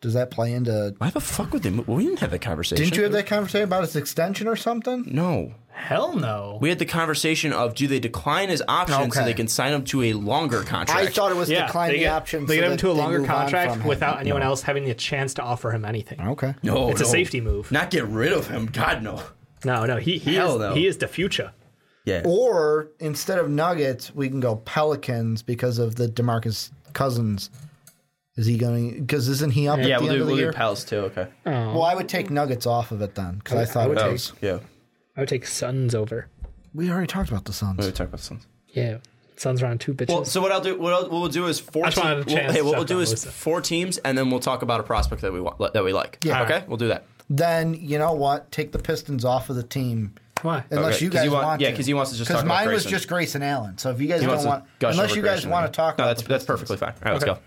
Does 0.00 0.14
that 0.14 0.30
play 0.30 0.52
into? 0.52 0.94
Why 0.98 1.10
the 1.10 1.20
fuck 1.20 1.52
would 1.52 1.62
they? 1.62 1.70
Move? 1.70 1.88
We 1.88 2.04
didn't 2.04 2.20
have 2.20 2.30
that 2.30 2.40
conversation. 2.40 2.84
Didn't 2.84 2.96
you 2.96 3.02
have 3.02 3.12
that 3.12 3.26
conversation 3.26 3.64
about 3.64 3.82
his 3.82 3.96
extension 3.96 4.46
or 4.46 4.54
something? 4.54 5.04
No. 5.08 5.54
Hell 5.70 6.16
no. 6.16 6.58
We 6.60 6.68
had 6.68 6.78
the 6.78 6.86
conversation 6.86 7.52
of 7.52 7.74
do 7.74 7.86
they 7.86 8.00
decline 8.00 8.48
his 8.48 8.62
option 8.68 9.10
so 9.10 9.24
they 9.24 9.32
can 9.34 9.48
sign 9.48 9.72
him 9.72 9.84
to 9.86 10.02
a 10.02 10.12
longer 10.12 10.62
contract? 10.62 10.90
I 10.90 11.06
thought 11.06 11.30
it 11.30 11.36
was 11.36 11.48
decline 11.48 11.92
the 11.92 11.98
get, 12.00 12.12
option. 12.12 12.46
They 12.46 12.56
so 12.56 12.60
get 12.60 12.64
him 12.64 12.70
that 12.72 12.80
to 12.80 12.90
a 12.90 12.92
longer 12.92 13.24
contract 13.24 13.72
from 13.72 13.80
him. 13.82 13.88
without 13.88 14.20
anyone 14.20 14.42
else 14.42 14.62
having 14.62 14.84
the 14.84 14.94
chance 14.94 15.34
to 15.34 15.42
offer 15.42 15.70
him 15.70 15.84
anything. 15.84 16.20
Okay. 16.20 16.54
no, 16.62 16.90
It's 16.90 17.00
a 17.00 17.04
safety 17.04 17.40
move. 17.40 17.70
Not 17.72 17.90
get 17.90 18.04
rid 18.04 18.32
of 18.32 18.48
him. 18.48 18.66
God 18.66 19.02
no. 19.02 19.22
No, 19.64 19.84
no, 19.86 19.96
he 19.96 20.18
he 20.18 20.34
Hell 20.34 20.54
is 20.54 20.60
no. 20.60 20.74
he 20.74 20.86
is 20.86 20.98
the 20.98 21.08
future. 21.08 21.52
Yeah. 22.04 22.22
Or 22.24 22.88
instead 23.00 23.38
of 23.38 23.50
Nuggets, 23.50 24.14
we 24.14 24.28
can 24.30 24.40
go 24.40 24.56
Pelicans 24.56 25.42
because 25.42 25.78
of 25.78 25.96
the 25.96 26.08
Demarcus 26.08 26.70
Cousins. 26.94 27.50
Is 28.36 28.46
he 28.46 28.56
going? 28.56 29.00
Because 29.00 29.28
isn't 29.28 29.50
he 29.52 29.68
up 29.68 29.80
at 29.80 29.86
yeah, 29.86 29.98
the 29.98 30.04
we'll 30.04 30.12
end 30.12 30.18
do 30.18 30.22
of 30.22 30.26
the 30.26 30.32
we'll 30.32 30.36
do 30.36 30.42
year? 30.42 30.52
Pels 30.52 30.84
too. 30.84 30.96
Okay. 30.98 31.26
Oh. 31.44 31.50
well, 31.50 31.82
I 31.82 31.94
would 31.94 32.08
take 32.08 32.30
Nuggets 32.30 32.66
off 32.66 32.92
of 32.92 33.02
it 33.02 33.14
then 33.14 33.38
because 33.38 33.58
I 33.58 33.64
thought 33.64 33.84
I 33.84 33.88
would 33.88 33.98
it 33.98 34.02
take- 34.02 34.12
was. 34.12 34.32
Yeah. 34.40 34.58
I 35.16 35.20
would 35.20 35.28
take 35.28 35.46
Suns 35.46 35.94
over. 35.94 36.28
We 36.72 36.88
already 36.90 37.08
talked 37.08 37.28
about 37.30 37.44
the 37.44 37.52
Suns. 37.52 37.84
We 37.84 37.90
talk 37.90 38.06
about 38.08 38.18
the 38.20 38.24
Suns. 38.24 38.46
Yeah, 38.68 38.98
Suns 39.36 39.60
are 39.62 39.66
around 39.66 39.80
two 39.80 39.92
bitches. 39.92 40.08
Well, 40.10 40.24
so 40.24 40.40
what 40.40 40.52
I'll 40.52 40.60
do, 40.60 40.78
what, 40.78 40.92
I'll, 40.92 41.02
what 41.02 41.10
we'll 41.10 41.28
do 41.28 41.46
is 41.46 41.58
four. 41.58 41.84
I 41.84 41.90
just 41.90 42.02
wanted 42.02 42.20
a 42.20 42.24
teams- 42.24 42.38
chance 42.38 42.52
hey, 42.52 42.58
to 42.60 42.64
what 42.64 42.72
we'll 42.74 42.80
shut 42.82 42.88
do 42.88 42.94
down 42.94 43.02
is 43.02 43.10
Lisa. 43.10 43.30
four 43.32 43.60
teams, 43.60 43.98
and 43.98 44.16
then 44.16 44.30
we'll 44.30 44.38
talk 44.40 44.62
about 44.62 44.78
a 44.78 44.84
prospect 44.84 45.22
that 45.22 45.32
we 45.32 45.40
want 45.40 45.58
that 45.72 45.82
we 45.84 45.92
like. 45.92 46.18
Yeah. 46.24 46.42
Okay, 46.44 46.62
we'll 46.68 46.76
do 46.76 46.88
that. 46.88 47.04
Then 47.30 47.74
you 47.74 47.98
know 47.98 48.12
what? 48.12 48.50
Take 48.52 48.72
the 48.72 48.78
Pistons 48.78 49.24
off 49.24 49.50
of 49.50 49.56
the 49.56 49.62
team. 49.62 50.14
Why? 50.42 50.64
Unless 50.70 50.96
Okay, 50.96 51.04
you 51.04 51.10
'cause 51.10 51.16
guys 51.18 51.24
he 51.24 51.28
want- 51.30 51.44
want, 51.46 51.60
yeah, 51.60 51.70
to. 51.70 51.76
'cause 51.76 51.86
he 51.86 51.94
wants 51.94 52.12
to 52.12 52.16
just 52.16 52.28
Because 52.28 52.42
talk 52.42 52.46
about 52.46 52.54
mine 52.64 52.68
was 52.72 52.84
Grayson. 52.84 52.90
just 52.98 53.08
Grayson 53.08 53.42
Allen. 53.42 53.76
So 53.78 53.90
if 53.90 54.00
you 54.00 54.06
guys 54.08 54.20
He 54.20 54.26
don't 54.26 54.44
want, 54.44 54.64
unless 54.80 55.16
you 55.16 55.22
guys 55.22 55.32
Grayson. 55.40 55.50
want 55.50 55.66
to 55.66 55.72
talk 55.76 55.98
No, 55.98 56.04
about 56.04 56.10
that's 56.10 56.22
the 56.22 56.28
that's 56.28 56.44
perfectly 56.44 56.76
fine. 56.76 56.90
All 56.90 57.12
right, 57.12 57.16
Okay. 57.22 57.26
let's 57.30 57.40
go. 57.40 57.46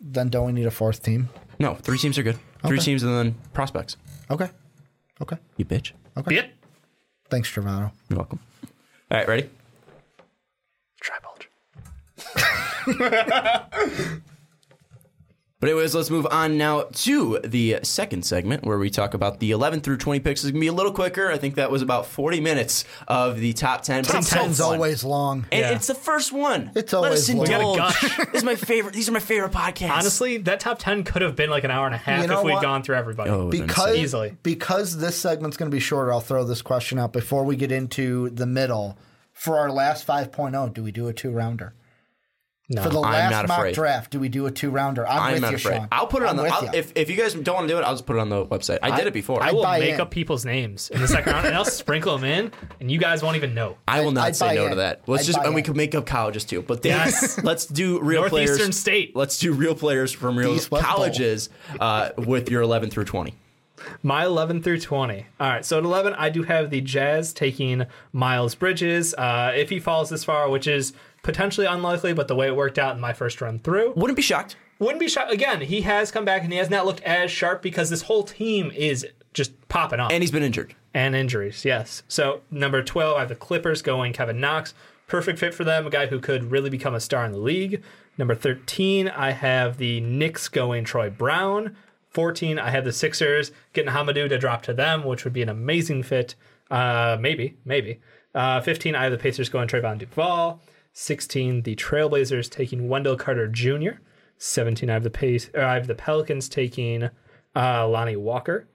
Then 0.00 0.28
don't 0.28 0.46
we 0.46 0.52
need 0.52 0.66
a 0.66 0.70
fourth 0.70 1.02
team? 1.02 1.30
No, 1.58 1.74
three 1.74 1.96
teams 1.98 2.18
are 2.18 2.22
good. 2.22 2.38
Three 2.66 2.78
teams 2.78 3.02
and 3.02 3.12
then 3.14 3.34
prospects. 3.54 3.96
Okay. 4.30 4.50
Okay. 5.22 5.38
You 5.56 5.64
bitch. 5.64 5.92
Okay. 6.16 6.34
Yeah. 6.34 6.46
Thanks, 7.30 7.50
Travato. 7.50 7.90
You're 8.10 8.18
welcome. 8.18 8.38
All 9.10 9.16
right, 9.18 9.26
ready? 9.26 9.48
Try 11.00 11.16
bulge. 11.22 11.48
But 15.58 15.70
anyways, 15.70 15.94
let's 15.94 16.10
move 16.10 16.26
on 16.30 16.58
now 16.58 16.82
to 16.82 17.38
the 17.42 17.78
second 17.82 18.26
segment 18.26 18.62
where 18.66 18.76
we 18.78 18.90
talk 18.90 19.14
about 19.14 19.40
the 19.40 19.52
11 19.52 19.80
through 19.80 19.96
20 19.96 20.20
picks. 20.20 20.44
It's 20.44 20.50
gonna 20.50 20.60
be 20.60 20.66
a 20.66 20.72
little 20.72 20.92
quicker. 20.92 21.30
I 21.32 21.38
think 21.38 21.54
that 21.54 21.70
was 21.70 21.80
about 21.80 22.04
40 22.04 22.40
minutes 22.42 22.84
of 23.08 23.40
the 23.40 23.54
top 23.54 23.80
10. 23.80 24.02
but 24.02 24.08
Top 24.10 24.18
it's 24.20 24.28
so 24.28 24.36
ten's 24.36 24.58
fun. 24.58 24.74
always 24.74 25.02
long. 25.02 25.46
And 25.50 25.60
Yeah. 25.62 25.70
it's 25.70 25.86
the 25.86 25.94
first 25.94 26.30
one. 26.30 26.72
It's 26.74 26.92
Let 26.92 27.04
always 27.04 27.30
us 27.30 27.34
long. 27.34 27.38
We 27.46 27.54
indulge. 27.54 27.78
gush. 27.78 28.00
this 28.18 28.28
is 28.34 28.44
my 28.44 28.54
favorite. 28.54 28.92
These 28.92 29.08
are 29.08 29.12
my 29.12 29.18
favorite 29.18 29.52
podcasts. 29.52 29.90
Honestly, 29.92 30.36
that 30.36 30.60
top 30.60 30.78
ten 30.78 31.04
could 31.04 31.22
have 31.22 31.34
been 31.36 31.48
like 31.48 31.64
an 31.64 31.70
hour 31.70 31.86
and 31.86 31.94
a 31.94 31.98
half 31.98 32.20
You 32.20 32.28
know 32.28 32.40
if 32.40 32.44
we'd 32.44 32.52
what? 32.52 32.62
gone 32.62 32.82
through 32.82 32.96
everybody. 32.96 33.30
Oh, 33.30 33.48
because 33.48 33.96
Easily. 33.96 34.36
because 34.42 34.98
this 34.98 35.16
segment's 35.16 35.56
going 35.56 35.70
to 35.70 35.74
be 35.74 35.80
shorter, 35.80 36.12
I'll 36.12 36.20
throw 36.20 36.44
this 36.44 36.60
question 36.60 36.98
out 36.98 37.14
before 37.14 37.44
we 37.44 37.56
get 37.56 37.72
into 37.72 38.28
the 38.28 38.44
middle. 38.46 38.98
For 39.32 39.58
our 39.58 39.70
last 39.72 40.06
5.0, 40.06 40.74
do 40.74 40.82
we 40.82 40.92
do 40.92 41.08
a 41.08 41.14
two 41.14 41.30
rounder? 41.30 41.72
No. 42.68 42.82
For 42.82 42.88
the 42.88 43.00
I'm 43.00 43.12
last 43.12 43.30
not 43.30 43.48
mock 43.48 43.58
afraid. 43.58 43.74
draft, 43.76 44.10
do 44.10 44.18
we 44.18 44.28
do 44.28 44.46
a 44.46 44.50
two 44.50 44.70
rounder? 44.70 45.06
I'm, 45.06 45.20
I'm 45.20 45.32
with 45.34 45.42
not 45.42 45.50
you, 45.52 45.56
afraid. 45.56 45.76
Sean. 45.76 45.88
I'll 45.92 46.06
put 46.08 46.22
it 46.22 46.28
on 46.28 46.38
I'm 46.38 46.44
the. 46.46 46.52
I'll, 46.52 46.64
you. 46.64 46.70
if 46.74 46.92
if 46.96 47.08
you 47.08 47.16
guys 47.16 47.34
don't 47.34 47.54
want 47.54 47.68
to 47.68 47.74
do 47.74 47.78
it, 47.78 47.82
I'll 47.82 47.94
just 47.94 48.06
put 48.06 48.16
it 48.16 48.18
on 48.18 48.28
the 48.28 48.44
website. 48.46 48.78
I, 48.82 48.96
did 48.96 49.06
it 49.06 49.12
before. 49.12 49.42
I 49.42 49.48
I, 49.48 49.52
will 49.52 49.62
make 49.64 49.94
in. 49.94 50.00
up 50.00 50.10
people's 50.10 50.44
names 50.44 50.90
in 50.90 51.00
the 51.00 51.06
second 51.08 51.32
round, 51.32 51.46
and 51.46 51.54
I'll 51.54 51.64
sprinkle 51.64 52.16
them 52.18 52.24
in, 52.24 52.52
and 52.80 52.90
you 52.90 52.98
guys 52.98 53.22
won't 53.22 53.36
even 53.36 53.54
know. 53.54 53.76
I 53.86 54.00
will 54.00 54.10
not 54.10 54.24
I'd 54.26 54.36
say 54.36 54.54
no 54.56 54.64
in. 54.64 54.70
to 54.70 54.76
that. 54.76 55.02
Let's 55.06 55.22
I'd 55.22 55.26
just 55.26 55.38
buy 55.38 55.44
and 55.44 55.54
we 55.54 55.60
in. 55.60 55.64
could 55.66 55.76
make 55.76 55.94
up 55.94 56.06
colleges 56.06 56.44
too. 56.44 56.62
But 56.62 56.82
then 56.82 56.92
Yes. 56.92 57.38
let's 57.44 57.66
do 57.66 58.00
real 58.00 58.22
Northeastern 58.22 58.56
players. 58.56 58.76
State. 58.78 59.14
Let's 59.14 59.38
do 59.38 59.52
real 59.52 59.74
players 59.74 60.12
from 60.12 60.36
real 60.36 60.54
East 60.54 60.70
colleges 60.70 61.48
uh, 61.78 62.10
with 62.18 62.50
your 62.50 62.62
11 62.62 62.90
through 62.90 63.04
20. 63.04 63.34
My 64.02 64.24
11 64.24 64.62
through 64.62 64.80
20. 64.80 65.26
All 65.38 65.48
right, 65.48 65.64
so 65.64 65.78
at 65.78 65.84
11, 65.84 66.14
I 66.14 66.30
do 66.30 66.42
have 66.42 66.70
the 66.70 66.80
Jazz 66.80 67.32
taking 67.32 67.84
Miles 68.12 68.54
Bridges. 68.54 69.14
Uh, 69.14 69.52
if 69.54 69.68
he 69.70 69.78
falls 69.78 70.08
this 70.10 70.24
far, 70.24 70.48
which 70.48 70.66
is 70.66 70.92
potentially 71.26 71.66
unlikely, 71.66 72.14
but 72.14 72.28
the 72.28 72.34
way 72.34 72.46
it 72.46 72.56
worked 72.56 72.78
out 72.78 72.94
in 72.94 73.00
my 73.00 73.12
first 73.12 73.40
run 73.42 73.58
through, 73.58 73.92
Wouldn't 73.96 74.16
be 74.16 74.22
shocked. 74.22 74.56
wouldn't 74.78 75.00
be 75.00 75.08
shocked. 75.08 75.32
Again, 75.32 75.60
he 75.60 75.82
has 75.82 76.10
come 76.10 76.24
back 76.24 76.42
and 76.42 76.52
he 76.52 76.58
has 76.58 76.70
not 76.70 76.86
looked 76.86 77.02
as 77.02 77.30
sharp 77.30 77.60
because 77.60 77.90
this 77.90 78.02
whole 78.02 78.22
team 78.22 78.70
is 78.74 79.06
just 79.34 79.52
popping 79.68 80.00
up. 80.00 80.10
And 80.12 80.22
he's 80.22 80.30
been 80.30 80.42
injured. 80.42 80.74
and 80.94 81.14
injuries. 81.14 81.64
Yes. 81.66 82.02
So 82.08 82.40
number 82.50 82.82
twelve, 82.82 83.16
I 83.18 83.20
have 83.20 83.28
the 83.28 83.34
Clippers 83.34 83.82
going 83.82 84.14
Kevin 84.14 84.40
Knox, 84.40 84.72
perfect 85.08 85.38
fit 85.38 85.52
for 85.52 85.64
them, 85.64 85.86
a 85.86 85.90
guy 85.90 86.06
who 86.06 86.18
could 86.20 86.50
really 86.50 86.70
become 86.70 86.94
a 86.94 87.00
star 87.00 87.24
in 87.26 87.32
the 87.32 87.38
league. 87.38 87.82
Number 88.16 88.34
thirteen, 88.34 89.08
I 89.08 89.32
have 89.32 89.76
the 89.76 90.00
Knicks 90.00 90.48
going 90.48 90.84
Troy 90.84 91.10
Brown. 91.10 91.76
Fourteen, 92.08 92.58
I 92.58 92.70
have 92.70 92.84
the 92.86 92.92
Sixers 92.94 93.52
getting 93.74 93.92
Hamidou 93.92 94.28
to 94.30 94.38
drop 94.38 94.62
to 94.62 94.72
them, 94.72 95.04
which 95.04 95.24
would 95.24 95.34
be 95.34 95.42
an 95.42 95.50
amazing 95.50 96.02
fit. 96.02 96.34
Uh, 96.70 97.18
maybe, 97.20 97.56
maybe. 97.66 98.00
Uh, 98.34 98.60
Fifteen, 98.62 98.94
I 98.94 99.02
have 99.04 99.12
the 99.12 99.18
Pacers 99.18 99.50
going 99.50 99.68
Trevon 99.68 99.98
Duval. 99.98 100.60
Sixteen, 100.98 101.60
the 101.60 101.76
Trailblazers 101.76 102.50
taking 102.50 102.88
Wendell 102.88 103.18
Carter 103.18 103.48
Jr. 103.48 104.00
Seventeen, 104.38 104.88
I 104.88 104.94
have 104.94 105.02
the 105.02 105.10
Pace, 105.10 105.50
or 105.52 105.60
I 105.60 105.74
have 105.74 105.88
the 105.88 105.94
Pelicans 105.94 106.48
taking 106.48 107.10
uh, 107.54 107.86
Lonnie 107.86 108.16
Walker. 108.16 108.66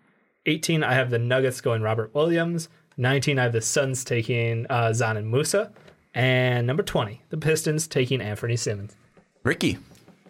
18, 0.46 0.84
I 0.84 0.94
have 0.94 1.10
the 1.10 1.18
Nuggets 1.18 1.62
going 1.62 1.82
Robert 1.82 2.14
Williams. 2.14 2.70
19, 2.96 3.40
I 3.40 3.44
have 3.44 3.54
the 3.54 3.60
Suns 3.60 4.04
taking 4.04 4.68
uh, 4.70 4.90
Dzanan 4.90 5.32
Musa. 5.32 5.72
And 6.14 6.68
number 6.68 6.84
20, 6.84 7.24
the 7.30 7.38
Pistons 7.38 7.88
taking 7.88 8.20
Anfernee 8.20 8.60
Simons. 8.60 8.96
Ricky, 9.44 9.80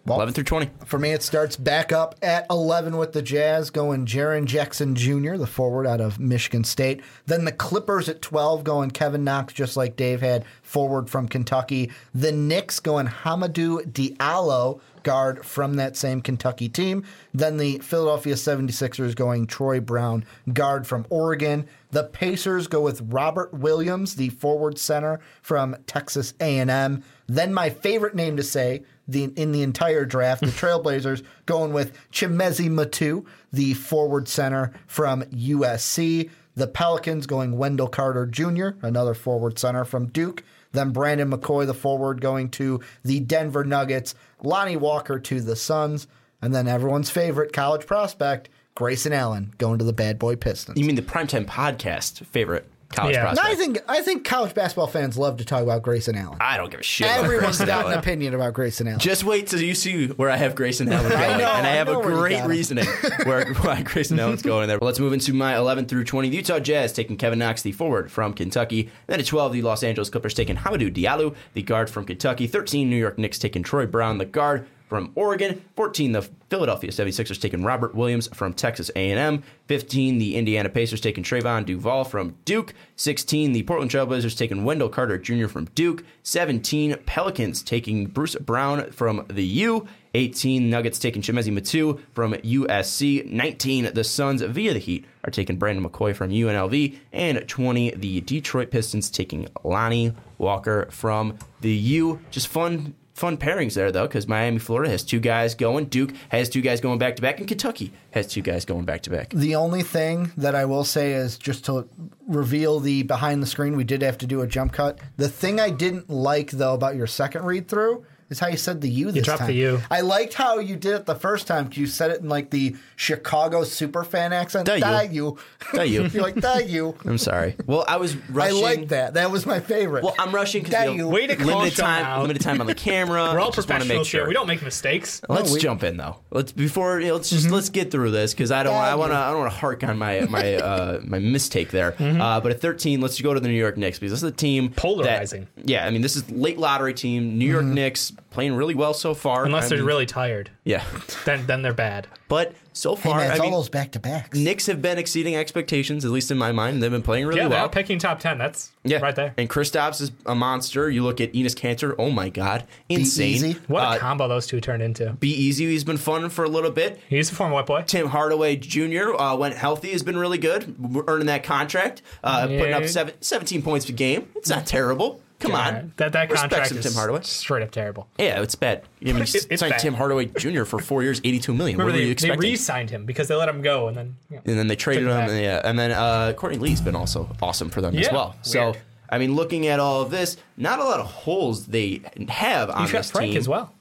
11 0.07 0.33
through 0.33 0.43
20. 0.45 0.69
For 0.85 0.97
me, 0.97 1.11
it 1.11 1.21
starts 1.21 1.55
back 1.55 1.91
up 1.91 2.15
at 2.23 2.47
11 2.49 2.97
with 2.97 3.13
the 3.13 3.21
Jazz 3.21 3.69
going 3.69 4.07
Jaren 4.07 4.45
Jackson 4.45 4.95
Jr., 4.95 5.35
the 5.35 5.45
forward 5.45 5.85
out 5.85 6.01
of 6.01 6.19
Michigan 6.19 6.63
State. 6.63 7.01
Then 7.27 7.45
the 7.45 7.51
Clippers 7.51 8.09
at 8.09 8.21
12 8.21 8.63
going 8.63 8.89
Kevin 8.89 9.23
Knox, 9.23 9.53
just 9.53 9.77
like 9.77 9.95
Dave 9.95 10.21
had, 10.21 10.43
forward 10.63 11.09
from 11.09 11.27
Kentucky. 11.27 11.91
The 12.15 12.31
Knicks 12.31 12.79
going 12.79 13.07
Hamidou 13.07 13.91
Diallo, 13.91 14.81
guard 15.03 15.45
from 15.45 15.75
that 15.75 15.97
same 15.97 16.21
Kentucky 16.21 16.69
team. 16.69 17.03
Then 17.33 17.57
the 17.57 17.79
Philadelphia 17.79 18.35
76ers 18.35 19.15
going 19.15 19.47
Troy 19.47 19.79
Brown, 19.79 20.25
guard 20.51 20.87
from 20.87 21.05
Oregon. 21.09 21.67
The 21.91 22.05
Pacers 22.05 22.67
go 22.67 22.81
with 22.81 23.01
Robert 23.01 23.53
Williams, 23.53 24.15
the 24.15 24.29
forward 24.29 24.77
center 24.77 25.19
from 25.41 25.75
Texas 25.87 26.33
A&M. 26.39 27.03
Then 27.27 27.53
my 27.53 27.69
favorite 27.69 28.15
name 28.15 28.37
to 28.37 28.43
say 28.43 28.83
the 29.07 29.25
in 29.35 29.51
the 29.51 29.61
entire 29.61 30.05
draft, 30.05 30.41
the 30.41 30.47
Trailblazers 30.51 31.23
going 31.45 31.73
with 31.73 31.97
Chimezie 32.11 32.69
Metu, 32.69 33.25
the 33.51 33.73
forward 33.73 34.27
center 34.27 34.73
from 34.87 35.23
USC. 35.23 36.29
The 36.53 36.67
Pelicans 36.67 37.27
going 37.27 37.57
Wendell 37.57 37.87
Carter 37.87 38.25
Jr., 38.25 38.71
another 38.81 39.13
forward 39.13 39.57
center 39.57 39.85
from 39.85 40.07
Duke. 40.07 40.43
Then 40.73 40.91
Brandon 40.91 41.31
McCoy, 41.31 41.65
the 41.65 41.73
forward, 41.73 42.19
going 42.19 42.49
to 42.51 42.81
the 43.03 43.21
Denver 43.21 43.63
Nuggets. 43.63 44.15
Lonnie 44.43 44.75
Walker 44.75 45.17
to 45.17 45.39
the 45.39 45.55
Suns. 45.55 46.07
And 46.41 46.53
then 46.53 46.67
everyone's 46.67 47.09
favorite 47.09 47.53
college 47.53 47.85
prospect, 47.85 48.49
Grayson 48.75 49.13
Allen, 49.13 49.53
going 49.59 49.79
to 49.79 49.85
the 49.85 49.93
Bad 49.93 50.17
Boy 50.19 50.35
Pistons. 50.35 50.77
You 50.77 50.85
mean 50.85 50.95
the 50.95 51.01
Primetime 51.01 51.45
Podcast 51.45 52.25
favorite 52.25 52.67
college 52.91 53.15
Yeah. 53.15 53.21
No, 53.23 53.27
prospect? 53.33 53.47
I 53.47 53.55
think 53.55 53.79
I 53.87 54.01
think 54.01 54.25
college 54.25 54.53
basketball 54.53 54.87
fans 54.87 55.17
love 55.17 55.37
to 55.37 55.45
talk 55.45 55.63
about 55.63 55.81
Grayson 55.81 56.15
Allen. 56.15 56.37
I 56.39 56.57
don't 56.57 56.69
give 56.69 56.79
a 56.79 56.83
shit. 56.83 57.07
about 57.07 57.23
Everyone's 57.25 57.57
Grayson 57.57 57.65
got 57.67 57.85
an 57.87 57.99
opinion 57.99 58.33
about 58.33 58.53
Grayson 58.53 58.87
Allen. 58.87 58.99
Just 58.99 59.23
wait 59.23 59.47
till 59.47 59.61
you 59.61 59.73
see 59.75 60.07
where 60.07 60.29
I 60.29 60.37
have 60.37 60.55
Grayson 60.55 60.89
Allen 60.91 61.09
going. 61.09 61.37
know, 61.37 61.51
and 61.53 61.65
I 61.67 61.71
I 61.71 61.73
have 61.73 61.89
a 61.89 62.01
great 62.01 62.43
reasoning 62.45 62.85
where 63.23 63.53
why 63.61 63.81
Grayson 63.81 64.19
Allen's 64.19 64.41
going 64.41 64.67
there. 64.67 64.79
But 64.79 64.85
let's 64.85 64.99
move 64.99 65.13
into 65.13 65.33
my 65.33 65.55
11 65.57 65.85
through 65.85 66.03
20. 66.03 66.29
The 66.29 66.37
Utah 66.37 66.59
Jazz 66.59 66.93
taking 66.93 67.17
Kevin 67.17 67.39
Knox, 67.39 67.61
the 67.61 67.71
forward 67.71 68.11
from 68.11 68.33
Kentucky. 68.33 68.89
Then 69.07 69.19
at 69.19 69.25
12, 69.25 69.53
the 69.53 69.61
Los 69.61 69.83
Angeles 69.83 70.09
Clippers 70.09 70.33
taking 70.33 70.57
Hamidou 70.57 70.93
Diallo, 70.93 71.35
the 71.53 71.61
guard 71.61 71.89
from 71.89 72.05
Kentucky. 72.05 72.47
13, 72.47 72.89
New 72.89 72.95
York 72.97 73.17
Knicks 73.17 73.39
taking 73.39 73.63
Troy 73.63 73.85
Brown, 73.85 74.17
the 74.17 74.25
guard 74.25 74.67
from 74.91 75.13
Oregon. 75.15 75.63
14, 75.77 76.11
the 76.11 76.21
Philadelphia 76.49 76.91
76ers 76.91 77.39
taking 77.39 77.63
Robert 77.63 77.95
Williams 77.95 78.27
from 78.33 78.53
Texas 78.53 78.91
A&M. 78.97 79.41
15, 79.67 80.17
the 80.17 80.35
Indiana 80.35 80.67
Pacers 80.67 80.99
taking 80.99 81.23
Trevon 81.23 81.65
Duval 81.65 82.03
from 82.03 82.35
Duke. 82.43 82.73
16, 82.97 83.53
the 83.53 83.63
Portland 83.63 83.89
Trailblazers 83.89 84.37
taking 84.37 84.65
Wendell 84.65 84.89
Carter 84.89 85.17
Jr. 85.17 85.47
from 85.47 85.69
Duke. 85.75 86.03
17, 86.23 86.97
Pelicans 87.05 87.63
taking 87.63 88.07
Bruce 88.07 88.35
Brown 88.35 88.91
from 88.91 89.25
the 89.29 89.45
U. 89.45 89.87
18, 90.13 90.69
Nuggets 90.69 90.99
taking 90.99 91.21
Chimezie 91.21 91.57
Metu 91.57 91.97
from 92.11 92.33
USC. 92.33 93.25
19, 93.31 93.93
the 93.93 94.03
Suns 94.03 94.41
via 94.41 94.73
the 94.73 94.79
Heat 94.79 95.05
are 95.23 95.31
taking 95.31 95.55
Brandon 95.55 95.89
McCoy 95.89 96.13
from 96.13 96.31
UNLV. 96.31 96.97
And 97.13 97.47
20, 97.47 97.91
the 97.91 98.19
Detroit 98.19 98.71
Pistons 98.71 99.09
taking 99.09 99.47
Lonnie 99.63 100.13
Walker 100.37 100.89
from 100.91 101.37
the 101.61 101.71
U. 101.71 102.19
Just 102.29 102.49
fun 102.49 102.93
fun 103.21 103.37
pairings 103.37 103.75
there 103.75 103.91
though 103.91 104.07
because 104.07 104.27
miami 104.27 104.57
florida 104.57 104.89
has 104.89 105.03
two 105.03 105.19
guys 105.19 105.53
going 105.53 105.85
duke 105.85 106.11
has 106.29 106.49
two 106.49 106.61
guys 106.61 106.81
going 106.81 106.97
back 106.97 107.15
to 107.15 107.21
back 107.21 107.39
and 107.39 107.47
kentucky 107.47 107.93
has 108.11 108.25
two 108.27 108.41
guys 108.41 108.65
going 108.65 108.83
back 108.83 109.01
to 109.03 109.09
back 109.09 109.29
The 109.29 109.55
only 109.55 109.83
thing 109.83 110.31
that 110.37 110.55
I 110.55 110.65
will 110.65 110.83
say 110.83 111.13
is 111.13 111.37
just 111.37 111.65
to 111.65 111.87
reveal 112.27 112.79
the 112.79 113.03
behind 113.03 113.41
the 113.41 113.47
screen, 113.47 113.75
we 113.75 113.83
did 113.83 114.01
have 114.01 114.17
to 114.19 114.27
do 114.27 114.41
a 114.41 114.47
jump 114.47 114.73
cut. 114.73 114.99
The 115.17 115.29
thing 115.29 115.59
I 115.59 115.69
didn't 115.69 116.09
like 116.09 116.51
though 116.51 116.73
about 116.73 116.95
your 116.95 117.07
second 117.07 117.45
read 117.45 117.67
through 117.67 118.05
is 118.31 118.39
how 118.39 118.47
you 118.47 118.57
said 118.57 118.81
the 118.81 118.89
U 118.89 119.11
this 119.11 119.23
dropped 119.25 119.39
time. 119.39 119.47
the 119.49 119.55
U. 119.55 119.81
I 119.91 120.01
liked 120.01 120.33
how 120.33 120.59
you 120.59 120.75
did 120.75 120.93
it 120.95 121.05
the 121.05 121.15
first 121.15 121.45
time 121.47 121.65
because 121.65 121.77
You 121.77 121.87
said 121.87 122.11
it 122.11 122.21
in 122.21 122.29
like 122.29 122.49
the 122.49 122.75
Chicago 122.95 123.63
super 123.63 124.03
fan 124.03 124.33
accent. 124.33 124.65
Da 124.65 124.75
you. 124.75 124.79
Da 124.81 125.01
you. 125.01 125.37
Da 125.73 125.81
you. 125.83 126.05
You're 126.13 126.23
like 126.23 126.35
da 126.35 126.57
you. 126.57 126.95
I'm 127.05 127.17
sorry. 127.17 127.55
Well, 127.67 127.83
I 127.87 127.97
was 127.97 128.15
rushing. 128.15 128.31
I 128.57 128.61
rushing. 128.61 128.79
like 128.79 128.89
that. 128.89 129.13
That 129.15 129.31
was 129.31 129.45
my 129.45 129.59
favorite. 129.59 130.03
Well, 130.03 130.15
I'm 130.17 130.33
rushing 130.33 130.63
because 130.63 130.95
you. 130.95 131.07
Way 131.07 131.27
to 131.27 131.35
call 131.35 131.47
limited 131.47 131.73
Sean 131.75 131.85
time, 131.85 132.05
out. 132.05 132.21
limited 132.21 132.41
time 132.41 132.61
on 132.61 132.67
the 132.67 132.75
camera. 132.75 133.31
We're 133.33 133.39
all 133.39 133.51
just 133.51 133.69
want 133.69 133.83
to 133.83 133.89
make 133.89 134.05
sure. 134.05 134.21
here. 134.21 134.27
We 134.27 134.33
don't 134.33 134.47
make 134.47 134.61
mistakes. 134.61 135.21
Let's 135.27 135.51
we- 135.51 135.59
jump 135.59 135.83
in 135.83 135.97
though. 135.97 136.17
Let's 136.31 136.51
before 136.51 136.99
you 137.01 137.07
know, 137.09 137.15
let's 137.15 137.29
just 137.29 137.49
let's 137.51 137.69
get 137.69 137.91
through 137.91 138.11
this 138.11 138.33
because 138.33 138.51
I 138.51 138.63
don't 138.63 138.73
I 138.75 138.95
want 138.95 139.11
to 139.11 139.17
I 139.17 139.29
don't 139.31 139.39
want 139.39 139.51
to 139.51 139.57
hark 139.57 139.83
on 139.83 139.97
my 139.97 140.21
my 140.21 140.55
uh, 140.55 140.99
my 141.03 141.19
mistake 141.19 141.71
there. 141.71 141.95
Uh, 141.99 142.39
but 142.39 142.51
at 142.51 142.61
13, 142.61 143.01
let's 143.01 143.19
go 143.19 143.33
to 143.33 143.39
the 143.39 143.47
New 143.49 143.53
York 143.55 143.77
Knicks 143.77 143.99
because 143.99 144.11
this 144.11 144.23
is 144.23 144.29
a 144.29 144.35
team 144.35 144.69
that- 144.69 144.77
Polarizing. 144.77 145.47
yeah, 145.63 145.85
I 145.85 145.89
mean 145.91 146.01
this 146.01 146.15
is 146.15 146.29
late 146.31 146.57
lottery 146.57 146.93
team. 146.93 147.37
New 147.37 147.45
York 147.49 147.65
Knicks 147.65 148.13
playing 148.29 148.53
really 148.53 148.75
well 148.75 148.93
so 148.93 149.13
far. 149.13 149.45
Unless 149.45 149.65
I 149.65 149.69
they're 149.69 149.77
mean, 149.79 149.87
really 149.87 150.05
tired, 150.05 150.49
yeah, 150.63 150.83
then 151.25 151.45
then 151.47 151.61
they're 151.61 151.73
bad. 151.73 152.07
but 152.27 152.53
so 152.73 152.95
hey 152.95 153.09
far 153.09 153.17
man, 153.17 153.31
it's 153.31 153.39
I 153.39 153.43
all 153.43 153.49
mean 153.49 153.59
those 153.59 153.67
back 153.69 153.91
to 153.91 153.99
backs. 153.99 154.37
Knicks 154.37 154.65
have 154.67 154.81
been 154.81 154.97
exceeding 154.97 155.35
expectations 155.35 156.05
at 156.05 156.11
least 156.11 156.31
in 156.31 156.37
my 156.37 156.51
mind. 156.53 156.81
They've 156.81 156.89
been 156.89 157.01
playing 157.01 157.25
really 157.27 157.41
Yeah, 157.41 157.47
well. 157.47 157.59
not 157.63 157.71
picking 157.73 157.99
top 157.99 158.19
ten. 158.19 158.37
That's 158.37 158.71
Yeah, 158.85 158.99
right 158.99 159.15
there. 159.15 159.33
And 159.37 159.49
Kristaps 159.49 159.99
is 160.01 160.11
a 160.25 160.33
monster. 160.35 160.89
You 160.89 161.03
look 161.03 161.19
at 161.19 161.33
Enes 161.33 161.53
Kanter. 161.55 161.93
Oh 161.99 162.09
my 162.11 162.29
God, 162.29 162.65
insane! 162.87 163.29
easy. 163.33 163.51
What 163.67 163.83
a 163.83 163.87
Uh, 163.87 163.97
combo 163.97 164.27
those 164.29 164.47
two 164.47 164.61
turned 164.61 164.81
into. 164.83 165.11
Be 165.13 165.29
easy. 165.29 165.65
He's 165.67 165.83
been 165.83 165.97
fun 165.97 166.29
for 166.29 166.45
a 166.45 166.49
little 166.49 166.71
bit. 166.71 166.99
He's 167.09 167.29
a 167.31 167.35
former 167.35 167.55
white 167.55 167.65
boy. 167.65 167.83
Tim 167.85 168.07
Hardaway 168.07 168.55
Jr. 168.55 169.15
Uh, 169.15 169.35
went 169.35 169.55
healthy, 169.55 169.91
has 169.91 170.03
been 170.03 170.17
really 170.17 170.37
good, 170.37 170.75
We're 170.79 171.03
earning 171.07 171.27
that 171.27 171.43
contract, 171.43 172.01
uh, 172.23 172.47
putting 172.47 172.73
up 172.73 172.81
Yeah. 172.83 172.87
seven, 172.87 173.13
17 173.19 173.61
points 173.61 173.89
a 173.89 173.91
game. 173.91 174.27
It's 174.35 174.49
not 174.49 174.65
terrible. 174.65 175.21
Come 175.41 175.53
on, 175.55 175.93
that 175.97 176.13
that 176.13 176.29
Respect 176.29 176.51
contract 176.51 176.67
some 176.69 176.77
is 176.77 176.85
Tim 176.85 176.93
Hardaway. 176.93 177.21
straight 177.23 177.63
up 177.63 177.71
terrible. 177.71 178.07
Yeah, 178.17 178.41
it's 178.41 178.55
bad. 178.55 178.83
I 179.01 179.05
mean, 179.05 179.17
It- 179.23 179.35
it's 179.49 179.59
signed 179.59 179.71
bad. 179.71 179.79
Tim 179.79 179.93
Hardaway 179.95 180.25
Jr. 180.27 180.63
for 180.63 180.79
four 180.79 181.03
years, 181.03 181.19
82 181.23 181.53
million. 181.53 181.77
Remember 181.77 181.91
what 181.91 181.93
were 181.93 181.97
they, 181.97 181.99
you 182.03 182.05
they 182.07 182.11
expecting? 182.11 182.39
re-signed 182.39 182.89
him 182.89 183.05
because 183.05 183.27
they 183.27 183.35
let 183.35 183.49
him 183.49 183.61
go, 183.61 183.87
and 183.87 183.97
then 183.97 184.15
you 184.29 184.35
know, 184.37 184.41
and 184.45 184.57
then 184.59 184.67
they 184.67 184.75
traded 184.75 185.03
Took 185.03 185.11
him. 185.11 185.17
him 185.17 185.25
back. 185.25 185.29
And, 185.31 185.41
yeah, 185.43 185.61
and 185.63 185.79
then 185.79 185.91
uh, 185.91 186.33
Courtney 186.33 186.59
Lee's 186.59 186.81
been 186.81 186.95
also 186.95 187.29
awesome 187.41 187.69
for 187.69 187.81
them 187.81 187.95
as 187.97 188.05
Yeah, 188.05 188.13
well. 188.13 188.35
So. 188.43 188.63
weird. 188.71 188.77
I 189.13 189.17
mean, 189.17 189.35
looking 189.35 189.67
at 189.67 189.79
all 189.81 190.01
of 190.03 190.09
this, 190.09 190.37
not 190.55 190.79
a 190.79 190.85
lot 190.85 191.01
of 191.01 191.05
holes 191.05 191.65
they 191.65 192.01
have 192.29 192.69
on 192.69 192.83
he's 192.83 192.91
got 192.93 192.99
this 192.99 193.11
Frank 193.11 193.31
team. 193.31 193.37
as 193.39 193.49
well. 193.49 193.73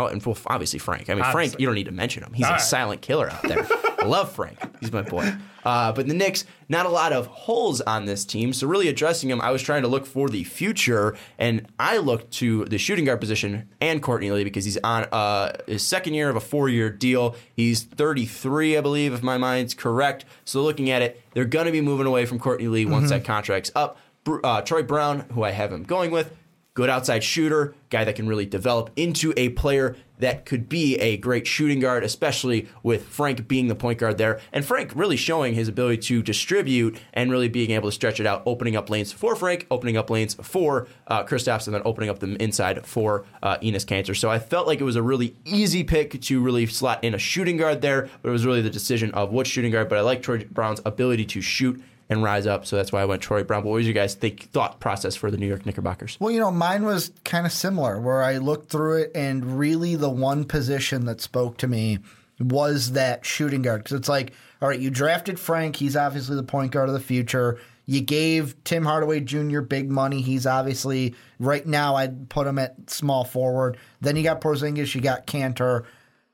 Oh, 0.00 0.06
and 0.06 0.20
well, 0.26 0.36
obviously 0.48 0.80
Frank. 0.80 1.08
I 1.08 1.14
mean, 1.14 1.22
Frank. 1.22 1.34
Obviously. 1.36 1.60
You 1.62 1.66
don't 1.68 1.76
need 1.76 1.84
to 1.84 1.92
mention 1.92 2.24
him. 2.24 2.32
He's 2.32 2.44
All 2.44 2.50
a 2.50 2.54
right. 2.54 2.60
silent 2.60 3.00
killer 3.00 3.30
out 3.30 3.42
there. 3.44 3.64
I 4.04 4.06
love 4.06 4.32
Frank. 4.32 4.58
He's 4.80 4.92
my 4.92 5.00
boy. 5.00 5.32
Uh, 5.64 5.90
but 5.92 6.06
the 6.06 6.12
Knicks, 6.12 6.44
not 6.68 6.84
a 6.84 6.90
lot 6.90 7.14
of 7.14 7.26
holes 7.26 7.80
on 7.80 8.04
this 8.04 8.26
team. 8.26 8.52
So 8.52 8.66
really 8.66 8.88
addressing 8.88 9.30
him, 9.30 9.40
I 9.40 9.50
was 9.50 9.62
trying 9.62 9.80
to 9.80 9.88
look 9.88 10.04
for 10.04 10.28
the 10.28 10.44
future, 10.44 11.16
and 11.38 11.66
I 11.78 11.96
looked 11.96 12.32
to 12.34 12.66
the 12.66 12.76
shooting 12.76 13.06
guard 13.06 13.18
position 13.18 13.70
and 13.80 14.02
Courtney 14.02 14.30
Lee 14.30 14.44
because 14.44 14.66
he's 14.66 14.76
on 14.84 15.04
uh, 15.10 15.52
his 15.66 15.82
second 15.82 16.12
year 16.12 16.28
of 16.28 16.36
a 16.36 16.40
four-year 16.40 16.90
deal. 16.90 17.34
He's 17.56 17.82
33, 17.82 18.76
I 18.76 18.82
believe, 18.82 19.14
if 19.14 19.22
my 19.22 19.38
mind's 19.38 19.72
correct. 19.72 20.26
So 20.44 20.62
looking 20.62 20.90
at 20.90 21.00
it, 21.00 21.22
they're 21.32 21.46
going 21.46 21.64
to 21.64 21.72
be 21.72 21.80
moving 21.80 22.06
away 22.06 22.26
from 22.26 22.38
Courtney 22.38 22.68
Lee 22.68 22.84
once 22.84 23.08
that 23.08 23.24
contract's 23.24 23.72
up. 23.74 23.96
Uh, 24.26 24.60
Troy 24.60 24.82
Brown, 24.82 25.20
who 25.32 25.44
I 25.44 25.52
have 25.52 25.72
him 25.72 25.84
going 25.84 26.10
with, 26.10 26.30
good 26.74 26.90
outside 26.90 27.22
shooter, 27.22 27.74
guy 27.88 28.04
that 28.04 28.16
can 28.16 28.26
really 28.26 28.46
develop 28.46 28.90
into 28.96 29.32
a 29.36 29.48
player 29.50 29.96
that 30.18 30.44
could 30.44 30.68
be 30.68 30.96
a 30.96 31.16
great 31.16 31.46
shooting 31.46 31.80
guard, 31.80 32.04
especially 32.04 32.68
with 32.82 33.06
Frank 33.06 33.46
being 33.48 33.68
the 33.68 33.74
point 33.74 33.98
guard 33.98 34.18
there. 34.18 34.40
And 34.52 34.64
Frank 34.64 34.92
really 34.94 35.16
showing 35.16 35.54
his 35.54 35.68
ability 35.68 35.98
to 35.98 36.22
distribute 36.22 36.98
and 37.12 37.30
really 37.30 37.48
being 37.48 37.70
able 37.70 37.88
to 37.88 37.94
stretch 37.94 38.20
it 38.20 38.26
out, 38.26 38.42
opening 38.46 38.76
up 38.76 38.90
lanes 38.90 39.12
for 39.12 39.34
Frank, 39.36 39.66
opening 39.70 39.96
up 39.96 40.10
lanes 40.10 40.34
for 40.34 40.86
uh, 41.08 41.24
Kristaps, 41.24 41.66
and 41.66 41.74
then 41.74 41.82
opening 41.84 42.10
up 42.10 42.20
them 42.20 42.36
inside 42.36 42.86
for 42.86 43.24
uh, 43.42 43.56
Enes 43.58 43.84
Kanter. 43.84 44.16
So 44.16 44.30
I 44.30 44.38
felt 44.38 44.66
like 44.66 44.80
it 44.80 44.84
was 44.84 44.96
a 44.96 45.02
really 45.02 45.36
easy 45.44 45.84
pick 45.84 46.20
to 46.22 46.40
really 46.40 46.66
slot 46.66 47.02
in 47.04 47.14
a 47.14 47.18
shooting 47.18 47.56
guard 47.56 47.82
there, 47.82 48.08
but 48.22 48.28
it 48.28 48.32
was 48.32 48.46
really 48.46 48.62
the 48.62 48.70
decision 48.70 49.10
of 49.12 49.32
what 49.32 49.46
shooting 49.46 49.72
guard. 49.72 49.88
But 49.88 49.98
I 49.98 50.02
like 50.02 50.22
Troy 50.22 50.44
Brown's 50.44 50.80
ability 50.84 51.24
to 51.26 51.40
shoot 51.40 51.82
and 52.08 52.22
rise 52.22 52.46
up. 52.46 52.66
So 52.66 52.76
that's 52.76 52.92
why 52.92 53.02
I 53.02 53.04
went 53.04 53.22
Troy 53.22 53.42
Brown. 53.44 53.62
But 53.62 53.70
what 53.70 53.76
was 53.76 53.86
your 53.86 53.94
guys' 53.94 54.14
think, 54.14 54.50
thought 54.50 54.80
process 54.80 55.16
for 55.16 55.30
the 55.30 55.36
New 55.36 55.46
York 55.46 55.64
Knickerbockers? 55.64 56.18
Well, 56.20 56.30
you 56.30 56.40
know, 56.40 56.50
mine 56.50 56.84
was 56.84 57.12
kind 57.24 57.46
of 57.46 57.52
similar, 57.52 58.00
where 58.00 58.22
I 58.22 58.38
looked 58.38 58.70
through 58.70 59.02
it, 59.02 59.12
and 59.14 59.58
really 59.58 59.96
the 59.96 60.10
one 60.10 60.44
position 60.44 61.06
that 61.06 61.20
spoke 61.20 61.58
to 61.58 61.68
me 61.68 61.98
was 62.38 62.92
that 62.92 63.24
shooting 63.24 63.62
guard. 63.62 63.84
Because 63.84 63.98
it's 63.98 64.08
like, 64.08 64.32
all 64.60 64.68
right, 64.68 64.80
you 64.80 64.90
drafted 64.90 65.38
Frank, 65.38 65.76
he's 65.76 65.96
obviously 65.96 66.36
the 66.36 66.42
point 66.42 66.72
guard 66.72 66.88
of 66.88 66.94
the 66.94 67.00
future. 67.00 67.58
You 67.86 68.00
gave 68.00 68.62
Tim 68.64 68.84
Hardaway 68.84 69.20
Jr. 69.20 69.60
big 69.60 69.90
money. 69.90 70.22
He's 70.22 70.46
obviously 70.46 71.14
right 71.38 71.66
now. 71.66 71.96
I'd 71.96 72.30
put 72.30 72.46
him 72.46 72.58
at 72.58 72.88
small 72.88 73.24
forward. 73.24 73.76
Then 74.00 74.16
you 74.16 74.22
got 74.22 74.40
Porzingis, 74.40 74.94
you 74.94 75.00
got 75.00 75.26
Kanter. 75.26 75.84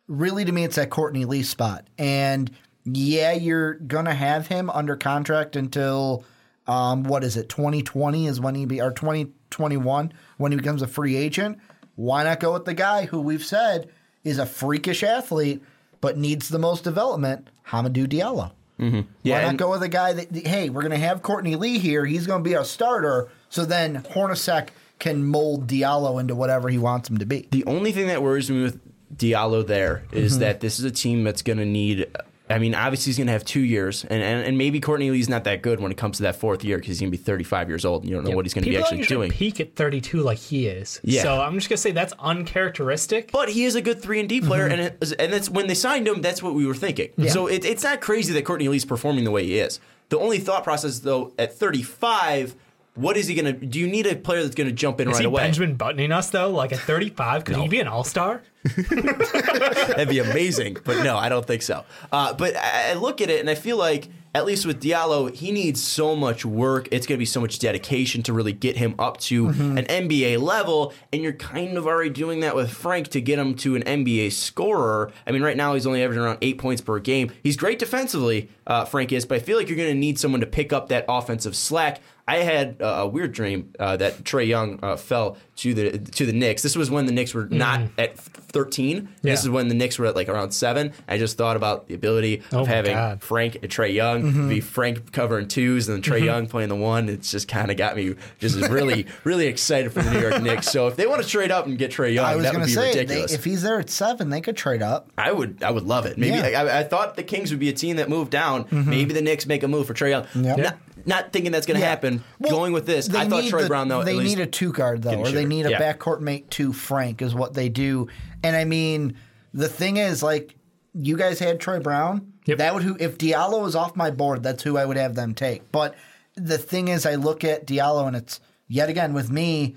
Really, 0.06 0.44
to 0.44 0.52
me, 0.52 0.64
it's 0.64 0.76
that 0.76 0.90
Courtney 0.90 1.24
Lee 1.24 1.42
spot. 1.42 1.88
And 1.98 2.50
yeah, 2.84 3.32
you're 3.32 3.74
gonna 3.74 4.14
have 4.14 4.46
him 4.48 4.70
under 4.70 4.96
contract 4.96 5.56
until 5.56 6.24
um, 6.66 7.02
what 7.04 7.24
is 7.24 7.36
it? 7.36 7.48
2020 7.48 8.26
is 8.26 8.40
when 8.40 8.54
he 8.54 8.64
be 8.66 8.80
or 8.80 8.90
2021 8.92 10.12
when 10.38 10.52
he 10.52 10.58
becomes 10.58 10.82
a 10.82 10.86
free 10.86 11.16
agent. 11.16 11.58
Why 11.96 12.24
not 12.24 12.40
go 12.40 12.52
with 12.52 12.64
the 12.64 12.74
guy 12.74 13.06
who 13.06 13.20
we've 13.20 13.44
said 13.44 13.90
is 14.24 14.38
a 14.38 14.46
freakish 14.46 15.02
athlete 15.02 15.62
but 16.00 16.16
needs 16.16 16.48
the 16.48 16.58
most 16.58 16.84
development, 16.84 17.48
Hamidou 17.68 18.06
Diallo? 18.06 18.52
Mm-hmm. 18.78 19.00
Yeah, 19.22 19.34
Why 19.36 19.42
not 19.42 19.48
and- 19.50 19.58
go 19.58 19.70
with 19.70 19.82
a 19.82 19.88
guy 19.88 20.12
that 20.14 20.34
hey, 20.46 20.70
we're 20.70 20.82
gonna 20.82 20.96
have 20.96 21.22
Courtney 21.22 21.56
Lee 21.56 21.78
here. 21.78 22.06
He's 22.06 22.26
gonna 22.26 22.42
be 22.44 22.56
our 22.56 22.64
starter. 22.64 23.28
So 23.50 23.64
then 23.64 24.02
Hornacek 24.02 24.68
can 24.98 25.24
mold 25.24 25.66
Diallo 25.66 26.20
into 26.20 26.34
whatever 26.34 26.68
he 26.68 26.78
wants 26.78 27.10
him 27.10 27.18
to 27.18 27.26
be. 27.26 27.48
The 27.50 27.64
only 27.64 27.92
thing 27.92 28.06
that 28.06 28.22
worries 28.22 28.50
me 28.50 28.62
with 28.62 28.80
Diallo 29.14 29.66
there 29.66 30.04
is 30.12 30.32
Mm-hmm. 30.34 30.40
that 30.40 30.60
this 30.60 30.78
is 30.78 30.84
a 30.84 30.90
team 30.90 31.24
that's 31.24 31.42
going 31.42 31.58
to 31.58 31.66
need. 31.66 32.06
I 32.50 32.58
mean, 32.58 32.74
obviously 32.74 33.10
he's 33.10 33.16
going 33.16 33.28
to 33.28 33.32
have 33.32 33.44
two 33.44 33.60
years, 33.60 34.04
and, 34.04 34.22
and, 34.22 34.46
and 34.46 34.58
maybe 34.58 34.80
Courtney 34.80 35.10
Lee's 35.10 35.28
not 35.28 35.44
that 35.44 35.62
good 35.62 35.80
when 35.80 35.92
it 35.92 35.96
comes 35.96 36.16
to 36.18 36.24
that 36.24 36.36
fourth 36.36 36.64
year 36.64 36.76
because 36.76 36.88
he's 36.88 37.00
going 37.00 37.12
to 37.12 37.16
be 37.16 37.22
35 37.22 37.68
years 37.68 37.84
old, 37.84 38.02
and 38.02 38.10
you 38.10 38.16
don't 38.16 38.24
know 38.24 38.34
what 38.34 38.44
he's 38.44 38.54
going 38.54 38.64
to 38.64 38.70
be 38.70 38.76
actually 38.76 39.02
doing. 39.02 39.30
peak 39.30 39.60
at 39.60 39.76
32 39.76 40.20
like 40.22 40.38
he 40.38 40.66
is. 40.66 41.00
Yeah. 41.02 41.22
So 41.22 41.40
I'm 41.40 41.54
just 41.54 41.68
gonna 41.68 41.78
say 41.78 41.92
that's 41.92 42.12
uncharacteristic. 42.18 43.30
But 43.32 43.48
he 43.48 43.64
is 43.64 43.74
a 43.74 43.82
good 43.82 44.02
three 44.02 44.20
and 44.20 44.28
D 44.28 44.40
player, 44.40 44.68
mm-hmm. 44.68 44.80
and 44.80 45.02
it, 45.02 45.12
and 45.18 45.32
that's 45.32 45.48
when 45.48 45.66
they 45.66 45.74
signed 45.74 46.08
him. 46.08 46.20
That's 46.20 46.42
what 46.42 46.54
we 46.54 46.66
were 46.66 46.74
thinking. 46.74 47.10
Yeah. 47.16 47.30
So 47.30 47.46
it, 47.46 47.64
it's 47.64 47.84
not 47.84 48.00
crazy 48.00 48.32
that 48.32 48.44
Courtney 48.44 48.68
Lee's 48.68 48.84
performing 48.84 49.24
the 49.24 49.30
way 49.30 49.44
he 49.44 49.58
is. 49.58 49.80
The 50.08 50.18
only 50.18 50.38
thought 50.38 50.64
process, 50.64 50.98
though, 50.98 51.32
at 51.38 51.54
35, 51.54 52.56
what 52.94 53.16
is 53.16 53.28
he 53.28 53.34
going 53.34 53.60
to? 53.60 53.66
Do 53.66 53.78
you 53.78 53.86
need 53.86 54.06
a 54.06 54.16
player 54.16 54.42
that's 54.42 54.54
going 54.54 54.68
to 54.68 54.74
jump 54.74 55.00
in 55.00 55.08
Is 55.08 55.14
right 55.14 55.20
he 55.20 55.26
away? 55.26 55.42
Benjamin 55.42 55.76
buttoning 55.76 56.12
us 56.12 56.30
though? 56.30 56.50
Like 56.50 56.72
at 56.72 56.80
35, 56.80 57.44
could 57.44 57.56
he 57.56 57.68
be 57.68 57.80
an 57.80 57.88
all 57.88 58.04
star? 58.04 58.42
That'd 58.76 60.08
be 60.08 60.18
amazing. 60.18 60.76
But 60.84 61.02
no, 61.02 61.16
I 61.16 61.28
don't 61.28 61.46
think 61.46 61.62
so. 61.62 61.84
Uh, 62.12 62.34
but 62.34 62.56
I, 62.56 62.92
look 62.94 63.20
at 63.20 63.30
it 63.30 63.40
and 63.40 63.48
I 63.48 63.54
feel 63.54 63.76
like, 63.76 64.08
at 64.32 64.44
least 64.44 64.64
with 64.64 64.80
Diallo, 64.80 65.34
he 65.34 65.50
needs 65.50 65.82
so 65.82 66.14
much 66.14 66.44
work. 66.44 66.88
It's 66.92 67.06
going 67.06 67.16
to 67.16 67.18
be 67.18 67.24
so 67.24 67.40
much 67.40 67.58
dedication 67.58 68.22
to 68.24 68.32
really 68.32 68.52
get 68.52 68.76
him 68.76 68.94
up 68.96 69.18
to 69.22 69.48
an 69.48 69.86
NBA 69.86 70.40
level. 70.40 70.92
And 71.12 71.20
you're 71.22 71.32
kind 71.32 71.76
of 71.76 71.86
already 71.86 72.10
doing 72.10 72.40
that 72.40 72.54
with 72.54 72.70
Frank 72.70 73.08
to 73.08 73.20
get 73.20 73.40
him 73.40 73.54
to 73.56 73.74
an 73.74 73.82
NBA 73.82 74.30
scorer. 74.30 75.10
I 75.26 75.32
mean, 75.32 75.42
right 75.42 75.56
now 75.56 75.74
he's 75.74 75.86
only 75.86 76.04
averaging 76.04 76.22
around 76.22 76.38
eight 76.42 76.58
points 76.58 76.80
per 76.80 77.00
game. 77.00 77.32
He's 77.42 77.56
great 77.56 77.80
defensively, 77.80 78.50
uh, 78.68 78.84
Frank 78.84 79.10
is, 79.10 79.24
but 79.24 79.36
I 79.36 79.38
feel 79.40 79.56
like 79.56 79.68
you're 79.68 79.76
going 79.76 79.88
to 79.88 79.98
need 79.98 80.16
someone 80.16 80.42
to 80.42 80.46
pick 80.46 80.72
up 80.72 80.90
that 80.90 81.06
offensive 81.08 81.56
slack. 81.56 82.00
I 82.30 82.36
had 82.38 82.80
uh, 82.80 82.84
a 82.84 83.06
weird 83.08 83.32
dream 83.32 83.72
uh, 83.78 83.96
that 83.96 84.18
Trae 84.24 84.46
Young 84.46 84.78
uh, 84.82 84.96
fell 84.96 85.36
to 85.56 85.74
the 85.74 85.98
to 85.98 86.26
the 86.26 86.32
Knicks. 86.32 86.62
This 86.62 86.76
was 86.76 86.90
when 86.90 87.06
the 87.06 87.12
Knicks 87.12 87.34
were 87.34 87.46
not 87.46 87.82
at 87.98 88.16
13. 88.18 89.08
This 89.22 89.42
is 89.42 89.50
when 89.50 89.68
the 89.68 89.74
Knicks 89.74 89.98
were 89.98 90.06
at 90.06 90.16
like 90.16 90.28
around 90.28 90.52
seven. 90.52 90.92
I 91.08 91.18
just 91.18 91.36
thought 91.36 91.56
about 91.56 91.88
the 91.88 91.94
ability 91.94 92.42
Oh 92.52 92.60
of 92.60 92.66
having 92.68 92.94
God. 92.94 93.22
Frank 93.22 93.56
and 93.56 93.70
Trae 93.70 93.92
Young 93.92 94.48
be 94.48 94.60
Frank 94.60 95.12
covering 95.12 95.48
twos 95.48 95.88
and 95.88 96.02
then 96.02 96.12
Trae 96.12 96.24
Young 96.24 96.46
playing 96.46 96.68
the 96.68 96.76
one. 96.76 97.08
It's 97.08 97.30
just 97.30 97.48
kind 97.48 97.70
of 97.70 97.76
got 97.76 97.96
me 97.96 98.14
just 98.38 98.56
really 98.68 99.06
really 99.24 99.46
excited 99.46 99.92
for 99.92 100.02
the 100.02 100.10
New 100.12 100.20
York 100.20 100.40
Knicks. 100.42 100.68
So 100.68 100.86
if 100.88 100.96
they 100.96 101.06
want 101.06 101.22
to 101.22 101.28
trade 101.28 101.50
up 101.50 101.66
and 101.66 101.76
get 101.78 101.90
Trae 101.90 102.14
Young, 102.14 102.24
I 102.26 102.36
was 102.36 102.44
that 102.44 102.52
going 102.52 102.62
would 102.62 102.70
to 102.70 102.76
be 102.76 102.82
say, 102.82 102.92
they, 102.94 103.00
ridiculous. 103.00 103.32
if 103.34 103.44
he's 103.44 103.62
there 103.62 103.80
at 103.80 103.90
seven, 103.90 104.30
they 104.30 104.40
could 104.40 104.56
trade 104.56 104.82
up. 104.82 105.10
I 105.18 105.32
would 105.32 105.62
I 105.62 105.70
would 105.70 105.84
love 105.84 106.06
it. 106.06 106.16
Maybe 106.16 106.36
Yeah. 106.36 106.62
I, 106.62 106.80
I 106.80 106.82
thought 106.84 107.16
the 107.16 107.22
Kings 107.24 107.50
would 107.50 107.60
be 107.60 107.68
a 107.68 107.74
team 107.74 107.96
that 107.96 108.08
moved 108.08 108.30
down. 108.30 108.66
Maybe 108.70 109.12
the 109.12 109.22
Knicks 109.22 109.46
make 109.46 109.62
a 109.62 109.68
move 109.68 109.86
for 109.86 109.94
Trae 109.94 110.10
Young. 110.10 110.26
Yep. 110.44 110.58
Not, 110.58 110.78
not 111.10 111.32
thinking 111.32 111.52
that's 111.52 111.66
going 111.66 111.76
to 111.78 111.82
Yeah. 111.84 111.90
happen. 111.90 112.24
Well, 112.38 112.50
Going 112.52 112.72
with 112.72 112.86
this, 112.86 113.08
I 113.14 113.28
thought 113.28 113.44
Troy 113.44 113.62
the- 113.62 113.68
Brown 113.68 113.88
though. 113.88 114.02
They 114.02 114.12
at 114.12 114.16
least, 114.18 114.36
need 114.38 114.42
a 114.42 114.46
two 114.46 114.72
guard 114.72 115.02
though, 115.02 115.10
can 115.10 115.18
or 115.20 115.24
they 115.30 115.42
shoot. 115.42 115.48
need 115.48 115.66
a 115.66 115.70
Yeah. 115.72 115.80
backcourt 115.80 116.20
mate 116.20 116.50
to 116.52 116.72
Frank 116.72 117.20
is 117.20 117.34
what 117.34 117.52
they 117.54 117.68
do. 117.68 118.08
And 118.42 118.56
I 118.56 118.64
mean, 118.64 119.14
the 119.52 119.68
thing 119.68 119.98
is, 119.98 120.22
like, 120.22 120.56
you 120.94 121.16
guys 121.16 121.38
had 121.38 121.60
Troy 121.60 121.78
Brown. 121.80 122.32
Yep. 122.46 122.58
That 122.58 122.72
would 122.74 122.82
who 122.82 122.96
if 122.98 123.18
Diallo 123.18 123.66
is 123.68 123.76
off 123.76 123.94
my 123.94 124.10
board, 124.10 124.42
that's 124.42 124.62
who 124.62 124.76
I 124.78 124.84
would 124.86 124.96
have 124.96 125.14
them 125.14 125.34
take. 125.34 125.70
But 125.70 125.94
the 126.36 126.56
thing 126.58 126.88
is, 126.88 127.04
I 127.04 127.16
look 127.16 127.44
at 127.44 127.66
Diallo 127.66 128.06
and 128.06 128.16
it's 128.16 128.40
yet 128.66 128.88
again 128.88 129.12
with 129.12 129.30
me 129.30 129.76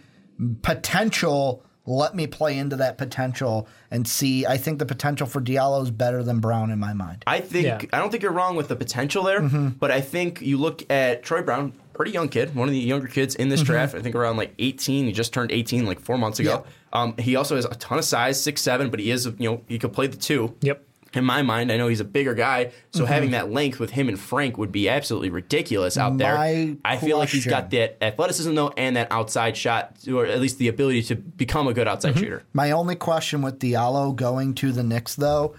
potential 0.62 1.64
let 1.86 2.16
me 2.16 2.28
play 2.28 2.58
into 2.58 2.76
that 2.78 2.98
potential 2.98 3.68
and 3.92 4.08
see. 4.08 4.46
I 4.46 4.58
think 4.58 4.80
the 4.80 4.86
potential 4.86 5.28
for 5.28 5.42
Diallo 5.42 5.84
is 5.84 5.92
better 5.92 6.24
than 6.24 6.40
Brown 6.40 6.72
in 6.72 6.80
my 6.80 6.94
mind. 6.94 7.24
I 7.28 7.42
think 7.42 7.66
Yeah. 7.66 7.80
I 7.92 8.00
don't 8.00 8.10
think 8.10 8.24
you're 8.24 8.32
wrong 8.32 8.56
with 8.56 8.68
the 8.70 8.76
potential 8.76 9.24
there, 9.24 9.42
Mm-hmm. 9.42 9.68
but 9.80 9.92
I 9.92 10.00
think 10.02 10.42
you 10.42 10.58
look 10.58 10.90
at 10.90 11.24
Troy 11.24 11.42
Brown, 11.42 11.74
pretty 11.94 12.12
young 12.12 12.30
kid, 12.30 12.56
one 12.56 12.68
of 12.68 12.74
the 12.74 12.80
younger 12.80 13.08
kids 13.08 13.36
in 13.36 13.50
this 13.50 13.62
Mm-hmm. 13.62 13.72
draft. 13.72 13.96
I 13.96 14.02
think 14.02 14.16
around 14.16 14.38
like 14.38 14.54
18. 14.60 15.06
He 15.08 15.12
just 15.12 15.34
turned 15.34 15.52
18 15.52 15.86
like 15.86 16.00
four 16.00 16.18
months 16.18 16.40
ago. 16.40 16.66
Um, 16.94 17.16
he 17.18 17.36
also 17.36 17.56
has 17.56 17.66
a 17.66 17.76
ton 17.76 17.98
of 17.98 18.06
size, 18.06 18.42
six 18.42 18.62
seven, 18.62 18.90
but 18.90 19.00
he 19.00 19.12
is 19.12 19.26
you 19.26 19.50
know 19.50 19.62
he 19.68 19.78
could 19.80 19.92
play 19.94 20.08
the 20.08 20.18
two. 20.18 20.56
Yep. 20.62 20.86
In 21.16 21.24
my 21.26 21.42
mind, 21.44 21.72
I 21.72 21.78
know 21.78 21.88
he's 21.88 22.00
a 22.00 22.04
bigger 22.06 22.34
guy, 22.34 22.72
so 22.92 23.04
Mm-hmm. 23.04 23.14
having 23.14 23.32
that 23.32 23.52
length 23.52 23.80
with 23.80 23.92
him 23.92 24.08
and 24.10 24.20
Frank 24.20 24.58
would 24.58 24.72
be 24.72 24.90
absolutely 24.90 25.30
ridiculous 25.30 25.98
out 25.98 26.18
there. 26.18 26.34
My 26.36 26.76
I 26.84 26.98
feel 26.98 27.18
like 27.20 27.30
he's 27.30 27.46
got 27.46 27.70
that 27.72 27.98
athleticism 28.04 28.54
though, 28.56 28.74
and 28.78 28.96
that 28.96 29.12
outside 29.12 29.56
shot, 29.56 29.96
or 30.12 30.26
at 30.26 30.40
least 30.42 30.58
the 30.58 30.68
ability 30.70 31.04
to 31.04 31.16
become 31.16 31.68
a 31.68 31.74
good 31.74 31.88
outside 31.88 32.12
Mm-hmm. 32.16 32.20
shooter. 32.24 32.44
My 32.54 32.72
only 32.72 32.96
question 32.96 33.42
with 33.42 33.60
Diallo 33.60 34.16
going 34.16 34.54
to 34.56 34.72
the 34.72 34.84
Knicks, 34.84 35.16
though, 35.16 35.56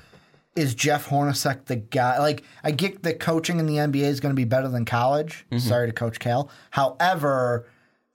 is 0.57 0.75
Jeff 0.75 1.09
Hornacek 1.09 1.65
the 1.67 1.77
guy? 1.77 2.19
Like, 2.19 2.43
I 2.63 2.71
get 2.71 3.03
that 3.05 3.19
coaching 3.21 3.59
in 3.59 3.67
the 3.67 3.75
NBA 3.77 4.03
is 4.05 4.21
going 4.21 4.31
to 4.33 4.37
be 4.37 4.45
better 4.45 4.69
than 4.69 4.85
college. 4.85 5.47
Mm-hmm. 5.51 5.59
Sorry 5.69 5.87
to 5.89 5.93
Coach 5.93 6.19
Cal. 6.21 6.49
However, 6.71 7.67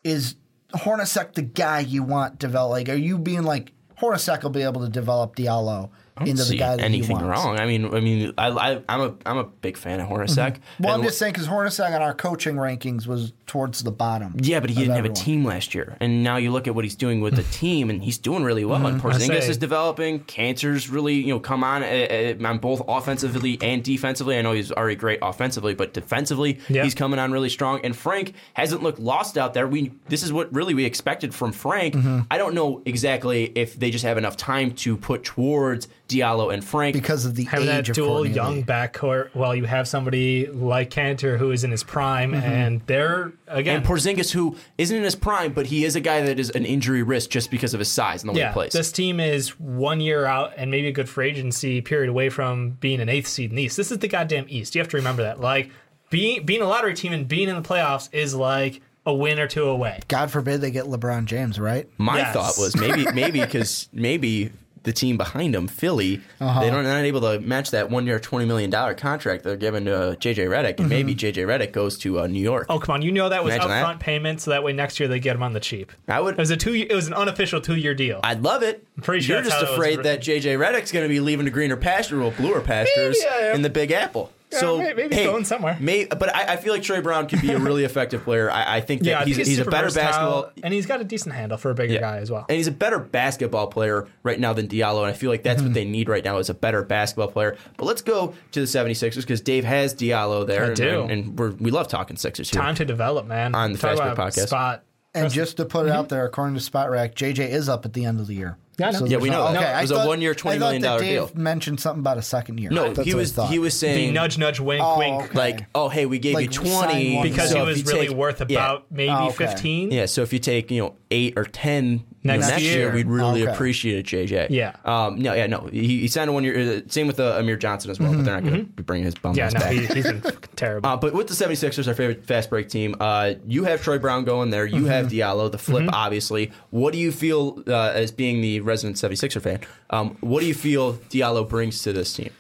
is 0.04 0.36
Hornacek 0.74 1.34
the 1.34 1.42
guy 1.42 1.80
you 1.80 2.04
want 2.04 2.40
develop? 2.40 2.72
Like, 2.72 2.90
are 2.90 2.94
you 2.96 3.18
being 3.18 3.44
like 3.44 3.72
Hornacek 4.00 4.44
will 4.44 4.50
be 4.52 4.62
able 4.62 4.82
to 4.82 4.90
develop 4.90 5.36
Diallo 5.36 5.90
into 6.28 6.34
the 6.44 6.44
see 6.50 6.58
guy 6.58 6.76
that 6.76 6.84
anything 6.84 7.18
he 7.18 7.24
wants? 7.24 7.44
wrong. 7.44 7.60
I 7.60 7.66
mean, 7.66 7.94
I 7.94 8.00
mean, 8.00 8.34
I, 8.38 8.50
I, 8.50 8.82
I'm 8.90 9.02
a 9.02 9.16
I'm 9.26 9.38
a 9.38 9.44
big 9.44 9.78
fan 9.78 10.00
of 10.00 10.08
Hornacek. 10.08 10.58
Well, 10.80 10.96
I'm 10.96 11.04
just 11.04 11.18
saying 11.18 11.34
because 11.34 11.48
Hornacek 11.48 11.96
on 11.96 12.02
our 12.02 12.14
coaching 12.14 12.56
rankings 12.56 13.08
was 13.08 13.34
towards 13.50 13.84
the 13.84 13.92
bottom. 13.92 14.36
Yeah, 14.40 14.60
but 14.60 14.70
he 14.70 14.76
didn't 14.76 14.96
have 14.96 15.06
a 15.06 15.10
team 15.10 15.44
last 15.44 15.74
year, 15.76 15.98
and 16.00 16.24
now 16.24 16.38
you 16.38 16.52
look 16.52 16.68
at 16.68 16.76
what 16.76 16.86
he's 16.86 16.96
doing 16.96 17.20
with 17.20 17.36
the 17.36 17.44
team, 17.52 17.90
and 17.90 18.02
he's 18.02 18.18
doing 18.18 18.44
really 18.44 18.64
well. 18.64 18.86
And 18.86 19.02
Porzingis 19.02 19.50
is 19.50 19.58
developing. 19.58 20.22
Kanter's 20.22 20.90
really 20.90 21.16
you 21.16 21.34
know 21.34 21.40
come 21.40 21.64
on 21.64 21.84
uh, 21.84 22.36
on 22.46 22.60
both 22.60 22.82
offensively 22.88 23.58
and 23.62 23.84
defensively. 23.84 24.38
I 24.38 24.42
know 24.42 24.54
he's 24.54 24.72
already 24.72 24.96
great 24.96 25.20
offensively, 25.22 25.74
but 25.74 25.94
defensively 25.94 26.60
Yeah. 26.70 26.84
he's 26.84 26.96
coming 26.96 27.20
on 27.20 27.32
really 27.32 27.50
strong. 27.50 27.82
And 27.84 27.96
Frank 27.96 28.34
hasn't 28.54 28.84
looked 28.84 29.00
lost 29.00 29.38
out 29.38 29.54
there. 29.54 29.68
We 29.68 29.92
this 30.08 30.24
is 30.24 30.32
what 30.32 30.54
really 30.54 30.74
we 30.74 30.86
expected 30.86 31.34
from 31.34 31.52
Frank. 31.52 31.96
Mm-hmm. 31.96 32.20
I 32.30 32.38
don't 32.38 32.54
know 32.54 32.82
exactly 32.86 33.52
if 33.56 33.80
they 33.80 33.90
just 33.90 34.06
have 34.06 34.18
enough 34.18 34.38
time 34.38 34.72
to 34.72 34.96
put 34.96 35.24
towards 35.24 35.88
Diallo 36.08 36.54
and 36.54 36.64
Frank 36.64 36.94
because 36.94 37.26
of 37.26 37.36
the 37.36 37.44
having 37.44 37.68
that 37.68 37.88
of 37.88 37.96
dual 37.96 38.26
young 38.26 38.64
backcourt 38.64 39.30
while 39.34 39.56
you 39.56 39.66
have 39.66 39.88
somebody 39.88 40.48
like 40.48 40.90
Kanter 40.90 41.38
who 41.38 41.52
is 41.52 41.64
in 41.64 41.72
his 41.72 41.84
prime 41.84 42.32
mm-hmm. 42.32 42.44
and 42.44 42.82
they're 42.88 43.32
again 43.50 43.78
And 43.78 43.86
Porzingis, 43.86 44.32
who 44.32 44.56
isn't 44.78 44.96
in 44.96 45.04
his 45.04 45.16
prime, 45.16 45.54
but 45.54 45.66
he 45.66 45.84
is 45.84 45.96
a 45.96 46.00
guy 46.00 46.22
that 46.22 46.40
is 46.40 46.50
an 46.52 46.66
injury 46.66 47.04
risk 47.04 47.30
just 47.30 47.52
because 47.52 47.74
of 47.74 47.80
his 47.80 47.92
size 47.92 48.24
and 48.24 48.30
the 48.30 48.34
way 48.34 48.40
yeah, 48.40 48.50
he 48.50 48.54
plays. 48.54 48.72
this 48.72 48.92
team 48.92 49.20
is 49.20 49.60
one 49.60 50.00
year 50.00 50.26
out 50.26 50.54
and 50.58 50.70
maybe 50.72 50.88
a 50.88 50.92
good 50.92 51.10
free 51.10 51.30
agency 51.30 51.82
period 51.82 52.10
away 52.10 52.30
from 52.30 52.72
being 52.80 53.00
an 53.02 53.10
eighth 53.10 53.28
seed 53.28 53.50
in 53.50 53.56
the 53.56 53.64
East. 53.64 53.76
This 53.78 53.92
is 53.92 53.98
the 54.00 54.08
goddamn 54.08 54.46
East. 54.48 54.76
You 54.76 54.82
have 54.82 54.90
to 54.90 54.98
remember 54.98 55.24
that. 55.24 55.40
Like 55.42 55.72
being 56.10 56.46
being 56.46 56.62
a 56.62 56.66
lottery 56.68 56.94
team 56.94 57.14
and 57.14 57.28
being 57.28 57.50
in 57.50 57.56
the 57.56 57.68
playoffs 57.68 58.10
is 58.12 58.34
like 58.36 58.82
a 59.06 59.14
win 59.14 59.40
or 59.40 59.48
two 59.48 59.66
away. 59.66 60.00
God 60.08 60.30
forbid 60.30 60.62
they 60.62 60.72
get 60.72 60.86
LeBron 60.86 61.26
James, 61.26 61.60
right? 61.60 61.88
My 61.98 62.18
Yes. 62.20 62.34
thought 62.34 62.54
was 62.62 62.76
maybe 62.78 63.06
maybe 63.14 63.40
because 63.42 63.90
maybe 63.94 64.52
the 64.84 64.94
team 64.94 65.18
behind 65.18 65.54
them, 65.54 65.68
Philly, 65.68 66.22
Uh-huh. 66.40 66.60
they 66.62 66.70
don't 66.70 66.84
they're 66.84 66.94
not 66.98 67.06
able 67.06 67.22
to 67.22 67.40
match 67.40 67.72
that 67.72 67.90
one 67.90 68.06
year 68.06 68.20
twenty 68.20 68.46
million 68.46 68.70
dollar 68.70 68.94
contract 68.94 69.44
they're 69.44 69.58
giving 69.58 69.86
to 69.86 70.16
JJ 70.20 70.48
Redick, 70.50 70.68
and 70.70 70.78
Mm-hmm. 70.80 70.90
maybe 70.90 71.16
JJ 71.16 71.46
Redick 71.48 71.72
goes 71.72 71.98
to 72.00 72.20
uh, 72.22 72.28
New 72.28 72.42
York. 72.42 72.66
Oh 72.70 72.80
come 72.80 72.94
on, 72.96 73.02
you 73.02 73.12
know 73.12 73.30
that 73.30 73.44
was 73.44 73.54
Imagine 73.54 73.70
that. 73.72 73.86
upfront 73.86 74.00
payment, 74.00 74.42
so 74.42 74.52
that 74.52 74.64
way 74.64 74.74
next 74.74 75.00
year 75.00 75.08
they 75.10 75.20
get 75.20 75.36
him 75.36 75.44
on 75.44 75.54
the 75.54 75.60
cheap. 75.60 75.92
I 76.08 76.20
would. 76.22 76.34
It 76.34 76.38
was 76.38 76.50
a 76.52 76.58
two. 76.58 76.74
It 76.74 76.94
was 76.94 77.08
an 77.08 77.14
unofficial 77.14 77.62
two 77.62 77.76
year 77.76 77.94
deal. 77.94 78.20
I'd 78.24 78.42
love 78.42 78.64
it. 78.64 78.86
I'm 78.98 79.04
pretty 79.04 79.24
sure 79.26 79.36
You're 79.38 79.44
just 79.44 79.56
how 79.56 79.62
it 79.64 79.70
was 79.70 79.78
afraid 79.78 79.98
written. 79.98 80.04
that 80.04 80.22
JJ 80.22 80.58
Redick's 80.58 80.92
going 80.92 81.04
to 81.06 81.10
be 81.10 81.20
leaving 81.20 81.46
to 81.46 81.52
greener 81.52 81.78
pasture 81.78 82.22
or 82.22 82.32
bluer 82.32 82.62
pastures 82.62 83.18
in 83.54 83.62
the 83.62 83.70
Big 83.70 83.92
Apple. 83.92 84.32
So 84.52 84.80
may- 84.80 84.94
maybe 84.94 85.16
he's 85.16 85.26
hey, 85.26 85.26
going 85.26 85.46
somewhere. 85.46 85.78
May, 85.80 86.06
but 86.06 86.36
I, 86.36 86.54
I 86.54 86.56
feel 86.58 86.74
like 86.74 86.82
Troy 86.82 87.02
Brown 87.02 87.28
could 87.28 87.40
be 87.42 87.52
a 87.52 87.60
really 87.60 87.84
effective 87.84 88.24
player. 88.24 88.50
I, 88.50 88.78
I 88.78 88.82
think 88.82 89.02
that 89.04 89.10
yeah, 89.10 89.20
I 89.20 89.26
he's, 89.26 89.36
think 89.36 89.48
he's 89.48 89.60
a 89.60 89.66
better 89.66 89.86
versatile, 89.88 90.42
basketball. 90.44 90.52
and 90.64 90.74
he's 90.74 90.88
got 90.88 91.02
a 91.02 91.04
decent 91.04 91.36
handle 91.36 91.58
for 91.60 91.70
a 91.70 91.76
bigger 91.76 92.00
guy 92.00 92.18
as 92.18 92.32
well. 92.32 92.46
And 92.50 92.56
he's 92.58 92.68
a 92.68 92.72
better 92.72 92.98
basketball 92.98 93.68
player 93.68 94.08
right 94.24 94.40
now 94.40 94.54
than 94.54 94.68
Diallo. 94.68 95.00
And 95.00 95.08
I 95.08 95.14
feel 95.14 95.30
like 95.30 95.44
that's 95.44 95.60
Mm-hmm. 95.60 95.68
what 95.70 95.74
they 95.76 95.86
need 95.86 96.10
right 96.10 96.24
now 96.26 96.38
is 96.38 96.50
a 96.50 96.54
better 96.56 96.82
basketball 96.84 97.28
player. 97.28 97.58
But 97.78 97.86
let's 97.86 98.02
go 98.02 98.34
to 98.54 98.60
the 98.60 98.66
76ers 98.66 99.18
because 99.18 99.42
Dave 99.42 99.66
has 99.66 99.94
Diallo 99.94 100.48
there. 100.48 100.64
I 100.64 100.68
and, 100.68 100.76
do. 100.76 101.02
And, 101.02 101.12
and 101.12 101.38
we're, 101.40 101.52
we 101.52 101.70
love 101.70 101.88
talking 101.88 102.18
Sixers 102.18 102.50
here. 102.50 102.62
Time 102.62 102.76
to 102.76 102.86
develop, 102.86 103.28
man. 103.28 103.54
On 103.54 103.74
the 103.74 103.78
Talk 103.78 103.98
Fast 103.98 104.02
Break 104.02 104.14
about 104.14 104.32
podcast. 104.34 104.48
Spot. 104.48 104.84
And 105.14 105.32
just 105.32 105.58
to 105.58 105.66
put 105.66 105.86
it 105.88 105.92
out 105.92 106.10
there, 106.10 106.26
according 106.26 106.56
to 106.56 106.62
Spotrac, 106.62 107.14
JJ 107.16 107.50
is 107.50 107.68
up 107.68 107.84
at 107.86 107.94
the 107.94 108.06
end 108.06 108.20
of 108.20 108.28
the 108.28 108.36
year. 108.36 108.58
Yeah, 108.80 108.92
So 108.92 109.06
Yeah, 109.06 109.18
we 109.18 109.30
know 109.30 109.52
no- 109.52 109.60
Okay, 109.60 109.70
It 109.70 109.74
I 109.76 109.82
was 109.82 109.92
a 109.92 110.06
one-year, 110.08 110.34
$20 110.34 110.38
I 110.38 110.52
thought 110.54 110.60
million 110.60 110.82
that 110.84 111.00
Dave 111.00 111.10
deal. 111.10 111.32
mentioned 111.36 111.80
something 111.80 112.00
about 112.00 112.18
a 112.18 112.22
second 112.22 112.60
year. 112.60 112.70
no, 112.72 112.94
That's 112.94 113.08
he 113.08 113.14
was 113.14 113.36
he 113.50 113.60
was 113.60 113.74
The 113.74 113.80
saying 113.80 114.14
nudge, 114.14 114.38
nudge, 114.38 114.60
wink, 114.60 114.82
Oh, 114.84 114.98
wink. 114.98 115.24
okay. 115.26 115.38
like, 115.38 115.66
oh 115.76 115.90
hey, 115.90 116.06
we 116.06 116.20
gave 116.20 116.34
Like, 116.36 116.56
you 116.56 116.66
sign 116.66 116.88
twenty 116.90 117.16
one 117.16 117.30
because 117.30 117.50
so 117.52 117.60
he 117.60 117.66
was 117.66 117.80
you 117.82 117.88
really 117.88 118.08
take- 118.08 118.16
worth 118.18 118.40
yeah. 118.50 118.58
about 118.58 118.86
maybe 118.92 119.12
Oh, 119.12 119.28
okay. 119.30 119.48
15. 119.48 119.92
Yeah, 119.92 120.06
so 120.06 120.22
if 120.22 120.32
you 120.34 120.40
take 120.40 120.72
you 120.72 120.82
know 120.82 120.96
eight 121.12 121.34
or 121.38 121.44
ten 121.46 122.04
Next 122.22 122.50
next, 122.50 122.64
year, 122.64 122.80
year. 122.80 122.94
we'd 122.94 123.08
really 123.08 123.44
Okay. 123.44 123.52
appreciate 123.52 123.98
it, 124.00 124.06
JJ. 124.06 124.48
Yeah. 124.50 124.76
Um. 124.84 125.22
No. 125.22 125.34
Yeah. 125.34 125.48
No. 125.48 125.70
He, 125.72 126.00
he 126.02 126.08
signed 126.10 126.30
a 126.30 126.34
one 126.34 126.44
year. 126.44 126.60
Uh, 126.60 126.82
same 126.90 127.08
with 127.08 127.18
uh, 127.18 127.38
Amir 127.40 127.56
Johnson 127.56 127.90
as 127.92 127.98
well, 127.98 128.12
but 128.14 128.26
they're 128.26 128.34
not 128.34 128.44
going 128.44 128.66
to 128.66 128.72
be 128.74 128.84
bringing 128.84 129.06
his 129.06 129.16
bum 129.16 129.32
Mm-hmm. 129.32 129.38
Yeah, 129.40 129.46
ass 129.46 129.54
no, 129.54 129.60
back. 129.62 129.72
he, 129.72 129.86
he's 129.86 130.04
been 130.04 130.22
terrible. 130.58 130.90
Uh, 130.90 130.98
but 130.98 131.14
with 131.14 131.28
the 131.28 131.34
76ers, 131.34 131.88
our 131.88 131.94
favorite 131.94 132.26
fast 132.26 132.50
break 132.50 132.68
team, 132.68 132.94
uh, 133.00 133.36
you 133.48 133.64
have 133.64 133.82
Troy 133.82 134.00
Brown 134.00 134.26
going 134.26 134.50
there. 134.50 134.66
You 134.66 134.88
have 134.88 135.08
Diallo, 135.08 135.50
the 135.50 135.58
flip, 135.58 135.84
Mm-hmm. 135.84 135.94
obviously. 135.94 136.52
What 136.72 136.92
do 136.92 137.00
you 137.00 137.14
feel, 137.14 137.64
uh, 137.68 137.92
as 137.96 138.12
being 138.12 138.42
the 138.42 138.60
resident 138.70 138.96
76er 138.96 139.42
fan, 139.42 139.60
um, 139.90 140.18
what 140.22 140.40
do 140.40 140.46
you 140.46 140.54
feel 140.54 140.94
Diallo 140.94 141.48
brings 141.48 141.82
to 141.84 141.92
this 141.92 142.14
team? 142.14 142.32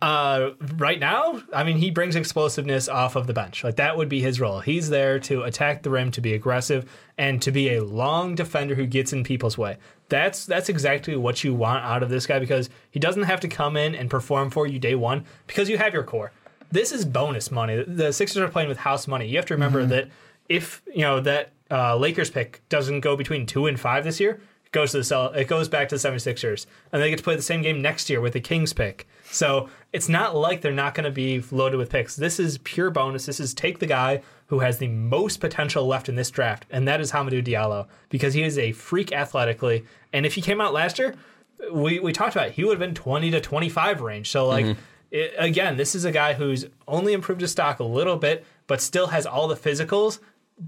Uh, 0.00 0.50
right 0.76 1.00
now, 1.00 1.42
I 1.52 1.64
mean, 1.64 1.78
he 1.78 1.90
brings 1.90 2.14
explosiveness 2.14 2.88
off 2.88 3.16
of 3.16 3.26
the 3.26 3.32
bench. 3.32 3.64
Like 3.64 3.76
that 3.76 3.96
would 3.96 4.08
be 4.08 4.20
his 4.20 4.40
role. 4.40 4.60
He's 4.60 4.90
there 4.90 5.18
to 5.20 5.42
attack 5.42 5.82
the 5.82 5.90
rim, 5.90 6.12
to 6.12 6.20
be 6.20 6.34
aggressive, 6.34 6.88
and 7.16 7.42
to 7.42 7.50
be 7.50 7.74
a 7.74 7.82
long 7.82 8.36
defender 8.36 8.76
who 8.76 8.86
gets 8.86 9.12
in 9.12 9.24
people's 9.24 9.58
way. 9.58 9.76
That's 10.08 10.46
that's 10.46 10.68
exactly 10.68 11.16
what 11.16 11.42
you 11.42 11.52
want 11.52 11.84
out 11.84 12.04
of 12.04 12.10
this 12.10 12.26
guy 12.26 12.38
because 12.38 12.70
he 12.92 13.00
doesn't 13.00 13.24
have 13.24 13.40
to 13.40 13.48
come 13.48 13.76
in 13.76 13.96
and 13.96 14.08
perform 14.08 14.50
for 14.50 14.68
you 14.68 14.78
day 14.78 14.94
one 14.94 15.24
because 15.48 15.68
you 15.68 15.78
have 15.78 15.92
your 15.92 16.04
core. 16.04 16.30
This 16.70 16.92
is 16.92 17.04
bonus 17.04 17.50
money. 17.50 17.82
The 17.82 18.12
Sixers 18.12 18.42
are 18.42 18.48
playing 18.48 18.68
with 18.68 18.78
house 18.78 19.08
money. 19.08 19.26
You 19.26 19.36
have 19.36 19.46
to 19.46 19.54
remember 19.54 19.84
that 19.86 20.08
if 20.48 20.80
you 20.94 21.02
know 21.02 21.18
that 21.20 21.50
uh, 21.72 21.96
Lakers 21.96 22.30
pick 22.30 22.62
doesn't 22.68 23.00
go 23.00 23.16
between 23.16 23.46
two 23.46 23.66
and 23.66 23.78
five 23.78 24.04
this 24.04 24.20
year, 24.20 24.40
goes 24.72 24.92
to 24.92 24.98
the 24.98 25.04
cell. 25.04 25.32
It 25.32 25.48
goes 25.48 25.68
back 25.68 25.88
to 25.88 25.96
the 25.96 26.08
76ers, 26.08 26.66
and 26.92 27.02
they 27.02 27.10
get 27.10 27.18
to 27.18 27.24
play 27.24 27.36
the 27.36 27.42
same 27.42 27.62
game 27.62 27.80
next 27.80 28.10
year 28.10 28.20
with 28.20 28.32
the 28.32 28.40
Kings 28.40 28.72
pick. 28.72 29.08
So 29.30 29.68
it's 29.92 30.08
not 30.08 30.36
like 30.36 30.60
they're 30.60 30.72
not 30.72 30.94
going 30.94 31.04
to 31.04 31.10
be 31.10 31.42
loaded 31.50 31.76
with 31.76 31.90
picks. 31.90 32.16
This 32.16 32.40
is 32.40 32.58
pure 32.58 32.90
bonus. 32.90 33.26
This 33.26 33.40
is 33.40 33.54
take 33.54 33.78
the 33.78 33.86
guy 33.86 34.22
who 34.46 34.60
has 34.60 34.78
the 34.78 34.88
most 34.88 35.40
potential 35.40 35.86
left 35.86 36.08
in 36.08 36.16
this 36.16 36.30
draft, 36.30 36.66
and 36.70 36.88
that 36.88 37.00
is 37.00 37.12
Hamidou 37.12 37.44
Diallo 37.44 37.86
because 38.08 38.34
he 38.34 38.42
is 38.42 38.58
a 38.58 38.72
freak 38.72 39.12
athletically. 39.12 39.84
And 40.12 40.24
if 40.24 40.34
he 40.34 40.40
came 40.40 40.60
out 40.60 40.72
last 40.72 40.98
year, 40.98 41.14
we, 41.72 41.98
we 42.00 42.12
talked 42.12 42.34
about 42.34 42.48
it, 42.48 42.52
he 42.54 42.64
would 42.64 42.72
have 42.72 42.88
been 42.88 42.94
20 42.94 43.30
to 43.32 43.40
25 43.40 44.00
range. 44.00 44.30
So 44.30 44.46
like 44.46 44.64
mm-hmm. 44.64 44.80
it, 45.10 45.34
again, 45.36 45.76
this 45.76 45.94
is 45.94 46.04
a 46.04 46.12
guy 46.12 46.34
who's 46.34 46.66
only 46.86 47.12
improved 47.12 47.40
his 47.40 47.52
stock 47.52 47.80
a 47.80 47.84
little 47.84 48.16
bit, 48.16 48.44
but 48.66 48.80
still 48.80 49.08
has 49.08 49.26
all 49.26 49.48
the 49.48 49.56
physicals. 49.56 50.18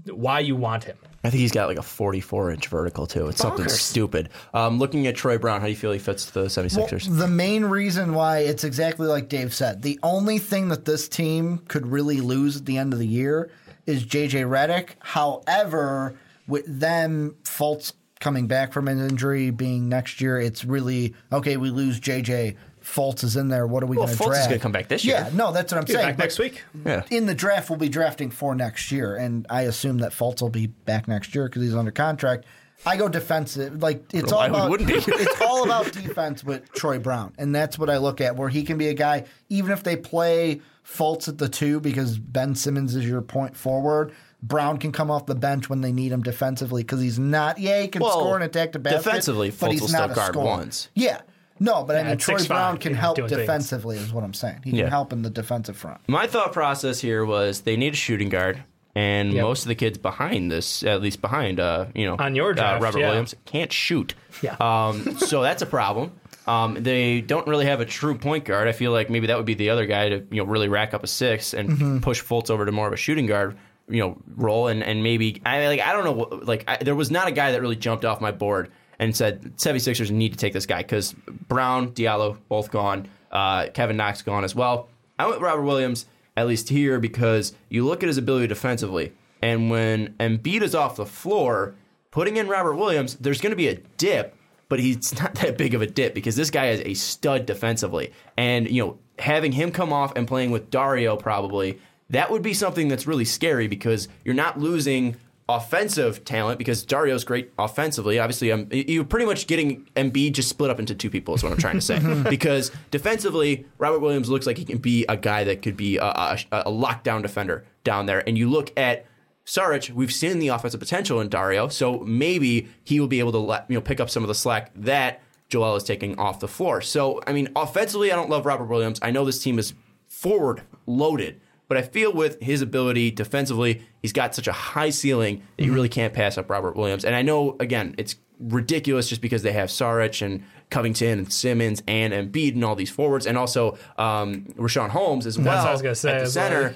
Why 0.05 0.39
you 0.39 0.55
want 0.55 0.83
him? 0.85 0.97
I 1.23 1.29
think 1.29 1.41
he's 1.41 1.51
got 1.51 1.67
like 1.67 1.77
a 1.77 1.83
44 1.83 2.51
inch 2.51 2.67
vertical, 2.67 3.05
too. 3.05 3.27
It's 3.27 3.41
something 3.41 3.69
stupid. 3.69 4.29
Um, 4.53 4.79
looking 4.79 5.05
at 5.05 5.15
Troy 5.15 5.37
Brown, 5.37 5.59
how 5.61 5.67
do 5.67 5.71
you 5.71 5.77
feel 5.77 5.91
he 5.91 5.99
fits 5.99 6.31
the 6.31 6.45
76ers? 6.45 7.07
Well, 7.07 7.17
the 7.17 7.27
main 7.27 7.65
reason 7.65 8.13
why 8.13 8.39
it's 8.39 8.63
exactly 8.63 9.07
like 9.07 9.29
Dave 9.29 9.53
said. 9.53 9.83
The 9.83 9.99
only 10.01 10.39
thing 10.39 10.69
that 10.69 10.85
this 10.85 11.07
team 11.07 11.59
could 11.67 11.85
really 11.85 12.21
lose 12.21 12.57
at 12.57 12.65
the 12.65 12.77
end 12.77 12.93
of 12.93 12.99
the 12.99 13.07
year 13.07 13.51
is 13.85 14.03
JJ 14.03 14.45
Redick. 14.49 14.91
However, 14.99 16.15
with 16.47 16.65
them 16.67 17.35
Fultz 17.43 17.93
coming 18.19 18.47
back 18.47 18.73
from 18.73 18.87
an 18.87 18.99
injury 18.99 19.51
being 19.51 19.89
next 19.89 20.21
year, 20.21 20.39
it's 20.39 20.65
really 20.65 21.13
okay. 21.31 21.57
We 21.57 21.69
lose 21.69 21.99
JJ. 21.99 22.55
Fultz 22.91 23.23
is 23.23 23.35
in 23.37 23.47
there. 23.47 23.65
What 23.67 23.83
are 23.83 23.85
we 23.85 23.95
Well, 23.97 24.07
going 24.07 24.17
to 24.17 24.23
Fultz 24.23 24.27
is 24.31 24.35
draft? 24.37 24.49
gonna 24.49 24.59
come 24.59 24.71
back 24.71 24.87
this 24.89 25.05
year. 25.05 25.15
Yeah, 25.27 25.29
no, 25.33 25.51
that's 25.51 25.71
what 25.71 25.79
I'm 25.81 25.87
saying. 25.87 26.05
back 26.07 26.17
but 26.17 26.23
next 26.23 26.39
week. 26.39 26.63
Yeah. 26.85 27.03
In 27.09 27.25
the 27.25 27.33
draft, 27.35 27.69
we'll 27.69 27.79
be 27.79 27.89
drafting 27.89 28.29
for 28.31 28.53
next 28.55 28.91
year, 28.91 29.15
and 29.15 29.45
I 29.49 29.61
assume 29.63 29.99
that 29.99 30.11
Fultz 30.11 30.41
will 30.41 30.49
be 30.49 30.67
back 30.67 31.07
next 31.07 31.33
year 31.33 31.45
because 31.47 31.61
he's 31.61 31.75
under 31.75 31.91
contract. 31.91 32.45
I 32.85 32.97
go 32.97 33.07
defensive. 33.07 33.81
Like 33.81 34.03
it's 34.13 34.31
all 34.31 34.39
Why 34.39 34.47
would- 34.49 34.55
about 34.57 34.69
wouldn't 34.71 34.89
he? 34.89 34.95
it's 35.11 35.41
all 35.41 35.63
about 35.63 35.91
defense 35.93 36.43
with 36.43 36.71
Troy 36.73 36.97
Brown, 36.99 37.33
and 37.37 37.53
that's 37.55 37.77
what 37.79 37.89
I 37.89 37.97
look 37.97 38.19
at. 38.21 38.35
Where 38.35 38.49
he 38.49 38.63
can 38.63 38.77
be 38.77 38.87
a 38.89 38.93
guy, 38.93 39.25
even 39.49 39.71
if 39.71 39.83
they 39.83 39.95
play 39.95 40.61
Fultz 40.85 41.27
at 41.27 41.37
the 41.37 41.47
two, 41.47 41.79
because 41.79 42.17
Ben 42.17 42.55
Simmons 42.55 42.95
is 42.95 43.07
your 43.07 43.21
point 43.21 43.55
forward. 43.55 44.11
Brown 44.43 44.79
can 44.79 44.91
come 44.91 45.11
off 45.11 45.27
the 45.27 45.35
bench 45.35 45.69
when 45.69 45.81
they 45.81 45.91
need 45.91 46.11
him 46.11 46.23
defensively 46.23 46.81
because 46.81 46.99
he's 46.99 47.19
not. 47.19 47.59
Yeah, 47.59 47.81
he 47.83 47.87
can 47.87 48.01
Well, 48.01 48.19
score 48.19 48.35
and 48.35 48.43
attack 48.43 48.71
the 48.71 48.79
basket. 48.79 49.03
defensively, 49.03 49.51
but 49.51 49.69
Fultz 49.69 49.71
he's 49.73 49.81
will 49.81 49.89
not 49.89 50.01
still 50.09 50.11
a 50.11 50.15
guard 50.15 50.33
scorer. 50.33 50.45
ones. 50.47 50.89
Yeah, 50.95 51.21
no, 51.61 51.83
but 51.83 51.95
I 51.95 52.03
mean 52.03 52.11
at 52.11 52.19
Troy 52.19 52.35
6'5", 52.39 52.47
Brown 52.47 52.77
can 52.77 52.91
yeah, 52.93 52.97
help 52.99 53.15
doing 53.15 53.29
things. 53.29 53.39
defensively, 53.41 53.95
is 53.97 54.11
what 54.11 54.23
I'm 54.25 54.33
saying. 54.33 54.61
He 54.65 54.71
can 54.71 54.87
help 54.87 55.13
in 55.13 55.21
the 55.21 55.29
defensive 55.29 55.77
front. 55.77 56.01
My 56.07 56.27
thought 56.27 56.51
process 56.51 56.99
here 56.99 57.23
was 57.23 57.61
they 57.61 57.77
need 57.77 57.93
a 57.93 57.97
shooting 57.97 58.27
guard. 58.29 58.63
and 58.95 59.31
Yep. 59.31 59.43
most 59.43 59.61
of 59.63 59.69
the 59.69 59.75
kids 59.75 59.97
behind 59.97 60.51
this, 60.51 60.83
at 60.83 61.01
least 61.01 61.21
behind, 61.21 61.61
uh, 61.61 61.85
you 61.95 62.05
know, 62.05 62.17
On 62.19 62.35
your 62.35 62.51
uh, 62.51 62.55
draft, 62.55 62.83
Robert 62.83 62.99
yeah. 62.99 63.07
Williams 63.07 63.33
can't 63.45 63.71
shoot. 63.71 64.15
Yeah. 64.41 64.57
Um, 64.59 65.17
so 65.19 65.41
that's 65.41 65.61
a 65.61 65.65
problem. 65.65 66.11
Um, 66.45 66.75
they 66.81 67.21
don't 67.21 67.47
really 67.47 67.67
have 67.67 67.79
a 67.79 67.85
true 67.85 68.15
point 68.17 68.43
guard. 68.43 68.67
I 68.67 68.73
feel 68.73 68.91
like 68.91 69.09
maybe 69.09 69.27
that 69.27 69.37
would 69.37 69.45
be 69.45 69.53
the 69.53 69.69
other 69.69 69.85
guy 69.85 70.09
to 70.09 70.15
you 70.29 70.37
know 70.37 70.43
really 70.43 70.67
rack 70.67 70.93
up 70.93 71.03
a 71.03 71.07
six 71.07 71.53
and 71.53 71.69
Mm-hmm. 71.69 71.97
push 71.99 72.21
Fultz 72.21 72.49
over 72.49 72.65
to 72.65 72.71
more 72.73 72.87
of 72.87 72.93
a 72.93 72.97
shooting 72.97 73.27
guard 73.27 73.55
you 73.87 73.99
know 73.99 74.17
role 74.35 74.67
and 74.67 74.83
and 74.83 75.03
maybe 75.03 75.41
I 75.45 75.67
like 75.67 75.79
I 75.81 75.93
don't 75.93 76.03
know 76.05 76.39
like 76.43 76.63
I, 76.67 76.77
there 76.77 76.95
was 76.95 77.11
not 77.11 77.27
a 77.27 77.31
guy 77.31 77.51
that 77.53 77.61
really 77.61 77.75
jumped 77.75 78.03
off 78.05 78.19
my 78.21 78.31
board 78.31 78.71
and 79.01 79.13
said 79.15 79.41
76ers 79.57 80.11
need 80.11 80.31
to 80.31 80.37
take 80.37 80.53
this 80.53 80.65
guy 80.65 80.77
because 80.77 81.13
Brown 81.49 81.91
Diallo 81.91 82.37
both 82.47 82.71
gone 82.71 83.09
uh, 83.31 83.67
Kevin 83.73 83.97
Knox 83.97 84.21
gone 84.21 84.45
as 84.45 84.55
well. 84.55 84.87
I 85.19 85.27
went 85.27 85.41
Robert 85.41 85.63
Williams 85.63 86.05
at 86.37 86.47
least 86.47 86.69
here 86.69 86.99
because 86.99 87.53
you 87.67 87.85
look 87.85 88.03
at 88.03 88.07
his 88.07 88.17
ability 88.17 88.47
defensively 88.47 89.11
and 89.41 89.69
when 89.69 90.15
Embiid 90.19 90.61
is 90.61 90.73
off 90.73 90.95
the 90.95 91.05
floor 91.05 91.75
putting 92.11 92.37
in 92.37 92.47
Robert 92.47 92.75
Williams 92.75 93.15
there's 93.15 93.41
going 93.41 93.51
to 93.51 93.57
be 93.57 93.67
a 93.67 93.75
dip 93.97 94.37
but 94.71 94.79
he's 94.79 95.13
not 95.21 95.35
that 95.35 95.57
big 95.57 95.73
of 95.73 95.81
a 95.81 95.85
dip 95.85 96.13
because 96.13 96.37
this 96.37 96.49
guy 96.49 96.69
is 96.69 96.81
a 96.85 96.93
stud 96.93 97.45
defensively. 97.45 98.13
And, 98.37 98.71
you 98.71 98.81
know, 98.81 98.99
having 99.19 99.51
him 99.51 99.69
come 99.69 99.91
off 99.91 100.13
and 100.15 100.25
playing 100.25 100.51
with 100.51 100.71
Dario 100.71 101.17
probably, 101.17 101.77
that 102.09 102.31
would 102.31 102.41
be 102.41 102.53
something 102.53 102.87
that's 102.87 103.05
really 103.05 103.25
scary 103.25 103.67
because 103.67 104.07
you're 104.23 104.33
not 104.33 104.61
losing 104.61 105.17
offensive 105.55 106.23
talent 106.25 106.57
because 106.57 106.83
Dario's 106.83 107.23
great 107.23 107.51
offensively. 107.57 108.19
Obviously, 108.19 108.51
um, 108.51 108.67
you're 108.71 109.03
pretty 109.03 109.25
much 109.25 109.47
getting 109.47 109.87
Embiid 109.95 110.33
just 110.33 110.49
split 110.49 110.69
up 110.69 110.79
into 110.79 110.95
two 110.95 111.09
people 111.09 111.35
is 111.35 111.43
what 111.43 111.51
I'm 111.51 111.57
trying 111.57 111.75
to 111.75 111.81
say. 111.81 111.99
because 112.29 112.71
defensively, 112.91 113.65
Robert 113.77 113.99
Williams 113.99 114.29
looks 114.29 114.45
like 114.45 114.57
he 114.57 114.65
can 114.65 114.77
be 114.77 115.05
a 115.09 115.17
guy 115.17 115.43
that 115.43 115.61
could 115.61 115.77
be 115.77 115.97
a, 115.97 116.03
a, 116.03 116.37
a 116.51 116.71
lockdown 116.71 117.21
defender 117.21 117.65
down 117.83 118.05
there. 118.05 118.27
And 118.27 118.37
you 118.37 118.49
look 118.49 118.77
at 118.77 119.05
Saric, 119.45 119.89
we've 119.91 120.13
seen 120.13 120.39
the 120.39 120.49
offensive 120.49 120.79
potential 120.79 121.19
in 121.19 121.29
Dario, 121.29 121.67
so 121.67 121.99
maybe 121.99 122.69
he 122.83 122.99
will 122.99 123.07
be 123.07 123.19
able 123.19 123.31
to 123.31 123.39
let, 123.39 123.65
you 123.69 123.75
know 123.75 123.81
pick 123.81 123.99
up 123.99 124.09
some 124.09 124.23
of 124.23 124.27
the 124.27 124.35
slack 124.35 124.71
that 124.75 125.21
Joel 125.49 125.75
is 125.75 125.83
taking 125.83 126.17
off 126.17 126.39
the 126.39 126.47
floor. 126.47 126.81
So, 126.81 127.21
I 127.27 127.33
mean, 127.33 127.49
offensively, 127.55 128.11
I 128.11 128.15
don't 128.15 128.29
love 128.29 128.45
Robert 128.45 128.65
Williams. 128.65 128.99
I 129.01 129.11
know 129.11 129.25
this 129.25 129.43
team 129.43 129.59
is 129.59 129.73
forward 130.07 130.61
loaded, 130.85 131.41
but 131.71 131.77
I 131.77 131.83
feel 131.83 132.11
with 132.11 132.37
his 132.41 132.61
ability 132.61 133.11
defensively, 133.11 133.81
he's 134.01 134.11
got 134.11 134.35
such 134.35 134.45
a 134.45 134.51
high 134.51 134.89
ceiling 134.89 135.41
that 135.55 135.63
you 135.63 135.71
really 135.71 135.87
can't 135.87 136.13
pass 136.13 136.37
up 136.37 136.49
Robert 136.49 136.75
Williams. 136.75 137.05
And 137.05 137.15
I 137.15 137.21
know, 137.21 137.55
again, 137.61 137.95
it's 137.97 138.17
ridiculous 138.41 139.07
just 139.07 139.21
because 139.21 139.41
they 139.41 139.53
have 139.53 139.69
Saric 139.69 140.21
and 140.21 140.43
Covington 140.69 141.19
and 141.19 141.31
Simmons 141.31 141.81
and 141.87 142.11
Embiid 142.11 142.55
and 142.55 142.65
all 142.65 142.75
these 142.75 142.89
forwards, 142.89 143.25
and 143.25 143.37
also 143.37 143.77
um, 143.97 144.47
Richaun 144.57 144.89
Holmes 144.89 145.25
as 145.25 145.39
well 145.39 145.63
what 145.63 145.69
I 145.69 145.71
was 145.71 145.81
gonna 145.81 145.95
say, 145.95 146.11
at 146.11 146.25
the 146.25 146.29
center. 146.29 146.75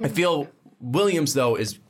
I 0.00 0.06
feel 0.06 0.46
Williams 0.80 1.34
though 1.34 1.56
is 1.56 1.80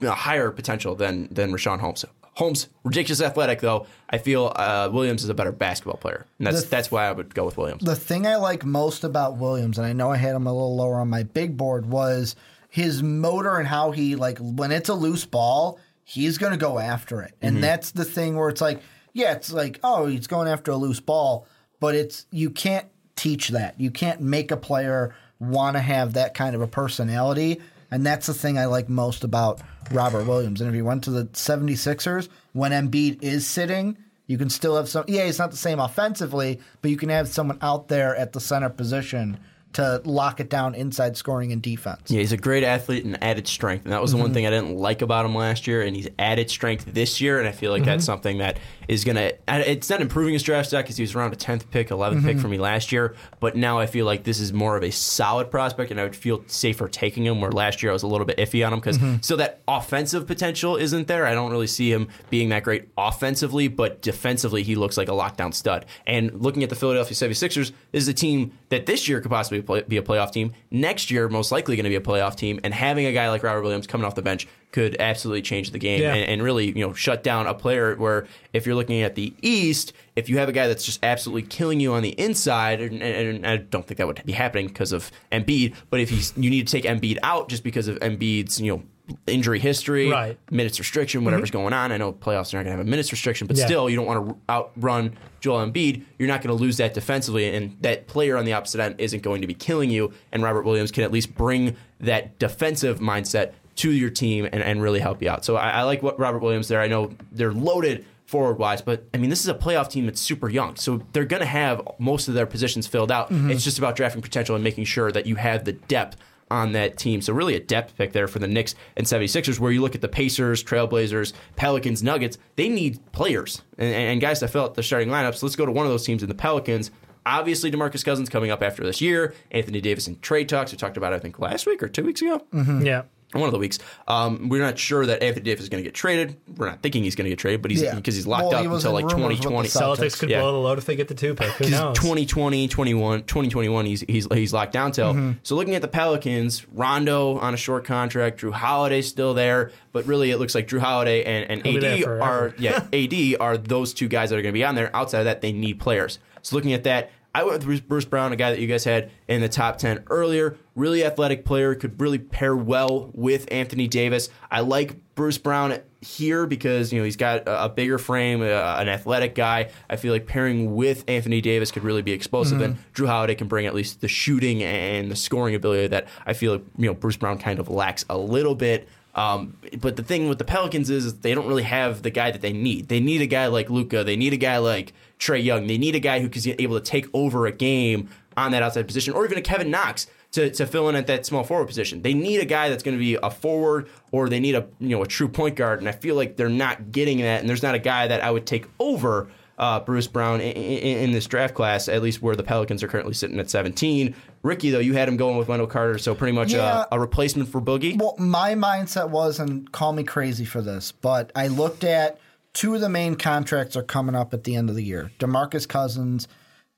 a 0.00 0.12
higher 0.12 0.50
potential 0.50 0.94
than 0.94 1.28
than 1.30 1.52
Richaun 1.52 1.78
Holmes. 1.78 2.06
Holmes 2.34 2.68
ridiculous 2.82 3.20
athletic 3.20 3.60
though. 3.60 3.86
I 4.08 4.18
feel 4.18 4.52
uh, 4.56 4.88
Williams 4.92 5.22
is 5.22 5.28
a 5.28 5.34
better 5.34 5.52
basketball 5.52 5.98
player, 5.98 6.26
and 6.38 6.46
that's 6.46 6.62
The- 6.62 6.68
that's 6.68 6.90
why 6.90 7.06
I 7.06 7.12
would 7.12 7.34
go 7.34 7.44
with 7.44 7.58
Williams. 7.58 7.82
The 7.84 7.94
thing 7.96 8.26
I 8.26 8.36
like 8.36 8.64
most 8.64 9.04
about 9.04 9.36
Williams, 9.36 9.76
and 9.78 9.86
I 9.86 9.92
know 9.92 10.10
I 10.10 10.16
had 10.16 10.34
him 10.34 10.46
a 10.46 10.52
little 10.52 10.74
lower 10.76 10.98
on 11.00 11.08
my 11.10 11.24
big 11.24 11.56
board, 11.58 11.86
was 11.86 12.34
his 12.70 13.02
motor 13.02 13.58
and 13.58 13.68
how 13.68 13.90
he 13.90 14.16
like 14.16 14.38
when 14.38 14.72
it's 14.72 14.88
a 14.88 14.94
loose 14.94 15.26
ball, 15.26 15.78
he's 16.04 16.38
going 16.38 16.52
to 16.52 16.58
go 16.58 16.78
after 16.78 17.20
it, 17.20 17.34
and 17.42 17.62
that's 17.62 17.90
the 17.90 18.04
thing 18.04 18.34
where 18.36 18.48
it's 18.48 18.62
like, 18.62 18.80
yeah, 19.12 19.32
it's 19.34 19.52
like, 19.52 19.78
oh, 19.84 20.06
he's 20.06 20.26
going 20.26 20.48
after 20.48 20.70
a 20.70 20.76
loose 20.76 21.00
ball, 21.00 21.46
but 21.80 21.94
it's 21.94 22.24
you 22.30 22.48
can't 22.48 22.86
teach 23.14 23.48
that. 23.50 23.78
You 23.78 23.90
can't 23.90 24.22
make 24.22 24.50
a 24.50 24.56
player 24.56 25.14
want 25.38 25.76
to 25.76 25.80
have 25.80 26.14
that 26.14 26.32
kind 26.32 26.54
of 26.54 26.62
a 26.62 26.66
personality. 26.66 27.60
And 27.92 28.06
that's 28.06 28.26
the 28.26 28.34
thing 28.34 28.58
I 28.58 28.64
like 28.64 28.88
most 28.88 29.22
about 29.22 29.60
Robert 29.90 30.26
Williams. 30.26 30.62
And 30.62 30.70
if 30.70 30.74
you 30.74 30.82
went 30.82 31.04
to 31.04 31.10
the 31.10 31.26
76ers, 31.26 32.30
when 32.54 32.72
Embiid 32.72 33.22
is 33.22 33.46
sitting, 33.46 33.98
you 34.26 34.38
can 34.38 34.48
still 34.48 34.76
have 34.76 34.88
some. 34.88 35.04
Yeah, 35.08 35.24
it's 35.24 35.38
not 35.38 35.50
the 35.50 35.58
same 35.58 35.78
offensively, 35.78 36.58
but 36.80 36.90
you 36.90 36.96
can 36.96 37.10
have 37.10 37.28
someone 37.28 37.58
out 37.60 37.88
there 37.88 38.16
at 38.16 38.32
the 38.32 38.40
center 38.40 38.70
position 38.70 39.38
to 39.74 40.02
lock 40.04 40.40
it 40.40 40.50
down 40.50 40.74
inside 40.74 41.16
scoring 41.16 41.52
and 41.52 41.62
defense. 41.62 42.10
Yeah, 42.10 42.20
he's 42.20 42.32
a 42.32 42.36
great 42.36 42.64
athlete 42.64 43.04
and 43.04 43.22
added 43.22 43.48
strength, 43.48 43.84
and 43.84 43.92
that 43.92 44.02
was 44.02 44.12
the 44.12 44.16
one 44.16 44.26
mm-hmm. 44.26 44.34
thing 44.34 44.46
I 44.46 44.50
didn't 44.50 44.76
like 44.76 45.02
about 45.02 45.24
him 45.24 45.34
last 45.34 45.66
year. 45.66 45.82
And 45.82 45.96
he's 45.96 46.08
added 46.18 46.50
strength 46.50 46.86
this 46.92 47.20
year, 47.20 47.38
and 47.38 47.48
I 47.48 47.52
feel 47.52 47.70
like 47.70 47.84
that's 47.84 48.02
mm-hmm. 48.02 48.12
something 48.12 48.38
that 48.38 48.58
is 48.88 49.04
gonna. 49.04 49.32
It's 49.48 49.88
not 49.88 50.00
improving 50.00 50.34
his 50.34 50.42
draft 50.42 50.68
stock 50.68 50.84
because 50.84 50.96
he 50.96 51.02
was 51.02 51.14
around 51.14 51.32
a 51.32 51.36
tenth 51.36 51.70
pick, 51.70 51.88
11th 51.88 52.22
pick 52.22 52.32
mm-hmm. 52.32 52.38
for 52.40 52.48
me 52.48 52.58
last 52.58 52.92
year. 52.92 53.14
But 53.40 53.56
now 53.56 53.78
I 53.78 53.86
feel 53.86 54.06
like 54.06 54.24
this 54.24 54.40
is 54.40 54.52
more 54.52 54.76
of 54.76 54.82
a 54.82 54.90
solid 54.90 55.50
prospect, 55.50 55.90
and 55.90 56.00
I 56.00 56.04
would 56.04 56.16
feel 56.16 56.44
safer 56.46 56.88
taking 56.88 57.24
him. 57.24 57.40
Where 57.40 57.52
last 57.52 57.82
year 57.82 57.90
I 57.90 57.94
was 57.94 58.02
a 58.02 58.08
little 58.08 58.26
bit 58.26 58.38
iffy 58.38 58.66
on 58.66 58.72
him 58.72 58.80
because 58.80 58.98
so 59.20 59.36
that 59.36 59.60
offensive 59.66 60.26
potential 60.26 60.76
isn't 60.76 61.08
there. 61.08 61.26
I 61.26 61.34
don't 61.34 61.50
really 61.50 61.66
see 61.66 61.90
him 61.90 62.08
being 62.30 62.50
that 62.50 62.62
great 62.62 62.88
offensively, 62.96 63.68
but 63.68 64.02
defensively 64.02 64.62
he 64.62 64.74
looks 64.74 64.96
like 64.96 65.08
a 65.08 65.12
lockdown 65.12 65.54
stud. 65.54 65.86
And 66.06 66.42
looking 66.42 66.62
at 66.62 66.68
the 66.68 66.76
Philadelphia 66.76 67.14
76ers, 67.14 67.72
this 67.92 68.02
is 68.02 68.08
a 68.08 68.14
team 68.14 68.52
that 68.68 68.86
this 68.86 69.08
year 69.08 69.20
could 69.20 69.30
possibly 69.30 69.61
play, 69.62 69.82
be 69.82 69.96
a 69.96 70.02
playoff 70.02 70.32
team. 70.32 70.52
Next 70.70 71.10
year, 71.10 71.28
most 71.28 71.52
likely 71.52 71.76
going 71.76 71.84
to 71.84 71.90
be 71.90 71.96
a 71.96 72.00
playoff 72.00 72.36
team. 72.36 72.60
And 72.64 72.74
having 72.74 73.06
a 73.06 73.12
guy 73.12 73.28
like 73.30 73.42
Robert 73.42 73.62
Williams 73.62 73.86
coming 73.86 74.04
off 74.04 74.14
the 74.14 74.22
bench 74.22 74.46
could 74.72 74.96
absolutely 74.98 75.42
change 75.42 75.70
the 75.70 75.78
game 75.78 76.00
Yeah. 76.00 76.14
and, 76.14 76.28
and 76.28 76.42
really, 76.42 76.66
you 76.66 76.86
know, 76.86 76.92
shut 76.92 77.22
down 77.22 77.46
a 77.46 77.54
player 77.54 77.94
where 77.96 78.26
if 78.52 78.66
you're 78.66 78.74
looking 78.74 79.02
at 79.02 79.14
the 79.14 79.34
East, 79.42 79.92
if 80.16 80.28
you 80.28 80.38
have 80.38 80.48
a 80.48 80.52
guy 80.52 80.66
that's 80.66 80.84
just 80.84 81.04
absolutely 81.04 81.42
killing 81.42 81.78
you 81.78 81.92
on 81.92 82.02
the 82.02 82.18
inside, 82.18 82.80
and, 82.80 83.02
and, 83.02 83.46
I 83.46 83.58
don't 83.58 83.86
think 83.86 83.98
that 83.98 84.06
would 84.06 84.22
be 84.24 84.32
happening 84.32 84.68
because 84.68 84.92
of 84.92 85.10
Embiid, 85.30 85.74
but 85.90 86.00
if 86.00 86.10
he's, 86.10 86.32
you 86.36 86.48
need 86.50 86.66
to 86.66 86.72
take 86.72 86.84
Embiid 86.84 87.18
out 87.22 87.48
just 87.48 87.64
because 87.64 87.88
of 87.88 87.98
Embiid's, 88.00 88.60
you 88.60 88.72
know, 88.76 88.82
injury 89.26 89.58
history, 89.58 90.10
Right. 90.10 90.38
minutes 90.50 90.78
restriction, 90.78 91.24
whatever's 91.24 91.50
mm-hmm. 91.50 91.58
going 91.58 91.72
on. 91.72 91.92
I 91.92 91.96
know 91.96 92.12
playoffs 92.12 92.54
are 92.54 92.58
not 92.58 92.64
going 92.64 92.66
to 92.66 92.70
have 92.70 92.80
a 92.80 92.84
minutes 92.84 93.10
restriction, 93.10 93.46
but 93.46 93.56
Yeah. 93.56 93.66
still, 93.66 93.90
you 93.90 93.96
don't 93.96 94.06
want 94.06 94.28
to 94.28 94.36
outrun 94.48 95.16
Joel 95.40 95.66
Embiid. 95.66 96.02
You're 96.18 96.28
not 96.28 96.40
going 96.40 96.56
to 96.56 96.60
lose 96.60 96.76
that 96.76 96.94
defensively, 96.94 97.54
and 97.54 97.76
that 97.80 98.06
player 98.06 98.36
on 98.36 98.44
the 98.44 98.52
opposite 98.52 98.80
end 98.80 98.96
isn't 98.98 99.22
going 99.22 99.40
to 99.40 99.46
be 99.46 99.54
killing 99.54 99.90
you. 99.90 100.12
And 100.30 100.42
Robert 100.42 100.64
Williams 100.64 100.92
can 100.92 101.02
at 101.02 101.12
least 101.12 101.34
bring 101.34 101.76
that 102.00 102.38
defensive 102.38 103.00
mindset 103.00 103.52
to 103.76 103.90
your 103.90 104.10
team 104.10 104.44
and, 104.52 104.62
and 104.62 104.82
really 104.82 105.00
help 105.00 105.22
you 105.22 105.30
out. 105.30 105.44
So 105.44 105.56
I, 105.56 105.70
I 105.70 105.82
like 105.82 106.02
what 106.02 106.18
Robert 106.18 106.40
Williams 106.40 106.68
there. 106.68 106.80
I 106.80 106.86
know 106.86 107.12
they're 107.32 107.52
loaded 107.52 108.04
forward 108.26 108.58
wise, 108.58 108.80
but 108.80 109.04
I 109.12 109.18
mean, 109.18 109.30
this 109.30 109.40
is 109.40 109.48
a 109.48 109.54
playoff 109.54 109.90
team 109.90 110.06
that's 110.06 110.20
super 110.20 110.48
young. 110.48 110.76
So 110.76 111.02
they're 111.12 111.24
going 111.24 111.40
to 111.40 111.46
have 111.46 111.82
most 111.98 112.28
of 112.28 112.34
their 112.34 112.46
positions 112.46 112.86
filled 112.86 113.10
out. 113.10 113.30
Mm-hmm. 113.30 113.50
It's 113.50 113.64
just 113.64 113.78
about 113.78 113.96
drafting 113.96 114.22
potential 114.22 114.54
and 114.54 114.62
making 114.64 114.84
sure 114.84 115.10
that 115.12 115.26
you 115.26 115.36
have 115.36 115.64
the 115.64 115.72
depth 115.72 116.16
on 116.52 116.72
that 116.72 116.98
team. 116.98 117.22
So 117.22 117.32
really 117.32 117.56
a 117.56 117.60
depth 117.60 117.96
pick 117.96 118.12
there 118.12 118.28
for 118.28 118.38
the 118.38 118.46
Knicks 118.46 118.74
and 118.96 119.06
76ers 119.06 119.58
where 119.58 119.72
you 119.72 119.80
look 119.80 119.94
at 119.94 120.02
the 120.02 120.08
Pacers, 120.08 120.62
Trailblazers, 120.62 121.32
Pelicans, 121.56 122.02
Nuggets, 122.02 122.36
they 122.56 122.68
need 122.68 123.00
players 123.12 123.62
and, 123.78 123.92
and 123.94 124.20
guys 124.20 124.40
to 124.40 124.48
fill 124.48 124.64
out 124.64 124.74
the 124.74 124.82
starting 124.82 125.08
lineup. 125.08 125.34
So 125.34 125.46
let's 125.46 125.56
go 125.56 125.64
to 125.64 125.72
one 125.72 125.86
of 125.86 125.90
those 125.90 126.04
teams 126.04 126.22
in 126.22 126.28
the 126.28 126.34
Pelicans. 126.34 126.90
Obviously, 127.24 127.70
DeMarcus 127.70 128.04
Cousins 128.04 128.28
coming 128.28 128.50
up 128.50 128.62
after 128.62 128.84
this 128.84 129.00
year. 129.00 129.34
Anthony 129.50 129.80
Davis 129.80 130.06
and 130.08 130.20
trade 130.20 130.48
talks. 130.48 130.72
We 130.72 130.78
talked 130.78 130.96
about, 130.96 131.12
it, 131.12 131.16
I 131.16 131.18
think, 131.20 131.38
last 131.38 131.66
week 131.66 131.82
or 131.82 131.88
two 131.88 132.04
weeks 132.04 132.20
ago 132.20 132.44
mm-hmm. 132.52 132.84
Yeah. 132.84 133.02
One 133.32 133.44
of 133.48 133.52
the 133.52 133.58
weeks. 133.58 133.78
Um, 134.06 134.48
we're 134.48 134.60
not 134.62 134.78
sure 134.78 135.06
that 135.06 135.22
Anthony 135.22 135.44
Davis 135.44 135.62
is 135.62 135.68
going 135.68 135.82
to 135.82 135.86
get 135.88 135.94
traded. 135.94 136.36
We're 136.56 136.66
not 136.66 136.82
thinking 136.82 137.02
he's 137.04 137.14
going 137.14 137.24
to 137.24 137.30
get 137.30 137.38
traded, 137.38 137.62
but 137.62 137.70
he's 137.70 137.82
Yeah. 137.82 137.94
because 137.94 138.14
he's 138.14 138.26
locked 138.26 138.44
Well, 138.48 138.54
up 138.56 138.60
he 138.66 138.66
until 138.74 138.92
like 138.92 139.06
rumors 139.06 139.28
with 139.30 139.38
the 139.38 139.44
2020. 139.44 139.68
Celtics. 139.68 139.96
Celtics 140.14 140.18
could 140.20 140.30
Yeah. 140.30 140.40
blow 140.40 140.52
the 140.52 140.58
load 140.58 140.78
if 140.78 140.84
they 140.84 140.96
get 140.96 141.08
the 141.08 141.14
two 141.14 141.34
pick. 141.34 141.48
Who 141.52 141.70
knows? 141.70 141.96
2020, 141.98 142.68
21, 142.68 143.22
2021, 143.24 143.86
he's, 143.86 144.00
he's, 144.02 144.26
he's 144.32 144.52
locked 144.52 144.72
down 144.72 144.92
till. 144.92 145.12
Mm-hmm. 145.14 145.32
So 145.42 145.54
looking 145.56 145.74
at 145.74 145.82
the 145.82 145.88
Pelicans, 145.88 146.66
Rondo 146.72 147.38
on 147.38 147.54
a 147.54 147.56
short 147.56 147.84
contract, 147.84 148.40
Jrue 148.40 148.52
Holiday's 148.52 149.08
still 149.08 149.34
there, 149.34 149.70
but 149.92 150.06
really 150.06 150.30
it 150.30 150.38
looks 150.38 150.54
like 150.54 150.68
Jrue 150.68 150.80
Holiday 150.80 151.24
and, 151.24 151.50
and 151.50 151.62
He'll 151.66 151.74
be 151.74 151.80
there 151.80 152.16
AD 152.16 152.22
are 152.22 152.54
yeah 152.58 152.84
AD 152.92 153.36
are 153.40 153.56
those 153.56 153.94
two 153.94 154.08
guys 154.08 154.30
that 154.30 154.38
are 154.38 154.42
going 154.42 154.52
to 154.52 154.58
be 154.58 154.64
on 154.64 154.74
there. 154.74 154.94
Outside 154.94 155.20
of 155.20 155.24
that, 155.26 155.40
they 155.40 155.52
need 155.52 155.80
players. 155.80 156.18
So 156.42 156.56
looking 156.56 156.72
at 156.72 156.84
that, 156.84 157.10
I 157.34 157.44
went 157.44 157.64
with 157.64 157.88
Bruce- 157.88 158.04
Brown, 158.04 158.32
a 158.32 158.36
guy 158.36 158.50
that 158.50 158.60
you 158.60 158.66
guys 158.66 158.84
had 158.84 159.10
in 159.26 159.40
the 159.40 159.48
top 159.48 159.78
10 159.78 160.04
earlier. 160.10 160.56
Really 160.74 161.04
athletic 161.04 161.44
player, 161.44 161.74
could 161.74 162.00
really 162.00 162.18
pair 162.18 162.54
well 162.54 163.10
with 163.14 163.50
Anthony 163.50 163.88
Davis. 163.88 164.28
I 164.50 164.60
like 164.60 164.96
Bruce 165.14 165.38
Brown 165.38 165.78
here 166.00 166.46
because 166.46 166.92
you 166.92 166.98
know 166.98 167.04
he's 167.04 167.16
got 167.16 167.42
a, 167.46 167.68
bigger 167.68 167.96
frame, 167.98 168.42
uh, 168.42 168.76
an 168.78 168.88
athletic 168.88 169.34
guy. 169.34 169.70
I 169.88 169.96
feel 169.96 170.12
like 170.12 170.26
pairing 170.26 170.74
with 170.74 171.04
Anthony 171.08 171.40
Davis 171.40 171.70
could 171.70 171.84
really 171.84 172.02
be 172.02 172.12
explosive, 172.12 172.60
and 172.60 172.76
Jrue 172.94 173.06
Holiday 173.06 173.34
can 173.34 173.48
bring 173.48 173.66
at 173.66 173.74
least 173.74 174.00
the 174.00 174.08
shooting 174.08 174.62
and 174.62 175.10
the 175.10 175.16
scoring 175.16 175.54
ability 175.54 175.86
that 175.88 176.08
I 176.26 176.32
feel 176.32 176.52
like 176.52 176.64
you 176.76 176.86
know 176.86 176.94
Bruce 176.94 177.16
Brown 177.16 177.38
kind 177.38 177.58
of 177.58 177.68
lacks 177.68 178.04
a 178.10 178.18
little 178.18 178.54
bit. 178.54 178.88
Um, 179.14 179.58
but 179.78 179.96
the 179.96 180.02
thing 180.02 180.28
with 180.28 180.38
the 180.38 180.44
Pelicans 180.44 180.88
is, 180.88 181.18
they 181.18 181.34
don't 181.34 181.46
really 181.46 181.64
have 181.64 182.02
the 182.02 182.10
guy 182.10 182.30
that 182.30 182.40
they 182.40 182.52
need. 182.52 182.88
They 182.88 183.00
need 183.00 183.20
a 183.20 183.26
guy 183.26 183.46
like 183.46 183.68
Luka. 183.68 184.04
They 184.04 184.16
need 184.16 184.32
a 184.32 184.38
guy 184.38 184.58
like 184.58 184.94
Trae 185.18 185.42
Young. 185.42 185.66
They 185.66 185.78
need 185.78 185.94
a 185.94 186.00
guy 186.00 186.20
who 186.20 186.28
is 186.32 186.46
able 186.46 186.80
to 186.80 186.84
take 186.84 187.06
over 187.12 187.46
a 187.46 187.52
game 187.52 188.08
on 188.36 188.52
that 188.52 188.62
outside 188.62 188.86
position, 188.86 189.12
or 189.12 189.24
even 189.24 189.36
a 189.36 189.42
Kevin 189.42 189.70
Knox 189.70 190.06
to, 190.32 190.50
to 190.50 190.66
fill 190.66 190.88
in 190.88 190.96
at 190.96 191.06
that 191.06 191.26
small 191.26 191.44
forward 191.44 191.66
position. 191.66 192.00
They 192.00 192.14
need 192.14 192.40
a 192.40 192.46
guy 192.46 192.70
that's 192.70 192.82
going 192.82 192.96
to 192.96 192.98
be 192.98 193.18
a 193.22 193.30
forward, 193.30 193.88
or 194.10 194.28
they 194.28 194.40
need 194.40 194.54
a 194.54 194.66
you 194.80 194.96
know 194.96 195.02
a 195.02 195.06
true 195.06 195.28
point 195.28 195.56
guard. 195.56 195.80
And 195.80 195.88
I 195.88 195.92
feel 195.92 196.14
like 196.14 196.36
they're 196.36 196.48
not 196.48 196.90
getting 196.90 197.18
that, 197.18 197.40
and 197.40 197.48
there's 197.48 197.62
not 197.62 197.74
a 197.74 197.78
guy 197.78 198.06
that 198.06 198.22
I 198.22 198.30
would 198.30 198.46
take 198.46 198.66
over. 198.78 199.28
Uh, 199.62 199.78
Bruce 199.80 200.08
Brown 200.08 200.40
in, 200.40 200.52
in, 200.52 200.98
in 200.98 201.12
this 201.12 201.26
draft 201.26 201.54
class, 201.54 201.88
at 201.88 202.02
least 202.02 202.20
where 202.20 202.34
the 202.34 202.42
Pelicans 202.42 202.82
are 202.82 202.88
currently 202.88 203.14
sitting 203.14 203.38
at 203.38 203.48
17. 203.48 204.14
Ricky, 204.42 204.70
though, 204.70 204.80
you 204.80 204.94
had 204.94 205.08
him 205.08 205.16
going 205.16 205.36
with 205.36 205.46
Wendell 205.46 205.68
Carter, 205.68 205.98
so 205.98 206.14
pretty 206.14 206.32
much 206.32 206.52
Yeah. 206.52 206.84
a, 206.90 206.96
a 206.96 207.00
replacement 207.00 207.48
for 207.48 207.60
Boogie. 207.60 207.96
Well, 207.98 208.16
my 208.18 208.54
mindset 208.54 209.10
was, 209.10 209.38
and 209.38 209.70
call 209.70 209.92
me 209.92 210.02
crazy 210.02 210.44
for 210.44 210.60
this, 210.62 210.90
but 210.90 211.30
I 211.36 211.46
looked 211.46 211.84
at 211.84 212.18
two 212.54 212.74
of 212.74 212.80
the 212.80 212.88
main 212.88 213.14
contracts 213.14 213.76
are 213.76 213.82
coming 213.84 214.14
up 214.16 214.34
at 214.34 214.42
the 214.44 214.56
end 214.56 214.68
of 214.68 214.74
the 214.76 214.82
year: 214.84 215.12
Demarcus 215.20 215.68
Cousins 215.68 216.26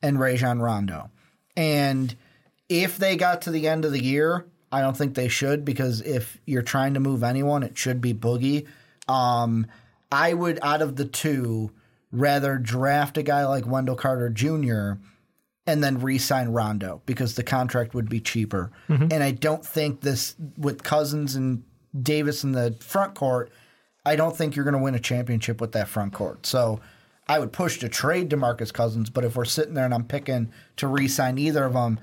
and 0.02 0.20
Rajon 0.20 0.61
Rondo. 0.61 1.11
And 1.56 2.15
if 2.69 2.98
they 2.98 3.16
got 3.16 3.43
to 3.43 3.51
the 3.51 3.66
end 3.66 3.85
of 3.86 3.93
the 3.93 4.02
year, 4.02 4.44
I 4.70 4.81
don't 4.82 4.97
think 4.97 5.15
they 5.15 5.28
should 5.28 5.65
because 5.65 6.01
if 6.02 6.39
you're 6.44 6.62
trying 6.62 6.94
to 6.94 7.01
move 7.01 7.23
anyone, 7.24 7.62
it 7.62 7.78
should 7.78 8.01
be 8.02 8.12
Boogie. 8.12 8.66
Um, 9.09 9.66
I 10.12 10.35
would, 10.35 10.59
out 10.62 10.82
of 10.82 10.97
the 10.97 11.05
two, 11.06 11.70
rather 12.15 12.57
draft 12.57 13.19
a 13.19 13.23
guy 13.23 13.45
like 13.45 13.66
Wendell 13.66 13.97
Carter 13.97 14.31
Jr. 14.31 14.93
and 15.66 15.82
then 15.82 16.01
re-sign 16.01 16.49
Rondo 16.51 17.03
because 17.07 17.35
the 17.35 17.43
contract 17.43 17.95
would 17.95 18.09
be 18.09 18.20
cheaper. 18.20 18.70
Mm-hmm. 18.89 19.09
And 19.11 19.23
I 19.23 19.32
don't 19.32 19.66
think 19.66 20.01
this 20.01 20.36
with 20.57 20.82
Cousins 20.82 21.35
and 21.35 21.65
Davis 22.01 22.45
in 22.45 22.53
the 22.53 22.77
front 22.81 23.15
court. 23.15 23.51
I 24.07 24.16
don't 24.16 24.36
think 24.36 24.55
you're 24.55 24.65
going 24.65 24.77
to 24.77 24.82
win 24.82 24.95
a 24.95 25.01
championship 25.01 25.61
with 25.61 25.73
that 25.73 25.89
front 25.89 26.12
court. 26.12 26.47
So 26.47 26.81
I 27.27 27.39
would 27.39 27.53
push 27.53 27.78
to 27.78 27.89
trade 27.89 28.31
DeMarcus 28.31 28.73
Cousins, 28.73 29.11
but 29.11 29.24
if 29.24 29.36
we're 29.36 29.45
sitting 29.45 29.74
there 29.74 29.86
and 29.86 29.95
I'm 29.95 30.05
picking 30.05 30.53
to 30.77 30.86
re-sign 30.86 31.39
either 31.39 31.65
of 31.65 31.73
them, 31.73 31.99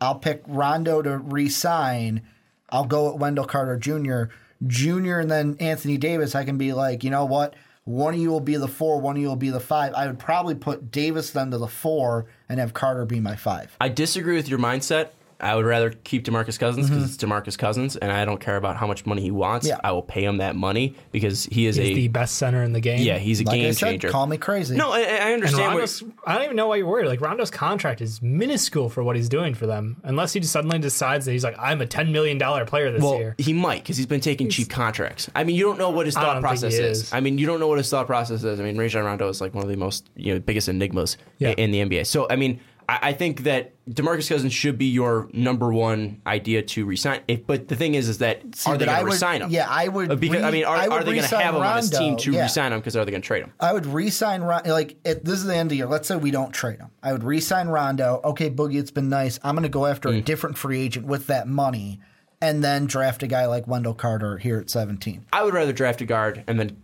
I'll 0.00 0.16
pick 0.16 0.42
Rondo 0.46 1.00
to 1.00 1.16
re-sign. 1.18 2.22
I'll 2.70 2.84
go 2.84 3.12
with 3.12 3.20
Wendell 3.20 3.46
Carter 3.46 3.78
Jr. 3.78 4.34
Jr. 4.66 5.20
and 5.20 5.30
then 5.30 5.56
Anthony 5.60 5.96
Davis. 5.96 6.34
I 6.34 6.44
can 6.44 6.58
be 6.58 6.72
like, 6.72 7.04
you 7.04 7.10
know 7.10 7.24
what? 7.24 7.54
One 7.84 8.14
of 8.14 8.20
you 8.20 8.30
will 8.30 8.40
be 8.40 8.56
the 8.56 8.66
four, 8.66 8.98
one 8.98 9.16
of 9.16 9.22
you 9.22 9.28
will 9.28 9.36
be 9.36 9.50
the 9.50 9.60
five. 9.60 9.92
I 9.92 10.06
would 10.06 10.18
probably 10.18 10.54
put 10.54 10.90
Davis 10.90 11.30
then 11.30 11.50
to 11.50 11.58
the 11.58 11.66
four 11.66 12.26
and 12.48 12.58
have 12.58 12.72
Carter 12.72 13.04
be 13.04 13.20
my 13.20 13.36
five. 13.36 13.76
I 13.78 13.90
disagree 13.90 14.36
with 14.36 14.48
your 14.48 14.58
mindset. 14.58 15.10
I 15.44 15.54
would 15.54 15.66
rather 15.66 15.90
keep 15.90 16.24
Demarcus 16.24 16.58
Cousins 16.58 16.88
because 16.88 17.04
mm-hmm. 17.04 17.12
it's 17.12 17.16
Demarcus 17.16 17.58
Cousins, 17.58 17.96
and 17.96 18.10
I 18.10 18.24
don't 18.24 18.40
care 18.40 18.56
about 18.56 18.76
how 18.76 18.86
much 18.86 19.04
money 19.06 19.22
he 19.22 19.30
wants. 19.30 19.66
Yeah. 19.66 19.78
I 19.84 19.92
will 19.92 20.02
pay 20.02 20.24
him 20.24 20.38
that 20.38 20.56
money 20.56 20.94
because 21.12 21.44
he 21.44 21.66
is 21.66 21.76
He's 21.76 21.90
a 21.90 21.94
the 21.94 22.08
best 22.08 22.36
center 22.36 22.62
in 22.62 22.72
the 22.72 22.80
game. 22.80 23.00
yeah, 23.02 23.18
he's 23.18 23.40
a 23.40 23.44
Like 23.44 23.54
game 23.56 23.72
said, 23.74 23.90
changer. 23.90 24.08
call 24.10 24.26
me 24.26 24.38
crazy. 24.38 24.76
no, 24.76 24.92
I, 24.92 24.98
I 25.00 25.02
And 25.02 25.34
understand. 25.34 25.72
Rondo's, 25.72 26.02
I 26.26 26.34
don't 26.34 26.44
even 26.44 26.56
know 26.56 26.68
why 26.68 26.76
you're 26.76 26.86
worried. 26.86 27.08
Like 27.08 27.20
Rondo's 27.20 27.50
contract 27.50 28.00
is 28.00 28.22
minuscule 28.22 28.88
for 28.88 29.02
what 29.02 29.16
he's 29.16 29.28
doing 29.28 29.54
for 29.54 29.66
them, 29.66 30.00
unless 30.04 30.32
he 30.32 30.40
just 30.40 30.52
suddenly 30.52 30.78
decides 30.78 31.26
that 31.26 31.32
he's 31.32 31.44
like, 31.44 31.56
I'm 31.58 31.80
a 31.80 31.86
ten 31.86 32.10
million 32.12 32.38
dollar 32.38 32.64
player 32.64 32.90
this 32.90 33.02
well, 33.02 33.16
year. 33.18 33.34
he 33.38 33.52
might 33.52 33.82
because 33.82 33.96
he's 33.96 34.06
been 34.06 34.20
taking 34.20 34.48
cheap 34.48 34.70
contracts. 34.70 35.30
I 35.34 35.44
mean, 35.44 35.56
you 35.56 35.64
don't 35.64 35.78
know 35.78 35.90
what 35.90 36.06
his 36.06 36.14
thought 36.14 36.40
process 36.40 36.74
is. 36.74 37.02
is. 37.02 37.12
I 37.12 37.20
mean, 37.20 37.38
you 37.38 37.46
don't 37.46 37.60
know 37.60 37.68
what 37.68 37.78
his 37.78 37.90
thought 37.90 38.06
process 38.06 38.42
is. 38.42 38.58
I 38.58 38.62
mean, 38.62 38.76
Rajon 38.78 39.04
Rondo 39.04 39.28
is 39.28 39.40
like 39.40 39.54
one 39.54 39.62
of 39.62 39.70
the 39.70 39.76
most 39.76 40.08
you 40.16 40.32
know 40.34 40.40
biggest 40.40 40.68
enigmas 40.68 41.16
Yeah. 41.38 41.50
in 41.50 41.70
the 41.70 41.80
NBA. 41.80 42.06
So, 42.06 42.26
I 42.30 42.36
mean, 42.36 42.60
I, 42.88 42.98
I 43.02 43.12
think 43.12 43.42
that 43.44 43.72
Demarcus 43.88 44.28
Cousins 44.28 44.52
should 44.52 44.78
be 44.78 44.86
your 44.86 45.28
number 45.32 45.72
one 45.72 46.20
idea 46.26 46.62
to 46.62 46.84
resign. 46.86 47.20
If, 47.28 47.46
but 47.46 47.68
the 47.68 47.76
thing 47.76 47.94
is, 47.94 48.08
is 48.08 48.18
that 48.18 48.42
See, 48.54 48.70
are 48.70 48.78
they 48.78 48.86
going 48.86 48.98
to 48.98 49.04
resign 49.04 49.42
him? 49.42 49.50
yeah, 49.50 49.66
I 49.68 49.88
would 49.88 50.18
Because 50.20 50.42
I 50.42 50.50
mean, 50.50 50.64
are, 50.64 50.76
I 50.76 50.86
are 50.88 51.04
they 51.04 51.14
going 51.14 51.28
to 51.28 51.36
have 51.38 51.54
him 51.54 51.60
on 51.62 51.76
his 51.76 51.90
team 51.90 52.16
to 52.18 52.32
yeah. 52.32 52.42
resign 52.42 52.72
him 52.72 52.80
because 52.80 52.96
are 52.96 53.04
they 53.04 53.10
going 53.10 53.22
to 53.22 53.26
trade 53.26 53.42
him? 53.44 53.52
I 53.60 53.72
would 53.72 53.86
re-sign 53.86 54.42
Rondo. 54.42 54.70
Like 54.72 54.96
it, 55.04 55.24
this 55.24 55.34
is 55.38 55.44
the 55.44 55.54
end 55.54 55.66
of 55.66 55.70
the 55.70 55.76
year. 55.76 55.86
Let's 55.86 56.08
say 56.08 56.16
we 56.16 56.30
don't 56.30 56.52
trade 56.52 56.78
him. 56.78 56.88
I 57.02 57.12
would 57.12 57.24
re-sign 57.24 57.68
Rondo. 57.68 58.20
Okay, 58.24 58.50
Boogie, 58.50 58.76
it's 58.78 58.90
been 58.90 59.08
nice. 59.08 59.38
I'm 59.42 59.54
going 59.54 59.62
to 59.64 59.68
go 59.68 59.86
after 59.86 60.08
a 60.08 60.12
Mm. 60.12 60.24
different 60.24 60.56
free 60.58 60.80
agent 60.80 61.06
with 61.06 61.26
that 61.28 61.46
money, 61.48 62.00
and 62.40 62.62
then 62.64 62.86
draft 62.86 63.22
a 63.22 63.26
guy 63.26 63.46
like 63.46 63.66
Wendell 63.66 63.94
Carter 63.94 64.38
here 64.38 64.58
at 64.58 64.70
17. 64.70 65.26
I 65.32 65.42
would 65.42 65.54
rather 65.54 65.72
draft 65.72 66.00
a 66.00 66.04
guard 66.04 66.44
and 66.46 66.58
then 66.60 66.76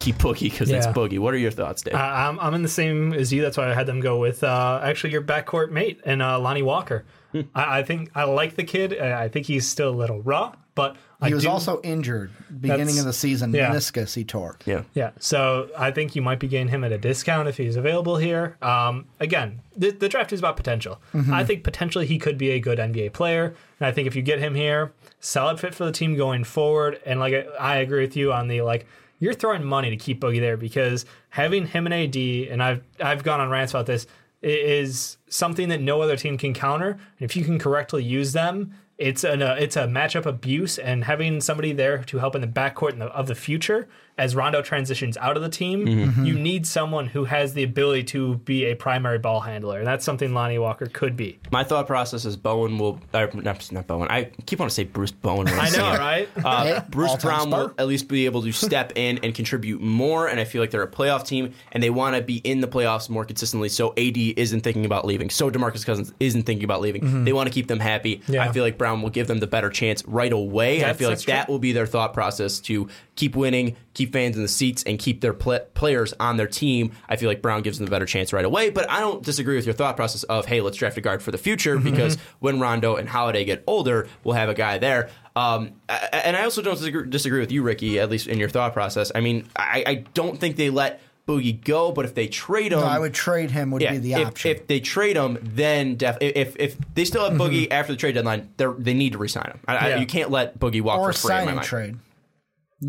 keep 0.00 0.16
Boogie 0.16 0.50
because 0.50 0.68
it's 0.70 0.86
Boogie. 0.88 1.18
What 1.20 1.32
are 1.34 1.38
your 1.38 1.50
thoughts, 1.52 1.82
Dave? 1.82 1.94
I- 1.94 2.26
I'm, 2.26 2.40
I'm 2.40 2.54
in 2.54 2.62
the 2.62 2.68
same 2.68 3.12
as 3.12 3.32
you. 3.32 3.42
That's 3.42 3.56
why 3.56 3.70
I 3.70 3.74
had 3.74 3.86
them 3.86 4.00
go 4.00 4.18
with 4.18 4.42
uh, 4.42 4.80
actually 4.82 5.12
your 5.12 5.22
backcourt 5.22 5.70
mate 5.70 6.00
and 6.04 6.20
uh, 6.22 6.40
Lonnie 6.40 6.62
Walker. 6.62 7.04
Hmm. 7.32 7.42
I, 7.54 7.78
I 7.78 7.82
think 7.84 8.10
I 8.16 8.24
like 8.24 8.56
the 8.56 8.64
kid. 8.64 8.98
I 8.98 9.24
I 9.24 9.28
think 9.28 9.46
he's 9.46 9.68
still 9.68 9.90
a 9.90 9.94
little 9.94 10.20
raw, 10.22 10.54
but 10.74 10.96
I 11.20 11.28
He 11.28 11.34
was 11.34 11.44
do- 11.44 11.50
also 11.50 11.80
injured 11.82 12.32
beginning 12.60 12.98
of 12.98 13.04
the 13.04 13.12
season. 13.12 13.52
yeah. 13.52 13.70
Meniscus 13.70 14.14
he 14.14 14.24
tore. 14.24 14.56
yeah. 14.64 14.82
Yeah, 14.94 15.10
so 15.20 15.68
I 15.78 15.90
think 15.92 16.16
you 16.16 16.22
might 16.22 16.40
be 16.40 16.48
getting 16.48 16.68
him 16.68 16.82
at 16.82 16.90
a 16.92 16.98
discount 16.98 17.46
if 17.46 17.56
he's 17.58 17.76
available 17.76 18.16
here. 18.16 18.56
Um, 18.62 19.04
again, 19.20 19.60
the, 19.76 19.90
the 19.90 20.08
draft 20.08 20.32
is 20.32 20.40
about 20.40 20.56
potential. 20.56 20.98
I 21.30 21.44
think 21.44 21.62
potentially 21.62 22.06
he 22.06 22.18
could 22.18 22.38
be 22.38 22.50
a 22.52 22.58
good 22.58 22.78
NBA 22.78 23.12
player, 23.12 23.54
and 23.78 23.86
I 23.86 23.92
think 23.92 24.08
if 24.08 24.16
you 24.16 24.22
get 24.22 24.38
him 24.40 24.54
here, 24.56 24.92
solid 25.20 25.60
fit 25.60 25.74
for 25.74 25.84
the 25.84 25.92
team 25.92 26.16
going 26.16 26.42
forward. 26.42 27.00
And 27.06 27.20
like 27.20 27.34
I, 27.34 27.74
I 27.74 27.76
agree 27.76 28.00
with 28.00 28.16
you 28.16 28.32
on 28.32 28.48
the 28.48 28.62
like 28.62 28.86
you're 29.20 29.34
throwing 29.34 29.62
money 29.62 29.90
to 29.90 29.96
keep 29.96 30.20
Boogie 30.20 30.40
there 30.40 30.56
because 30.56 31.04
having 31.28 31.66
him 31.66 31.86
and 31.86 31.94
AD, 31.94 32.16
and 32.16 32.62
I've 32.62 32.82
I've 33.00 33.22
gone 33.22 33.40
on 33.40 33.48
rants 33.50 33.72
about 33.72 33.86
this, 33.86 34.06
is 34.42 35.18
something 35.28 35.68
that 35.68 35.80
no 35.80 36.00
other 36.00 36.16
team 36.16 36.36
can 36.36 36.54
counter. 36.54 36.90
And 36.90 37.00
if 37.20 37.36
you 37.36 37.44
can 37.44 37.58
correctly 37.58 38.02
use 38.02 38.32
them, 38.32 38.74
it's 38.98 39.22
an 39.22 39.42
uh, 39.42 39.56
it's 39.58 39.76
a 39.76 39.84
matchup 39.84 40.26
abuse, 40.26 40.78
and 40.78 41.04
having 41.04 41.40
somebody 41.40 41.72
there 41.72 42.02
to 42.04 42.18
help 42.18 42.34
in 42.34 42.40
the 42.40 42.46
backcourt 42.46 42.94
in 42.94 42.98
the, 42.98 43.06
of 43.06 43.28
the 43.28 43.34
future 43.34 43.88
as 44.18 44.36
Rondo 44.36 44.60
transitions 44.62 45.16
out 45.16 45.36
of 45.36 45.42
the 45.42 45.48
team, 45.48 45.86
Mm-hmm. 45.86 46.24
you 46.24 46.34
need 46.38 46.66
someone 46.66 47.06
who 47.06 47.24
has 47.24 47.54
the 47.54 47.62
ability 47.62 48.04
to 48.04 48.36
be 48.36 48.66
a 48.66 48.74
primary 48.76 49.18
ball 49.18 49.40
handler, 49.40 49.78
and 49.78 49.86
that's 49.86 50.04
something 50.04 50.34
Lonnie 50.34 50.58
Walker 50.58 50.86
could 50.86 51.16
be. 51.16 51.38
My 51.50 51.64
thought 51.64 51.86
process 51.86 52.24
is 52.24 52.36
Bowen 52.36 52.78
will, 52.78 53.00
or 53.14 53.30
not, 53.34 53.72
not 53.72 53.86
Bowen. 53.86 54.08
I 54.10 54.24
keep 54.46 54.58
wanting 54.58 54.68
to 54.70 54.74
say 54.74 54.84
Bruce 54.84 55.10
Bowen. 55.12 55.44
when 55.46 55.58
I 55.58 55.70
know, 55.70 55.92
it. 55.92 55.98
right? 55.98 56.28
Uh, 56.44 56.64
Hey, 56.64 56.80
Bruce 56.90 57.10
all-time 57.10 57.48
Brown 57.48 57.50
will 57.50 57.74
at 57.78 57.86
least 57.86 58.08
be 58.08 58.26
able 58.26 58.42
to 58.42 58.52
step 58.52 58.92
in 58.96 59.18
and 59.22 59.34
contribute 59.34 59.80
more, 59.80 60.28
and 60.28 60.38
I 60.38 60.44
feel 60.44 60.60
like 60.62 60.70
they're 60.70 60.82
a 60.82 60.90
playoff 60.90 61.26
team, 61.26 61.54
and 61.72 61.82
they 61.82 61.90
want 61.90 62.16
to 62.16 62.22
be 62.22 62.36
in 62.38 62.60
the 62.60 62.68
playoffs 62.68 63.08
more 63.08 63.24
consistently. 63.24 63.68
So 63.70 63.90
AD 63.96 64.16
isn't 64.16 64.60
thinking 64.60 64.84
about 64.84 65.06
leaving. 65.06 65.30
So 65.30 65.50
Demarcus 65.50 65.84
Cousins 65.86 66.12
isn't 66.20 66.42
thinking 66.42 66.64
about 66.64 66.80
leaving. 66.82 67.24
They 67.24 67.32
want 67.32 67.46
to 67.48 67.52
keep 67.54 67.68
them 67.68 67.80
happy. 67.80 68.16
Mm-hmm. 68.18 68.34
Yeah. 68.34 68.44
I 68.48 68.52
feel 68.52 68.64
like 68.64 68.76
Brown 68.76 69.00
will 69.02 69.10
give 69.10 69.26
them 69.28 69.38
the 69.38 69.46
better 69.46 69.70
chance 69.70 70.04
right 70.06 70.32
away. 70.32 70.80
and 70.82 70.90
I 70.90 70.92
feel 70.92 71.08
like 71.08 71.18
that's 71.18 71.26
that 71.26 71.44
true. 71.46 71.54
will 71.54 71.58
be 71.58 71.72
their 71.72 71.86
thought 71.86 72.12
process 72.12 72.60
to 72.60 72.88
keep 73.16 73.36
winning, 73.36 73.76
keep 73.94 74.12
fans 74.12 74.36
in 74.36 74.42
the 74.42 74.48
seats, 74.48 74.82
and 74.84 74.98
keep 74.98 75.20
their 75.20 75.32
pla 75.32 75.58
players 75.74 76.14
on 76.20 76.36
their 76.36 76.46
team. 76.46 76.92
I 77.08 77.16
feel 77.16 77.28
like 77.28 77.42
Brown 77.42 77.62
gives 77.62 77.78
them 77.78 77.86
a 77.86 77.90
better 77.90 78.06
chance 78.06 78.32
right 78.32 78.44
away. 78.44 78.70
But 78.70 78.90
I 78.90 79.00
don't 79.00 79.22
disagree 79.22 79.56
with 79.56 79.66
your 79.66 79.74
thought 79.74 79.96
process 79.96 80.22
of 80.24 80.46
hey, 80.46 80.60
let's 80.60 80.76
draft 80.76 80.96
a 80.96 81.00
guard 81.00 81.22
for 81.22 81.30
the 81.30 81.38
future 81.38 81.76
Mm-hmm. 81.76 81.90
because 81.90 82.16
when 82.38 82.60
Rondo 82.60 82.96
and 82.96 83.08
Holiday 83.08 83.44
get 83.44 83.64
older, 83.66 84.08
we'll 84.24 84.34
have 84.36 84.48
a 84.48 84.54
guy 84.54 84.78
there. 84.78 85.10
Um, 85.36 85.72
and 86.12 86.36
I 86.36 86.44
also 86.44 86.60
don't 86.62 86.78
disagree, 87.10 87.40
with 87.40 87.52
you, 87.52 87.62
Ricky, 87.62 87.98
at 88.00 88.10
least 88.10 88.26
in 88.26 88.38
your 88.38 88.48
thought 88.48 88.72
process. 88.72 89.12
I 89.14 89.20
mean, 89.20 89.46
I, 89.56 89.84
I 89.86 89.94
don't 90.14 90.38
think 90.38 90.56
they 90.56 90.70
let 90.70 91.00
Boogie 91.28 91.62
go, 91.64 91.92
but 91.92 92.04
if 92.04 92.14
they 92.16 92.26
trade 92.26 92.72
him, 92.72 92.80
No, 92.80 92.86
I 92.86 92.98
would 92.98 93.14
trade 93.14 93.52
him 93.52 93.70
would 93.70 93.82
yeah, 93.82 93.92
be 93.92 93.98
the 93.98 94.12
if, 94.14 94.26
option. 94.28 94.50
if 94.50 94.66
they 94.66 94.80
trade 94.80 95.16
him, 95.16 95.38
then 95.40 95.94
def- 95.96 96.18
if 96.20 96.56
if 96.58 96.76
they 96.94 97.04
still 97.04 97.28
have 97.28 97.38
Boogie 97.38 97.68
after 97.70 97.92
the 97.92 97.96
trade 97.96 98.14
deadline, 98.16 98.50
they 98.56 98.66
they 98.78 98.94
need 98.94 99.12
to 99.12 99.18
resign 99.18 99.44
him. 99.44 99.60
I, 99.68 99.76
I, 99.92 99.96
you 99.96 100.06
can't 100.06 100.30
let 100.30 100.58
Boogie 100.58 100.80
walk 100.82 100.98
or 100.98 101.12
for 101.12 101.28
free. 101.28 101.38
in 101.38 101.44
my 101.44 101.52
mind. 101.54 101.66
trade. 101.66 101.96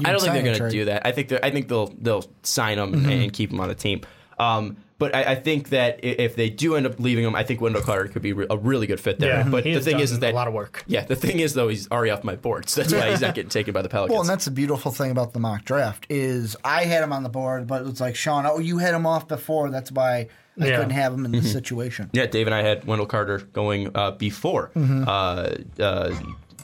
I 0.05 0.11
don't 0.11 0.21
think 0.21 0.33
they're 0.33 0.43
going 0.43 0.57
to 0.57 0.69
do 0.69 0.85
that. 0.85 1.05
I 1.05 1.11
think 1.11 1.31
I 1.43 1.51
think 1.51 1.67
they'll 1.67 1.87
they'll 1.99 2.23
sign 2.43 2.79
him 2.79 2.93
Mm-hmm. 2.93 3.09
and 3.09 3.33
keep 3.33 3.51
him 3.51 3.59
on 3.59 3.67
the 3.67 3.75
team. 3.75 4.01
Um, 4.39 4.77
but 4.97 5.15
I, 5.15 5.31
I 5.31 5.35
think 5.35 5.69
that 5.69 5.99
if 6.03 6.35
they 6.35 6.49
do 6.51 6.75
end 6.75 6.85
up 6.85 6.99
leaving 6.99 7.25
him, 7.25 7.35
I 7.35 7.43
think 7.43 7.59
Wendell 7.59 7.81
Carter 7.81 8.07
could 8.07 8.21
be 8.21 8.33
re- 8.33 8.45
a 8.51 8.55
really 8.57 8.85
good 8.85 8.99
fit 8.99 9.17
there. 9.19 9.37
Yeah, 9.37 9.47
but 9.49 9.63
the 9.63 9.79
thing 9.79 9.99
is, 9.99 10.11
is 10.11 10.19
that 10.19 10.33
a 10.33 10.35
lot 10.35 10.47
of 10.47 10.53
work. 10.53 10.83
Yeah, 10.87 11.03
the 11.05 11.15
thing 11.15 11.39
is 11.39 11.55
though, 11.55 11.69
he's 11.69 11.89
already 11.91 12.11
off 12.11 12.23
my 12.23 12.35
board, 12.35 12.69
so 12.69 12.81
that's 12.81 12.93
why 12.93 13.09
he's 13.09 13.21
not 13.21 13.33
getting 13.33 13.49
taken 13.59 13.73
by 13.73 13.81
the 13.81 13.89
Pelicans. 13.89 14.11
Well, 14.13 14.21
and 14.21 14.29
that's 14.29 14.45
the 14.45 14.51
beautiful 14.51 14.91
thing 14.91 15.09
about 15.11 15.33
the 15.33 15.39
mock 15.39 15.65
draft 15.65 16.05
is 16.09 16.55
I 16.63 16.83
had 16.85 17.03
him 17.03 17.11
on 17.13 17.23
the 17.23 17.29
board, 17.29 17.65
but 17.67 17.85
it's 17.87 17.99
like 17.99 18.15
Sean, 18.15 18.45
oh, 18.45 18.59
you 18.59 18.77
had 18.77 18.93
him 18.93 19.05
off 19.07 19.27
before. 19.27 19.71
That's 19.71 19.91
why 19.91 20.27
I 20.59 20.67
Yeah. 20.67 20.75
couldn't 20.77 20.91
have 20.91 21.13
him 21.13 21.23
Mm-hmm. 21.23 21.33
in 21.35 21.41
this 21.41 21.51
situation. 21.51 22.09
yeah, 22.13 22.27
Dave 22.27 22.45
and 22.47 22.53
I 22.53 22.61
had 22.61 22.85
Wendell 22.85 23.07
Carter 23.07 23.39
going 23.39 23.89
uh, 23.95 24.11
before. 24.11 24.69
Mm-hmm. 24.75 25.03
Uh, 25.07 25.83
uh, 25.83 26.15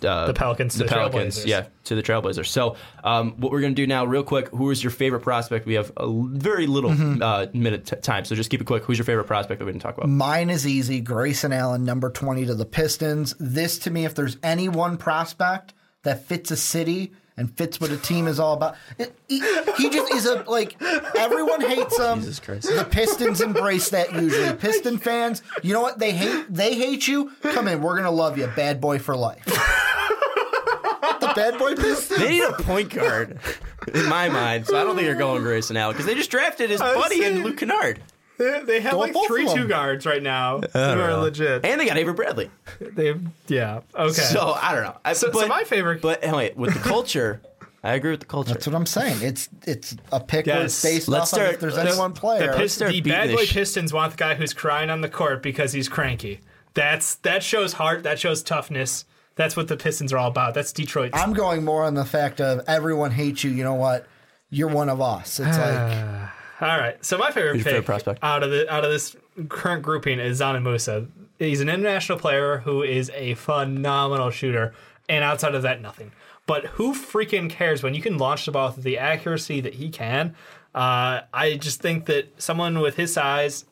uh, 0.06 0.28
The 0.28 0.34
Pelicans 0.34 0.74
to 0.74 0.80
the 0.80 0.84
the 0.86 0.90
Pelicans, 0.90 1.40
Trailblazers. 1.40 1.48
yeah, 1.48 1.66
to 1.86 1.96
the 1.96 2.04
Trailblazers. 2.04 2.48
So, 2.48 2.76
um, 3.04 3.32
what 3.38 3.52
we're 3.52 3.62
going 3.62 3.74
to 3.76 3.82
do 3.82 3.88
now, 3.88 4.06
real 4.06 4.24
quick, 4.24 4.50
who 4.50 4.70
is 4.72 4.84
your 4.84 4.92
favorite 4.92 5.22
prospect? 5.22 5.66
We 5.66 5.76
have 5.76 5.92
a 5.98 6.08
very 6.12 6.68
little 6.68 6.92
Mm-hmm. 6.92 7.22
uh, 7.22 7.46
minute 7.54 7.86
t- 7.86 7.96
time, 7.98 8.26
so 8.26 8.36
just 8.36 8.50
keep 8.50 8.62
it 8.62 8.66
quick. 8.68 8.84
Who's 8.84 8.98
your 8.98 9.06
favorite 9.06 9.26
prospect 9.28 9.60
that 9.60 9.66
we 9.66 9.72
didn't 9.72 9.82
talk 9.84 9.98
about? 9.98 10.10
Mine 10.10 10.50
is 10.50 10.66
easy. 10.68 11.00
Grayson 11.02 11.52
Allen, 11.54 11.84
number 11.86 12.10
20 12.10 12.46
to 12.46 12.56
the 12.56 12.66
Pistons. 12.66 13.36
This, 13.40 13.78
to 13.80 13.92
me, 13.92 14.06
if 14.06 14.16
there's 14.16 14.38
any 14.44 14.70
one 14.70 14.98
prospect 14.98 15.74
that 16.04 16.24
fits 16.26 16.52
a 16.52 16.58
city 16.58 17.12
and 17.40 17.56
fits 17.56 17.80
what 17.80 17.92
a 17.92 17.98
team 17.98 18.28
is 18.28 18.40
all 18.40 18.54
about, 18.54 18.76
it- 18.98 19.16
he, 19.28 19.40
he 19.78 19.90
just 19.90 20.12
is 20.14 20.26
a, 20.26 20.44
like, 20.48 20.76
everyone 21.16 21.62
hates 21.62 22.00
him. 22.00 22.20
Jesus 22.20 22.40
Christ. 22.40 22.64
The 22.74 22.84
Pistons 22.90 23.42
embrace 23.42 23.90
that 23.90 24.12
usually. 24.14 24.54
Piston 24.56 24.98
fans, 24.98 25.44
you 25.62 25.74
know 25.74 25.82
what? 25.82 26.00
They 26.00 26.14
hate, 26.14 26.46
they 26.50 26.74
hate 26.76 27.08
you. 27.08 27.32
Come 27.44 27.68
in. 27.68 27.82
We're 27.82 27.94
going 27.94 28.06
to 28.06 28.10
love 28.12 28.38
you. 28.40 28.48
Bad 28.56 28.82
boy 28.82 28.98
for 29.00 29.16
life. 29.16 29.44
the 31.20 31.34
bad 31.36 31.58
boy 31.58 31.76
Pistons. 31.76 32.20
They 32.20 32.30
need 32.30 32.44
a 32.44 32.54
point 32.54 32.94
guard, 32.94 33.40
in 33.94 34.06
my 34.08 34.30
mind. 34.30 34.68
So 34.68 34.78
I 34.80 34.84
don't 34.84 34.96
think 34.96 35.06
they're 35.08 35.16
going 35.16 35.44
Grayson 35.44 35.78
Allen 35.78 35.94
because 35.94 36.06
they 36.06 36.16
just 36.16 36.32
drafted 36.32 36.70
his 36.70 36.80
buddy 36.82 37.24
in 37.24 37.38
see. 37.38 37.44
Luke 37.44 37.58
Kennard, 37.58 38.02
They, 38.38 38.62
they 38.66 38.80
have 38.82 38.94
Go 38.94 39.00
like 39.00 39.14
both 39.14 39.28
three 39.28 39.46
of 39.48 39.54
two 39.54 39.68
guards 39.68 40.06
right 40.06 40.22
now 40.24 40.60
who 40.60 40.80
are 40.80 41.16
legit. 41.18 41.66
and 41.66 41.80
they 41.80 41.86
got 41.86 41.98
Avery 41.98 42.14
Bradley. 42.14 42.50
They, 42.80 43.16
yeah, 43.48 43.82
okay. 43.96 44.12
So 44.14 44.54
I 44.62 44.74
don't 44.74 44.84
know. 44.84 44.98
I, 45.06 45.14
So- 45.14 45.28
so 45.28 45.34
but, 45.34 45.48
my 45.48 45.64
favorite- 45.64 46.02
but 46.02 46.22
wait, 46.32 46.56
with 46.58 46.74
the 46.74 46.80
culture, 46.80 47.42
I 47.84 47.94
agree 47.94 48.12
with 48.12 48.20
the 48.20 48.26
culture. 48.26 48.54
That's 48.54 48.68
what 48.68 48.76
I'm 48.76 48.86
saying. 48.86 49.18
It's 49.22 49.50
it's 49.66 49.96
a 50.12 50.20
pick 50.20 50.46
where 50.48 50.64
it's 50.64 50.84
Yes. 50.84 50.94
based 50.94 51.08
Let's 51.08 51.32
off 51.34 51.40
of 51.40 51.44
start- 51.44 51.54
if 51.56 51.60
there's 51.62 51.76
let's- 51.78 51.90
any 51.92 52.00
one 52.00 52.14
The, 52.14 52.20
player. 52.20 52.54
Pist- 52.56 52.76
start 52.76 52.92
the 52.92 53.02
beating 53.02 53.14
bad 53.14 53.30
this 53.30 53.36
boy 53.38 53.46
sh- 53.46 53.54
Pistons 53.54 53.94
want 53.94 54.12
the 54.12 54.18
guy 54.18 54.36
who's 54.36 54.54
crying 54.54 54.90
on 54.90 55.02
the 55.02 55.10
court 55.10 55.42
because 55.42 55.74
he's 55.74 55.88
cranky. 55.88 56.42
That's 56.74 57.16
that 57.16 57.42
shows 57.44 57.74
heart. 57.74 58.04
That 58.04 58.20
shows 58.20 58.44
toughness. 58.44 59.06
That's 59.38 59.56
what 59.56 59.68
the 59.70 59.78
Pistons 59.78 60.12
are 60.12 60.18
all 60.18 60.30
about. 60.30 60.54
That's 60.54 60.74
Detroit. 60.74 61.12
I'm 61.14 61.32
going 61.32 61.64
more 61.64 61.84
on 61.84 61.94
the 61.94 62.06
fact 62.06 62.42
of 62.42 62.62
everyone 62.68 63.12
hates 63.12 63.44
you. 63.44 63.52
You 63.52 63.64
know 63.64 63.76
what? 63.76 64.06
You're 64.50 64.68
one 64.68 64.90
of 64.90 65.00
us. 65.00 65.40
It's 65.40 65.58
like 65.58 66.30
All 66.60 66.78
right. 66.78 67.04
So 67.06 67.18
my 67.18 67.32
favorite 67.32 67.56
pick 67.58 67.64
favorite 67.64 67.86
prospect? 67.86 68.20
out 68.24 68.44
of 68.44 68.50
the 68.52 68.72
out 68.72 68.84
of 68.84 68.92
this 68.92 69.16
current 69.48 69.84
grouping 69.84 70.20
is 70.20 70.42
Dzanan 70.42 70.64
Musa. 70.64 71.08
He's 71.40 71.62
an 71.62 71.70
international 71.70 72.18
player 72.18 72.58
who 72.58 72.82
is 72.82 73.12
a 73.14 73.36
phenomenal 73.36 74.32
shooter, 74.32 74.74
and 75.08 75.24
outside 75.24 75.54
of 75.54 75.62
that, 75.62 75.82
nothing. 75.82 76.12
But 76.48 76.66
who 76.66 76.94
freaking 76.94 77.50
cares 77.50 77.84
when 77.84 77.94
you 77.94 78.02
can 78.02 78.18
launch 78.18 78.46
the 78.46 78.52
ball 78.52 78.74
with 78.76 78.84
the 78.84 78.98
accuracy 78.98 79.62
that 79.62 79.76
he 79.76 79.90
can? 79.90 80.34
Uh, 80.74 81.22
I 81.34 81.58
just 81.60 81.82
think 81.82 82.06
that 82.06 82.42
someone 82.42 82.80
with 82.80 82.96
his 82.96 83.14
size, 83.14 83.66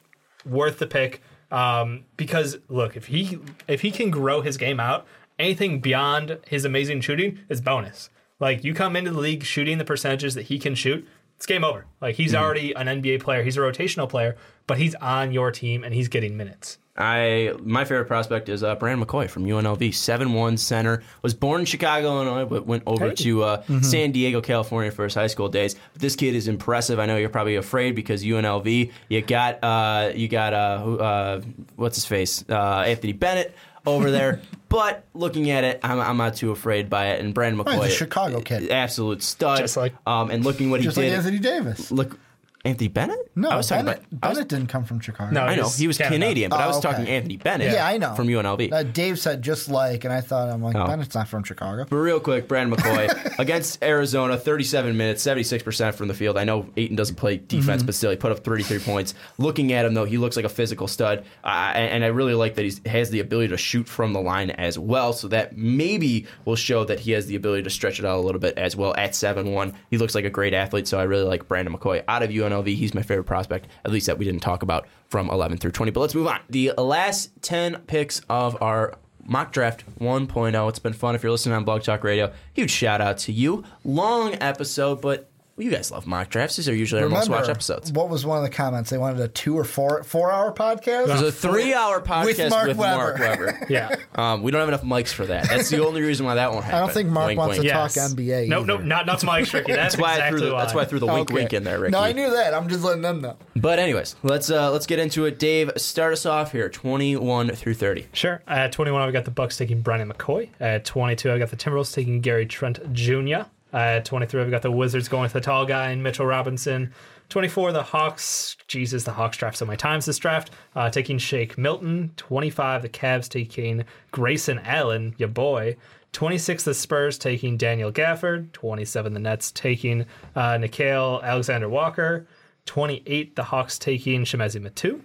worth 0.45 0.77
the 0.77 0.87
pick. 0.87 1.21
Um, 1.51 2.05
because 2.17 2.57
look, 2.69 2.97
if 2.97 3.05
he 3.05 3.39
if 3.67 3.81
he 3.81 3.91
can 3.91 4.11
grow 4.11 4.41
his 4.41 4.57
game 4.57 4.79
out, 4.79 5.07
anything 5.39 5.79
beyond 5.79 6.39
his 6.47 6.65
amazing 6.65 7.01
shooting 7.01 7.39
is 7.49 7.61
bonus. 7.61 8.09
Like 8.39 8.63
you 8.63 8.73
come 8.73 8.95
into 8.95 9.11
the 9.11 9.19
league 9.19 9.43
shooting 9.43 9.77
the 9.77 9.85
percentages 9.85 10.35
that 10.35 10.43
he 10.43 10.59
can 10.59 10.75
shoot, 10.75 11.07
it's 11.37 11.45
game 11.45 11.63
over. 11.63 11.85
Like 12.01 12.15
he's 12.15 12.33
already 12.35 12.73
an 12.75 12.87
NBA 12.87 13.21
player, 13.21 13.43
he's 13.43 13.57
a 13.57 13.61
rotational 13.61 14.09
player, 14.09 14.35
but 14.67 14.77
he's 14.77 14.95
on 14.95 15.31
your 15.31 15.51
team 15.51 15.83
and 15.83 15.93
he's 15.93 16.07
getting 16.07 16.35
minutes. 16.37 16.77
I 16.97 17.53
my 17.61 17.83
favorite 17.83 18.05
prospect 18.05 18.47
is 18.47 18.63
uh, 18.63 18.75
Brandon 18.75 19.05
McCoy 19.05 19.29
from 19.29 19.43
UNLV, 19.43 19.93
seven 19.93 20.31
one 20.31 20.55
center. 20.55 21.03
Was 21.23 21.33
born 21.33 21.59
in 21.59 21.65
Chicago, 21.65 22.07
Illinois, 22.07 22.45
but 22.45 22.65
went 22.65 22.83
over 22.87 23.11
to 23.11 23.43
uh, 23.43 23.63
San 23.81 24.13
Diego, 24.13 24.39
California 24.39 24.91
for 24.91 25.03
his 25.03 25.13
high 25.13 25.27
school 25.27 25.49
days. 25.49 25.75
But 25.91 26.01
this 26.01 26.15
kid 26.15 26.35
is 26.35 26.47
impressive. 26.47 26.97
I 26.97 27.05
know 27.05 27.17
you're 27.17 27.27
probably 27.27 27.57
afraid 27.57 27.95
because 27.95 28.23
UNLV. 28.23 28.91
You 29.09 29.21
got 29.21 29.61
uh, 29.61 30.13
you 30.15 30.29
got 30.29 30.53
uh, 30.53 30.79
who- 30.79 30.99
uh, 30.99 31.41
what's 31.75 31.97
his 31.97 32.05
face, 32.05 32.45
uh, 32.49 32.83
Anthony 32.87 33.11
Bennett 33.11 33.53
over 33.85 34.11
there. 34.11 34.41
but 34.69 35.05
looking 35.13 35.49
at 35.51 35.63
it, 35.63 35.79
I'm, 35.83 35.99
I'm 35.99 36.17
not 36.17 36.35
too 36.35 36.51
afraid 36.51 36.89
by 36.89 37.07
it. 37.07 37.19
And 37.23 37.33
Brandon 37.33 37.65
he's 37.65 37.75
a 37.75 37.79
McCoy, 37.79 37.89
Chicago 37.97 38.41
kid. 38.41 38.69
absolute 38.71 39.21
stud. 39.23 39.59
Just 39.59 39.77
like- 39.77 39.93
um, 40.07 40.31
and 40.31 40.43
looking 40.43 40.69
what 40.69 40.81
just 40.81 40.97
he 40.97 41.03
like 41.03 41.11
did. 41.11 41.17
Anthony 41.17 41.39
Davis. 41.39 41.91
Look, 41.91 42.19
Anthony 42.65 42.87
Bennett. 42.87 43.31
No, 43.35 43.49
I 43.49 43.55
was 43.57 43.67
talking 43.67 43.85
Bennett, 43.85 44.03
about. 44.11 44.19
I 44.23 44.29
was- 44.29 44.37
Bennett 44.37 44.49
didn't 44.49 44.67
come 44.67 44.83
from 44.85 44.99
Chicago. 44.99 45.31
No, 45.31 45.41
I 45.41 45.55
know 45.55 45.69
he 45.69 45.87
was 45.87 45.97
Canada. 45.97 46.15
Canadian, 46.15 46.49
but 46.49 46.59
I 46.59 46.65
Oh, 46.65 46.67
was 46.69 46.77
okay. 46.77 46.89
talking 46.89 47.07
Anthony 47.07 47.37
Bennett. 47.37 47.71
Yeah, 47.71 47.85
I 47.87 47.97
know 47.97 48.15
from 48.15 48.27
UNLV. 48.27 48.71
Uh, 48.73 48.83
Dave 48.83 49.19
said 49.19 49.41
just 49.41 49.69
like, 49.69 50.03
and 50.03 50.11
I 50.13 50.21
thought 50.21 50.49
I'm 50.49 50.61
like 50.63 50.75
Oh. 50.75 50.87
Bennett's 50.87 51.13
not 51.15 51.27
from 51.27 51.43
Chicago. 51.43 51.85
But 51.89 51.95
real 51.97 52.19
quick, 52.19 52.47
Brandon 52.47 52.77
McCoy 52.77 53.35
against 53.39 53.83
Arizona, 53.83 54.37
37 54.37 54.97
minutes, 54.97 55.23
76% 55.23 55.93
from 55.95 56.07
the 56.07 56.13
field. 56.13 56.37
I 56.37 56.43
know 56.43 56.67
Ayton 56.77 56.95
doesn't 56.95 57.15
play 57.15 57.37
defense, 57.37 57.81
Mm-hmm. 57.81 57.85
but 57.85 57.95
still, 57.95 58.11
he 58.11 58.17
put 58.17 58.31
up 58.31 58.39
33 58.43 58.79
points. 58.79 59.13
Looking 59.37 59.71
at 59.73 59.85
him, 59.85 59.93
though, 59.93 60.05
he 60.05 60.17
looks 60.17 60.35
like 60.35 60.45
a 60.45 60.49
physical 60.49 60.87
stud. 60.87 61.25
Uh, 61.43 61.71
and, 61.75 61.91
and 61.91 62.03
I 62.03 62.07
really 62.07 62.33
like 62.33 62.55
that 62.55 62.65
he 62.65 62.73
has 62.89 63.09
the 63.11 63.19
ability 63.19 63.49
to 63.49 63.57
shoot 63.57 63.87
from 63.87 64.13
the 64.13 64.21
line 64.21 64.49
as 64.51 64.79
well. 64.79 65.13
So 65.13 65.27
that 65.27 65.55
maybe 65.57 66.25
will 66.45 66.55
show 66.55 66.83
that 66.85 66.99
he 66.99 67.11
has 67.11 67.27
the 67.27 67.35
ability 67.35 67.63
to 67.63 67.69
stretch 67.69 67.99
it 67.99 68.05
out 68.05 68.17
a 68.17 68.21
little 68.21 68.39
bit 68.41 68.57
as 68.57 68.75
well 68.75 68.95
at 68.97 69.13
7 69.13 69.51
1. 69.51 69.73
He 69.91 69.97
looks 69.97 70.15
like 70.15 70.25
a 70.25 70.29
great 70.29 70.53
athlete, 70.53 70.87
so 70.87 70.99
I 70.99 71.03
really 71.03 71.23
like 71.25 71.47
Brandon 71.47 71.75
McCoy. 71.75 72.03
Out 72.07 72.23
of 72.23 72.29
UNLV, 72.29 72.54
he's 72.63 72.93
my 72.93 73.01
favorite 73.01 73.25
prospect, 73.25 73.67
at 73.83 73.91
least 73.91 74.07
that 74.07 74.17
we 74.17 74.25
didn't 74.25 74.41
talk 74.41 74.63
about 74.63 74.87
from 75.07 75.29
11 75.29 75.57
through 75.57 75.71
20. 75.71 75.91
But 75.91 75.99
let's 76.01 76.15
move 76.15 76.27
on. 76.27 76.39
The 76.49 76.73
last 76.77 77.31
10 77.41 77.81
picks 77.87 78.21
of 78.29 78.61
our 78.61 78.95
mock 79.23 79.51
draft 79.51 79.83
1.0. 79.99 80.69
It's 80.69 80.79
been 80.79 80.93
fun. 80.93 81.15
If 81.15 81.23
you're 81.23 81.31
listening 81.31 81.55
on 81.55 81.63
Blog 81.63 81.83
Talk 81.83 82.03
Radio, 82.03 82.31
huge 82.53 82.71
shout 82.71 83.01
out 83.01 83.17
to 83.19 83.31
you. 83.31 83.63
Long 83.83 84.35
episode, 84.41 85.01
but 85.01 85.29
you 85.57 85.71
guys 85.71 85.89
love 85.89 86.05
mock 86.05 86.29
drafts. 86.29 86.57
These 86.57 86.67
are 86.67 86.75
usually 86.75 87.01
our 87.01 87.07
most 87.09 87.29
watched 87.29 87.49
episodes. 87.49 87.91
what 87.91 88.09
was 88.09 88.25
one 88.25 88.37
of 88.37 88.43
the 88.43 88.49
comments? 88.49 88.89
They 88.89 88.97
wanted 88.97 89.21
a 89.21 89.27
two 89.29 89.57
or 89.57 89.63
four 89.63 90.03
four 90.03 90.31
hour 90.31 90.51
podcast. 90.53 91.07
It 91.07 91.11
was 91.11 91.21
a 91.21 91.31
three 91.31 91.73
hour 91.73 92.01
podcast 92.01 92.25
with 92.25 92.49
Mark 92.49 92.75
Mark, 92.75 93.17
Weber. 93.19 93.45
Weber. 93.45 93.65
Yeah. 93.69 93.95
Um, 94.15 94.43
we 94.43 94.51
don't 94.51 94.59
have 94.59 94.67
enough 94.67 94.83
mics 94.83 95.13
for 95.13 95.25
that. 95.27 95.47
That's 95.47 95.69
the 95.69 95.85
only 95.85 96.01
reason 96.01 96.25
why 96.25 96.35
that 96.35 96.51
won't 96.51 96.65
happen. 96.65 96.77
I 96.77 96.81
don't 96.85 96.93
think 96.93 97.09
Mark 97.09 97.27
Wink, 97.27 97.39
wants 97.39 97.57
wink. 97.57 97.69
to 97.69 97.73
talk 97.73 97.95
Yes. 97.95 98.13
NBA. 98.13 98.47
Nope, 98.49 98.63
either. 98.63 98.67
nope, 98.77 98.81
not 98.83 99.05
not 99.05 99.23
Mike 99.23 99.45
Tricky. 99.45 99.71
That's, 99.75 99.95
That's 99.95 100.01
why, 100.01 100.09
I 100.09 100.13
exactly 100.15 100.39
threw 100.39 100.47
the, 100.49 100.53
why. 100.55 100.61
that's 100.61 100.73
why 100.73 100.81
I 100.81 100.85
threw 100.85 100.99
the 100.99 101.05
wink 101.07 101.19
Okay. 101.31 101.33
wink 101.33 101.53
in 101.53 101.63
there, 101.63 101.79
Ricky. 101.79 101.91
No, 101.91 101.99
I 101.99 102.11
knew 102.11 102.29
that. 102.29 102.53
I'm 102.53 102.67
just 102.67 102.83
letting 102.83 103.01
them 103.01 103.21
know. 103.21 103.37
But 103.55 103.79
anyways, 103.79 104.15
let's 104.23 104.49
uh, 104.49 104.71
let's 104.71 104.85
get 104.85 104.99
into 104.99 105.25
it. 105.25 105.39
Dave, 105.39 105.71
start 105.77 106.13
us 106.13 106.25
off 106.25 106.51
here. 106.51 106.67
Twenty 106.69 107.15
one 107.15 107.49
through 107.49 107.75
thirty. 107.75 108.07
Sure. 108.13 108.41
At 108.47 108.71
21, 108.73 109.01
I've 109.01 109.13
got 109.13 109.23
the 109.25 109.31
Bucks 109.31 109.57
taking 109.57 109.81
Brandon 109.81 110.11
McCoy. 110.11 110.49
At 110.59 110.83
22, 110.85 111.31
I've 111.31 111.39
got 111.39 111.49
the 111.49 111.55
Timberwolves 111.57 111.93
taking 111.93 112.19
Gary 112.21 112.45
Trent 112.45 112.91
Jr. 112.93 113.43
At 113.75 114.05
23, 114.05 114.41
we've 114.41 114.51
got 114.51 114.61
the 114.61 114.71
Wizards 114.71 115.09
going 115.09 115.23
with 115.23 115.33
the 115.33 115.41
tall 115.41 115.65
guy 115.65 115.91
and 115.91 116.01
Mitchell 116.01 116.25
Robinson. 116.25 116.93
24, 117.27 117.73
the 117.73 117.83
Hawks. 117.83 118.55
Jesus, 118.69 119.03
the 119.03 119.11
Hawks 119.11 119.35
draft 119.35 119.57
so 119.57 119.65
many 119.65 119.75
times 119.75 120.05
this 120.05 120.17
draft. 120.17 120.51
Uh, 120.73 120.89
taking 120.89 121.17
Shake 121.17 121.57
Milton. 121.57 122.13
25, 122.15 122.83
the 122.83 122.89
Cavs 122.89 123.27
taking 123.27 123.83
Grayson 124.11 124.59
Allen, 124.59 125.13
your 125.17 125.27
boy. 125.27 125.75
26, 126.13 126.63
the 126.63 126.73
Spurs 126.73 127.17
taking 127.17 127.57
Daniel 127.57 127.91
Gafford. 127.91 128.53
27, 128.53 129.13
the 129.13 129.19
Nets 129.19 129.51
taking 129.51 130.05
uh, 130.37 130.53
Nickeil 130.53 131.21
Alexander 131.21 131.67
Walker. 131.67 132.25
28, 132.67 133.35
the 133.35 133.43
Hawks 133.43 133.77
taking 133.77 134.23
Chimezie 134.23 134.65
Metu. 134.65 135.01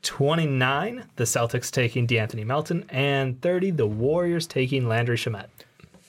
29, 0.00 1.04
the 1.16 1.24
Celtics 1.24 1.70
taking 1.70 2.06
DeAnthony 2.06 2.46
Melton, 2.46 2.86
and 2.88 3.40
30, 3.42 3.72
the 3.72 3.86
Warriors 3.86 4.46
taking 4.46 4.88
Landry 4.88 5.16
Shamet. 5.16 5.48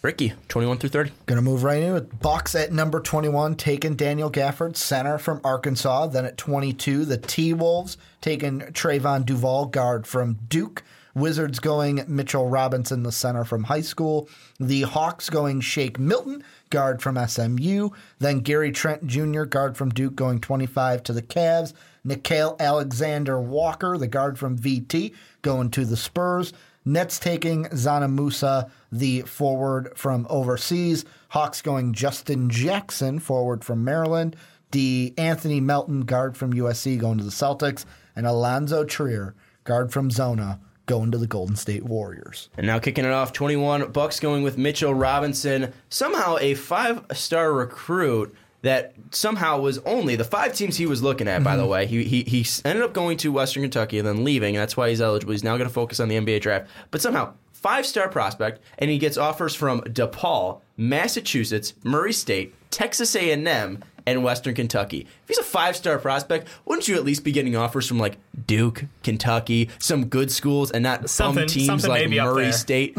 Ricky, 0.06 0.34
twenty 0.50 0.68
one 0.68 0.78
through 0.78 0.92
thirty. 0.92 1.12
Gonna 1.26 1.42
move 1.42 1.64
right 1.64 1.82
in 1.82 1.92
with 1.92 2.20
Bucks 2.20 2.54
at 2.54 2.72
number 2.72 3.00
21, 3.00 3.56
taking 3.56 3.96
Daniel 3.96 4.30
Gafford, 4.30 4.76
center 4.76 5.18
from 5.18 5.42
Arkansas. 5.44 6.06
Then 6.06 6.26
at 6.26 6.38
22, 6.38 7.06
the 7.06 7.18
T 7.18 7.54
Wolves 7.54 7.98
taking 8.22 8.60
Trevon 8.60 9.26
Duval, 9.26 9.66
guard 9.66 10.06
from 10.06 10.36
Duke. 10.48 10.84
Wizards 11.16 11.60
going 11.60 12.04
Mitchell 12.08 12.48
Robinson, 12.48 13.02
the 13.02 13.12
center 13.12 13.44
from 13.44 13.64
high 13.64 13.82
school. 13.82 14.30
The 14.60 14.84
Hawks 14.84 15.32
going 15.32 15.62
Shake 15.62 15.98
Milton, 15.98 16.44
guard 16.70 17.02
from 17.02 17.18
SMU. 17.28 17.90
Then 18.20 18.42
Gary 18.42 18.72
Trent 18.72 19.08
Jr., 19.08 19.46
guard 19.46 19.76
from 19.76 19.90
Duke, 19.90 20.16
going 20.16 20.40
25 20.40 21.02
to 21.02 21.14
the 21.14 21.24
Cavs. 21.24 21.74
Nickeil 22.06 22.60
Alexander 22.60 23.42
Walker, 23.42 23.98
the 23.98 24.06
guard 24.06 24.38
from 24.38 24.56
VT, 24.56 25.16
going 25.42 25.72
to 25.72 25.84
the 25.84 25.98
Spurs. 25.98 26.54
Nets 26.86 27.18
taking 27.18 27.66
Dzanan 27.66 28.14
Musa, 28.14 28.70
the 28.92 29.22
forward 29.22 29.92
from 29.98 30.28
overseas. 30.30 31.04
Hawks 31.30 31.62
going 31.62 31.94
Justin 31.94 32.50
Jackson, 32.50 33.20
forward 33.20 33.66
from 33.66 33.84
Maryland. 33.84 34.36
DeAnthony 34.72 35.62
Melton, 35.62 36.02
guard 36.02 36.38
from 36.38 36.54
USC, 36.54 37.00
going 37.00 37.18
to 37.18 37.24
the 37.24 37.32
Celtics. 37.32 37.86
And 38.16 38.28
Alonzo 38.28 38.84
Trier, 38.84 39.36
guard 39.64 39.92
from 39.92 40.12
Zona, 40.12 40.60
going 40.86 41.12
to 41.12 41.18
the 41.18 41.28
Golden 41.28 41.56
State 41.56 41.84
Warriors. 41.84 42.50
And 42.58 42.68
now 42.68 42.80
kicking 42.80 43.06
it 43.06 43.12
off, 43.12 43.34
21 43.34 43.92
Bucks 43.92 44.20
going 44.20 44.44
with 44.44 44.58
Mitchell 44.58 44.94
Robinson, 44.94 45.74
somehow 45.90 46.38
a 46.40 46.54
five-star 46.54 47.52
recruit 47.52 48.36
that 48.66 48.94
somehow 49.12 49.60
was 49.60 49.78
only 49.86 50.16
the 50.16 50.24
five 50.24 50.54
teams 50.56 50.76
he 50.76 50.88
was 50.88 51.04
looking 51.04 51.28
at. 51.28 51.44
By 51.44 51.56
the 51.56 51.68
way, 51.68 51.86
he, 51.86 52.04
he 52.04 52.24
he 52.24 52.44
ended 52.66 52.84
up 52.84 52.94
going 52.94 53.16
to 53.18 53.32
Western 53.32 53.62
Kentucky 53.62 54.00
and 54.00 54.08
then 54.08 54.24
leaving, 54.24 54.56
and 54.56 54.62
that's 54.62 54.76
why 54.76 54.90
he's 54.90 55.02
eligible. 55.02 55.34
He's 55.34 55.44
now 55.44 55.56
going 55.56 55.70
to 55.70 55.74
focus 55.74 56.00
on 56.00 56.08
the 56.08 56.16
NBA 56.16 56.42
draft. 56.42 56.68
But 56.90 57.00
somehow, 57.00 57.34
five-star 57.54 58.10
prospect, 58.10 58.62
and 58.80 58.90
he 58.90 58.98
gets 58.98 59.18
offers 59.18 59.54
from 59.54 59.82
DePaul, 59.82 60.62
Massachusetts, 60.78 61.74
Murray 61.84 62.12
State, 62.12 62.56
Texas 62.72 63.16
A&M. 63.16 63.84
And 64.08 64.24
Western 64.24 64.54
Kentucky. 64.54 65.08
If 65.24 65.30
he's 65.30 65.40
a 65.40 65.44
five-star 65.44 65.98
prospect, 65.98 66.48
wouldn't 66.66 66.88
you 66.88 66.94
at 66.94 67.04
least 67.04 67.24
be 67.24 67.32
getting 67.32 67.56
offers 67.56 67.88
from 67.88 67.98
like 67.98 68.18
Duke, 68.46 68.84
Kentucky, 69.02 69.72
some 69.80 70.06
good 70.06 70.30
schools, 70.32 70.70
and 70.70 70.84
not 70.84 71.10
some 71.10 71.34
teams 71.48 71.88
like 71.88 72.02
Murray. 72.28 72.52
State? 72.52 72.94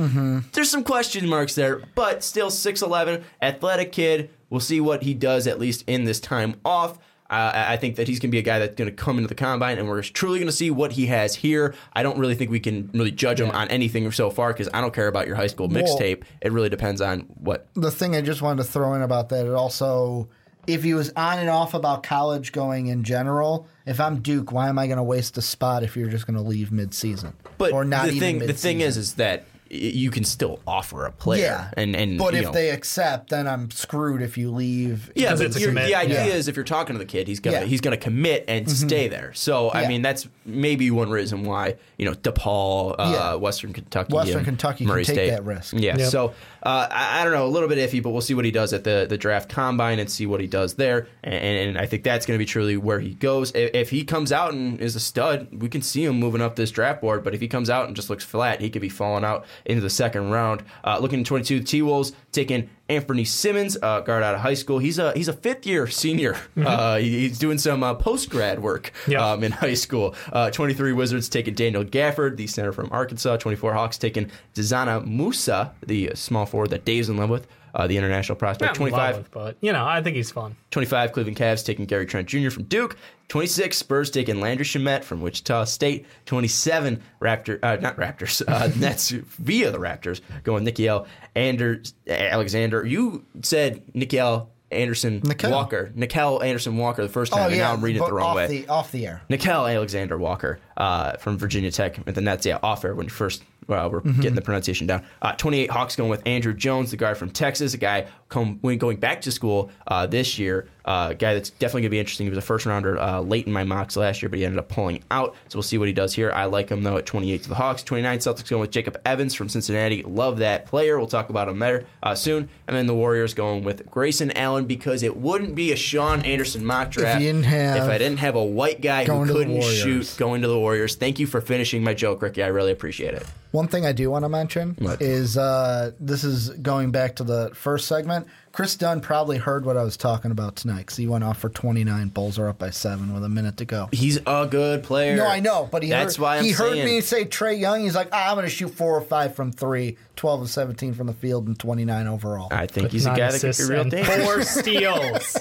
There's 0.52 0.68
some 0.68 0.82
question 0.82 1.28
marks 1.28 1.54
there, 1.54 1.80
but 1.94 2.24
still 2.24 2.50
6'11, 2.50 3.22
athletic 3.40 3.92
kid. 3.92 4.30
We'll 4.50 4.60
see 4.60 4.80
what 4.80 5.02
he 5.02 5.14
does 5.14 5.46
at 5.46 5.58
least 5.58 5.84
in 5.86 6.04
this 6.04 6.20
time 6.20 6.60
off. 6.64 6.98
Uh, 7.28 7.50
I 7.52 7.72
I 7.72 7.76
think 7.76 7.96
that 7.96 8.06
he's 8.06 8.20
going 8.20 8.30
to 8.30 8.32
be 8.32 8.38
a 8.38 8.42
guy 8.42 8.60
that's 8.60 8.76
going 8.76 8.88
to 8.88 8.94
come 8.94 9.16
into 9.18 9.26
the 9.26 9.34
combine, 9.34 9.78
and 9.78 9.88
we're 9.88 10.00
truly 10.02 10.38
going 10.38 10.46
to 10.46 10.52
see 10.52 10.70
what 10.70 10.92
he 10.92 11.06
has 11.06 11.34
here. 11.34 11.74
I 11.92 12.04
don't 12.04 12.18
really 12.18 12.36
think 12.36 12.52
we 12.52 12.60
can 12.60 12.88
really 12.94 13.10
judge 13.10 13.40
him 13.40 13.50
on 13.50 13.66
anything 13.68 14.08
so 14.12 14.30
far 14.30 14.52
because 14.52 14.68
I 14.72 14.80
don't 14.80 14.94
care 14.94 15.08
about 15.08 15.26
your 15.26 15.34
high 15.34 15.48
school 15.48 15.68
mixtape. 15.68 16.22
It 16.40 16.52
really 16.52 16.68
depends 16.68 17.00
on 17.00 17.20
what. 17.40 17.66
the 17.74 17.90
thing 17.90 18.14
I 18.14 18.20
just 18.20 18.42
wanted 18.42 18.62
to 18.62 18.70
throw 18.70 18.94
in 18.94 19.02
about 19.02 19.30
that, 19.30 19.44
it 19.44 19.52
also, 19.54 20.28
if 20.68 20.84
he 20.84 20.94
was 20.94 21.12
on 21.16 21.40
and 21.40 21.50
off 21.50 21.74
about 21.74 22.04
college 22.04 22.52
going 22.52 22.86
in 22.86 23.02
general, 23.02 23.66
if 23.86 23.98
I'm 23.98 24.20
Duke, 24.20 24.52
why 24.52 24.68
am 24.68 24.78
I 24.78 24.86
going 24.86 24.98
to 24.98 25.02
waste 25.02 25.36
a 25.36 25.42
spot 25.42 25.82
if 25.82 25.96
you're 25.96 26.08
just 26.08 26.28
going 26.28 26.36
to 26.36 26.42
leave 26.42 26.70
mid-season 26.70 27.34
But 27.58 27.72
or 27.72 27.84
not 27.84 28.04
the 28.04 28.08
even 28.10 28.20
thing, 28.20 28.38
the 28.38 28.46
mid-season? 28.46 28.68
thing 28.78 28.80
is, 28.82 28.96
is 28.96 29.14
that 29.14 29.46
you 29.70 30.10
can 30.10 30.24
still 30.24 30.60
offer 30.66 31.06
a 31.06 31.12
player. 31.12 31.42
Yeah, 31.42 31.70
and 31.76 31.96
and 31.96 32.18
but 32.18 32.32
you 32.34 32.40
if 32.40 32.44
know, 32.46 32.52
they 32.52 32.70
accept, 32.70 33.30
then 33.30 33.46
I'm 33.48 33.70
screwed 33.70 34.22
if 34.22 34.38
you 34.38 34.50
leave. 34.50 35.10
yeah, 35.14 35.34
but 35.34 35.46
it's 35.46 35.56
a 35.56 35.66
commit. 35.66 35.86
the 35.86 35.94
idea 35.94 36.26
Yeah. 36.26 36.34
is 36.34 36.48
if 36.48 36.56
you're 36.56 36.64
talking 36.64 36.94
to 36.94 36.98
the 36.98 37.04
kid, 37.04 37.28
he's 37.28 37.40
gonna 37.40 37.56
Yeah. 37.56 37.60
Mm-hmm. 37.62 37.70
he's 37.70 37.80
gonna 37.80 37.96
commit 37.96 38.44
and 38.48 38.70
stay 38.70 39.08
there. 39.08 39.32
So 39.34 39.68
I 39.70 39.82
Yeah. 39.82 39.88
mean, 39.88 40.02
that's 40.02 40.28
maybe 40.44 40.90
one 40.90 41.10
reason 41.10 41.44
why 41.44 41.76
you 41.98 42.04
know 42.04 42.12
DePaul, 42.12 42.94
uh, 42.98 43.10
Yeah. 43.12 43.34
Western 43.34 43.72
Kentucky, 43.72 44.12
Western 44.14 44.38
and 44.38 44.46
Kentucky 44.46 44.78
can 44.78 44.86
Murray 44.88 45.04
take 45.04 45.14
State. 45.16 45.30
that 45.30 45.44
risk. 45.44 45.74
Yeah. 45.76 45.96
Yep. 45.98 46.10
So 46.10 46.34
uh, 46.62 46.88
I, 46.90 47.20
I 47.20 47.24
don't 47.24 47.32
know, 47.32 47.46
a 47.46 47.48
little 47.48 47.68
bit 47.68 47.78
iffy, 47.78 48.02
but 48.02 48.10
we'll 48.10 48.20
see 48.20 48.34
what 48.34 48.44
he 48.44 48.50
does 48.50 48.72
at 48.72 48.84
the 48.84 49.06
the 49.08 49.16
draft 49.18 49.48
combine 49.48 49.98
and 49.98 50.10
see 50.10 50.26
what 50.26 50.40
he 50.40 50.46
does 50.46 50.74
there. 50.74 51.06
And, 51.22 51.34
and 51.34 51.78
I 51.78 51.86
think 51.86 52.02
that's 52.02 52.26
going 52.26 52.36
to 52.36 52.42
be 52.42 52.46
truly 52.46 52.76
where 52.76 52.98
he 53.00 53.14
goes. 53.14 53.52
If, 53.54 53.70
if 53.74 53.90
he 53.90 54.04
comes 54.04 54.32
out 54.32 54.52
and 54.52 54.80
is 54.80 54.96
a 54.96 55.00
stud, 55.00 55.48
we 55.52 55.68
can 55.68 55.80
see 55.82 56.04
him 56.04 56.18
moving 56.18 56.40
up 56.40 56.56
this 56.56 56.70
draft 56.70 57.00
board. 57.00 57.22
But 57.22 57.34
if 57.34 57.40
he 57.40 57.46
comes 57.48 57.70
out 57.70 57.86
and 57.86 57.94
just 57.94 58.10
looks 58.10 58.24
flat, 58.24 58.60
he 58.60 58.68
could 58.70 58.82
be 58.82 58.88
falling 58.88 59.24
out 59.24 59.44
into 59.64 59.80
the 59.80 59.90
second 59.90 60.30
round. 60.30 60.62
Uh, 60.84 60.98
looking 61.00 61.20
at 61.20 61.26
22, 61.26 61.60
the 61.60 61.64
T 61.64 61.82
Wolves 61.82 62.12
taking 62.32 62.68
Anfernee 62.88 63.26
Simons, 63.26 63.76
uh, 63.82 64.00
guard 64.00 64.22
out 64.22 64.34
of 64.34 64.40
high 64.40 64.54
school. 64.54 64.78
He's 64.78 64.98
a 64.98 65.12
he's 65.14 65.26
a 65.28 65.32
fifth 65.32 65.66
year 65.66 65.86
senior. 65.88 66.36
Uh, 66.56 66.98
he- 66.98 67.20
he's 67.28 67.38
doing 67.38 67.58
some 67.58 67.82
uh, 67.82 67.94
post 67.94 68.30
grad 68.30 68.60
work 68.62 68.92
Yeah. 69.08 69.32
um, 69.32 69.42
in 69.42 69.52
high 69.52 69.74
school. 69.74 70.14
Uh, 70.32 70.50
23 70.50 70.92
Wizards 70.92 71.28
taking 71.28 71.54
Daniel 71.54 71.84
Gafford, 71.84 72.36
the 72.36 72.46
center 72.46 72.72
from 72.72 72.88
Arkansas. 72.92 73.36
24 73.38 73.72
Hawks 73.74 73.98
taking 73.98 74.30
Dzanan 74.54 75.06
Musa, 75.06 75.74
the 75.84 76.12
small 76.14 76.46
forward 76.46 76.70
that 76.70 76.84
Dave's 76.84 77.08
in 77.08 77.16
love 77.16 77.30
with, 77.30 77.46
uh, 77.76 77.86
the 77.86 77.96
international 77.96 78.36
prospect. 78.36 78.80
Not 78.80 78.86
in 78.86 78.92
love 78.92 79.12
25 79.12 79.30
but 79.30 79.56
you 79.60 79.72
know, 79.72 79.84
I 79.86 80.02
think 80.02 80.16
he's 80.16 80.30
fun. 80.30 80.56
25 80.70 81.12
Cleveland 81.12 81.36
Cavs 81.36 81.64
taking 81.64 81.84
Gary 81.84 82.06
Trent 82.06 82.26
Jr. 82.26 82.50
from 82.50 82.64
Duke. 82.64 82.96
26 83.28 83.76
Spurs 83.76 84.10
taking 84.10 84.40
Landry 84.40 84.64
Shamet 84.64 85.04
from 85.04 85.20
Wichita 85.20 85.64
State. 85.64 86.06
27 86.24 87.02
Raptor, 87.20 87.58
uh, 87.62 87.76
not 87.76 87.96
Raptors, 87.96 88.42
uh, 88.48 88.70
Nets 88.80 89.10
via 89.10 89.70
the 89.70 89.78
Raptors 89.78 90.20
going 90.42 90.64
Nickeil 90.64 91.06
Anders, 91.34 91.92
Alexander. 92.08 92.84
You 92.86 93.26
said 93.42 93.82
Nickeil 93.92 94.48
Anderson 94.70 95.20
Nickel. 95.22 95.50
Walker. 95.50 95.92
Nickeil 95.94 96.42
Anderson 96.42 96.76
Walker 96.76 97.02
the 97.02 97.08
first 97.08 97.32
time, 97.32 97.50
and 97.50 97.58
now 97.58 97.72
I'm 97.72 97.82
reading 97.82 98.02
it 98.02 98.06
the 98.06 98.12
wrong 98.12 98.30
off 98.30 98.36
way. 98.36 98.46
The, 98.46 98.68
off 98.68 98.90
the 98.90 99.06
air. 99.06 99.22
Nickeil 99.28 99.72
Alexander 99.72 100.16
Walker 100.16 100.58
uh, 100.76 101.12
from 101.18 101.38
Virginia 101.38 101.70
Tech 101.70 101.98
at 102.06 102.14
the 102.14 102.20
Nets. 102.20 102.46
Yeah, 102.46 102.58
off 102.62 102.84
air 102.84 102.94
when 102.94 103.06
you 103.06 103.10
first 103.10 103.42
well, 103.68 103.90
we're 103.90 104.00
Mm-hmm. 104.00 104.20
getting 104.20 104.36
the 104.36 104.42
pronunciation 104.42 104.86
down. 104.86 105.02
Uh, 105.20 105.32
28 105.32 105.70
Hawks 105.72 105.96
going 105.96 106.08
with 106.08 106.22
Andrew 106.24 106.54
Jones, 106.54 106.92
the 106.92 106.96
guy 106.96 107.14
from 107.14 107.30
Texas, 107.30 107.74
a 107.74 107.78
guy 107.78 108.06
come, 108.28 108.60
going 108.62 108.98
back 108.98 109.22
to 109.22 109.32
school 109.32 109.70
uh, 109.88 110.06
this 110.06 110.38
year, 110.38 110.68
uh, 110.84 111.08
a 111.10 111.14
guy 111.16 111.34
that's 111.34 111.50
definitely 111.50 111.80
going 111.82 111.88
to 111.88 111.90
be 111.90 111.98
interesting. 111.98 112.26
He 112.26 112.30
was 112.30 112.38
a 112.38 112.42
first 112.42 112.64
rounder 112.64 112.96
uh, 113.00 113.18
late 113.22 113.44
in 113.48 113.52
my 113.52 113.64
mocks 113.64 113.96
last 113.96 114.22
year, 114.22 114.28
but 114.28 114.38
he 114.38 114.44
ended 114.44 114.60
up 114.60 114.68
pulling 114.68 115.02
out. 115.10 115.34
So 115.48 115.56
we'll 115.56 115.64
see 115.64 115.78
what 115.78 115.88
he 115.88 115.92
does 115.94 116.14
here. 116.14 116.30
I 116.30 116.44
like 116.44 116.68
him 116.68 116.84
though 116.84 116.96
at 116.96 117.06
28 117.06 117.42
to 117.42 117.48
the 117.48 117.56
Hawks. 117.56 117.82
29 117.82 118.18
Celtics 118.20 118.48
going 118.48 118.60
with 118.60 118.70
Jacob 118.70 119.00
Evans 119.04 119.34
from 119.34 119.48
Cincinnati. 119.48 120.04
Love 120.04 120.38
that 120.38 120.66
player. 120.66 120.96
We'll 120.96 121.08
talk 121.08 121.28
about 121.30 121.48
him 121.48 121.58
there 121.58 121.86
uh, 122.04 122.14
soon. 122.14 122.48
And 122.68 122.76
then 122.76 122.86
the 122.86 122.94
Warriors 122.94 123.34
going 123.34 123.64
with 123.64 123.90
Grayson 123.90 124.30
Allen 124.36 124.66
because 124.66 125.02
it 125.02 125.16
wouldn't 125.16 125.56
be 125.56 125.72
a 125.72 125.76
Sean 125.76 126.20
Anderson 126.22 126.64
mock 126.64 126.92
draft 126.92 127.20
have- 127.20 127.76
if 127.78 127.82
I 127.90 127.98
didn't 127.98 128.18
have 128.18 128.36
a 128.36 128.44
white 128.44 128.80
guy 128.80 129.00
who 129.02 129.06
Going 129.08 129.26
to 129.26 129.32
the 129.32 129.38
couldn't 129.40 129.62
shoot 129.62 130.14
going 130.18 130.42
to 130.42 130.46
the 130.48 130.56
Warriors. 130.56 130.65
Thank 130.74 131.18
you 131.18 131.26
for 131.26 131.40
finishing 131.40 131.82
my 131.84 131.94
joke, 131.94 132.22
Ricky. 132.22 132.42
I 132.42 132.48
really 132.48 132.72
appreciate 132.72 133.14
it. 133.14 133.26
One 133.52 133.68
thing 133.68 133.86
I 133.86 133.92
do 133.92 134.10
want 134.10 134.24
to 134.24 134.28
mention 134.28 134.74
What? 134.78 135.00
is 135.00 135.38
uh, 135.38 135.92
this 136.00 136.24
is 136.24 136.50
going 136.50 136.90
back 136.90 137.16
to 137.16 137.24
the 137.24 137.50
first 137.54 137.86
segment. 137.86 138.26
Kris 138.52 138.74
Dunn 138.74 139.00
probably 139.00 139.38
heard 139.38 139.64
what 139.64 139.76
I 139.76 139.82
was 139.82 139.96
talking 139.96 140.30
about 140.30 140.56
tonight 140.56 140.78
because 140.78 140.96
he 140.96 141.06
went 141.06 141.24
off 141.24 141.38
for 141.38 141.48
29. 141.48 142.08
Bulls 142.08 142.38
are 142.38 142.48
up 142.48 142.58
by 142.58 142.70
seven 142.70 143.12
with 143.14 143.22
a 143.22 143.28
minute 143.28 143.58
to 143.58 143.64
go. 143.64 143.88
He's 143.92 144.18
a 144.26 144.46
good 144.50 144.82
player. 144.82 145.16
No, 145.16 145.26
I 145.26 145.40
know, 145.40 145.68
but 145.70 145.82
he 145.82 145.90
that's 145.90 146.16
heard, 146.16 146.22
why 146.22 146.38
I'm 146.38 146.44
he 146.44 146.50
heard 146.52 146.76
me 146.84 147.00
say 147.00 147.24
Trae 147.24 147.58
Young. 147.58 147.82
He's 147.82 147.94
like, 147.94 148.08
ah, 148.12 148.30
I'm 148.30 148.34
going 148.36 148.46
to 148.46 148.50
shoot 148.50 148.68
four 148.74 148.96
or 148.96 149.02
five 149.02 149.34
from 149.36 149.52
three, 149.52 149.96
12 150.16 150.42
of 150.42 150.50
17 150.50 150.94
from 150.94 151.06
the 151.06 151.12
field, 151.14 151.46
and 151.46 151.58
29 151.58 152.06
overall. 152.06 152.48
I 152.50 152.66
think 152.66 152.92
he's 152.92 153.04
a 153.06 153.10
Nine 153.10 153.18
guy 153.18 153.32
that 153.32 153.40
could 153.40 153.56
be 153.56 153.64
real 153.72 153.82
and 153.82 153.90
dangerous. 153.90 154.24
Four 154.24 154.42
steals. 154.62 155.36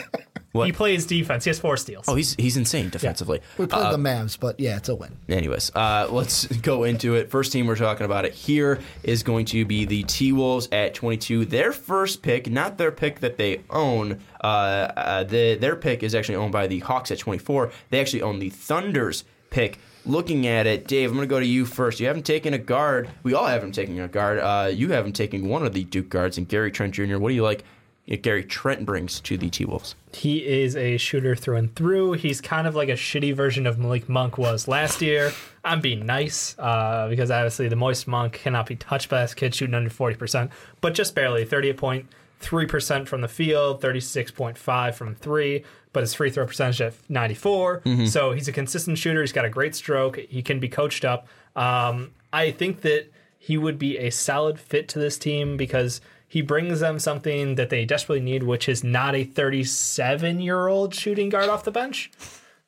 What? 0.56 0.66
He 0.68 0.72
plays 0.72 1.06
defense. 1.06 1.44
He 1.44 1.50
has 1.50 1.60
four 1.60 1.78
steals. 1.78 2.06
Oh, 2.08 2.16
he's 2.16 2.34
he's 2.36 2.58
insane 2.58 2.90
defensively. 2.90 3.42
we 3.58 3.66
played 3.68 3.82
Uh, 3.84 3.92
the 3.92 3.98
Mavs, 3.98 4.40
but 4.40 4.60
yeah, 4.60 4.78
it's 4.78 4.90
a 4.90 4.96
win. 4.96 5.12
Anyways, 5.30 5.72
uh, 5.76 6.08
let's 6.10 6.46
go 6.48 6.84
into 6.86 7.16
it. 7.16 7.30
First 7.30 7.52
team 7.52 7.68
we're 7.68 7.76
talking 7.76 8.06
about 8.06 8.26
it 8.26 8.34
here 8.34 8.80
is 9.04 9.22
going 9.24 9.46
to 9.48 9.66
be 9.66 9.86
the 9.86 10.04
T 10.04 10.32
Wolves 10.32 10.68
at 10.72 10.94
22. 10.94 11.46
Their 11.46 11.72
first 11.72 12.22
pick, 12.22 12.50
not 12.50 12.78
their 12.78 12.92
pick 12.92 13.20
that 13.20 13.38
they 13.38 13.62
own. 13.70 14.20
Uh, 14.44 14.48
uh, 14.48 15.24
the, 15.24 15.56
their 15.56 15.76
pick 15.76 16.04
is 16.04 16.16
actually 16.16 16.36
owned 16.36 16.52
by 16.54 16.68
the 16.68 16.80
Hawks 16.80 17.12
at 17.12 17.20
24. 17.20 17.72
They 17.90 18.00
actually 18.00 18.22
own 18.22 18.40
the 18.40 18.50
Thunder's 18.50 19.24
pick. 19.50 19.80
Looking 20.08 20.46
at 20.46 20.68
it, 20.68 20.88
Dave, 20.88 21.10
I'm 21.10 21.16
going 21.16 21.28
to 21.28 21.30
go 21.30 21.40
to 21.40 21.46
you 21.46 21.66
first. 21.66 22.00
You 22.00 22.06
haven't 22.06 22.28
taken 22.28 22.54
a 22.54 22.60
guard. 22.60 23.10
We 23.24 23.34
all 23.34 23.48
haven't 23.48 23.72
taken 23.72 24.00
a 24.00 24.08
guard. 24.08 24.38
Uh, 24.38 24.70
you 24.72 24.92
haven't 24.92 25.14
taken 25.14 25.50
one 25.50 25.66
of 25.66 25.74
the 25.74 25.84
Duke 25.84 26.10
guards, 26.10 26.38
and 26.38 26.48
Gary 26.48 26.70
Trent 26.70 26.94
Jr. 26.94 27.18
What 27.18 27.30
do 27.30 27.36
you 27.36 27.42
like? 27.42 27.64
Gary 28.08 28.44
Trent 28.44 28.86
brings 28.86 29.20
to 29.22 29.38
the 29.38 29.50
T 29.50 29.66
Wolves. 29.66 29.96
He 30.14 30.46
is 30.46 30.76
a 30.76 30.98
shooter 30.98 31.36
through 31.36 31.56
and 31.58 31.76
through. 31.76 32.14
He's 32.14 32.40
kind 32.40 32.68
of 32.68 32.76
like 32.76 32.90
a 32.90 32.94
shitty 32.94 33.36
version 33.36 33.66
of 33.66 33.80
Malik 33.80 34.08
Monk 34.08 34.38
was 34.38 34.68
last 34.68 35.02
year. 35.02 35.32
I'm 35.64 35.82
being 35.82 36.06
nice 36.06 36.56
uh, 36.60 37.08
because 37.10 37.32
obviously 37.32 37.68
the 37.68 37.76
moist 37.76 38.08
Monk 38.08 38.34
cannot 38.34 38.68
be 38.68 38.76
touched 38.76 39.10
by 39.10 39.22
this 39.22 39.34
kid 39.34 39.56
shooting 39.56 39.74
under 39.74 39.90
40%, 39.90 40.52
but 40.82 40.94
just 40.94 41.16
barely 41.16 41.46
38.3% 41.46 43.08
from 43.08 43.22
the 43.22 43.28
field, 43.28 43.82
36.5 43.82 44.94
from 44.94 45.16
three, 45.16 45.64
but 45.92 46.02
his 46.02 46.14
free 46.14 46.30
throw 46.30 46.46
percentage 46.46 46.82
at 46.82 46.94
94. 47.10 47.82
So 48.06 48.34
he's 48.34 48.48
a 48.48 48.52
consistent 48.52 49.00
shooter. 49.00 49.22
He's 49.22 49.32
got 49.32 49.46
a 49.46 49.50
great 49.50 49.74
stroke. 49.74 50.18
He 50.18 50.44
can 50.44 50.60
be 50.60 50.70
coached 50.70 51.04
up. 51.06 51.28
Um, 51.56 52.12
I 52.32 52.52
think 52.52 52.82
that 52.82 53.12
he 53.40 53.58
would 53.58 53.80
be 53.80 53.98
a 53.98 54.12
solid 54.12 54.60
fit 54.60 54.88
to 54.90 55.00
this 55.00 55.18
team 55.18 55.58
because 55.58 56.02
he 56.28 56.42
brings 56.42 56.80
them 56.80 57.00
something 57.00 57.56
that 57.56 57.70
they 57.70 57.86
desperately 57.86 58.24
need, 58.24 58.44
which 58.44 58.68
is 58.68 58.84
not 58.84 59.16
a 59.16 59.24
37 59.24 60.40
year 60.40 60.68
old 60.68 60.94
shooting 60.94 61.30
guard 61.30 61.50
off 61.50 61.64
the 61.64 61.72
bench. 61.72 62.12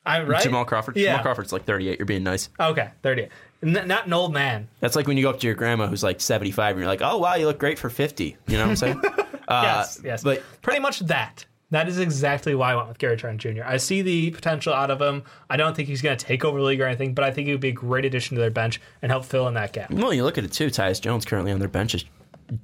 I'm 0.06 0.26
right. 0.26 0.42
Jamal 0.42 0.64
Crawford. 0.64 0.96
Yeah. 0.96 1.12
Jamal 1.12 1.22
Crawford's 1.22 1.52
like 1.52 1.64
38. 1.64 1.98
You're 1.98 2.06
being 2.06 2.22
nice. 2.22 2.48
Okay, 2.58 2.90
38. 3.02 3.28
N- 3.62 3.88
not 3.88 4.06
an 4.06 4.12
old 4.12 4.32
man. 4.32 4.68
That's 4.80 4.96
like 4.96 5.06
when 5.06 5.16
you 5.16 5.24
go 5.24 5.30
up 5.30 5.40
to 5.40 5.46
your 5.46 5.56
grandma 5.56 5.86
who's 5.86 6.02
like 6.02 6.20
75 6.20 6.76
and 6.76 6.80
you're 6.80 6.88
like, 6.88 7.02
oh, 7.02 7.18
wow, 7.18 7.34
you 7.34 7.46
look 7.46 7.58
great 7.58 7.78
for 7.78 7.90
50. 7.90 8.36
You 8.46 8.56
know 8.56 8.62
what 8.62 8.70
I'm 8.70 8.76
saying? 8.76 9.02
uh, 9.48 9.62
yes, 9.64 10.00
yes. 10.02 10.22
But 10.22 10.42
pretty 10.62 10.80
much 10.80 11.00
that. 11.00 11.44
That 11.70 11.86
is 11.86 11.98
exactly 11.98 12.54
why 12.54 12.72
I 12.72 12.76
went 12.76 12.88
with 12.88 12.96
Gary 12.96 13.18
Trent 13.18 13.38
Jr. 13.42 13.62
I 13.62 13.76
see 13.76 14.00
the 14.00 14.30
potential 14.30 14.72
out 14.72 14.90
of 14.90 15.02
him. 15.02 15.24
I 15.50 15.58
don't 15.58 15.76
think 15.76 15.86
he's 15.86 16.00
going 16.00 16.16
to 16.16 16.24
take 16.24 16.42
over 16.42 16.58
the 16.58 16.64
league 16.64 16.80
or 16.80 16.86
anything, 16.86 17.12
but 17.12 17.24
I 17.24 17.30
think 17.30 17.46
he 17.46 17.52
would 17.52 17.60
be 17.60 17.68
a 17.68 17.72
great 17.72 18.06
addition 18.06 18.36
to 18.36 18.40
their 18.40 18.50
bench 18.50 18.80
and 19.02 19.12
help 19.12 19.26
fill 19.26 19.46
in 19.48 19.54
that 19.54 19.74
gap. 19.74 19.90
well, 19.90 20.14
you 20.14 20.24
look 20.24 20.38
at 20.38 20.44
it 20.44 20.52
too. 20.52 20.68
Tyus 20.68 20.98
Jones 20.98 21.26
currently 21.26 21.52
on 21.52 21.58
their 21.58 21.68
bench 21.68 21.94
is 21.94 22.06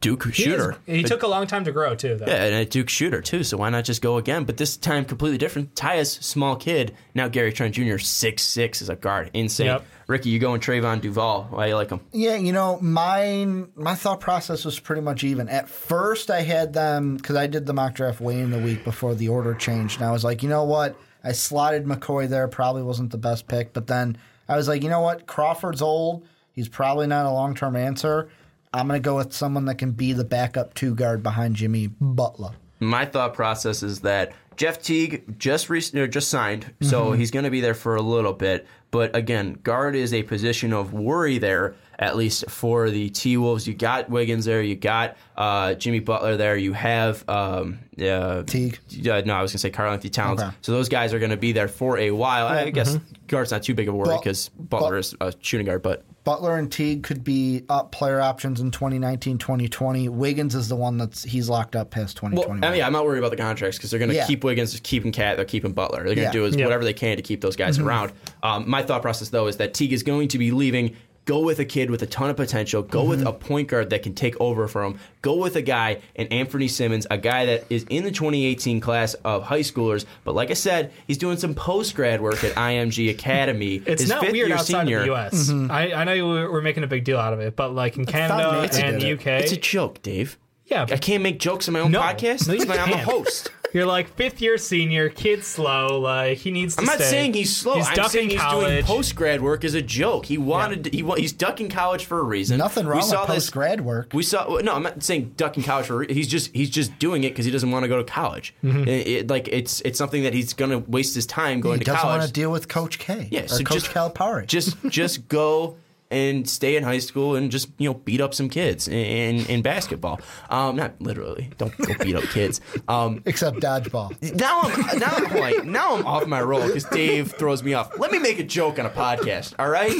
Duke 0.01 0.25
He, 0.25 0.31
is- 0.31 0.37
shooter. 0.37 0.77
he 0.87 1.03
But- 1.03 1.09
took 1.09 1.23
a 1.23 1.27
long 1.27 1.47
time 1.47 1.65
to 1.65 1.73
grow 1.73 1.95
too, 1.95 2.17
though. 2.17 2.27
yeah, 2.27 2.45
and 2.45 2.55
a 2.55 2.65
Duke 2.65 2.89
shooter 2.89 3.21
too. 3.21 3.45
So 3.45 3.57
why 3.59 3.69
not 3.71 3.85
just 3.85 4.01
go 4.03 4.17
again? 4.17 4.45
But 4.45 4.57
this 4.57 4.77
time 4.77 5.05
completely 5.05 5.37
different. 5.39 5.75
Tyus, 5.75 6.23
small 6.23 6.57
kid. 6.57 6.95
Now 7.15 7.29
Gary 7.29 7.53
Trent 7.53 7.75
Jr. 7.75 7.99
six 7.99 8.43
six 8.43 8.81
is 8.81 8.89
a 8.89 8.97
guard. 8.97 9.31
Insane. 9.35 9.67
Yep. 9.67 9.85
Ricky, 10.07 10.29
you 10.31 10.39
going 10.39 10.61
Trevon 10.61 11.01
Duval? 11.01 11.49
Why 11.51 11.67
you 11.69 11.75
like 11.77 11.91
him? 11.91 12.01
Yeah, 12.13 12.37
you 12.37 12.53
know, 12.53 12.79
mine 12.81 13.69
my 13.75 13.95
thought 13.95 14.21
process 14.21 14.65
was 14.65 14.79
pretty 14.79 15.03
much 15.03 15.25
even. 15.25 15.49
At 15.49 15.69
first, 15.69 16.31
I 16.31 16.43
had 16.43 16.73
them 16.73 17.17
because 17.17 17.37
I 17.37 17.47
did 17.47 17.67
the 17.67 17.73
mock 17.75 17.95
draft 17.95 18.21
way 18.21 18.39
in 18.41 18.51
the 18.51 18.59
week 18.59 18.85
before 18.85 19.15
the 19.15 19.29
order 19.29 19.55
changed, 19.55 19.99
and 20.01 20.07
I 20.09 20.13
was 20.13 20.25
like, 20.25 20.43
you 20.43 20.49
know 20.49 20.65
what? 20.65 20.97
I 21.23 21.33
slotted 21.33 21.85
McCoy 21.87 22.29
there. 22.29 22.49
Probably 22.49 22.83
wasn't 22.83 23.11
the 23.11 23.19
best 23.19 23.47
pick, 23.47 23.73
but 23.73 23.87
then 23.87 24.19
I 24.49 24.57
was 24.57 24.69
like, 24.69 24.83
you 24.83 24.91
know 24.91 25.01
what? 25.01 25.27
Crawford's 25.27 25.81
old. 25.83 26.27
He's 26.53 26.69
probably 26.69 27.07
not 27.07 27.27
a 27.27 27.31
long 27.33 27.55
term 27.55 27.75
answer. 27.75 28.29
I'm 28.75 28.89
going 28.89 29.01
to 29.01 29.05
go 29.05 29.17
with 29.17 29.33
someone 29.33 29.65
that 29.67 29.77
can 29.77 29.93
be 29.93 30.13
the 30.13 30.25
backup 30.25 30.75
two 30.75 30.95
guard 30.95 31.23
behind 31.23 31.55
Jimmy 31.57 31.87
Butler. 32.01 32.51
My 32.81 33.05
thought 33.07 33.33
process 33.35 33.83
is 33.85 34.01
that 34.01 34.33
Jeff 34.57 34.83
Teague 34.83 35.39
just 35.39 35.71
re- 35.71 35.81
just 35.81 36.29
signed, 36.29 36.75
so 36.83 37.07
Mm-hmm. 37.07 37.19
he's 37.21 37.31
going 37.31 37.45
to 37.45 37.51
be 37.51 37.61
there 37.61 37.75
for 37.75 37.95
a 37.97 38.03
little 38.03 38.33
bit. 38.33 38.67
But 38.91 39.15
again, 39.17 39.55
guard 39.63 39.95
is 39.97 40.13
a 40.13 40.23
position 40.25 40.73
of 40.73 40.93
worry 40.93 41.39
there, 41.39 41.75
at 42.05 42.17
least 42.17 42.51
for 42.51 42.91
the 42.91 43.09
T 43.11 43.37
Wolves. 43.39 43.67
You 43.67 43.73
got 43.75 44.11
Wiggins 44.11 44.45
there, 44.45 44.61
you 44.63 44.77
got 44.77 45.17
uh, 45.37 45.73
Jimmy 45.75 46.01
Butler 46.01 46.37
there, 46.37 46.55
you 46.57 46.75
have 46.75 47.27
um, 47.29 47.79
uh, 48.01 48.43
Teague. 48.43 48.79
Uh, 49.09 49.23
no, 49.25 49.35
I 49.35 49.43
was 49.43 49.51
going 49.51 49.55
to 49.55 49.59
say 49.59 49.71
Karl 49.71 49.93
Anthony 49.93 50.11
Towns. 50.11 50.41
Okay. 50.43 50.51
So 50.61 50.73
those 50.73 50.89
guys 50.91 51.15
are 51.15 51.19
going 51.19 51.31
to 51.31 51.37
be 51.39 51.53
there 51.53 51.69
for 51.69 51.97
a 51.99 52.11
while. 52.11 52.47
I 52.47 52.69
guess 52.71 52.99
guard's 53.27 53.51
not 53.51 53.63
too 53.63 53.75
big 53.75 53.89
of 53.89 53.95
a 53.95 53.97
worry 53.97 54.09
Well, 54.09 54.19
because 54.21 54.51
Butler 54.51 54.91
but- 54.91 54.99
is 54.99 55.15
a 55.21 55.33
shooting 55.41 55.67
guard, 55.67 55.83
but. 55.83 56.05
Butler 56.25 56.57
and 56.57 56.73
Teague 56.73 57.03
could 57.03 57.23
be 57.23 57.65
up 57.69 57.93
player 57.93 58.19
options 58.19 58.59
in 58.59 58.71
2019, 58.71 59.37
2020. 59.37 60.09
Wiggins 60.09 60.55
is 60.55 60.69
the 60.71 60.75
one 60.75 60.97
that's 60.97 61.23
he's 61.23 61.51
locked 61.51 61.77
up 61.77 61.91
past 61.91 62.23
Well, 62.23 62.31
2021. 62.33 62.65
I 62.65 62.73
mean, 62.75 62.83
I'm 62.83 62.95
not 62.95 63.05
worried 63.05 63.19
about 63.19 63.31
the 63.31 63.37
contracts 63.37 63.77
because 63.77 63.91
they're 63.91 63.99
going 63.99 64.09
to 64.09 64.17
Yeah. 64.17 64.27
keep 64.27 64.43
Wiggins, 64.43 64.81
keeping 64.83 65.13
KAT, 65.13 65.37
they're 65.37 65.45
keeping 65.45 65.73
Butler. 65.73 65.99
They're 65.99 66.15
going 66.15 66.17
to 66.17 66.23
Yeah. 66.23 66.33
do 66.33 66.47
as, 66.47 66.57
Yeah. 66.57 66.65
whatever 66.65 66.83
they 66.83 66.95
can 66.95 67.19
to 67.19 67.23
keep 67.23 67.43
those 67.43 67.57
guys 67.57 67.79
around. 67.79 68.13
Um, 68.43 68.67
my 68.67 68.83
thought 68.83 69.03
process, 69.03 69.29
though, 69.29 69.49
is 69.49 69.59
that 69.59 69.75
Teague 69.75 69.93
is 69.93 70.03
going 70.03 70.29
to 70.29 70.39
be 70.39 70.51
leaving 70.51 70.97
Go 71.27 71.41
with 71.41 71.59
a 71.59 71.65
kid 71.65 71.91
with 71.91 72.03
a 72.03 72.07
ton 72.07 72.29
of 72.29 72.37
potential. 72.37 72.83
Go 72.83 73.05
with 73.05 73.21
Mm-hmm. 73.21 73.29
a 73.29 73.33
point 73.33 73.69
guard 73.69 73.91
that 73.91 74.03
can 74.03 74.15
take 74.15 74.39
over 74.41 74.69
for 74.69 74.85
him. 74.85 74.99
Go 75.23 75.37
with 75.37 75.57
a 75.57 75.63
guy, 75.63 76.03
and 76.17 76.29
Anfernee 76.29 76.69
Simons, 76.69 77.07
a 77.11 77.17
guy 77.17 77.47
that 77.47 77.65
is 77.71 77.87
in 77.89 78.05
the 78.05 78.11
2018 78.11 78.81
class 78.81 79.15
of 79.25 79.43
high 79.43 79.61
schoolers. 79.61 80.05
But 80.25 80.35
like 80.35 80.51
I 80.51 80.55
said, 80.55 80.93
he's 81.07 81.17
doing 81.17 81.39
some 81.39 81.55
post 81.55 81.95
grad 81.95 82.21
work 82.21 82.45
at 82.45 82.53
IMG 82.55 83.09
Academy. 83.11 83.77
It's 83.87 84.03
His 84.03 84.11
not 84.11 84.21
fifth 84.21 84.33
weird 84.33 84.49
year 84.49 84.57
outside 84.59 84.81
senior. 84.83 84.99
of 84.99 85.03
the 85.05 85.13
U.S. 85.13 85.51
I, 85.71 85.93
I 85.95 86.05
know 86.05 86.29
were, 86.29 86.53
we're 86.53 86.61
making 86.63 86.85
a 86.85 86.87
big 86.89 87.05
deal 87.05 87.19
out 87.19 87.33
of 87.33 87.41
it, 87.41 87.57
but 87.57 87.75
like 87.75 87.97
in 87.97 88.05
Canada 88.05 88.69
and 88.75 89.01
the. 89.01 89.13
UK, 89.13 89.27
It's 89.27 89.53
a 89.53 89.57
joke, 89.57 90.03
Dave. 90.03 90.37
yeah, 90.67 90.83
I 90.91 90.99
can't 90.99 91.23
make 91.23 91.39
jokes 91.39 91.69
on 91.69 91.73
my 91.73 91.81
own 91.81 91.91
No. 91.91 92.01
podcast. 92.03 92.49
No, 92.49 92.53
you 92.55 92.61
It's 92.61 92.69
my- 92.69 92.77
I'm 92.77 92.93
a 92.93 92.99
host. 92.99 93.51
you're 93.75 93.85
like 93.85 94.09
fifth 94.17 94.41
year 94.41 94.57
senior, 94.57 95.09
kid 95.11 95.45
slow, 95.45 96.01
like 96.01 96.39
he 96.39 96.51
needs 96.51 96.77
to 96.77 96.81
I'm 96.81 96.87
not 96.87 96.95
stay. 96.97 97.05
saying 97.05 97.35
he's 97.35 97.55
slow. 97.55 97.75
He's 97.75 97.89
I'm 97.89 97.95
ducking 97.97 98.11
saying 98.11 98.31
he's 98.31 98.43
doing 98.51 98.85
post 98.85 99.15
grad 99.17 99.43
work 99.43 99.65
as 99.65 99.75
a 99.75 99.83
joke. 99.83 100.27
He 100.27 100.39
wanted. 100.39 100.85
To, 100.85 100.91
he 100.91 101.03
he's 101.21 101.33
ducking 101.33 101.69
college 101.69 102.05
for 102.07 102.19
a 102.21 102.23
reason. 102.23 102.57
Nothing 102.59 102.87
wrong 102.87 102.99
We 102.99 103.01
wrong 103.01 103.11
saw 103.11 103.21
with 103.23 103.35
this- 103.35 103.45
post 103.45 103.53
grad 103.53 103.81
work. 103.83 104.11
We 104.15 104.23
saw 104.23 104.59
no. 104.63 104.75
I'm 104.75 104.83
not 104.85 105.03
saying 105.03 105.35
ducking 105.37 105.65
college 105.65 105.87
for. 105.87 106.05
He's 106.05 106.29
just 106.29 106.55
he's 106.55 106.71
just 106.71 106.99
doing 106.99 107.25
it 107.25 107.31
because 107.31 107.45
he 107.45 107.51
doesn't 107.51 107.71
want 107.71 107.83
to 107.85 107.89
go 107.89 107.99
to 107.99 108.05
college. 108.05 108.55
Mm-hmm. 108.65 108.89
It- 108.89 109.07
it- 109.09 109.29
like 109.29 109.49
it's 109.49 109.81
it's 109.83 109.99
something 109.99 110.23
that 110.23 110.33
he's 110.35 110.53
going 110.55 110.71
to 110.71 110.79
waste 110.91 111.15
his 111.15 111.27
time 111.27 111.61
going 111.61 111.79
He 111.81 111.85
to 111.85 111.91
doesn't 111.91 112.09
want 112.09 112.23
to 112.23 112.33
deal 112.33 112.53
with 112.53 112.69
Coach 112.69 112.99
K 112.99 113.27
yeah, 113.31 113.41
or 113.43 113.49
so 113.49 113.65
Coach 113.65 113.83
just 113.83 113.87
Calipari. 113.95 114.47
Just 114.47 114.77
just 114.89 115.27
go 115.29 115.77
and 116.15 116.49
stay 116.49 116.77
in 116.77 116.85
high 116.85 116.99
school 116.99 117.35
and 117.35 117.51
just 117.51 117.69
you 117.79 117.89
know 117.91 117.95
beat 117.95 118.21
up 118.21 118.33
some 118.35 118.49
kids 118.49 118.87
in 118.89 118.95
in, 118.95 119.47
in 119.47 119.63
basketball. 119.63 120.21
Um, 120.49 120.77
not 120.77 121.01
literally. 121.01 121.51
Don't 121.59 121.77
go 121.77 121.95
beat 122.03 122.15
up 122.15 122.25
kids. 122.25 122.61
Um, 122.89 123.23
Except 123.27 123.59
dodgeball. 123.59 124.11
now 124.35 124.61
I'm 124.63 124.99
now 124.99 125.13
I'm 125.13 125.37
like, 125.37 125.65
now 125.65 125.97
I'm 125.97 126.07
off 126.07 126.27
my 126.27 126.41
roll 126.41 126.67
because 126.67 126.85
Dave 126.85 127.33
throws 127.33 127.63
me 127.63 127.75
off. 127.75 127.99
Let 127.99 128.13
me 128.13 128.19
make 128.19 128.39
a 128.39 128.45
joke 128.45 128.79
on 128.79 128.87
a 128.87 128.91
podcast. 128.91 129.55
All 129.59 129.69
right. 129.69 129.93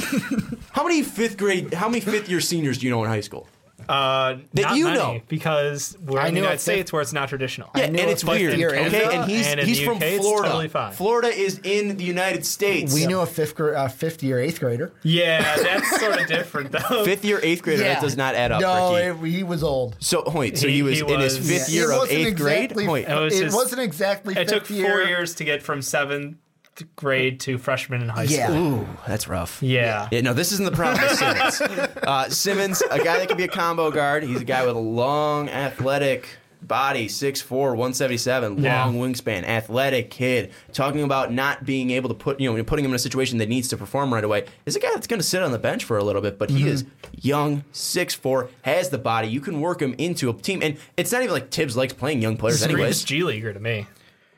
How 0.71 0.83
many 0.83 1.03
fifth 1.03 1.37
grade? 1.37 1.73
How 1.73 1.89
many 1.89 2.01
fifth 2.01 2.29
year 2.29 2.41
seniors 2.41 2.77
do 2.77 2.85
you 2.85 2.91
know 2.91 3.03
in 3.03 3.09
high 3.09 3.21
school? 3.21 3.47
Uh, 3.87 4.37
That 4.53 4.61
not 4.61 4.77
you 4.77 4.85
many, 4.85 4.97
know. 4.97 5.21
because 5.27 5.97
we're 6.05 6.19
I 6.19 6.27
in 6.27 6.33
the 6.33 6.39
United 6.41 6.55
a 6.55 6.57
fifth- 6.57 6.61
States 6.61 6.93
where 6.93 7.01
it's 7.01 7.13
not 7.13 7.29
traditional. 7.29 7.69
Yeah, 7.75 7.87
knew 7.87 7.99
and 7.99 8.09
it's 8.11 8.23
fifth 8.23 8.31
weird. 8.31 8.57
year 8.57 8.69
Okay, 8.69 8.89
Canada, 8.89 9.11
and 9.11 9.29
he's 9.31 9.47
and 9.47 9.59
he's 9.61 9.79
the 9.79 9.85
from 9.85 9.97
UK, 9.97 10.17
Florida. 10.19 10.47
totally 10.49 10.67
fine. 10.67 10.91
Florida 10.93 11.27
is 11.29 11.59
in 11.63 11.97
the 11.97 12.03
United 12.03 12.45
States. 12.45 12.93
We 12.93 13.05
knew 13.05 13.19
a 13.19 13.25
fifth 13.25 13.55
gra- 13.55 13.77
uh, 13.83 13.87
fifth 13.87 14.23
year 14.23 14.39
eighth 14.39 14.59
grader. 14.59 14.93
Yeah, 15.03 15.55
that's 15.61 15.99
sort 15.99 16.19
of 16.21 16.27
different 16.27 16.71
though. 16.71 17.03
fifth 17.05 17.23
year 17.25 17.39
eighth 17.43 17.61
grader. 17.63 17.83
That 17.83 18.01
does 18.01 18.17
not 18.17 18.35
add 18.35 18.51
up. 18.51 18.61
No, 18.61 18.95
it, 18.95 19.15
he 19.29 19.43
was 19.43 19.63
old. 19.63 19.95
so 19.99 20.23
wait, 20.33 20.57
so 20.57 20.67
he, 20.67 20.75
He- 20.75 20.83
was 20.83 20.99
he 20.99 21.13
in 21.13 21.19
his 21.19 21.37
fifth 21.37 21.69
Yeah, 21.69 21.75
year 21.81 21.91
it 21.91 21.93
of 21.95 21.99
wasn't 22.01 22.19
eighth 22.19 22.37
grade. 22.37 22.57
exactly, 22.71 22.87
Wait, 22.87 23.07
It 23.07 23.13
was 23.19 23.39
it 23.39 23.43
just- 23.43 23.55
wasn't 23.55 23.81
exactly. 23.81 24.33
It 24.33 24.49
fifth 24.49 24.67
took 24.67 24.69
year. 24.69 24.89
four 24.89 25.01
years 25.03 25.35
to 25.35 25.43
get 25.43 25.61
from 25.63 25.81
seventh 25.81 26.37
grade 26.95 27.39
to 27.41 27.57
freshman 27.57 28.01
in 28.01 28.09
high 28.09 28.23
Yeah. 28.23 28.47
school. 28.47 28.57
Ooh, 28.81 28.87
that's 29.07 29.27
rough. 29.27 29.61
Yeah. 29.63 30.07
Yeah, 30.11 30.21
no, 30.21 30.33
this 30.33 30.51
isn't 30.51 30.65
the 30.65 30.71
problem 30.75 31.01
with 31.01 31.17
Simons. 31.17 31.61
Uh, 32.05 32.29
Simons, 32.29 32.83
a 32.91 32.99
guy 32.99 33.17
that 33.17 33.27
can 33.27 33.37
be 33.37 33.43
a 33.45 33.47
combo 33.47 33.89
guard. 33.91 34.23
He's 34.23 34.41
a 34.41 34.45
guy 34.45 34.65
with 34.65 34.75
a 34.75 34.79
long, 34.79 35.49
athletic 35.49 36.27
body, 36.61 37.07
6'4", 37.07 37.75
177, 37.75 38.61
Yeah. 38.63 38.85
long 38.85 38.95
wingspan, 38.97 39.43
athletic 39.43 40.09
kid. 40.09 40.51
Talking 40.73 41.03
about 41.03 41.31
not 41.31 41.63
being 41.65 41.91
able 41.91 42.09
to 42.09 42.15
put, 42.15 42.39
you 42.39 42.51
know, 42.51 42.63
putting 42.63 42.83
him 42.85 42.91
in 42.91 42.95
a 42.95 42.99
situation 42.99 43.37
that 43.37 43.49
needs 43.49 43.67
to 43.69 43.77
perform 43.77 44.13
right 44.13 44.23
away. 44.23 44.45
Is 44.65 44.75
a 44.75 44.79
guy 44.79 44.89
that's 44.93 45.07
going 45.07 45.19
to 45.19 45.25
sit 45.25 45.43
on 45.43 45.51
the 45.51 45.59
bench 45.59 45.83
for 45.83 45.97
a 45.97 46.03
little 46.03 46.21
bit, 46.21 46.37
but 46.39 46.49
he 46.49 46.67
is 46.67 46.85
young, 47.21 47.63
6'4", 47.71 48.49
has 48.63 48.89
the 48.89 48.97
body. 48.97 49.27
You 49.27 49.41
can 49.41 49.61
work 49.61 49.81
him 49.81 49.93
into 49.97 50.29
a 50.29 50.33
team, 50.33 50.61
and 50.63 50.77
it's 50.97 51.11
not 51.11 51.21
even 51.21 51.33
like 51.33 51.51
Thibs 51.51 51.77
likes 51.77 51.93
playing 51.93 52.21
young 52.21 52.35
players 52.37 52.59
Screams 52.61 52.73
anyways. 52.75 53.03
G 53.03 53.23
leaguer 53.23 53.53
to 53.53 53.59
me. 53.59 53.85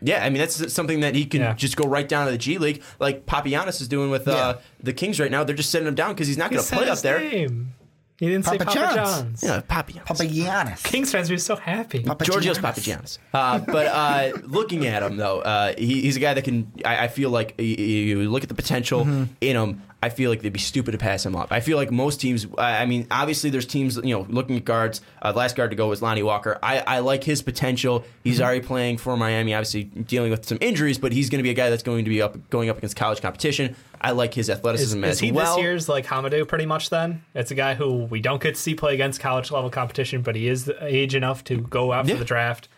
Yeah, 0.01 0.23
I 0.23 0.29
mean 0.29 0.39
that's 0.39 0.71
something 0.73 0.99
that 0.99 1.15
he 1.15 1.25
can 1.25 1.41
Yeah. 1.41 1.53
just 1.53 1.75
go 1.75 1.87
right 1.87 2.07
down 2.07 2.25
to 2.25 2.31
the 2.31 2.37
G 2.37 2.57
League, 2.57 2.83
like 2.99 3.25
Papagiannis 3.25 3.81
is 3.81 3.87
doing 3.87 4.09
with 4.11 4.27
uh, 4.27 4.31
Yeah. 4.31 4.61
the 4.81 4.93
Kings 4.93 5.19
right 5.19 5.31
now. 5.31 5.43
They're 5.43 5.55
just 5.55 5.71
sitting 5.71 5.87
him 5.87 5.95
down 5.95 6.13
because 6.13 6.27
he's 6.27 6.37
not 6.37 6.51
going 6.51 6.61
to 6.61 6.67
said 6.67 6.77
play 6.77 6.89
up 6.89 6.99
there. 6.99 7.19
Name. 7.19 7.73
He 8.19 8.25
didn't 8.27 8.45
say 8.45 8.57
Papa 8.57 8.65
Papa 8.73 8.95
John's. 8.95 9.41
John's. 9.41 9.43
Yeah, 9.43 9.61
Papianis. 9.61 10.05
Papagiannis. 10.05 10.83
Kings 10.83 11.11
fans 11.11 11.29
would 11.29 11.35
be 11.35 11.39
so 11.39 11.55
happy. 11.55 12.03
Georgios 12.23 12.57
Papagiannis. 12.57 13.19
Uh, 13.31 13.59
but 13.59 13.85
uh, 13.87 14.31
looking 14.47 14.87
at 14.87 15.03
him 15.03 15.17
though, 15.17 15.41
uh, 15.41 15.73
he, 15.77 16.01
he's 16.01 16.17
a 16.17 16.19
guy 16.19 16.33
that 16.33 16.43
can. 16.43 16.71
I, 16.83 17.03
I 17.03 17.07
feel 17.09 17.29
like 17.29 17.53
you, 17.59 17.65
you 17.65 18.29
look 18.31 18.41
at 18.41 18.49
the 18.49 18.55
potential 18.55 19.01
in 19.01 19.55
him. 19.55 19.83
I 20.01 20.09
feel 20.09 20.29
like 20.29 20.41
they'd 20.43 20.53
be 20.53 20.59
stupid 20.59 20.91
to 20.91 20.97
pass 20.99 21.25
him 21.25 21.35
up. 21.35 21.51
I 21.51 21.59
feel 21.59 21.75
like 21.75 21.89
most 21.91 22.21
teams. 22.21 22.45
I 22.57 22.85
mean, 22.85 23.07
obviously, 23.09 23.49
there's 23.49 23.65
teams. 23.65 23.95
You 23.97 24.15
know, 24.15 24.27
looking 24.29 24.55
at 24.57 24.63
guards. 24.65 25.01
Uh, 25.21 25.31
the 25.31 25.39
last 25.39 25.55
guard 25.55 25.71
to 25.71 25.75
go 25.75 25.87
was 25.87 26.01
Lonnie 26.03 26.21
Walker. 26.21 26.59
I, 26.61 26.79
I 26.79 26.99
like 26.99 27.23
his 27.23 27.41
potential. 27.41 28.05
He's 28.23 28.39
already 28.39 28.61
playing 28.61 28.97
for 28.97 29.17
Miami. 29.17 29.55
Obviously, 29.55 29.85
dealing 29.85 30.29
with 30.29 30.45
some 30.45 30.59
injuries, 30.61 30.99
but 30.99 31.13
he's 31.13 31.31
going 31.31 31.39
to 31.39 31.43
be 31.43 31.49
a 31.49 31.55
guy 31.55 31.71
that's 31.71 31.81
going 31.83 32.03
to 32.05 32.09
be 32.09 32.21
up 32.21 32.49
going 32.51 32.69
up 32.69 32.77
against 32.77 32.95
college 32.95 33.21
competition. 33.21 33.75
I 33.99 34.11
like 34.11 34.35
his 34.35 34.51
athleticism 34.51 35.03
is 35.03 35.09
as 35.13 35.19
he 35.19 35.31
well. 35.31 35.55
this 35.55 35.63
year's 35.63 35.89
like 35.89 36.05
Hamidou 36.05 36.47
pretty 36.47 36.67
much 36.67 36.91
then? 36.91 37.23
It's 37.33 37.49
a 37.49 37.55
guy 37.55 37.73
who 37.73 38.03
we 38.05 38.21
don't 38.21 38.39
get 38.41 38.53
to 38.53 38.61
see 38.61 38.75
play 38.75 38.93
against 38.93 39.19
college 39.19 39.49
level 39.49 39.71
competition, 39.71 40.21
but 40.21 40.35
he 40.35 40.47
is 40.47 40.71
age 40.81 41.15
enough 41.15 41.43
to 41.45 41.57
go 41.57 41.91
out 41.91 42.05
Yeah. 42.05 42.13
for 42.13 42.19
the 42.19 42.25
draft. 42.25 42.69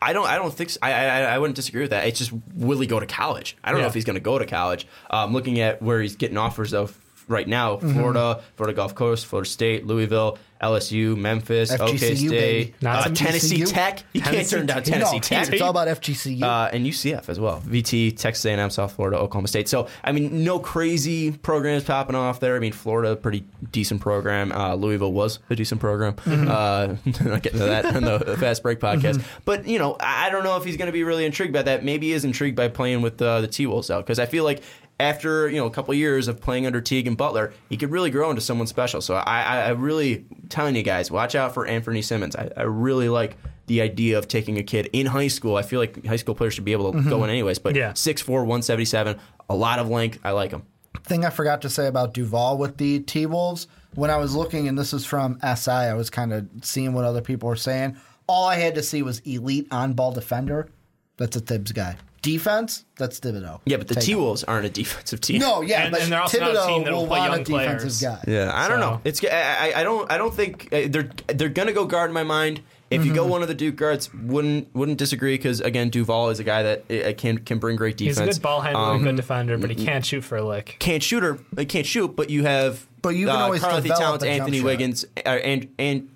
I 0.00 0.12
don't. 0.12 0.26
I 0.26 0.36
don't 0.36 0.52
think. 0.52 0.70
So. 0.70 0.78
I, 0.82 0.92
I. 0.92 1.20
I 1.22 1.38
wouldn't 1.38 1.56
disagree 1.56 1.82
with 1.82 1.90
that. 1.90 2.06
It's 2.06 2.18
just 2.18 2.32
will 2.54 2.78
he 2.78 2.86
go 2.86 3.00
to 3.00 3.06
college? 3.06 3.56
I 3.64 3.72
don't 3.72 3.80
know 3.80 3.86
if 3.86 3.94
he's 3.94 4.04
going 4.04 4.14
to 4.14 4.20
go 4.20 4.38
to 4.38 4.46
college. 4.46 4.86
Um, 5.10 5.32
looking 5.32 5.60
at 5.60 5.82
where 5.82 6.00
he's 6.00 6.16
getting 6.16 6.36
offers 6.36 6.72
of 6.72 6.98
right 7.28 7.46
now: 7.46 7.76
Mm-hmm. 7.76 7.92
Florida, 7.92 8.42
Florida 8.56 8.76
Gulf 8.76 8.94
Coast, 8.94 9.26
Florida 9.26 9.48
State, 9.48 9.86
Louisville, 9.86 10.38
LSU, 10.62 11.16
Memphis, 11.16 11.70
OK 11.72 11.92
FGCU, 11.94 12.28
State. 12.28 12.82
Not 12.82 12.98
uh, 12.98 13.02
some 13.04 13.14
Tennessee. 13.14 13.64
Tech. 13.64 14.02
You 14.12 14.20
can't 14.20 14.34
Tennessee 14.34 14.56
turn 14.56 14.66
down 14.66 14.82
Tech. 14.82 14.94
Tennessee 14.94 15.16
no, 15.16 15.20
Tech. 15.20 15.52
it's 15.52 15.62
all 15.62 15.70
about 15.70 15.88
FGCU. 15.88 16.42
Uh, 16.42 16.70
and 16.72 16.84
UCF 16.84 17.28
as 17.28 17.38
well. 17.38 17.60
VT, 17.60 18.16
Texas 18.16 18.44
A&M, 18.44 18.70
South 18.70 18.92
Florida, 18.92 19.18
Oklahoma 19.18 19.48
State. 19.48 19.68
So, 19.68 19.88
I 20.02 20.12
mean, 20.12 20.44
no 20.44 20.58
crazy 20.58 21.30
programs 21.30 21.84
popping 21.84 22.16
off 22.16 22.40
there. 22.40 22.56
I 22.56 22.58
mean, 22.58 22.72
Florida, 22.72 23.14
pretty 23.14 23.44
decent 23.70 24.00
program. 24.00 24.50
Uh, 24.50 24.74
Louisville 24.74 25.12
was 25.12 25.38
a 25.50 25.54
decent 25.54 25.80
program. 25.80 26.16
Uh, 26.26 26.96
not 27.24 27.42
getting 27.42 27.60
to 27.60 27.66
that 27.66 27.84
on 27.86 28.02
the 28.02 28.36
Fast 28.40 28.62
Break 28.62 28.80
podcast. 28.80 29.22
But, 29.44 29.66
you 29.66 29.78
know, 29.78 29.96
I 30.00 30.28
I 30.28 30.30
don't 30.30 30.44
know 30.44 30.58
if 30.58 30.64
he's 30.64 30.76
going 30.76 30.88
to 30.88 30.92
be 30.92 31.04
really 31.04 31.24
intrigued 31.24 31.54
by 31.54 31.62
that. 31.62 31.84
Maybe 31.84 32.08
he 32.08 32.12
is 32.12 32.22
intrigued 32.24 32.54
by 32.54 32.68
playing 32.68 33.00
with 33.00 33.22
uh, 33.22 33.40
the 33.40 33.48
T-Wolves, 33.48 33.88
though, 33.88 34.02
because 34.02 34.18
I 34.18 34.26
feel 34.26 34.44
like 34.44 34.62
after, 35.00 35.48
you 35.48 35.56
know, 35.56 35.66
a 35.66 35.70
couple 35.70 35.94
years 35.94 36.28
of 36.28 36.40
playing 36.40 36.66
under 36.66 36.80
Teague 36.80 37.06
and 37.06 37.16
Butler, 37.16 37.52
he 37.68 37.76
could 37.76 37.90
really 37.90 38.10
grow 38.10 38.30
into 38.30 38.42
someone 38.42 38.66
special. 38.66 39.00
So 39.00 39.14
I, 39.14 39.42
I, 39.42 39.60
I 39.60 39.68
really 39.70 40.24
telling 40.48 40.74
you 40.74 40.82
guys, 40.82 41.10
watch 41.10 41.34
out 41.34 41.54
for 41.54 41.66
Anfernee 41.66 42.04
Simons. 42.04 42.34
I, 42.34 42.50
I 42.56 42.62
really 42.62 43.08
like 43.08 43.36
the 43.66 43.80
idea 43.80 44.18
of 44.18 44.28
taking 44.28 44.58
a 44.58 44.62
kid 44.62 44.90
in 44.92 45.06
high 45.06 45.28
school. 45.28 45.56
I 45.56 45.62
feel 45.62 45.78
like 45.78 46.04
high 46.04 46.16
school 46.16 46.34
players 46.34 46.54
should 46.54 46.64
be 46.64 46.72
able 46.72 46.92
to 46.92 47.02
go 47.02 47.16
in 47.16 47.22
mm-hmm. 47.22 47.30
anyways. 47.30 47.58
But 47.58 47.76
Yeah. 47.76 47.92
6'4", 47.92 48.28
177, 48.28 49.18
a 49.48 49.54
lot 49.54 49.78
of 49.78 49.88
length. 49.88 50.18
I 50.24 50.32
like 50.32 50.50
him. 50.50 50.62
thing 51.04 51.24
I 51.24 51.30
forgot 51.30 51.62
to 51.62 51.70
say 51.70 51.86
about 51.86 52.12
Duval 52.14 52.58
with 52.58 52.76
the 52.78 53.00
T 53.00 53.26
Wolves 53.26 53.68
when 53.94 54.10
I 54.10 54.16
was 54.16 54.34
looking, 54.34 54.68
and 54.68 54.78
this 54.78 54.92
is 54.92 55.04
from 55.04 55.38
SI, 55.40 55.70
I 55.70 55.94
was 55.94 56.10
kind 56.10 56.32
of 56.32 56.48
seeing 56.62 56.92
what 56.92 57.04
other 57.04 57.20
people 57.20 57.48
were 57.48 57.56
saying. 57.56 57.96
All 58.26 58.46
I 58.46 58.56
had 58.56 58.74
to 58.74 58.82
see 58.82 59.02
was 59.02 59.20
elite 59.20 59.68
on 59.70 59.94
ball 59.94 60.12
defender. 60.12 60.68
That's 61.16 61.36
a 61.36 61.40
Thibs 61.40 61.72
guy. 61.72 61.96
Defense, 62.32 62.84
that's 62.96 63.20
Thibodeau. 63.20 63.60
Yeah, 63.64 63.76
but 63.78 63.88
the 63.88 63.94
T. 63.94 64.14
Wolves 64.14 64.44
aren't 64.44 64.66
a 64.66 64.70
defensive 64.70 65.20
team. 65.20 65.40
No, 65.40 65.62
yeah, 65.62 65.82
And- 65.84 65.92
but 65.92 66.02
and 66.02 66.12
they're 66.12 66.20
also 66.20 66.38
not 66.40 66.50
a 66.56 66.66
team 66.66 66.84
that'll 66.84 67.00
will 67.00 67.06
play 67.08 67.18
want 67.20 67.32
a 67.32 67.36
young 67.36 67.44
defensive 67.44 68.00
players. 68.00 68.24
guy. 68.26 68.32
Yeah, 68.32 68.52
I 68.54 68.68
don't 68.68 68.80
So- 68.80 68.90
know. 68.90 69.00
It's 69.04 69.24
I, 69.24 69.28
I- 69.74 69.80
I 69.80 69.82
don't 69.84 70.10
I 70.12 70.18
don't 70.18 70.34
think 70.34 70.68
uh, 70.72 70.82
they're 70.88 71.10
they're 71.28 71.48
gonna 71.48 71.72
go 71.72 71.84
guard 71.84 72.10
in 72.10 72.14
my 72.14 72.24
mind. 72.24 72.60
If 72.90 73.04
you 73.04 73.12
go 73.12 73.20
Mm-hmm. 73.22 73.30
one 73.30 73.42
of 73.42 73.48
the 73.48 73.54
Duke 73.54 73.76
guards, 73.76 74.08
wouldn't 74.14 74.74
wouldn't 74.74 74.96
disagree 74.98 75.34
because 75.36 75.60
again 75.60 75.90
Duval 75.90 76.30
is 76.30 76.40
a 76.40 76.44
guy 76.44 76.62
that 76.62 76.90
uh, 76.90 77.12
can 77.18 77.36
can 77.38 77.58
bring 77.58 77.76
great 77.76 77.96
defense. 77.98 78.18
He's 78.18 78.28
a 78.36 78.40
good 78.40 78.42
ball 78.42 78.60
handler, 78.62 78.80
Um, 78.82 79.02
good 79.02 79.16
defender, 79.16 79.58
but 79.58 79.68
he 79.70 79.76
can't 79.76 80.04
shoot 80.06 80.22
for 80.24 80.38
a 80.38 80.42
lick. 80.42 80.76
can't 80.78 81.02
shoot 81.02 81.22
or 81.22 81.38
they 81.52 81.66
can't 81.66 81.84
shoot, 81.86 82.16
but 82.16 82.30
you 82.30 82.44
have 82.44 82.86
But 83.02 83.10
you 83.10 83.26
can 83.26 83.36
uh, 83.36 83.40
always 83.40 83.60
Karl 83.60 83.74
Anthony 83.76 83.94
develop 83.94 84.20
Towns, 84.22 84.30
Anthony. 84.40 84.60
Wiggins, 84.62 85.04
uh, 85.18 85.28
and 85.28 85.68
and 85.78 86.08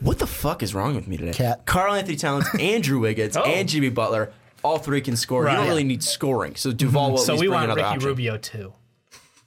what 0.00 0.18
the 0.18 0.26
fuck 0.26 0.64
is 0.64 0.74
wrong 0.74 0.96
with 0.96 1.06
me 1.06 1.16
today? 1.16 1.32
KAT. 1.32 1.64
Karl 1.64 1.94
Anthony 1.94 2.16
Towns, 2.16 2.46
Andrew 2.60 2.98
Wiggins, 2.98 3.36
Oh. 3.36 3.42
and 3.44 3.68
Jimmy 3.68 3.88
Butler. 3.90 4.32
All 4.64 4.78
three 4.78 5.00
can 5.00 5.16
score. 5.16 5.44
Right. 5.44 5.52
You 5.52 5.58
don't 5.58 5.68
really 5.68 5.84
need 5.84 6.02
scoring. 6.02 6.56
So 6.56 6.72
Duval 6.72 7.12
will 7.12 7.18
at 7.20 7.24
So 7.26 7.34
we 7.34 7.40
bring 7.48 7.52
want 7.52 7.68
Ricky 7.70 7.82
option. 7.82 8.08
Rubio 8.08 8.36
too. 8.38 8.72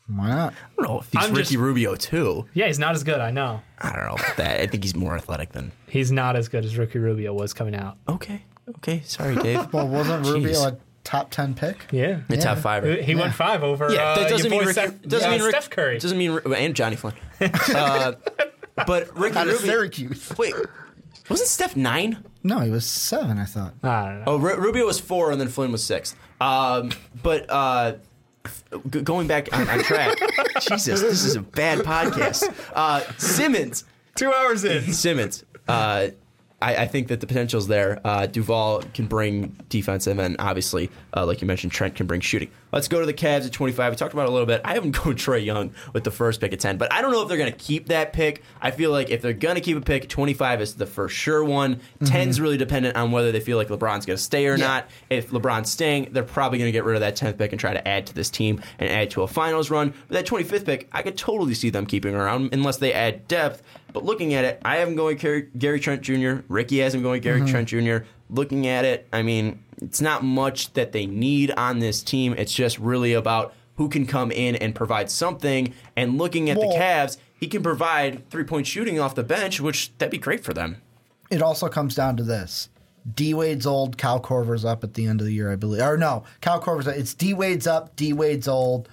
Why 0.08 0.30
not? 0.30 0.54
I 0.54 0.82
don't 0.82 0.88
know 0.92 1.00
if 1.00 1.12
he's 1.12 1.24
I'm 1.24 1.32
Ricky 1.32 1.42
just- 1.44 1.56
Rubio 1.58 1.96
too. 1.96 2.46
Yeah, 2.54 2.68
he's 2.68 2.80
not 2.80 2.96
as 2.96 3.04
good. 3.04 3.20
I 3.20 3.32
know. 3.32 3.62
I 3.80 3.92
don't 3.94 4.06
know 4.06 4.14
about 4.16 4.38
that. 4.38 4.60
I 4.62 4.68
think 4.68 4.84
he's 4.84 4.96
more 4.96 5.16
athletic 5.16 5.52
than. 5.52 5.72
He's 5.88 6.12
not 6.12 6.36
as 6.36 6.48
good 6.48 6.66
as 6.66 6.78
Ricky 6.78 7.00
Rubio 7.00 7.34
was 7.34 7.54
coming 7.54 7.76
out. 7.76 7.98
Okay. 8.10 8.42
Okay. 8.78 9.02
Sorry, 9.06 9.36
Dave. 9.36 9.68
Well, 9.74 9.88
wasn't 9.88 10.26
Jeez. 10.26 10.34
Rubio 10.34 10.60
a 10.68 10.78
top 11.04 11.32
10 11.32 11.56
pick? 11.56 11.78
Yeah. 11.92 12.22
the 12.28 12.38
top 12.38 12.58
five. 12.60 12.84
He 12.84 13.02
he 13.02 13.16
went 13.16 13.34
five 13.34 13.64
over. 13.64 13.92
Yeah, 13.92 14.02
uh, 14.10 14.16
that 14.20 14.30
doesn't 14.30 14.46
your 14.46 14.52
mean 14.52 14.60
boy 14.62 14.66
Ricky, 14.68 14.74
Steph, 14.74 15.02
doesn't 15.04 15.28
uh, 15.30 15.32
mean 15.32 15.42
Rick, 15.42 15.52
Steph 15.52 15.70
Curry. 15.70 16.00
Doesn't 16.00 16.18
mean 16.18 16.40
and 16.56 16.76
Johnny 16.76 16.96
Flynn. 16.96 17.14
uh, 17.76 18.14
but 18.88 19.18
Ricky 19.18 19.38
Out 19.38 19.48
of 19.48 19.54
Rubio. 19.54 19.68
Syracuse. 19.68 20.34
Wait, 20.38 20.54
wasn't 21.30 21.48
Steph 21.50 21.76
nine? 21.76 22.24
No, 22.44 22.60
he 22.60 22.72
was 22.72 22.86
seven, 22.86 23.38
I 23.38 23.46
thought. 23.46 23.74
I 23.84 24.06
don't 24.06 24.18
know. 24.20 24.24
Oh, 24.28 24.38
Ru- 24.38 24.56
Rubio 24.58 24.86
was 24.86 25.00
four, 25.00 25.32
and 25.32 25.40
then 25.40 25.48
Flynn 25.48 25.72
was 25.72 25.84
six. 25.84 26.16
Um, 26.40 26.92
but 27.22 27.46
uh, 27.50 27.94
g- 28.90 29.02
going 29.02 29.28
back 29.28 29.54
on, 29.56 29.70
on 29.70 29.80
track, 29.84 30.18
Jesus, 30.62 31.02
this 31.02 31.24
is 31.24 31.36
a 31.36 31.42
bad 31.42 31.80
podcast. 31.80 32.52
Uh, 32.74 33.02
Simons, 33.18 33.84
Two 34.16 34.32
hours 34.34 34.64
in. 34.66 34.92
Simons. 34.94 35.44
Uh, 35.68 36.08
I, 36.62 36.76
I 36.84 36.88
think 36.88 37.08
that 37.08 37.20
the 37.22 37.28
potential's 37.28 37.68
there. 37.68 38.00
Uh, 38.06 38.26
Duval 38.28 38.84
can 38.94 39.08
bring 39.08 39.56
defensive, 39.70 40.20
and 40.20 40.36
obviously, 40.40 40.90
uh, 41.16 41.26
like 41.26 41.42
you 41.42 41.48
mentioned, 41.48 41.72
Trent 41.74 41.96
can 41.96 42.06
bring 42.08 42.22
shooting. 42.22 42.50
Let's 42.72 42.88
go 42.88 43.02
to 43.02 43.06
the 43.06 43.14
Cavs 43.14 43.46
at 43.46 43.52
25. 43.52 43.92
We 43.92 43.98
talked 43.98 44.14
about 44.14 44.24
it 44.24 44.30
a 44.30 44.32
little 44.32 44.46
bit. 44.46 44.62
I 44.64 44.74
haven't 44.76 44.92
gone 45.04 45.16
Trae 45.16 45.44
Young 45.44 45.72
with 45.94 46.04
the 46.06 46.12
first 46.12 46.40
pick 46.40 46.54
at 46.54 46.60
10, 46.62 46.78
but 46.78 46.92
I 46.94 47.02
don't 47.02 47.12
know 47.12 47.22
if 47.22 47.28
they're 47.28 47.38
going 47.38 47.52
to 47.52 47.58
keep 47.58 47.88
that 47.88 48.14
pick. 48.14 48.44
I 48.62 48.72
feel 48.72 48.92
like 48.92 49.10
if 49.10 49.22
they're 49.22 49.34
going 49.34 49.56
to 49.56 49.62
keep 49.62 49.76
a 49.78 49.82
pick, 49.82 50.08
25 50.08 50.62
is 50.62 50.76
the 50.76 50.86
for 50.86 51.10
sure 51.10 51.44
one. 51.44 51.82
10's 52.02 52.40
really 52.40 52.58
dependent 52.58 52.96
on 52.96 53.12
whether 53.12 53.32
they 53.32 53.42
feel 53.42 53.58
like 53.58 53.68
LeBron's 53.68 54.06
going 54.06 54.18
to 54.18 54.24
stay 54.24 54.48
or 54.48 54.56
Yeah. 54.56 54.68
not. 54.68 54.90
If 55.10 55.32
LeBron's 55.32 55.70
staying, 55.70 56.10
they're 56.12 56.24
probably 56.24 56.60
going 56.60 56.70
to 56.70 56.72
get 56.72 56.86
rid 56.86 56.96
of 56.96 57.02
that 57.02 57.16
10th 57.18 57.38
pick 57.38 57.52
and 57.52 57.60
try 57.60 57.74
to 57.74 57.86
add 57.86 58.06
to 58.08 58.14
this 58.14 58.30
team 58.30 58.62
and 58.80 58.90
add 58.90 59.12
to 59.12 59.24
a 59.24 59.28
finals 59.28 59.70
run. 59.70 59.94
But 60.08 60.14
that 60.16 60.26
25th 60.26 60.66
pick, 60.66 60.88
I 60.94 61.02
could 61.02 61.18
totally 61.18 61.54
see 61.56 61.70
them 61.72 61.86
keeping 61.86 62.16
around 62.16 62.54
unless 62.54 62.78
they 62.78 62.94
add 62.94 63.28
depth. 63.28 63.64
But 63.94 64.06
looking 64.06 64.34
at 64.34 64.46
it, 64.46 64.62
I 64.64 64.78
have 64.78 64.88
him 64.88 64.96
going 64.96 65.18
Gary, 65.18 65.50
Gary 65.58 65.80
Trent 65.80 66.02
Jr. 66.02 66.42
Ricky 66.48 66.80
has 66.80 66.96
him 66.96 67.02
going 67.02 67.22
Gary 67.22 67.42
mm-hmm. 67.42 67.50
Trent 67.50 67.68
Jr. 67.68 68.06
Looking 68.30 68.68
at 68.68 68.86
it, 68.86 69.08
I 69.12 69.22
mean, 69.22 69.64
it's 69.82 70.02
not 70.02 70.24
much 70.24 70.74
that 70.74 70.92
they 70.92 71.06
need 71.06 71.52
on 71.52 71.80
this 71.80 72.02
team. 72.02 72.34
It's 72.38 72.54
just 72.54 72.80
really 72.80 73.14
about 73.14 73.54
who 73.76 73.90
can 73.90 74.06
come 74.06 74.32
in 74.32 74.56
and 74.56 74.76
provide 74.76 75.10
something. 75.10 75.74
And 75.96 76.18
looking 76.18 76.50
at 76.50 76.58
Well- 76.58 76.70
the 76.70 76.76
Cavs, 76.76 77.18
he 77.34 77.48
can 77.48 77.64
provide 77.64 78.30
three 78.30 78.44
point 78.44 78.68
shooting 78.68 79.00
off 79.00 79.16
the 79.16 79.24
bench, 79.24 79.60
which 79.60 79.98
that'd 79.98 80.12
be 80.12 80.18
great 80.18 80.44
for 80.44 80.54
them. 80.54 80.78
It 81.30 81.42
also 81.42 81.68
comes 81.70 81.96
down 81.96 82.18
to 82.18 82.24
this. 82.24 82.70
D 83.16 83.34
Wade's 83.34 83.66
old, 83.66 83.98
Kyle 83.98 84.22
Korver's 84.22 84.64
up 84.64 84.84
at 84.84 84.94
the 84.94 85.08
end 85.08 85.22
of 85.22 85.26
the 85.26 85.34
year, 85.34 85.52
I 85.52 85.56
believe. 85.56 85.82
Or 85.82 85.98
no, 85.98 86.24
Kyle 86.42 86.62
Korver's 86.62 86.88
up. 86.88 86.96
it's 86.96 87.16
D 87.16 87.34
Wade's 87.34 87.66
up, 87.66 87.96
D 87.96 88.14
Wade's 88.14 88.48
old. 88.48 88.90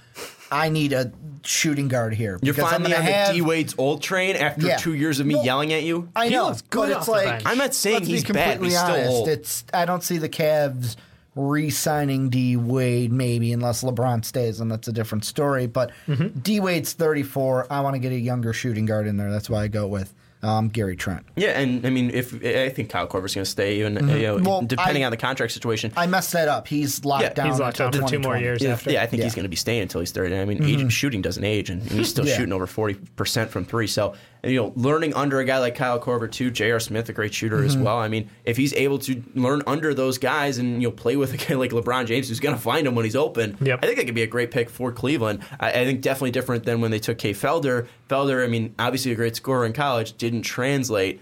I 0.51 0.69
need 0.69 0.93
a 0.93 1.13
shooting 1.45 1.89
guard 1.89 2.15
here. 2.15 2.39
You're 2.43 2.55
because 2.55 2.73
I'm 2.73 2.83
finally 2.83 2.95
on 2.97 3.05
gonna 3.05 3.27
the 3.29 3.33
D 3.35 3.43
Wade's 3.43 3.75
old 3.79 4.03
train 4.03 4.37
after 4.37 4.67
Yeah. 4.67 4.77
two 4.77 4.95
years 4.95 5.21
of 5.21 5.27
me 5.27 5.35
Well, 5.37 5.45
yelling 5.45 5.73
at 5.73 5.83
you. 5.83 6.09
I 6.17 6.29
He 6.29 6.35
know, 6.35 6.49
looks 6.49 6.63
good 6.63 6.89
but 6.89 6.93
off 6.93 6.97
it's 6.99 7.07
the 7.07 7.13
like 7.13 7.25
bench. 7.27 7.43
I'm 7.47 7.59
not 7.59 7.75
saying 7.75 7.95
let's 7.97 8.07
be 8.07 8.13
he's 8.15 8.25
bad, 8.25 8.33
but 8.33 8.41
completely 8.41 8.69
he's 8.71 8.79
still 8.79 8.91
honest. 8.95 9.11
old. 9.11 9.29
It's 9.29 9.65
I 9.73 9.85
don't 9.85 10.03
see 10.03 10.19
the 10.19 10.29
Cavs 10.29 10.97
re-signing 11.37 12.29
D 12.31 12.57
Wade 12.57 13.13
maybe 13.13 13.53
unless 13.53 13.83
LeBron 13.83 14.25
stays, 14.25 14.61
and 14.61 14.71
that's 14.71 14.89
a 14.89 14.93
different 14.93 15.25
story. 15.25 15.67
But 15.67 15.93
Mm-hmm. 16.09 16.39
D 16.41 16.61
Wade's 16.61 16.93
34. 16.93 17.67
I 17.73 17.81
want 17.81 17.95
to 17.95 17.99
get 18.01 18.13
a 18.13 18.19
younger 18.19 18.53
shooting 18.53 18.87
guard 18.87 19.07
in 19.07 19.17
there. 19.17 19.31
That's 19.31 19.49
why 19.49 19.63
I 19.65 19.69
go 19.69 19.87
with 19.87 20.13
um, 20.43 20.69
Gary 20.69 20.95
Trent. 20.97 21.27
Yeah, 21.37 21.59
and 21.59 21.85
I 21.87 21.91
mean, 21.91 22.11
if 22.11 22.33
I 22.45 22.69
think 22.69 22.91
Kyle 22.91 23.07
Korver's 23.09 23.35
going 23.35 23.45
to 23.45 23.51
stay, 23.51 23.79
even 23.81 23.95
you 23.95 24.01
know, 24.23 24.37
Mm-hmm. 24.37 24.45
Well, 24.45 24.63
depending 24.63 25.03
I- 25.03 25.07
on 25.07 25.11
the 25.11 25.17
contract 25.17 25.53
situation. 25.53 25.93
I 25.97 26.07
messed 26.07 26.33
that 26.33 26.47
up. 26.49 26.69
He's 26.69 27.05
locked 27.05 27.23
Yeah, 27.25 27.33
down. 27.35 27.47
he's 27.51 27.59
locked 27.59 27.79
down 27.79 27.93
for 27.93 28.07
two 28.09 28.19
more 28.21 28.37
years 28.37 28.63
yeah, 28.63 28.71
after. 28.71 28.91
yeah, 28.93 29.03
I 29.03 29.07
think 29.07 29.23
he's 29.23 29.35
going 29.35 29.45
to 29.45 29.49
be 29.49 29.57
staying 29.57 29.83
until 29.83 30.01
he's 30.01 30.13
30. 30.13 30.37
I 30.37 30.45
mean, 30.45 30.63
age, 30.63 30.93
shooting 30.93 31.23
doesn't 31.23 31.45
age, 31.45 31.71
and, 31.71 31.83
and 31.83 31.91
he's 31.91 32.09
still 32.11 32.27
Yeah. 32.27 32.37
shooting 32.37 32.53
over 32.53 32.67
40% 32.67 33.49
from 33.49 33.65
three. 33.65 33.87
So, 33.89 34.11
and, 34.11 34.38
you 34.49 34.61
know, 34.61 34.73
learning 34.77 35.15
under 35.15 35.39
a 35.41 35.45
guy 35.45 35.59
like 35.59 35.75
Kyle 35.75 36.01
Korver, 36.01 36.31
too, 36.31 36.51
J.R. 36.51 36.81
Smith, 36.81 37.09
a 37.09 37.13
great 37.13 37.33
shooter 37.35 37.63
as 37.65 37.77
well. 37.77 37.99
I 37.99 38.09
mean, 38.09 38.31
if 38.45 38.57
he's 38.57 38.73
able 38.75 38.99
to 39.01 39.23
learn 39.35 39.63
under 39.67 39.95
those 39.95 40.19
guys 40.19 40.59
and, 40.59 40.83
you 40.83 40.89
know, 40.89 40.93
play 40.93 41.17
with 41.17 41.33
a 41.35 41.37
guy 41.37 41.55
like 41.55 41.71
LeBron 41.71 42.07
James 42.07 42.29
who's 42.29 42.41
going 42.41 42.55
to 42.55 42.61
find 42.61 42.87
him 42.87 42.95
when 42.95 43.05
he's 43.05 43.17
open, 43.17 43.57
Yep. 43.61 43.81
I 43.83 43.87
think 43.87 43.99
that 43.99 44.05
could 44.07 44.15
be 44.15 44.23
a 44.23 44.27
great 44.27 44.51
pick 44.51 44.71
for 44.71 44.93
Cleveland. 44.93 45.41
I, 45.61 45.71
I 45.71 45.85
think 45.85 46.01
definitely 46.01 46.31
different 46.33 46.65
than 46.65 46.81
when 46.81 46.91
they 46.91 46.99
took 46.99 47.19
Kay 47.19 47.33
Felder. 47.33 47.87
Felder, 48.09 48.45
I 48.45 48.49
mean, 48.49 48.75
obviously 48.79 49.13
a 49.13 49.15
great 49.15 49.37
scorer 49.37 49.67
in 49.67 49.73
college, 49.73 50.17
didn't 50.17 50.43
translate. 50.43 51.21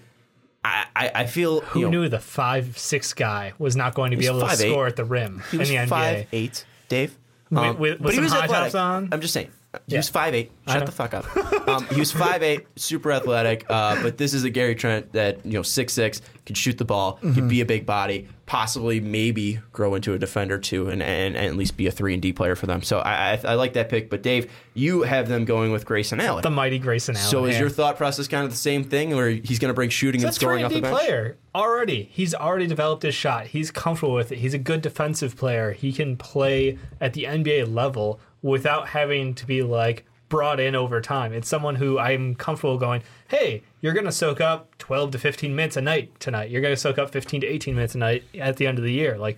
I, 0.64 0.86
I, 1.14 1.26
feel 1.26 1.60
Who 1.60 1.78
you 1.80 1.86
know, 1.86 1.90
knew 2.02 2.08
the 2.08 2.18
five 2.18 2.76
six 2.76 3.14
guy 3.14 3.52
was 3.56 3.76
not 3.76 3.94
going 3.94 4.10
to 4.10 4.16
be 4.16 4.26
able 4.26 4.40
to 4.40 4.46
5'8". 4.46 4.68
score 4.70 4.86
at 4.88 4.96
the 4.96 5.04
rim 5.04 5.40
He 5.52 5.58
was 5.58 5.70
in 5.70 5.76
the 5.76 5.82
NBA? 5.84 5.88
five 5.88 6.26
eight, 6.32 6.64
Dave. 6.88 7.16
Um, 7.54 7.68
with- 7.68 7.78
with 7.78 8.02
but 8.02 8.14
he 8.14 8.18
was 8.20 8.32
high 8.32 8.44
athletic. 8.44 8.72
tops 8.72 8.74
on? 8.74 9.08
I'm 9.12 9.20
just 9.20 9.32
saying. 9.32 9.50
He 9.86 9.96
was 9.96 10.08
five 10.08 10.34
eight. 10.34 10.50
Shut 10.68 10.86
the 10.86 10.92
fuck 10.92 11.14
up. 11.14 11.26
Um, 11.66 11.84
he 11.88 11.98
was 11.98 12.12
five 12.12 12.44
eight, 12.44 12.64
super 12.76 13.10
athletic. 13.10 13.66
Uh, 13.68 14.00
but 14.00 14.18
this 14.18 14.34
is 14.34 14.44
a 14.44 14.50
Gary 14.50 14.76
Trent 14.76 15.12
that 15.14 15.44
you 15.44 15.52
know 15.54 15.62
six 15.62 15.92
six 15.92 16.22
can 16.44 16.54
shoot 16.54 16.78
the 16.78 16.84
ball, 16.84 17.14
Mm-hmm. 17.16 17.32
can 17.34 17.48
be 17.48 17.60
a 17.60 17.66
big 17.66 17.84
body, 17.84 18.28
possibly 18.46 19.00
maybe 19.00 19.58
grow 19.72 19.96
into 19.96 20.12
a 20.14 20.18
defender 20.18 20.58
too, 20.58 20.88
and, 20.88 21.02
and, 21.02 21.34
and 21.36 21.44
at 21.46 21.56
least 21.56 21.76
be 21.76 21.88
a 21.88 21.90
three 21.90 22.12
and 22.12 22.22
D 22.22 22.32
player 22.32 22.54
for 22.54 22.66
them. 22.66 22.82
So 22.82 23.00
I, 23.00 23.32
I 23.32 23.40
I 23.44 23.54
like 23.54 23.72
that 23.72 23.88
pick. 23.88 24.10
But 24.10 24.22
Dave, 24.22 24.48
you 24.74 25.02
have 25.02 25.28
them 25.28 25.44
going 25.44 25.72
with 25.72 25.84
Grayson 25.84 26.20
Allen. 26.20 26.42
The 26.42 26.50
mighty 26.50 26.78
Grayson 26.78 27.16
Allen. 27.16 27.28
so 27.28 27.44
is 27.46 27.58
your 27.58 27.68
thought 27.68 27.96
process 27.96 28.28
kind 28.28 28.44
of 28.44 28.50
the 28.52 28.56
same 28.56 28.84
thing, 28.84 29.12
or 29.12 29.28
he's 29.28 29.58
going 29.58 29.70
to 29.70 29.74
bring 29.74 29.90
shooting 29.90 30.20
and 30.20 30.28
That's 30.28 30.36
scoring 30.36 30.64
off 30.64 30.70
the 30.70 30.78
3D 30.78 30.82
bench? 30.82 30.96
player 30.98 31.36
already. 31.52 32.08
He's 32.12 32.32
already 32.32 32.68
developed 32.68 33.02
his 33.02 33.14
shot. 33.16 33.48
He's 33.48 33.72
comfortable 33.72 34.14
with 34.14 34.30
it. 34.30 34.38
He's 34.38 34.54
a 34.54 34.58
good 34.58 34.82
defensive 34.82 35.36
player. 35.36 35.72
He 35.72 35.92
can 35.92 36.16
play 36.16 36.78
at 37.00 37.12
the 37.14 37.24
NBA 37.24 37.74
level 37.74 38.20
without 38.46 38.88
having 38.88 39.34
to 39.34 39.44
be 39.44 39.62
like 39.62 40.06
brought 40.28 40.60
in 40.60 40.74
over 40.74 41.00
time. 41.00 41.32
It's 41.32 41.48
someone 41.48 41.74
who 41.74 41.98
I'm 41.98 42.36
comfortable 42.36 42.78
going, 42.78 43.02
"Hey, 43.28 43.62
you're 43.80 43.92
going 43.92 44.06
to 44.06 44.12
soak 44.12 44.40
up 44.40 44.76
12 44.78 45.12
to 45.12 45.18
15 45.18 45.54
minutes 45.54 45.76
a 45.76 45.80
night 45.80 46.18
tonight. 46.20 46.50
You're 46.50 46.62
going 46.62 46.74
to 46.74 46.80
soak 46.80 46.96
up 46.96 47.10
15 47.10 47.40
to 47.40 47.46
18 47.46 47.74
minutes 47.74 47.94
a 47.94 47.98
night 47.98 48.24
at 48.38 48.56
the 48.56 48.66
end 48.66 48.78
of 48.78 48.84
the 48.84 48.92
year." 48.92 49.18
Like 49.18 49.36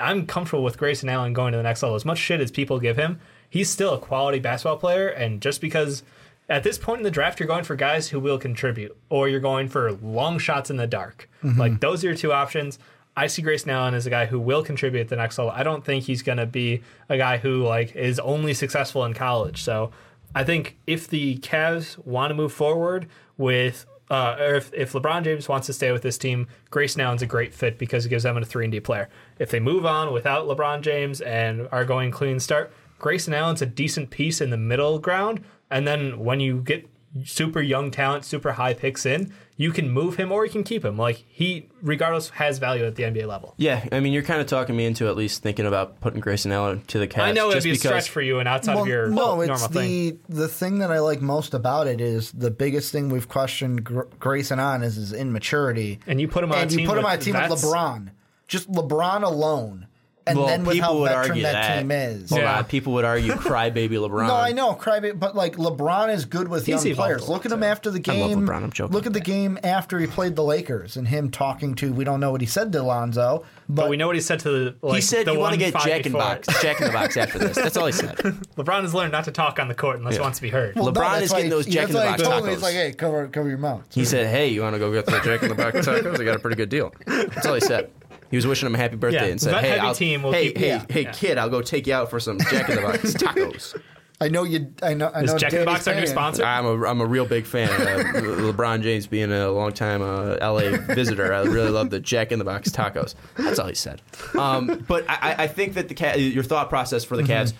I'm 0.00 0.26
comfortable 0.26 0.64
with 0.64 0.76
Grayson 0.76 1.08
Allen 1.08 1.32
going 1.32 1.52
to 1.52 1.58
the 1.58 1.62
next 1.62 1.82
level. 1.82 1.94
As 1.94 2.04
much 2.04 2.18
shit 2.18 2.40
as 2.40 2.50
people 2.50 2.80
give 2.80 2.96
him, 2.96 3.20
he's 3.48 3.70
still 3.70 3.94
a 3.94 3.98
quality 3.98 4.40
basketball 4.40 4.76
player 4.76 5.08
and 5.08 5.40
just 5.40 5.60
because 5.60 6.02
at 6.48 6.62
this 6.62 6.78
point 6.78 6.98
in 6.98 7.04
the 7.04 7.10
draft, 7.10 7.38
you're 7.38 7.46
going 7.46 7.64
for 7.64 7.76
guys 7.76 8.08
who 8.08 8.18
will 8.18 8.38
contribute, 8.38 8.96
or 9.10 9.28
you're 9.28 9.38
going 9.38 9.68
for 9.68 9.92
long 9.92 10.38
shots 10.38 10.70
in 10.70 10.78
the 10.78 10.86
dark. 10.86 11.28
Mm-hmm. 11.44 11.60
Like 11.60 11.80
those 11.80 12.02
are 12.02 12.08
your 12.08 12.16
two 12.16 12.32
options. 12.32 12.78
I 13.18 13.26
see 13.26 13.42
Grayson 13.42 13.70
Allen 13.70 13.94
as 13.94 14.06
a 14.06 14.10
guy 14.10 14.26
who 14.26 14.38
will 14.38 14.62
contribute 14.62 15.00
at 15.00 15.08
the 15.08 15.16
next 15.16 15.38
level. 15.38 15.50
I 15.50 15.64
don't 15.64 15.84
think 15.84 16.04
he's 16.04 16.22
going 16.22 16.38
to 16.38 16.46
be 16.46 16.82
a 17.08 17.16
guy 17.16 17.38
who 17.38 17.64
like 17.64 17.96
is 17.96 18.20
only 18.20 18.54
successful 18.54 19.04
in 19.04 19.12
college. 19.12 19.64
So 19.64 19.90
I 20.36 20.44
think 20.44 20.78
if 20.86 21.08
the 21.08 21.38
Cavs 21.38 21.98
want 22.06 22.30
to 22.30 22.34
move 22.36 22.52
forward 22.52 23.08
with, 23.36 23.86
uh, 24.08 24.36
or 24.38 24.54
if, 24.54 24.72
if 24.72 24.92
LeBron 24.92 25.24
James 25.24 25.48
wants 25.48 25.66
to 25.66 25.72
stay 25.72 25.90
with 25.90 26.02
this 26.02 26.16
team, 26.16 26.46
Grayson 26.70 27.00
Allen's 27.00 27.22
a 27.22 27.26
great 27.26 27.52
fit 27.52 27.76
because 27.76 28.06
it 28.06 28.08
gives 28.08 28.22
them 28.22 28.36
a 28.36 28.44
three 28.44 28.64
and 28.64 28.70
D 28.70 28.78
player. 28.78 29.08
If 29.40 29.50
they 29.50 29.58
move 29.58 29.84
on 29.84 30.12
without 30.12 30.46
LeBron 30.46 30.82
James 30.82 31.20
and 31.20 31.66
are 31.72 31.84
going 31.84 32.12
clean 32.12 32.38
start, 32.38 32.72
Grayson 33.00 33.34
Allen's 33.34 33.62
a 33.62 33.66
decent 33.66 34.10
piece 34.10 34.40
in 34.40 34.50
the 34.50 34.56
middle 34.56 35.00
ground. 35.00 35.42
And 35.72 35.88
then 35.88 36.20
when 36.20 36.38
you 36.38 36.60
get 36.60 36.88
super 37.24 37.60
young 37.60 37.90
talent, 37.90 38.24
super 38.24 38.52
high 38.52 38.74
picks 38.74 39.04
in, 39.04 39.32
you 39.58 39.72
can 39.72 39.90
move 39.90 40.16
him 40.16 40.30
or 40.30 40.46
you 40.46 40.52
can 40.52 40.62
keep 40.62 40.84
him. 40.84 40.96
Like 40.96 41.24
he, 41.28 41.68
regardless, 41.82 42.30
has 42.30 42.58
value 42.58 42.86
at 42.86 42.94
the 42.94 43.02
NBA 43.02 43.26
level. 43.26 43.54
Yeah, 43.58 43.84
I 43.90 43.98
mean, 43.98 44.12
you're 44.12 44.22
kind 44.22 44.40
of 44.40 44.46
talking 44.46 44.76
me 44.76 44.86
into 44.86 45.08
at 45.08 45.16
least 45.16 45.42
thinking 45.42 45.66
about 45.66 46.00
putting 46.00 46.20
Grayson 46.20 46.52
Allen 46.52 46.82
to 46.86 46.98
the 47.00 47.08
Cavs. 47.08 47.22
I 47.22 47.32
know 47.32 47.50
it'd 47.50 47.56
just 47.56 47.64
be 47.64 47.70
a 47.70 47.72
because, 47.72 47.82
stretch 47.82 48.08
for 48.08 48.22
you 48.22 48.38
and 48.38 48.48
outside 48.48 48.78
of 48.78 48.86
your 48.86 49.08
no, 49.08 49.40
it's 49.40 49.48
normal 49.48 49.68
the 49.68 50.10
thing. 50.10 50.20
the 50.28 50.48
thing 50.48 50.78
that 50.78 50.92
I 50.92 51.00
like 51.00 51.20
most 51.20 51.54
about 51.54 51.88
it 51.88 52.00
is 52.00 52.30
the 52.30 52.52
biggest 52.52 52.92
thing 52.92 53.08
we've 53.08 53.28
questioned 53.28 53.82
Gr- 53.82 54.02
Grayson 54.20 54.60
on 54.60 54.84
is 54.84 54.94
his 54.94 55.12
immaturity. 55.12 55.98
And 56.06 56.20
you 56.20 56.28
put 56.28 56.44
him 56.44 56.52
on 56.52 56.58
and 56.58 56.70
a 56.70 56.72
you 56.72 56.78
team 56.78 56.88
put 56.88 56.96
him 56.96 57.04
on 57.04 57.14
a 57.14 57.18
team 57.18 57.34
with. 57.34 57.60
LeBron, 57.60 58.10
just 58.46 58.70
LeBron 58.70 59.24
alone, 59.24 59.87
and 60.28 60.38
Well, 60.38 60.46
then 60.48 60.64
with 60.64 60.74
people 60.74 60.88
how 60.90 60.98
would 60.98 61.08
veteran 61.08 61.28
argue 61.30 61.42
that, 61.44 61.52
that 61.52 61.78
team 61.80 61.90
is. 61.90 62.30
Hold 62.30 62.42
Yeah. 62.42 62.58
on, 62.58 62.64
people 62.64 62.92
would 62.94 63.04
argue 63.04 63.32
crybaby 63.34 63.90
LeBron. 63.90 64.28
No, 64.28 64.34
I 64.36 64.52
know, 64.52 64.74
crybaby, 64.74 65.18
but 65.18 65.34
like 65.34 65.56
LeBron 65.56 66.14
is 66.14 66.24
good 66.24 66.48
with 66.48 66.66
He's 66.66 66.84
young 66.84 66.94
players. 66.94 67.28
Look 67.28 67.46
at 67.46 67.52
him 67.52 67.60
too. 67.60 67.66
after 67.66 67.90
the 67.90 68.02
I 68.10 68.14
love 68.16 68.28
game. 68.30 68.46
LeBron, 68.46 68.62
I'm 68.62 68.70
joking. 68.72 68.94
Look 68.94 69.06
at 69.06 69.12
the 69.12 69.20
game 69.20 69.58
after 69.64 69.98
he 69.98 70.06
played 70.06 70.36
the 70.36 70.44
Lakers 70.44 70.96
and 70.96 71.08
him 71.08 71.30
talking 71.30 71.74
to. 71.76 71.92
We 71.92 72.04
don't 72.04 72.20
know 72.20 72.30
what 72.30 72.40
he 72.40 72.46
said 72.46 72.72
to 72.72 72.82
Lonzo, 72.82 73.44
but, 73.68 73.82
But 73.82 73.90
we 73.90 73.96
know 73.96 74.06
what 74.06 74.16
he 74.16 74.22
said 74.22 74.40
to 74.40 74.50
the. 74.50 74.74
Like, 74.82 74.96
he 74.96 75.00
said 75.00 75.26
the 75.26 75.32
you 75.32 75.38
want 75.38 75.52
to 75.54 75.58
get 75.58 75.72
five 75.72 75.84
Jack 75.84 76.06
in 76.06 76.12
before. 76.12 76.20
box, 76.20 76.48
Jack 76.62 76.80
in 76.80 76.86
the 76.86 76.92
box 76.92 77.16
after 77.16 77.38
this. 77.38 77.56
That's 77.56 77.76
all 77.76 77.86
he 77.86 77.92
said. 77.92 78.16
LeBron 78.56 78.82
has 78.82 78.94
learned 78.94 79.12
not 79.12 79.24
to 79.24 79.30
talk 79.32 79.58
on 79.58 79.68
the 79.68 79.74
court 79.74 79.98
unless 79.98 80.14
he 80.16 80.20
wants 80.20 80.38
to 80.38 80.42
be 80.42 80.48
heard. 80.50 80.74
Well, 80.76 80.86
LeBron 80.92 80.94
that's 81.12 81.24
is 81.24 81.30
why 81.32 81.38
getting 81.38 81.50
those 81.50 81.66
Jack 81.66 81.88
that's 81.88 81.90
in 81.90 81.94
the 81.94 81.98
why 82.00 82.06
Box 82.10 82.22
he 82.22 82.28
told 82.28 82.44
me, 82.44 82.50
tacos. 82.50 82.54
He's 82.54 82.62
like, 82.62 82.74
"Hey, 82.74 82.92
cover 82.92 83.28
cover 83.28 83.48
your 83.48 83.58
mouth." 83.58 83.82
He 83.90 84.04
said, 84.04 84.26
"Hey, 84.28 84.48
you 84.48 84.62
want 84.62 84.74
to 84.74 84.78
go 84.78 84.92
get 84.92 85.06
the 85.06 85.20
Jack 85.24 85.42
in 85.42 85.48
the 85.50 85.54
Box 85.54 85.78
tacos? 85.86 86.20
I 86.20 86.24
got 86.24 86.36
a 86.36 86.38
pretty 86.38 86.56
good 86.56 86.68
deal." 86.68 86.92
That's 87.06 87.46
all 87.46 87.54
he 87.54 87.60
said. 87.60 87.90
He 88.30 88.36
was 88.36 88.46
wishing 88.46 88.66
him 88.66 88.74
a 88.74 88.78
happy 88.78 88.96
birthday 88.96 89.26
Yeah, 89.26 89.30
and 89.32 89.40
said, 89.40 89.52
vet 89.52 89.62
"Hey, 89.64 89.68
heavy 89.70 89.80
I'll, 89.80 89.94
team 89.94 90.22
will 90.22 90.32
hey, 90.32 90.46
keep- 90.48 90.58
hey, 90.58 90.66
yeah. 90.68 90.84
hey, 90.88 91.02
Yeah. 91.02 91.12
kid, 91.12 91.38
I'll 91.38 91.48
go 91.48 91.62
take 91.62 91.86
you 91.86 91.94
out 91.94 92.10
for 92.10 92.20
some 92.20 92.38
Jack 92.50 92.68
in 92.68 92.76
the 92.76 92.82
Box 92.82 93.00
tacos." 93.14 93.80
I 94.20 94.26
know 94.28 94.42
you. 94.42 94.72
I 94.82 94.94
know. 94.94 95.12
I 95.14 95.22
Is 95.22 95.30
know. 95.32 95.38
Jack 95.38 95.52
in 95.52 95.60
the 95.60 95.64
Danny's 95.64 95.78
Box 95.78 95.86
our 95.88 95.94
new 95.94 96.00
paying. 96.00 96.10
sponsor? 96.10 96.44
I'm 96.44 96.66
a 96.66 96.84
I'm 96.86 97.00
a 97.00 97.06
real 97.06 97.24
big 97.24 97.46
fan. 97.46 97.68
Uh, 97.70 98.20
LeBron 98.52 98.82
James 98.82 99.06
being 99.06 99.30
a 99.30 99.48
long 99.50 99.72
time 99.72 100.02
uh, 100.02 100.36
LA 100.40 100.76
visitor, 100.92 101.32
I 101.32 101.42
really 101.42 101.70
love 101.70 101.90
the 101.90 102.00
Jack 102.00 102.32
in 102.32 102.40
the 102.40 102.44
Box 102.44 102.68
tacos. 102.70 103.14
That's 103.36 103.60
all 103.60 103.68
he 103.68 103.74
said. 103.76 104.02
Um, 104.36 104.84
but 104.88 105.08
I, 105.08 105.14
I- 105.14 105.42
I 105.44 105.46
think 105.46 105.74
that 105.74 105.88
the 105.88 105.94
Ca- 105.94 106.16
your 106.16 106.42
thought 106.42 106.68
process 106.68 107.04
for 107.04 107.16
the 107.16 107.22
Cavs. 107.22 107.52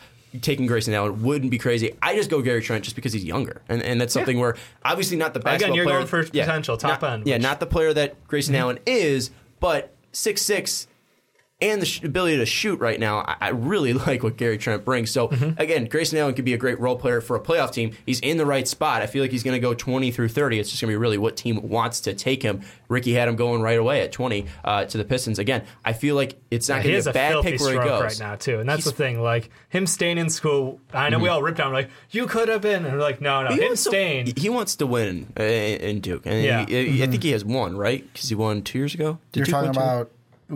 Taking 0.43 0.67
Grayson 0.67 0.93
Allen 0.93 1.23
wouldn't 1.23 1.51
be 1.51 1.57
crazy. 1.57 1.97
I 2.03 2.15
just 2.15 2.29
go 2.29 2.43
Gary 2.43 2.61
Trent 2.61 2.85
just 2.85 2.95
because 2.95 3.15
he's 3.15 3.25
younger, 3.25 3.63
and, 3.71 3.83
and 3.83 3.99
that's 3.99 4.13
something 4.13 4.39
where 4.39 4.57
obviously 4.85 5.17
not 5.17 5.33
the 5.33 5.41
basketball 5.41 5.75
you're 5.75 5.87
player. 5.87 5.97
going 5.97 6.07
for 6.07 6.23
potential, 6.25 6.77
top 6.77 7.01
not- 7.01 7.13
end, 7.13 7.27
Yeah, 7.27 7.37
which- 7.37 7.43
not 7.45 7.61
the 7.61 7.67
player 7.67 7.95
that 7.95 8.29
Grayson 8.29 8.55
Allen 8.55 8.79
is, 8.85 9.31
but 9.59 9.95
six 10.13 10.43
six 10.43 10.87
and 11.61 11.83
the 11.83 11.87
sh- 11.87 12.03
ability 12.05 12.37
to 12.37 12.47
shoot 12.47 12.79
right 12.79 13.01
now, 13.01 13.19
I, 13.19 13.37
I 13.41 13.49
really 13.51 13.93
like 14.07 14.23
what 14.23 14.37
Gary 14.37 14.59
Trent 14.59 14.85
brings. 14.85 15.11
So 15.11 15.29
Mm-hmm. 15.29 15.61
again, 15.61 15.85
Grayson 15.87 16.19
Allen 16.19 16.35
could 16.35 16.45
be 16.45 16.55
a 16.55 16.59
great 16.59 16.79
role 16.81 16.97
player 16.97 17.21
for 17.21 17.37
a 17.37 17.41
playoff 17.41 17.73
team. 17.73 17.93
He's 18.07 18.21
in 18.21 18.37
the 18.37 18.47
right 18.47 18.67
spot. 18.67 19.03
I 19.03 19.07
feel 19.07 19.23
like 19.23 19.31
he's 19.31 19.43
going 19.43 19.55
to 19.57 19.61
go 19.61 19.75
20 19.75 20.11
through 20.11 20.29
30. 20.29 20.59
It's 20.61 20.71
just 20.71 20.81
going 20.81 20.89
to 20.91 20.93
be 20.93 20.97
really 20.97 21.19
what 21.19 21.37
team 21.37 21.69
wants 21.69 22.01
to 22.03 22.15
take 22.15 22.43
him. 22.43 22.63
Ricky 22.89 23.13
had 23.13 23.29
him 23.29 23.37
going 23.37 23.61
right 23.61 23.79
away 23.79 24.01
at 24.03 24.13
20 24.13 24.47
uh, 24.65 24.85
to 24.87 24.97
the 24.99 25.05
Pistons. 25.05 25.39
Again, 25.39 25.65
I 25.85 25.93
feel 25.93 26.15
like 26.15 26.41
it's 26.51 26.69
not 26.69 26.83
he 26.83 26.91
going 26.91 27.03
to 27.03 27.05
be 27.05 27.09
a 27.09 27.11
a 27.11 27.13
bad 27.13 27.43
pick 27.43 27.61
where 27.61 27.73
he 27.73 27.79
goes 27.79 28.03
right 28.03 28.19
now 28.21 28.37
too, 28.37 28.61
and 28.61 28.69
that's 28.69 28.85
He's- 28.85 28.93
the 28.97 28.97
thing. 28.97 29.21
Like 29.21 29.51
him 29.69 29.87
staying 29.87 30.19
in 30.19 30.31
school, 30.31 30.81
I 30.95 31.11
know 31.11 31.19
we 31.19 31.29
all 31.29 31.43
ripped 31.43 31.61
on 31.61 31.67
him 31.69 31.73
like 31.75 31.91
you 32.11 32.27
could 32.27 32.49
have 32.49 32.63
been, 32.63 32.85
and 32.85 32.95
we're 32.95 33.01
like, 33.01 33.21
no, 33.21 33.43
no, 33.43 33.51
He 33.51 33.57
him 33.61 33.67
wants 33.69 33.83
to- 33.85 33.91
staying. 33.91 34.33
he 34.37 34.49
wants 34.49 34.77
to 34.77 34.87
win 34.87 35.33
uh, 35.39 35.43
in 35.43 36.01
Duke, 36.01 36.23
and 36.25 36.43
Yeah. 36.45 36.65
he- 36.67 37.03
I 37.03 37.07
think 37.09 37.23
he 37.23 37.33
has 37.33 37.45
one, 37.45 37.77
right? 37.77 38.11
Because 38.13 38.29
he 38.29 38.35
won 38.35 38.63
two 38.63 38.79
years 38.79 38.95
ago. 38.95 39.19
Did 39.33 39.41
You're 39.41 39.45
Duke 39.47 39.53
talking 39.53 39.67
win 39.69 39.75
two- 39.75 39.81
about 39.81 40.11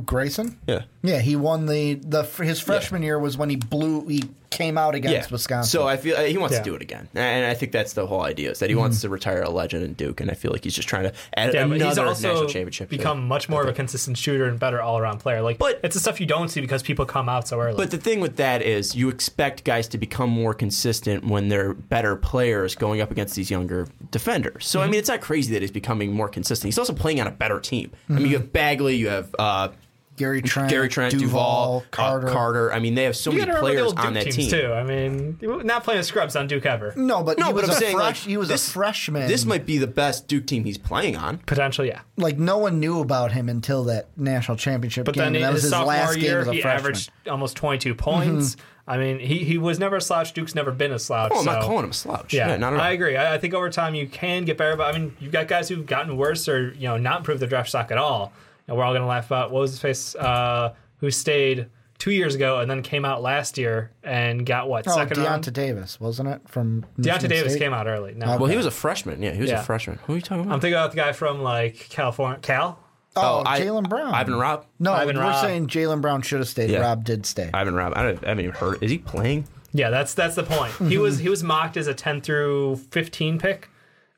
Grayson? 0.04 0.58
yeah. 0.66 0.82
Yeah, 1.02 1.18
he 1.20 1.36
won 1.36 1.66
the 1.66 1.94
the 1.94 2.22
his 2.22 2.60
freshman 2.60 3.02
year 3.02 3.18
was 3.18 3.36
when 3.36 3.50
he 3.50 3.56
blew 3.56 4.06
he 4.08 4.24
came 4.52 4.78
out 4.78 4.94
against 4.94 5.30
Wisconsin. 5.30 5.70
So 5.70 5.86
I 5.88 5.96
feel 5.96 6.16
uh, 6.16 6.22
he 6.22 6.38
wants 6.38 6.52
Yeah. 6.54 6.58
to 6.60 6.64
do 6.64 6.74
it 6.74 6.82
again, 6.82 7.08
and 7.14 7.46
I 7.46 7.54
think 7.54 7.72
that's 7.72 7.92
the 7.94 8.06
whole 8.06 8.22
idea 8.22 8.50
is 8.52 8.58
that 8.60 8.68
he 8.70 8.76
wants 8.76 9.00
to 9.02 9.08
retire 9.08 9.42
a 9.42 9.50
legend 9.50 9.84
in 9.84 9.94
Duke, 9.94 10.20
and 10.20 10.30
I 10.30 10.34
feel 10.34 10.50
like 10.52 10.64
he's 10.64 10.74
just 10.74 10.88
trying 10.88 11.04
to 11.04 11.12
add 11.36 11.54
Yeah, 11.54 11.64
another 11.64 11.84
he's 11.84 11.98
also 11.98 12.28
national 12.28 12.48
championship. 12.48 12.90
to- 12.90 12.96
become 12.96 13.26
much 13.26 13.48
more 13.48 13.62
of 13.62 13.68
a 13.68 13.72
consistent 13.72 14.16
shooter 14.18 14.46
and 14.46 14.58
better 14.58 14.80
all 14.80 14.98
around 14.98 15.18
player. 15.18 15.42
Like, 15.42 15.58
But- 15.58 15.80
it's 15.82 15.94
the 15.94 16.00
stuff 16.00 16.20
you 16.20 16.26
don't 16.26 16.48
see 16.48 16.60
because 16.60 16.82
people 16.82 17.04
come 17.06 17.28
out 17.28 17.48
so 17.48 17.60
early. 17.60 17.76
But 17.76 17.90
the 17.90 17.98
thing 17.98 18.20
with 18.20 18.36
that 18.36 18.62
is, 18.62 18.94
you 18.94 19.08
expect 19.08 19.64
guys 19.64 19.88
to 19.88 19.98
become 19.98 20.30
more 20.30 20.54
consistent 20.54 21.24
when 21.26 21.48
they're 21.48 21.72
better 21.74 22.16
players 22.16 22.74
going 22.74 23.00
up 23.00 23.10
against 23.10 23.34
these 23.34 23.50
younger 23.50 23.86
defenders. 24.10 24.66
So 24.66 24.80
I 24.80 24.86
mean, 24.86 24.98
it's 24.98 25.08
not 25.08 25.20
crazy 25.20 25.52
that 25.54 25.62
he's 25.62 25.70
becoming 25.70 26.12
more 26.12 26.28
consistent. 26.28 26.66
He's 26.68 26.78
also 26.78 26.92
playing 26.92 27.20
on 27.20 27.26
a 27.26 27.30
better 27.30 27.60
team. 27.60 27.90
I 28.08 28.14
mean, 28.14 28.26
you 28.26 28.38
have 28.38 28.52
Bagley, 28.52 28.96
you 28.96 29.08
have 29.08 29.34
uh, 29.38 29.68
Gary 30.16 30.42
Trent, 30.42 30.68
Gary 30.70 30.88
Trent, 30.88 31.12
Duval, 31.12 31.26
Duval, 31.26 31.84
Carter. 31.90 32.28
Uh, 32.28 32.32
Carter. 32.32 32.72
I 32.72 32.78
mean, 32.78 32.94
they 32.94 33.04
have 33.04 33.16
so 33.16 33.30
you 33.30 33.38
many 33.38 33.50
got 33.50 33.60
to 33.60 33.66
remember 33.66 33.80
the 33.90 33.92
players 33.92 33.92
Duke 33.94 34.04
on 34.06 34.14
that 34.14 34.24
teams 34.24 34.36
team. 34.36 34.50
too. 34.50 34.72
I 34.72 34.82
mean, 34.84 35.38
not 35.66 35.84
playing 35.84 36.02
scrubs 36.02 36.36
on 36.36 36.46
Duke 36.46 36.66
ever. 36.66 36.92
No, 36.96 37.22
but 37.22 37.38
No, 37.38 37.46
he 37.46 37.52
but 37.52 37.62
was 37.62 37.70
I'm 37.70 37.76
a 37.76 37.78
saying, 37.78 37.96
fresh, 37.96 38.06
like, 38.06 38.28
he 38.28 38.36
was 38.36 38.48
this- 38.48 38.68
a 38.68 38.70
freshman. 38.72 39.26
This 39.26 39.44
might 39.44 39.64
be 39.66 39.78
the 39.78 39.86
best 39.86 40.28
Duke 40.28 40.46
team 40.46 40.64
he's 40.64 40.78
playing 40.78 41.16
on. 41.16 41.38
Potentially, 41.38 41.88
yeah. 41.88 42.00
like 42.16 42.38
no 42.38 42.58
one 42.58 42.78
knew 42.78 43.00
about 43.00 43.32
him 43.32 43.48
until 43.48 43.84
that 43.84 44.08
national 44.18 44.58
championship 44.58 45.06
But 45.06 45.14
game. 45.14 45.24
then 45.24 45.34
and 45.36 45.44
that 45.44 45.48
in 45.48 45.52
was 45.54 45.62
his 45.62 45.70
his 45.70 45.78
sophomore 45.78 45.94
last 45.94 46.14
game 46.16 46.24
year, 46.24 46.40
as 46.40 46.48
a 46.48 46.52
he 46.52 46.60
freshman. 46.60 46.78
averaged 46.78 47.10
almost 47.28 47.56
22 47.56 47.94
points. 47.94 48.56
I 48.86 48.98
mean, 48.98 49.20
he, 49.20 49.38
he 49.44 49.58
was 49.58 49.78
never 49.78 49.96
a 49.96 50.00
slouch. 50.00 50.32
Duke's 50.32 50.56
never 50.56 50.72
been 50.72 50.92
a 50.92 50.98
slouch. 50.98 51.30
Oh, 51.32 51.38
I'm 51.38 51.44
not 51.46 51.62
calling 51.62 51.84
him 51.84 51.90
a 51.90 51.94
slouch. 51.94 52.34
Yeah, 52.34 52.48
Yeah, 52.48 52.56
not 52.56 52.72
at 52.72 52.80
all. 52.80 52.84
I 52.84 52.90
agree. 52.90 53.16
I, 53.16 53.34
I 53.34 53.38
think 53.38 53.54
over 53.54 53.70
time 53.70 53.94
you 53.94 54.08
can 54.08 54.44
get 54.44 54.58
better, 54.58 54.76
but 54.76 54.92
I 54.92 54.98
mean, 54.98 55.16
you've 55.20 55.30
got 55.32 55.46
guys 55.46 55.68
who've 55.68 55.86
gotten 55.86 56.16
worse 56.16 56.48
or 56.48 56.72
you 56.74 56.88
know 56.88 56.96
not 56.96 57.18
improved 57.18 57.40
their 57.40 57.48
draft 57.48 57.68
stock 57.68 57.90
at 57.92 57.98
all. 57.98 58.32
And 58.72 58.78
we're 58.78 58.84
all 58.86 58.92
going 58.92 59.02
to 59.02 59.06
laugh 59.06 59.26
about 59.26 59.50
what 59.52 59.60
was 59.60 59.72
his 59.72 59.80
face, 59.80 60.14
uh, 60.16 60.72
who 60.96 61.10
stayed 61.10 61.66
two 61.98 62.10
years 62.10 62.34
ago 62.34 62.60
and 62.60 62.70
then 62.70 62.80
came 62.82 63.04
out 63.04 63.20
last 63.20 63.58
year 63.58 63.90
and 64.02 64.46
got 64.46 64.66
what 64.66 64.88
Oh, 64.88 64.92
second 64.94 65.18
Deyonta 65.18 65.26
round. 65.26 65.52
Davis, 65.52 66.00
wasn't 66.00 66.30
it? 66.30 66.40
From 66.48 66.80
Deyonta 66.98 67.04
Michigan 67.06 67.30
Davis 67.30 67.52
State? 67.52 67.58
came 67.60 67.74
out 67.74 67.86
early. 67.86 68.14
No, 68.14 68.38
Well, 68.38 68.46
he 68.46 68.56
was 68.56 68.64
a 68.64 68.70
freshman. 68.70 69.22
Yeah, 69.22 69.32
he 69.32 69.42
was 69.42 69.50
Yeah. 69.50 69.60
a 69.60 69.62
freshman. 69.62 69.98
Who 70.06 70.14
are 70.14 70.16
you 70.16 70.22
talking 70.22 70.44
about? 70.44 70.54
I'm 70.54 70.60
thinking 70.60 70.74
about 70.78 70.92
the 70.92 70.96
guy 70.96 71.12
from 71.12 71.42
like 71.42 71.86
California, 71.90 72.38
Cal. 72.40 72.78
Oh, 73.14 73.42
I- 73.44 73.60
Jaylen 73.60 73.90
Brown. 73.90 74.14
Ivan 74.14 74.36
Rabb. 74.38 74.64
No, 74.80 74.94
Ivan 74.94 75.16
we're 75.16 75.22
Rabb. 75.22 75.44
saying 75.44 75.66
Jaylen 75.66 76.00
Brown 76.00 76.22
should 76.22 76.38
have 76.38 76.48
stayed. 76.48 76.70
Yeah. 76.70 76.80
Rabb 76.80 77.04
did 77.04 77.26
stay. 77.26 77.50
Ivan 77.52 77.74
Rabb. 77.74 77.92
I, 77.94 78.02
don't, 78.04 78.24
I 78.24 78.28
haven't 78.30 78.44
even 78.46 78.56
heard. 78.56 78.82
Is 78.82 78.90
he 78.90 78.96
playing? 78.96 79.46
Yeah, 79.74 79.90
that's 79.90 80.14
that's 80.14 80.34
the 80.34 80.44
point. 80.44 80.72
He 80.90 80.96
was 80.96 81.18
he 81.18 81.28
was 81.28 81.42
mocked 81.44 81.76
as 81.76 81.88
a 81.88 81.94
10 81.94 82.22
through 82.22 82.76
15 82.90 83.38
pick, 83.38 83.68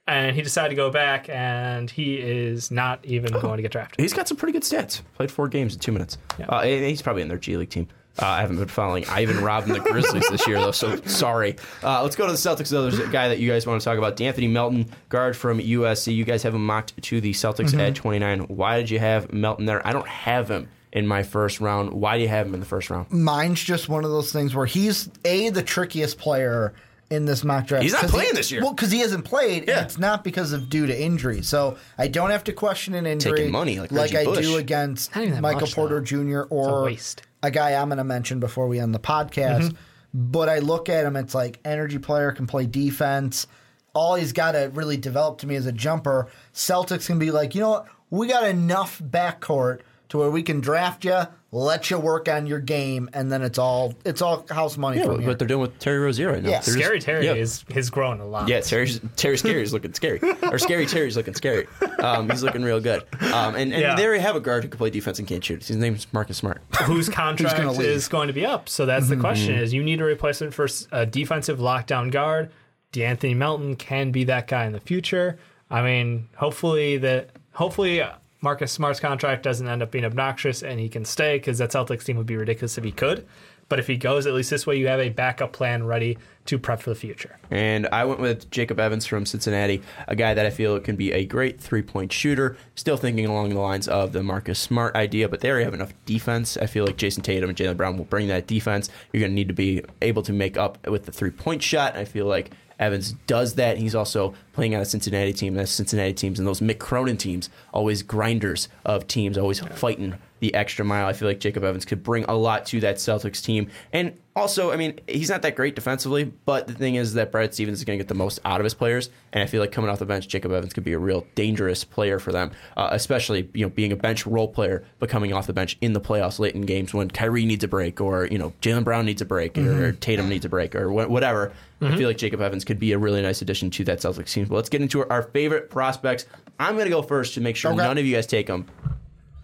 and 0.07 0.37
he 0.37 0.43
decided 0.43 0.71
to 0.71 0.75
go 0.75 0.91
back, 0.91 1.29
and 1.29 1.91
he 1.91 2.17
is 2.17 2.71
not 2.71 3.05
even 3.05 3.33
going 3.33 3.57
to 3.57 3.63
get 3.63 3.73
drafted. 3.73 4.01
He's 4.01 4.13
got 4.13 4.29
some 4.29 4.37
pretty 4.37 4.53
good 4.53 4.63
stats. 4.63 5.03
Played 5.15 5.31
four 5.31 5.49
games 5.49 5.75
in 5.75 5.81
two 5.81 5.93
minutes. 5.93 6.19
Uh, 6.49 6.63
he's 6.63 7.03
probably 7.03 7.23
in 7.23 7.29
their 7.29 7.39
G 7.39 7.57
League 7.57 7.71
team. 7.71 7.89
Uh, 8.21 8.27
I 8.27 8.41
haven't 8.43 8.59
been 8.59 8.69
following 8.69 9.05
Ivan 9.09 9.43
Rabb 9.43 9.65
and 9.65 9.75
the 9.75 9.81
Grizzlies 9.81 10.29
this 10.29 10.47
year, 10.47 10.61
though, 10.61 10.71
so 10.71 10.97
sorry. 11.05 11.57
Uh, 11.83 12.01
let's 12.03 12.15
go 12.15 12.27
to 12.27 12.33
the 12.33 12.39
Celtics, 12.39 12.69
though. 12.69 12.83
There's 12.83 13.01
a 13.01 13.09
guy 13.09 13.29
that 13.29 13.41
you 13.41 13.51
guys 13.51 13.67
want 13.67 13.81
to 13.81 13.85
talk 13.85 13.99
about, 13.99 14.17
DeAnthony 14.17 14.51
Melton, 14.51 14.89
guard 15.09 15.37
from 15.37 15.59
USC. 15.59 16.15
You 16.15 16.25
guys 16.25 16.45
have 16.45 16.55
him 16.55 16.65
mocked 16.65 17.03
to 17.03 17.21
the 17.21 17.33
Celtics 17.33 17.77
at 17.77 17.97
29. 17.97 18.41
Why 18.43 18.79
did 18.79 18.91
you 18.91 19.01
have 19.01 19.33
Melton 19.33 19.67
there? 19.67 19.85
I 19.85 19.93
don't 19.93 20.07
have 20.07 20.49
him 20.49 20.69
in 20.93 21.09
my 21.09 21.25
first 21.25 21.61
round. 21.61 21.93
Why 21.93 22.17
do 22.17 22.23
you 22.23 22.29
have 22.29 22.47
him 22.47 22.55
in 22.55 22.61
the 22.61 22.67
first 22.67 22.89
round? 22.89 23.11
Mine's 23.11 23.63
just 23.63 23.89
one 23.89 24.05
of 24.05 24.11
those 24.13 24.31
things 24.31 24.55
where 24.55 24.67
he's 24.67 25.11
a 25.25 25.51
the 25.51 25.63
trickiest 25.63 26.17
player 26.17 26.73
in 27.11 27.25
this 27.27 27.45
mock 27.45 27.67
draft. 27.67 27.83
He's 27.83 27.93
not 27.93 28.05
playing 28.07 28.31
he- 28.31 28.37
this 28.37 28.51
year. 28.51 28.63
Well, 28.63 28.73
because 28.73 28.91
he 28.91 29.01
hasn't 29.01 29.25
played, 29.25 29.69
Yeah. 29.69 29.79
and 29.79 29.87
it's 29.87 29.99
not 29.99 30.25
because 30.25 30.53
of 30.53 30.69
due 30.69 30.87
to 30.87 30.99
injury. 31.01 31.43
So 31.43 31.77
I 31.99 32.09
don't 32.09 32.31
have 32.31 32.45
to 32.45 32.53
question 32.53 32.95
an 32.95 33.07
injury 33.07 33.39
Taking 33.39 33.53
money 33.53 33.79
like 33.79 33.93
Reggie 33.93 34.17
I 34.19 34.25
do 34.25 34.57
against 34.57 35.15
Not 35.15 35.23
even 35.23 35.35
that 35.35 35.41
Michael 35.43 35.61
much, 35.63 35.75
Porter 35.75 36.01
though. 36.01 36.05
Jr. 36.05 36.41
or 36.51 36.85
waste. 36.85 37.23
a 37.43 37.51
guy 37.51 37.75
I'm 37.75 37.89
going 37.89 37.99
to 37.99 38.05
mention 38.05 38.41
before 38.41 38.67
we 38.69 38.81
end 38.81 38.95
the 38.95 38.99
podcast. 38.99 39.63
Mm-hmm. 39.63 39.77
But 40.15 40.49
I 40.49 40.61
look 40.61 40.89
at 40.89 41.05
him, 41.05 41.17
it's 41.17 41.35
like 41.35 41.59
energy 41.65 41.99
player 41.99 42.31
can 42.33 42.47
play 42.47 42.67
defense. 42.67 43.47
All 43.95 44.15
he's 44.15 44.33
got 44.33 44.53
to 44.53 44.71
really 44.75 44.97
develop 44.97 45.39
to 45.39 45.47
me 45.47 45.55
is 45.57 45.67
a 45.67 45.73
jumper. 45.73 46.29
Celtics 46.53 47.07
can 47.07 47.19
be 47.19 47.31
like, 47.31 47.55
you 47.55 47.61
know 47.61 47.71
what? 47.71 47.87
We 48.11 48.29
got 48.29 48.45
enough 48.47 49.01
backcourt 49.05 49.81
to 50.11 50.19
where 50.19 50.31
we 50.31 50.43
can 50.45 50.61
draft 50.61 51.05
you, 51.05 51.23
let 51.55 51.89
you 51.89 51.99
work 52.01 52.29
on 52.29 52.47
your 52.49 52.59
game, 52.59 53.09
and 53.13 53.31
then 53.31 53.41
it's 53.41 53.59
all 53.59 53.95
it's 54.05 54.21
all 54.21 54.45
house 54.51 54.77
money 54.77 54.99
Yeah, 54.99 55.05
from 55.05 55.13
what, 55.15 55.23
here. 55.23 55.35
they're 55.35 55.47
doing 55.47 55.61
with 55.61 55.79
Terry 55.79 55.99
Rozier 56.01 56.33
right 56.33 56.43
now. 56.43 56.49
Yeah. 56.51 56.61
They're 56.61 56.75
just- 56.75 56.79
Scary 56.85 57.01
Terry 57.01 57.27
yeah. 57.27 57.35
is 57.35 57.65
has 57.73 57.91
grown 57.91 58.19
a 58.21 58.27
lot. 58.27 58.49
Yeah, 58.49 58.61
Terry's 58.61 59.01
Terry 59.15 59.39
Scary's 59.39 59.73
looking 59.73 59.95
scary, 59.95 60.19
or 60.51 60.59
Scary 60.59 60.85
Terry's 60.87 61.17
looking 61.17 61.35
scary. 61.35 61.69
Um, 62.01 62.29
he's 62.29 62.43
looking 62.43 62.63
real 62.65 62.81
good. 62.81 63.05
Um, 63.21 63.55
and 63.55 63.73
and 63.73 63.73
Yeah. 63.73 63.95
they 63.95 64.05
already 64.05 64.23
have 64.23 64.35
a 64.37 64.41
guard 64.41 64.65
who 64.65 64.69
can 64.69 64.79
play 64.79 64.91
defense 64.91 65.21
and 65.21 65.29
can't 65.29 65.45
shoot. 65.45 65.65
His 65.65 65.77
name's 65.77 66.07
Marcus 66.13 66.39
Smart. 66.39 66.61
whose 66.83 67.09
contract 67.09 67.57
gonna 67.57 67.73
is 67.81 68.09
going 68.09 68.27
to 68.27 68.35
be 68.35 68.45
up. 68.45 68.69
So 68.69 68.85
that's 68.85 69.09
the 69.09 69.17
question: 69.17 69.55
is 69.55 69.73
you 69.73 69.85
need 69.85 70.01
a 70.01 70.05
replacement 70.05 70.53
for 70.55 70.67
a 70.91 71.07
defensive 71.07 71.61
lockdown 71.61 72.11
guard. 72.11 72.51
DeAnthony 72.93 73.37
Melton 73.37 73.77
can 73.77 74.11
be 74.11 74.25
that 74.25 74.49
guy 74.49 74.67
in 74.67 74.73
the 74.73 74.81
future. 74.81 75.39
I 75.71 75.83
mean, 75.83 76.29
hopefully 76.37 76.99
that 76.99 77.31
hopefully 77.53 78.01
uh, 78.01 78.13
Marcus 78.45 78.71
Smart's 78.71 79.01
contract 79.01 79.43
doesn't 79.43 79.67
end 79.67 79.83
up 79.83 79.91
being 79.91 80.05
obnoxious 80.05 80.63
and 80.63 80.79
he 80.79 80.91
can 80.91 81.07
stay 81.07 81.39
because 81.39 81.59
that 81.59 81.71
Celtics 81.71 82.05
team 82.05 82.19
would 82.19 82.27
be 82.27 82.37
ridiculous 82.37 82.77
if 82.77 82.85
he 82.85 82.93
could. 82.93 83.27
But 83.71 83.79
if 83.79 83.87
he 83.87 83.97
goes, 83.97 84.27
at 84.27 84.35
least 84.35 84.51
this 84.51 84.67
way 84.67 84.77
you 84.77 84.87
have 84.89 85.01
a 85.01 85.09
backup 85.09 85.55
plan 85.55 85.85
ready 85.85 86.19
to 86.45 86.59
prep 86.59 86.83
for 86.83 86.91
the 86.91 86.97
future. 86.97 87.39
And 87.51 87.87
I 87.87 88.05
went 88.05 88.21
with 88.21 88.51
Jacob 88.51 88.79
Evans 88.79 89.07
from 89.07 89.25
Cincinnati, 89.25 89.81
a 90.07 90.15
guy 90.15 90.35
that 90.35 90.45
I 90.45 90.51
feel 90.51 90.79
can 90.79 90.95
be 90.95 91.11
a 91.13 91.25
great 91.25 91.59
three 91.59 91.81
point 91.81 92.13
shooter. 92.13 92.59
Still 92.75 92.99
thinking 92.99 93.25
along 93.25 93.49
the 93.49 93.59
lines 93.61 93.89
of 93.89 94.13
the 94.13 94.23
Marcus 94.23 94.59
Smart 94.59 94.95
idea, 94.95 95.27
but 95.31 95.41
they 95.41 95.49
already 95.49 95.65
have 95.65 95.73
enough 95.73 95.95
defense. 96.05 96.59
I 96.59 96.67
feel 96.67 96.85
like 96.85 96.99
Jayson 96.99 97.23
Tatum 97.23 97.49
and 97.49 97.57
Jaylen 97.57 97.79
Brown 97.79 97.97
will 97.97 98.05
bring 98.05 98.29
that 98.29 98.47
defense. 98.47 98.91
You're 99.13 99.21
going 99.21 99.33
to 99.33 99.35
need 99.35 99.49
to 99.49 99.55
be 99.55 99.83
able 100.03 100.23
to 100.25 100.35
make 100.35 100.59
up 100.59 100.87
with 100.87 101.07
the 101.07 101.13
three 101.13 101.31
point 101.31 101.63
shot. 101.63 101.97
I 101.97 102.05
feel 102.05 102.27
like 102.27 102.51
Evans 102.79 103.13
does 103.27 103.55
that. 103.55 103.79
He's 103.79 103.95
also 103.95 104.35
playing 104.53 104.75
on 104.75 104.81
a 104.81 104.85
Cincinnati 104.85 105.33
team. 105.33 105.55
That's 105.55 105.71
Cincinnati 105.71 106.13
teams 106.13 106.39
and 106.39 106.49
those 106.49 106.61
Mick 106.61 106.79
Cronin 106.79 107.17
teams, 107.17 107.51
always 107.73 108.03
grinders 108.03 108.69
of 108.85 109.07
teams, 109.07 109.39
always 109.39 109.61
fighting 109.61 110.15
the 110.45 110.55
extra 110.55 110.85
mile. 110.85 111.07
I 111.07 111.15
feel 111.15 111.27
like 111.27 111.41
Jacob 111.41 111.65
Evans 111.65 111.87
could 111.87 112.03
bring 112.03 112.25
a 112.25 112.35
lot 112.35 112.67
to 112.67 112.81
that 112.81 112.97
Celtics 112.97 113.43
team. 113.43 113.69
And 113.95 114.19
also, 114.37 114.73
I 114.73 114.77
mean, 114.77 114.99
he's 115.09 115.31
not 115.31 115.41
that 115.43 115.55
great 115.57 115.75
defensively, 115.75 116.25
but 116.25 116.67
the 116.67 116.75
thing 116.75 116.97
is 116.97 117.15
that 117.15 117.33
Brad 117.33 117.55
Stevens 117.55 117.79
is 117.79 117.85
going 117.85 117.99
to 117.99 118.03
get 118.05 118.09
the 118.09 118.15
most 118.15 118.41
out 118.45 118.61
of 118.61 118.65
his 118.65 118.75
players. 118.75 119.09
And 119.33 119.43
I 119.43 119.47
feel 119.47 119.61
like 119.61 119.73
coming 119.73 119.89
off 119.89 120.01
the 120.01 120.07
bench, 120.07 120.29
Jacob 120.29 120.53
Evans 120.53 120.73
could 120.75 120.85
be 120.85 120.93
a 120.93 120.99
real 120.99 121.27
dangerous 121.35 121.83
player 121.85 122.19
for 122.19 122.31
them, 122.33 122.51
uh, 122.77 122.89
especially 122.93 123.49
you 123.55 123.65
know 123.65 123.71
being 123.71 123.93
a 123.93 123.97
bench 123.97 124.27
role 124.27 124.49
player, 124.49 124.85
but 124.99 125.09
coming 125.09 125.33
off 125.33 125.47
the 125.47 125.53
bench 125.53 125.79
in 125.81 125.93
the 125.95 126.01
playoffs 126.01 126.39
late 126.39 126.55
in 126.55 126.63
games 126.63 126.93
when 126.93 127.09
Kyrie 127.11 127.47
needs 127.47 127.65
a 127.65 127.69
break, 127.69 128.01
or 128.01 128.27
you 128.27 128.37
know 128.39 128.53
Jaylen 128.61 128.85
Brown 128.85 129.07
needs 129.07 129.23
a 129.23 129.25
break, 129.25 129.57
or 129.57 129.93
Tatum 129.93 130.29
needs 130.29 130.45
a 130.45 130.49
break, 130.51 130.75
or 130.75 130.89
wh- 130.91 131.09
whatever. 131.09 131.53
I 131.81 131.97
feel 131.99 132.09
like 132.09 132.17
Jacob 132.17 132.41
Evans 132.41 132.65
could 132.65 132.79
be 132.79 132.93
a 132.93 132.99
really 132.99 133.21
nice 133.21 133.43
addition 133.43 133.69
to 133.73 133.85
that 133.85 133.99
Celtics 133.99 134.33
team. 134.33 134.47
But 134.47 134.55
let's 134.57 134.69
get 134.71 134.81
into 134.81 135.07
our 135.09 135.23
favorite 135.23 135.69
prospects. 135.71 136.25
I'm 136.59 136.77
going 136.77 136.87
to 136.87 136.91
go 136.91 137.03
first 137.03 137.35
to 137.35 137.41
make 137.43 137.57
sure 137.57 137.73
Okay. 137.73 137.83
none 137.83 137.99
of 137.99 138.07
you 138.07 138.15
guys 138.15 138.27
take 138.27 138.47
them. 138.47 138.67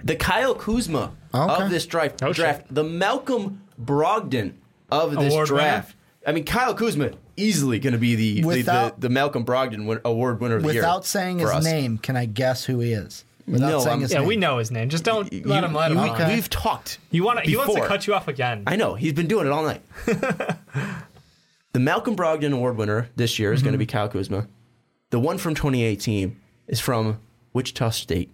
The 0.04 0.16
Kyle 0.16 0.54
Kuzma 0.54 1.12
Okay. 1.34 1.64
of 1.64 1.70
this 1.70 1.86
draft, 1.86 2.22
Oh, 2.22 2.32
shit. 2.32 2.64
the 2.70 2.84
Malcolm 2.84 3.62
Brogdon 3.82 4.54
of 4.90 5.16
this 5.16 5.32
Award 5.32 5.48
draft. 5.48 5.96
I 6.26 6.32
mean, 6.32 6.44
Kyle 6.44 6.74
Kuzma 6.74 7.12
easily 7.36 7.78
going 7.78 7.92
to 7.92 7.98
be 7.98 8.14
the, 8.14 8.40
the, 8.42 8.46
Without- 8.46 9.00
the 9.00 9.08
the 9.08 9.14
Malcolm 9.14 9.44
Brogdon 9.44 9.86
win, 9.86 10.00
award 10.04 10.40
winner 10.40 10.56
of 10.56 10.62
the 10.62 10.72
year. 10.72 10.82
Without 10.82 11.06
saying 11.06 11.38
for 11.38 11.46
his 11.46 11.56
us. 11.56 11.64
name, 11.64 11.98
can 11.98 12.16
I 12.16 12.26
guess 12.26 12.64
who 12.64 12.80
he 12.80 12.92
is? 12.92 13.24
Without 13.46 13.68
No, 13.68 13.80
saying 13.80 14.00
his 14.00 14.12
Yeah, 14.12 14.18
name. 14.18 14.28
we 14.28 14.36
know 14.36 14.58
his 14.58 14.70
name. 14.70 14.88
Just 14.90 15.02
don't 15.04 15.32
You- 15.32 15.42
let 15.44 15.64
him 15.64 15.72
let 15.72 15.90
him. 15.90 15.96
you- 15.98 16.04
on. 16.04 16.10
Okay. 16.10 16.34
We've 16.34 16.50
talked. 16.50 16.98
You 17.10 17.24
want 17.24 17.40
he 17.46 17.56
wants 17.56 17.74
to 17.74 17.86
cut 17.86 18.06
you 18.06 18.14
off 18.14 18.28
again. 18.28 18.64
I 18.66 18.76
know 18.76 18.94
he's 18.94 19.12
been 19.14 19.26
doing 19.28 19.46
it 19.46 19.52
all 19.52 19.62
night. 19.64 19.82
the 21.72 21.80
Malcolm 21.80 22.16
Brogdon 22.16 22.52
Award 22.52 22.76
winner 22.76 23.08
this 23.16 23.38
year 23.38 23.52
is 23.52 23.62
going 23.62 23.72
to 23.72 23.76
mm-hmm. 23.76 23.80
be 23.80 23.86
Kyle 23.86 24.08
Kuzma. 24.08 24.46
The 25.10 25.18
one 25.20 25.38
from 25.38 25.54
2018 25.54 26.36
is 26.68 26.80
from 26.80 27.18
Wichita 27.52 27.90
State. 27.90 28.30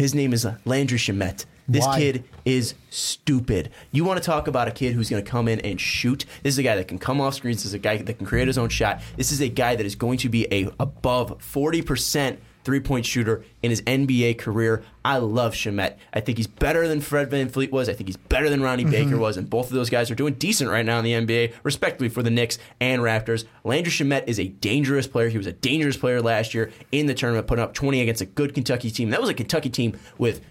His 0.00 0.14
name 0.14 0.32
is 0.32 0.46
Landry 0.64 0.96
Shamet. 0.96 1.44
This 1.68 1.84
Why? 1.84 1.98
kid 1.98 2.24
is 2.46 2.72
stupid. 2.88 3.68
You 3.92 4.02
want 4.02 4.16
to 4.16 4.24
talk 4.24 4.48
about 4.48 4.66
a 4.66 4.70
kid 4.70 4.94
who's 4.94 5.10
going 5.10 5.22
to 5.22 5.30
come 5.30 5.46
in 5.46 5.60
and 5.60 5.78
shoot? 5.78 6.24
This 6.42 6.54
is 6.54 6.58
a 6.58 6.62
guy 6.62 6.76
that 6.76 6.88
can 6.88 6.98
come 6.98 7.20
off 7.20 7.34
screens. 7.34 7.58
This 7.58 7.66
is 7.66 7.74
a 7.74 7.78
guy 7.78 7.98
that 7.98 8.14
can 8.14 8.26
create 8.26 8.46
his 8.46 8.56
own 8.56 8.70
shot. 8.70 9.02
This 9.18 9.30
is 9.30 9.42
a 9.42 9.50
guy 9.50 9.76
that 9.76 9.84
is 9.84 9.94
going 9.96 10.16
to 10.16 10.30
be 10.30 10.46
a 10.50 10.70
above 10.80 11.38
40% 11.40 12.38
three 12.64 12.80
point 12.80 13.06
shooter 13.06 13.44
in 13.62 13.70
his 13.70 13.82
NBA 13.82 14.38
career. 14.38 14.82
I 15.04 15.16
love 15.18 15.54
Shamet. 15.54 15.96
I 16.12 16.20
think 16.20 16.38
he's 16.38 16.46
better 16.46 16.86
than 16.86 17.00
Fred 17.00 17.30
VanVleet 17.30 17.70
was. 17.70 17.88
I 17.88 17.94
think 17.94 18.08
he's 18.08 18.16
better 18.16 18.50
than 18.50 18.62
Ronnie 18.62 18.84
Baker 18.84 19.16
was. 19.16 19.36
And 19.36 19.48
both 19.48 19.66
of 19.66 19.72
those 19.72 19.90
guys 19.90 20.10
are 20.10 20.14
doing 20.14 20.34
decent 20.34 20.70
right 20.70 20.84
now 20.84 20.98
in 20.98 21.04
the 21.04 21.12
NBA, 21.12 21.54
respectively 21.62 22.08
for 22.08 22.22
the 22.22 22.30
Knicks 22.30 22.58
and 22.80 23.02
Raptors. 23.02 23.44
Landry 23.64 23.92
Shamet 23.92 24.24
is 24.26 24.38
a 24.38 24.48
dangerous 24.48 25.06
player. 25.06 25.28
He 25.28 25.38
was 25.38 25.46
a 25.46 25.52
dangerous 25.52 25.96
player 25.96 26.20
last 26.20 26.54
year 26.54 26.70
in 26.92 27.06
the 27.06 27.14
tournament, 27.14 27.46
putting 27.46 27.62
up 27.62 27.74
20 27.74 28.00
against 28.00 28.20
a 28.20 28.26
good 28.26 28.54
Kentucky 28.54 28.90
team. 28.90 29.10
That 29.10 29.20
was 29.20 29.30
a 29.30 29.34
Kentucky 29.34 29.70
team 29.70 29.98
with 30.18 30.42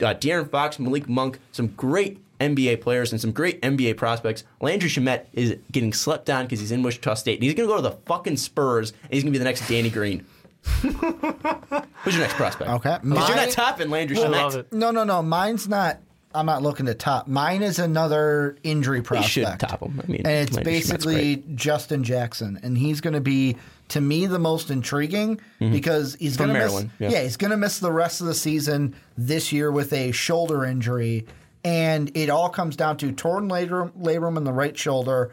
uh, 0.00 0.14
De'Aaron 0.14 0.50
Fox, 0.50 0.78
Malik 0.78 1.08
Monk, 1.08 1.38
some 1.52 1.68
great 1.68 2.18
NBA 2.40 2.80
players 2.80 3.12
and 3.12 3.20
some 3.20 3.32
great 3.32 3.60
NBA 3.62 3.96
prospects. 3.96 4.44
Landry 4.60 4.88
Shamet 4.88 5.26
is 5.32 5.56
getting 5.72 5.92
slept 5.92 6.28
on 6.28 6.44
because 6.44 6.60
he's 6.60 6.72
in 6.72 6.82
Wichita 6.82 7.14
State. 7.14 7.34
And 7.34 7.44
he's 7.44 7.54
going 7.54 7.68
to 7.68 7.72
go 7.72 7.76
to 7.76 7.82
the 7.82 7.96
fucking 8.06 8.36
Spurs, 8.36 8.92
and 9.02 9.12
he's 9.12 9.22
going 9.22 9.32
to 9.32 9.38
be 9.38 9.42
the 9.42 9.44
next 9.44 9.68
Danny 9.68 9.90
Green. 9.90 10.26
Who's 10.64 12.14
your 12.14 12.22
next 12.22 12.34
prospect? 12.34 12.70
Okay. 12.70 12.98
Because 13.02 13.28
you're 13.28 13.36
My- 13.36 13.44
not 13.44 13.50
topping 13.50 13.90
Landry 13.90 14.18
I 14.18 14.20
Shamet. 14.26 14.30
love 14.32 14.56
it. 14.56 14.72
No, 14.72 14.90
no, 14.90 15.04
no. 15.04 15.22
Mine's 15.22 15.68
not. 15.68 15.98
I'm 16.36 16.46
not 16.46 16.62
looking 16.64 16.86
to 16.86 16.94
top. 16.94 17.28
Mine 17.28 17.62
is 17.62 17.78
another 17.78 18.56
injury 18.64 18.98
You 18.98 19.02
prospect. 19.04 19.30
should 19.30 19.58
top 19.60 19.80
him. 19.82 20.00
I 20.02 20.10
mean, 20.10 20.22
and 20.24 20.48
it's 20.48 20.56
Landry 20.56 20.72
Shamet's 20.74 20.86
basically 20.90 21.36
great. 21.36 21.56
Justin 21.56 22.02
Jackson, 22.02 22.58
and 22.64 22.76
he's 22.76 23.00
going 23.00 23.14
to 23.14 23.20
be 23.20 23.56
to 23.88 24.00
me 24.00 24.26
the 24.26 24.38
most 24.40 24.70
intriguing 24.70 25.40
because 25.60 26.16
he's 26.18 26.36
Mm-hmm. 26.36 26.42
From 26.44 26.52
going 26.54 26.68
to 26.68 26.74
miss. 26.82 26.86
yeah. 26.98 27.10
Yeah. 27.10 27.22
he's 27.22 27.36
going 27.36 27.52
to 27.52 27.56
miss 27.56 27.78
the 27.78 27.92
rest 27.92 28.20
of 28.20 28.26
the 28.26 28.34
season 28.34 28.96
this 29.16 29.52
year 29.52 29.70
with 29.70 29.92
a 29.92 30.10
shoulder 30.10 30.64
injury, 30.64 31.24
and 31.64 32.10
it 32.16 32.30
all 32.30 32.48
comes 32.48 32.74
down 32.74 32.96
to 32.96 33.12
torn 33.12 33.48
labrum, 33.48 33.92
labrum 33.92 34.36
in 34.36 34.42
the 34.44 34.52
right 34.52 34.76
shoulder. 34.76 35.30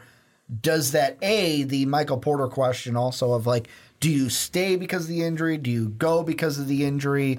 Does 0.60 0.92
that 0.92 1.16
a 1.22 1.64
the 1.64 1.86
Michael 1.86 2.18
Porter 2.18 2.46
question 2.46 2.94
also 2.96 3.32
of 3.32 3.44
like, 3.46 3.68
do 4.02 4.10
you 4.10 4.28
stay 4.28 4.74
because 4.74 5.02
of 5.04 5.08
the 5.08 5.22
injury? 5.22 5.56
Do 5.56 5.70
you 5.70 5.88
go 5.90 6.24
because 6.24 6.58
of 6.58 6.66
the 6.66 6.84
injury? 6.84 7.38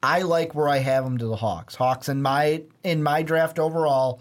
I 0.00 0.22
like 0.22 0.54
where 0.54 0.68
I 0.68 0.78
have 0.78 1.04
him 1.04 1.18
to 1.18 1.26
the 1.26 1.34
Hawks. 1.34 1.74
Hawks 1.74 2.08
in 2.08 2.22
my 2.22 2.62
in 2.84 3.02
my 3.02 3.22
draft 3.24 3.58
overall, 3.58 4.20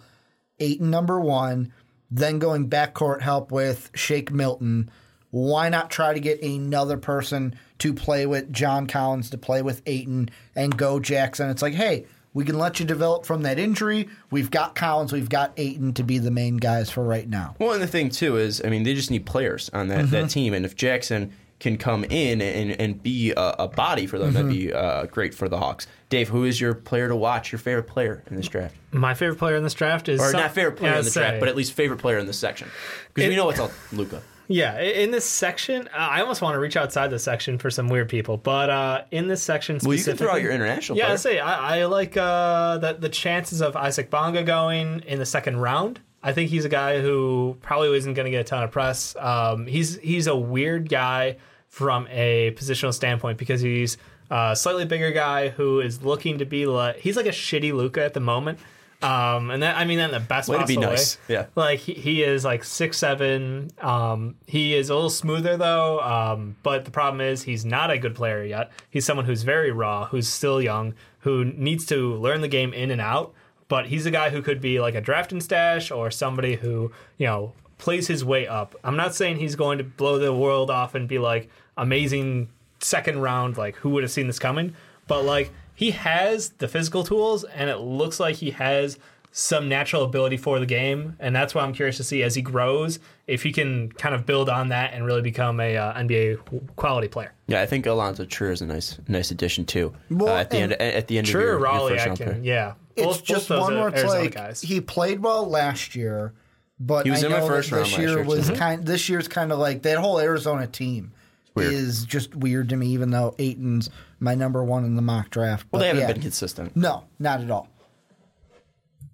eight 0.59 0.81
and 0.81 0.89
number 0.89 1.19
one. 1.19 1.71
Then 2.09 2.39
going 2.39 2.67
backcourt 2.69 3.21
help 3.21 3.51
with 3.51 3.91
Shake 3.93 4.31
Milton. 4.31 4.89
Why 5.29 5.69
not 5.69 5.89
try 5.91 6.13
to 6.13 6.19
get 6.19 6.41
another 6.43 6.97
person 6.97 7.55
to 7.79 7.93
play 7.93 8.25
with 8.25 8.51
John 8.51 8.87
Collins 8.87 9.29
to 9.31 9.37
play 9.37 9.61
with 9.61 9.81
Ayton 9.85 10.29
and 10.55 10.75
go 10.75 10.99
Jackson? 10.99 11.49
It's 11.49 11.61
like, 11.61 11.73
hey, 11.73 12.05
we 12.33 12.45
can 12.45 12.57
let 12.57 12.79
you 12.79 12.85
develop 12.85 13.25
from 13.25 13.41
that 13.43 13.59
injury. 13.59 14.09
We've 14.31 14.49
got 14.51 14.73
Collins, 14.75 15.11
we've 15.11 15.29
got 15.29 15.53
Ayton 15.57 15.93
to 15.95 16.03
be 16.03 16.17
the 16.19 16.31
main 16.31 16.57
guys 16.57 16.89
for 16.89 17.03
right 17.03 17.27
now. 17.29 17.55
Well, 17.59 17.73
and 17.73 17.81
the 17.81 17.87
thing 17.87 18.09
too 18.09 18.37
is, 18.37 18.63
I 18.63 18.69
mean, 18.69 18.83
they 18.83 18.93
just 18.93 19.11
need 19.11 19.25
players 19.25 19.69
on 19.73 19.87
that, 19.89 20.01
Mm-hmm. 20.05 20.11
that 20.11 20.29
team, 20.29 20.53
and 20.53 20.65
if 20.65 20.75
Jackson 20.75 21.31
can 21.63 21.77
come 21.77 22.03
in 22.03 22.41
and, 22.41 22.71
and 22.79 23.01
be 23.01 23.31
a, 23.31 23.55
a 23.59 23.67
body 23.67 24.05
for 24.05 24.19
them, 24.19 24.33
that'd 24.33 24.49
be 24.51 24.67
Mm-hmm. 24.67 24.77
uh, 24.77 25.05
great 25.07 25.33
for 25.33 25.49
the 25.49 25.57
Hawks. 25.57 25.87
Dave, 26.09 26.29
who 26.29 26.43
is 26.43 26.61
your 26.61 26.75
player 26.75 27.07
to 27.07 27.15
watch? 27.15 27.51
Your 27.51 27.57
favorite 27.59 27.87
player 27.87 28.21
in 28.29 28.35
this 28.35 28.47
draft, 28.47 28.75
My 28.91 29.15
favorite 29.15 29.37
player 29.39 29.55
in 29.55 29.63
this 29.63 29.73
draft 29.73 30.07
is 30.09 30.19
or 30.21 30.29
some- 30.31 30.41
not 30.41 30.51
favorite 30.51 30.73
player 30.77 30.91
yeah, 30.91 30.99
in 30.99 31.05
the 31.05 31.09
say- 31.09 31.21
draft, 31.21 31.39
but 31.39 31.49
at 31.49 31.55
least 31.55 31.73
favorite 31.73 31.97
player 31.97 32.19
in 32.19 32.27
this 32.27 32.37
section? 32.37 32.67
Because 33.13 33.29
we 33.29 33.35
know 33.35 33.49
it's 33.49 33.59
all 33.59 33.71
Luka. 33.91 34.21
Yeah, 34.49 34.79
in 34.81 35.09
this 35.11 35.23
section, 35.25 35.87
I 35.95 36.19
almost 36.19 36.41
want 36.41 36.55
to 36.55 36.59
reach 36.59 36.75
outside 36.75 37.07
the 37.09 37.17
section 37.17 37.57
for 37.57 37.71
some 37.71 37.87
weird 37.87 38.09
people, 38.09 38.35
but 38.35 38.69
uh, 38.69 39.03
in 39.09 39.27
this 39.29 39.41
section, 39.41 39.79
Well, 39.81 39.95
you 39.95 40.03
can 40.03 40.17
throw 40.17 40.31
out 40.31 40.41
your 40.41 40.51
international. 40.51 40.97
Yeah, 40.97 41.05
player. 41.05 41.13
I 41.13 41.17
say 41.17 41.39
I, 41.39 41.79
I 41.79 41.85
like 41.85 42.17
uh, 42.17 42.77
the 42.77 42.93
the 42.93 43.07
chances 43.09 43.61
of 43.61 43.77
Isaac 43.77 44.09
Bonga 44.09 44.43
going 44.43 44.99
in 45.07 45.17
the 45.17 45.25
second 45.25 45.57
round. 45.57 46.01
I 46.21 46.33
think 46.33 46.49
he's 46.49 46.65
a 46.65 46.69
guy 46.69 46.99
who 47.01 47.57
probably 47.61 47.97
isn't 47.97 48.13
going 48.13 48.25
to 48.25 48.31
get 48.31 48.41
a 48.41 48.43
ton 48.43 48.63
of 48.63 48.71
press. 48.71 49.15
Um, 49.17 49.65
he's 49.65 49.97
he's 49.99 50.27
a 50.27 50.35
weird 50.35 50.89
guy 50.89 51.37
from 51.73 52.07
a 52.11 52.51
positional 52.51 52.93
standpoint 52.93 53.35
because 53.39 53.59
he's 53.59 53.97
a 54.29 54.55
slightly 54.55 54.85
bigger 54.85 55.09
guy 55.09 55.49
who 55.49 55.79
is 55.79 56.03
looking 56.03 56.37
to 56.37 56.45
be 56.45 56.67
like 56.67 56.97
he's 56.97 57.17
like 57.17 57.25
a 57.25 57.29
shitty 57.29 57.73
Luka 57.73 58.05
at 58.05 58.13
the 58.13 58.19
moment. 58.19 58.59
Um, 59.01 59.49
and 59.49 59.63
that 59.63 59.75
I 59.75 59.83
mean 59.83 59.97
that 59.97 60.05
in 60.05 60.11
the 60.11 60.19
best 60.19 60.49
Way 60.49 60.59
to 60.59 60.67
be 60.67 60.77
nice. 60.77 61.17
way. 61.27 61.33
Yeah. 61.33 61.45
Like 61.55 61.79
he, 61.79 61.93
he 61.95 62.21
is 62.21 62.45
like 62.45 62.63
six 62.63 62.99
seven. 62.99 63.71
Um, 63.81 64.35
he 64.45 64.75
is 64.75 64.91
a 64.91 64.93
little 64.93 65.09
smoother 65.09 65.57
though. 65.57 65.99
Um, 65.99 66.57
but 66.61 66.85
the 66.85 66.91
problem 66.91 67.21
is 67.21 67.41
he's 67.41 67.65
not 67.65 67.89
a 67.89 67.97
good 67.97 68.13
player 68.13 68.43
yet. 68.43 68.71
He's 68.91 69.03
someone 69.03 69.25
who's 69.25 69.41
very 69.41 69.71
raw, 69.71 70.05
who's 70.05 70.29
still 70.29 70.61
young, 70.61 70.93
who 71.21 71.43
needs 71.43 71.87
to 71.87 72.13
learn 72.13 72.41
the 72.41 72.47
game 72.47 72.71
in 72.71 72.91
and 72.91 73.01
out. 73.01 73.33
But 73.67 73.87
he's 73.87 74.05
a 74.05 74.11
guy 74.11 74.29
who 74.29 74.43
could 74.43 74.61
be 74.61 74.79
like 74.79 74.93
a 74.93 75.01
draft 75.01 75.31
and 75.31 75.41
stash 75.41 75.89
or 75.89 76.11
somebody 76.11 76.53
who 76.53 76.91
you 77.17 77.25
know 77.25 77.53
plays 77.79 78.07
his 78.07 78.23
way 78.23 78.47
up. 78.47 78.75
I'm 78.83 78.95
not 78.95 79.15
saying 79.15 79.37
he's 79.37 79.55
going 79.55 79.79
to 79.79 79.83
blow 79.83 80.19
the 80.19 80.33
world 80.33 80.69
off 80.69 80.93
and 80.93 81.07
be 81.09 81.17
like 81.17 81.49
amazing 81.77 82.49
second 82.79 83.19
round. 83.19 83.57
Like 83.57 83.75
who 83.77 83.89
would 83.91 84.03
have 84.03 84.11
seen 84.11 84.27
this 84.27 84.39
coming? 84.39 84.75
But 85.07 85.23
like 85.23 85.51
he 85.75 85.91
has 85.91 86.49
the 86.49 86.67
physical 86.67 87.03
tools, 87.03 87.43
and 87.43 87.69
it 87.69 87.77
looks 87.77 88.19
like 88.19 88.35
he 88.35 88.51
has 88.51 88.97
some 89.35 89.67
natural 89.67 90.03
ability 90.03 90.37
for 90.37 90.59
the 90.59 90.65
game, 90.67 91.15
and 91.19 91.35
that's 91.35 91.55
why 91.55 91.63
I'm 91.63 91.73
curious 91.73 91.97
to 91.97 92.03
see 92.03 92.21
as 92.21 92.35
he 92.35 92.43
grows 92.43 92.99
if 93.25 93.41
he 93.41 93.51
can 93.51 93.91
kind 93.93 94.13
of 94.13 94.27
build 94.27 94.47
on 94.47 94.69
that 94.69 94.93
and 94.93 95.03
really 95.07 95.23
become 95.23 95.59
a 95.59 95.75
uh, 95.75 95.93
NBA 95.95 96.75
quality 96.75 97.07
player. 97.07 97.33
Yeah, 97.47 97.61
I 97.61 97.65
think 97.65 97.85
Allonzo 97.85 98.29
Trier 98.29 98.51
is 98.51 98.61
a 98.61 98.67
nice, 98.67 98.99
nice 99.07 99.31
addition 99.31 99.65
too. 99.65 99.91
Well, 100.11 100.35
uh, 100.35 100.39
at 100.41 100.51
the 100.51 100.57
end, 100.57 100.73
at 100.73 101.07
the 101.07 101.17
end 101.17 101.25
of 101.27 101.31
Sure, 101.31 101.41
your, 101.41 101.49
your 101.53 101.59
Raleigh, 101.59 101.97
first 101.97 102.21
I 102.21 102.25
can, 102.25 102.43
yeah. 102.43 102.73
It's 102.95 103.05
Both- 103.07 103.17
both 103.17 103.23
just 103.25 103.47
those 103.49 103.61
one 103.61 103.73
more 103.73 103.81
where 103.85 103.89
it's 103.89 104.01
Arizona 104.01 104.21
like 104.21 104.35
guys. 104.35 104.61
he 104.61 104.79
played 104.81 105.19
well 105.23 105.49
last 105.49 105.95
year, 105.95 106.33
but 106.79 107.05
He 107.05 107.09
was 107.09 107.23
I 107.23 107.27
in 107.27 107.33
my 107.33 107.39
know 107.39 107.47
first 107.47 107.71
round 107.71 107.85
this 107.85 107.97
year 107.97 108.09
year, 108.09 108.23
was 108.23 108.49
too. 108.49 108.55
kind. 108.55 108.85
This 108.85 109.09
year's 109.09 109.27
kind 109.27 109.51
of 109.51 109.57
like 109.57 109.81
that 109.81 109.97
whole 109.97 110.19
Arizona 110.19 110.67
team 110.67 111.11
weird. 111.55 111.73
is 111.73 112.05
just 112.05 112.35
weird 112.35 112.69
to 112.69 112.75
me. 112.77 112.87
Even 112.87 113.11
though 113.11 113.35
Ayton's 113.39 113.89
my 114.19 114.35
number 114.35 114.63
one 114.63 114.85
in 114.85 114.95
the 114.95 115.01
mock 115.01 115.29
draft, 115.29 115.67
Well, 115.71 115.79
but 115.79 115.79
they 115.79 115.87
haven't 115.87 116.01
yeah. 116.01 116.13
been 116.13 116.21
consistent. 116.21 116.75
No, 116.75 117.03
not 117.19 117.41
at 117.41 117.51
all. 117.51 117.67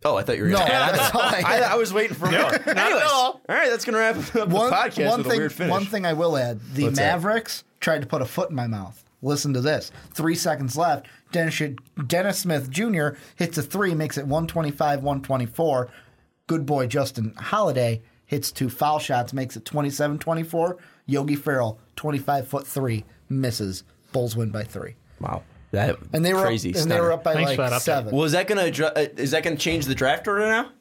Oh, 0.06 0.16
I 0.16 0.24
thought 0.24 0.38
you 0.38 0.44
were 0.44 0.49
No, 0.49 0.57
going 0.60 0.70
to 0.70 0.74
add 0.74 0.95
that's 0.95 1.14
all 1.16 1.22
I 1.22 1.44
I, 1.45 1.74
I 1.74 1.76
was 1.76 1.94
waiting 1.94 2.16
for 2.16 2.32
more. 2.32 2.40
Anyways, 2.53 3.03
all 3.11 3.41
right, 3.49 3.70
that's 3.70 3.84
going 3.84 3.94
to 3.95 3.99
wrap 3.99 4.16
up 4.16 4.26
the 4.28 4.45
one, 4.56 4.72
podcast 4.72 5.10
one 5.10 5.18
with 5.20 5.28
thing, 5.28 5.36
a 5.36 5.40
weird 5.40 5.53
finish. 5.53 5.72
One 5.72 5.86
thing 5.86 6.06
I 6.06 6.14
will 6.14 6.38
add: 6.38 6.61
the 6.74 6.86
What's 6.86 6.98
that? 6.98 7.16
Mavericks 7.16 7.64
tried 7.82 8.02
to 8.02 8.07
put 8.07 8.22
a 8.22 8.26
foot 8.26 8.49
in 8.49 8.56
my 8.56 8.68
mouth. 8.68 9.03
Listen 9.22 9.53
to 9.53 9.60
this: 9.61 9.91
three 10.14 10.36
seconds 10.36 10.78
left. 10.78 11.07
Dennis, 11.34 11.61
Dennis 12.07 12.40
Smith 12.40 12.70
Jr. 12.70 13.10
hits 13.36 13.57
a 13.57 13.61
three, 13.61 13.94
makes 13.94 14.18
it 14.18 14.26
125-124. 14.28 15.90
Good 16.48 16.66
boy 16.66 16.88
Justin 16.88 17.34
Holiday 17.38 18.02
hits 18.26 18.52
two 18.52 18.70
foul 18.70 18.99
shots, 18.99 19.34
makes 19.34 19.56
it 19.57 19.64
27-24. 19.66 20.78
Yogi 21.07 21.36
Ferrell, 21.36 21.80
25 22.00 22.48
foot 22.48 22.66
three, 22.66 23.04
misses. 23.28 23.84
Bulls 24.14 24.36
win 24.36 24.50
by 24.52 24.64
three. 24.64 24.96
Wow, 25.20 25.44
that 25.72 25.98
And 26.14 26.24
they 26.24 26.34
were 26.34 26.42
crazy. 26.44 26.74
up, 26.74 26.82
and 26.82 26.90
they 26.90 27.00
were 27.02 27.12
up 27.12 27.24
by 27.26 27.34
Thanks 27.34 27.52
for 27.56 27.62
like 27.64 27.72
that 27.72 27.82
update. 27.82 27.84
seven. 27.84 28.16
Well, 28.16 28.24
is 28.24 28.32
that 28.32 28.48
going 28.48 28.72
to 28.74 28.98
uh, 28.98 29.08
is 29.18 29.32
that 29.32 29.44
going 29.44 29.58
to 29.58 29.62
change 29.62 29.86
the 29.86 29.94
draft 29.96 30.28
order 30.28 30.48
now? 30.48 30.72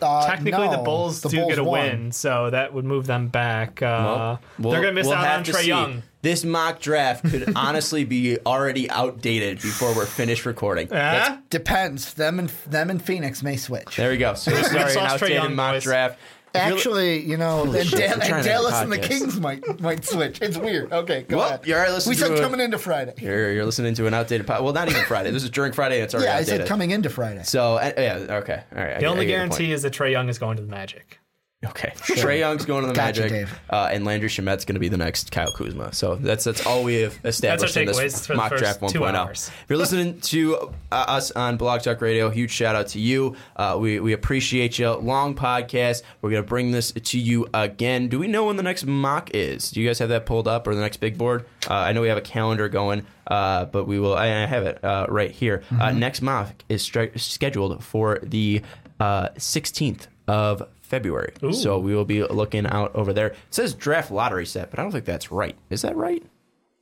Uh, 0.00 0.26
Technically, 0.26 0.66
the 0.68 0.76
no, 0.78 0.82
Bulls 0.84 1.22
the 1.22 1.28
do 1.28 1.36
Bulls 1.38 1.48
get 1.50 1.58
a 1.58 1.64
won. 1.64 1.80
win, 1.80 2.12
so 2.12 2.50
that 2.50 2.72
would 2.74 2.84
move 2.84 3.06
them 3.06 3.28
back. 3.28 3.80
Uh, 3.82 4.36
Well, 4.58 4.72
they're 4.72 4.80
going 4.82 4.94
to 4.94 5.00
miss 5.00 5.06
we'll 5.06 5.16
out 5.16 5.24
have 5.24 5.38
on 5.38 5.44
to 5.44 5.52
Trae 5.52 5.60
see. 5.62 5.68
Young. 5.68 6.02
This 6.22 6.44
mock 6.44 6.80
draft 6.80 7.28
could 7.28 7.52
honestly 7.56 8.04
be 8.04 8.38
already 8.46 8.88
outdated 8.90 9.60
before 9.62 9.94
we're 9.94 10.06
finished 10.06 10.46
recording. 10.46 10.88
That's- 10.88 11.28
Huh? 11.28 11.36
Depends. 11.50 12.14
Them 12.14 12.38
and 12.38 12.48
them 12.66 12.90
and 12.90 13.02
Phoenix 13.02 13.42
may 13.42 13.56
switch. 13.56 13.96
there 13.96 14.10
we 14.10 14.16
go. 14.18 14.34
So 14.34 14.50
Sorry, 14.62 14.64
already 14.80 14.98
an 14.98 15.04
lost 15.04 15.14
Trae 15.14 15.22
outdated 15.24 15.42
Young, 15.42 15.54
mock 15.54 15.74
boys. 15.74 15.82
draft. 15.84 16.18
If 16.54 16.62
you're- 16.66 16.76
Actually, 16.76 17.20
you 17.22 17.36
know, 17.36 17.64
and, 17.64 17.86
shit, 17.86 17.98
Da- 17.98 18.12
and 18.12 18.22
trying 18.22 18.44
Dallas 18.44 18.74
and 18.74 18.92
the. 18.92 18.98
Kings 18.98 19.40
might 19.40 19.80
might 19.80 20.04
switch. 20.04 20.40
It's 20.40 20.56
weird. 20.56 20.92
Okay, 20.92 21.22
go 21.22 21.38
Well, 21.38 21.48
ahead. 21.48 21.66
you're 21.66 21.78
all 21.78 21.84
right, 21.84 21.92
listen 21.92 22.10
we 22.10 22.16
to 22.16 22.20
said 22.22 22.32
a- 22.38 22.40
coming 22.40 22.60
into 22.60 22.78
Friday. 22.78 23.14
You're, 23.18 23.52
you're 23.52 23.64
listening 23.64 23.94
to 23.94 24.06
an 24.06 24.14
outdated 24.14 24.46
pod. 24.46 24.62
Well, 24.62 24.72
not 24.72 24.88
even 24.88 25.02
Friday. 25.04 25.30
This 25.32 25.42
is 25.42 25.50
during 25.50 25.72
Friday. 25.72 26.00
It's 26.00 26.14
already 26.14 26.28
Yeah, 26.28 26.36
I 26.36 26.42
said 26.44 26.66
coming 26.68 26.92
into 26.92 27.10
Friday. 27.10 27.42
So 27.42 27.74
uh, 27.76 27.92
yeah, 27.98 28.14
okay, 28.38 28.62
all 28.76 28.82
right. 28.84 28.94
The 28.94 29.00
get- 29.00 29.06
only 29.10 29.22
I 29.22 29.26
get 29.26 29.30
your 29.32 29.40
point. 29.40 29.50
guarantee 29.50 29.72
is 29.72 29.82
that 29.82 29.92
Trae 29.92 30.12
Young 30.12 30.28
is 30.28 30.38
going 30.38 30.56
to 30.56 30.62
the 30.62 30.68
Magic. 30.70 31.18
Okay, 31.64 31.92
Trae 31.96 32.38
Young's 32.38 32.64
going 32.64 32.82
to 32.82 32.88
the 32.88 32.92
Gotcha, 32.94 33.22
Magic, 33.22 33.30
Dave. 33.48 33.60
uh, 33.70 33.88
and 33.92 34.04
Landry 34.04 34.28
Shamet's 34.28 34.64
going 34.64 34.74
to 34.74 34.80
be 34.80 34.88
the 34.88 34.96
next 34.96 35.30
Kyle 35.32 35.50
Kuzma. 35.52 35.92
So 35.92 36.16
that's 36.16 36.44
that's 36.44 36.66
all 36.66 36.82
we 36.84 36.96
have 37.02 37.18
established 37.24 37.76
in 37.76 37.86
this 37.86 38.28
mock 38.28 38.56
draft 38.56 38.80
1.0. 38.80 38.90
two 38.92 39.04
hours. 39.04 39.48
If 39.62 39.64
you're 39.68 39.78
listening 39.78 40.20
to 40.20 40.56
uh, 40.92 40.94
us 41.08 41.30
on 41.32 41.56
Blog 41.56 41.82
Talk 41.82 42.00
Radio, 42.00 42.30
huge 42.30 42.50
shout 42.50 42.74
out 42.76 42.88
to 42.88 43.00
you. 43.00 43.36
Uh, 43.56 43.76
we 43.80 44.00
we 44.00 44.12
appreciate 44.12 44.78
you. 44.78 44.90
Long 44.90 45.34
podcast. 45.34 46.02
We're 46.22 46.30
going 46.30 46.42
to 46.42 46.48
bring 46.48 46.70
this 46.72 46.92
to 46.92 47.18
you 47.18 47.46
again. 47.54 48.08
Do 48.08 48.18
we 48.18 48.26
know 48.28 48.46
when 48.46 48.56
the 48.56 48.62
next 48.62 48.84
mock 48.86 49.30
is? 49.34 49.70
Do 49.70 49.80
you 49.80 49.88
guys 49.88 49.98
have 50.00 50.08
that 50.10 50.26
pulled 50.26 50.46
up 50.48 50.66
or 50.66 50.74
the 50.74 50.80
next 50.80 50.98
big 50.98 51.16
board? 51.18 51.46
Uh, 51.68 51.74
I 51.74 51.92
know 51.92 52.00
we 52.02 52.08
have 52.08 52.18
a 52.18 52.22
calendar 52.22 52.68
going. 52.68 53.06
Uh, 53.26 53.64
but 53.64 53.86
we 53.86 53.98
will. 53.98 54.14
I 54.14 54.26
I 54.26 54.46
have 54.46 54.64
it 54.66 54.84
uh, 54.84 55.06
right 55.08 55.30
here. 55.30 55.62
Uh, 55.70 55.74
Mm-hmm. 55.88 55.98
next 55.98 56.20
mock 56.20 56.52
is 56.68 56.82
stre- 56.86 57.18
scheduled 57.18 57.82
for 57.82 58.18
the 58.22 58.60
uh, 59.00 59.28
16th 59.30 60.08
of 60.28 60.62
February. 60.84 61.32
So 61.52 61.78
we 61.78 61.94
will 61.94 62.04
be 62.04 62.22
looking 62.22 62.66
out 62.66 62.94
over 62.94 63.12
there. 63.12 63.28
It 63.28 63.36
says 63.50 63.74
draft 63.74 64.10
lottery 64.10 64.46
set, 64.46 64.70
but 64.70 64.78
I 64.78 64.82
don't 64.82 64.92
think 64.92 65.04
that's 65.06 65.32
right. 65.32 65.56
Is 65.70 65.82
that 65.82 65.96
right? 65.96 66.22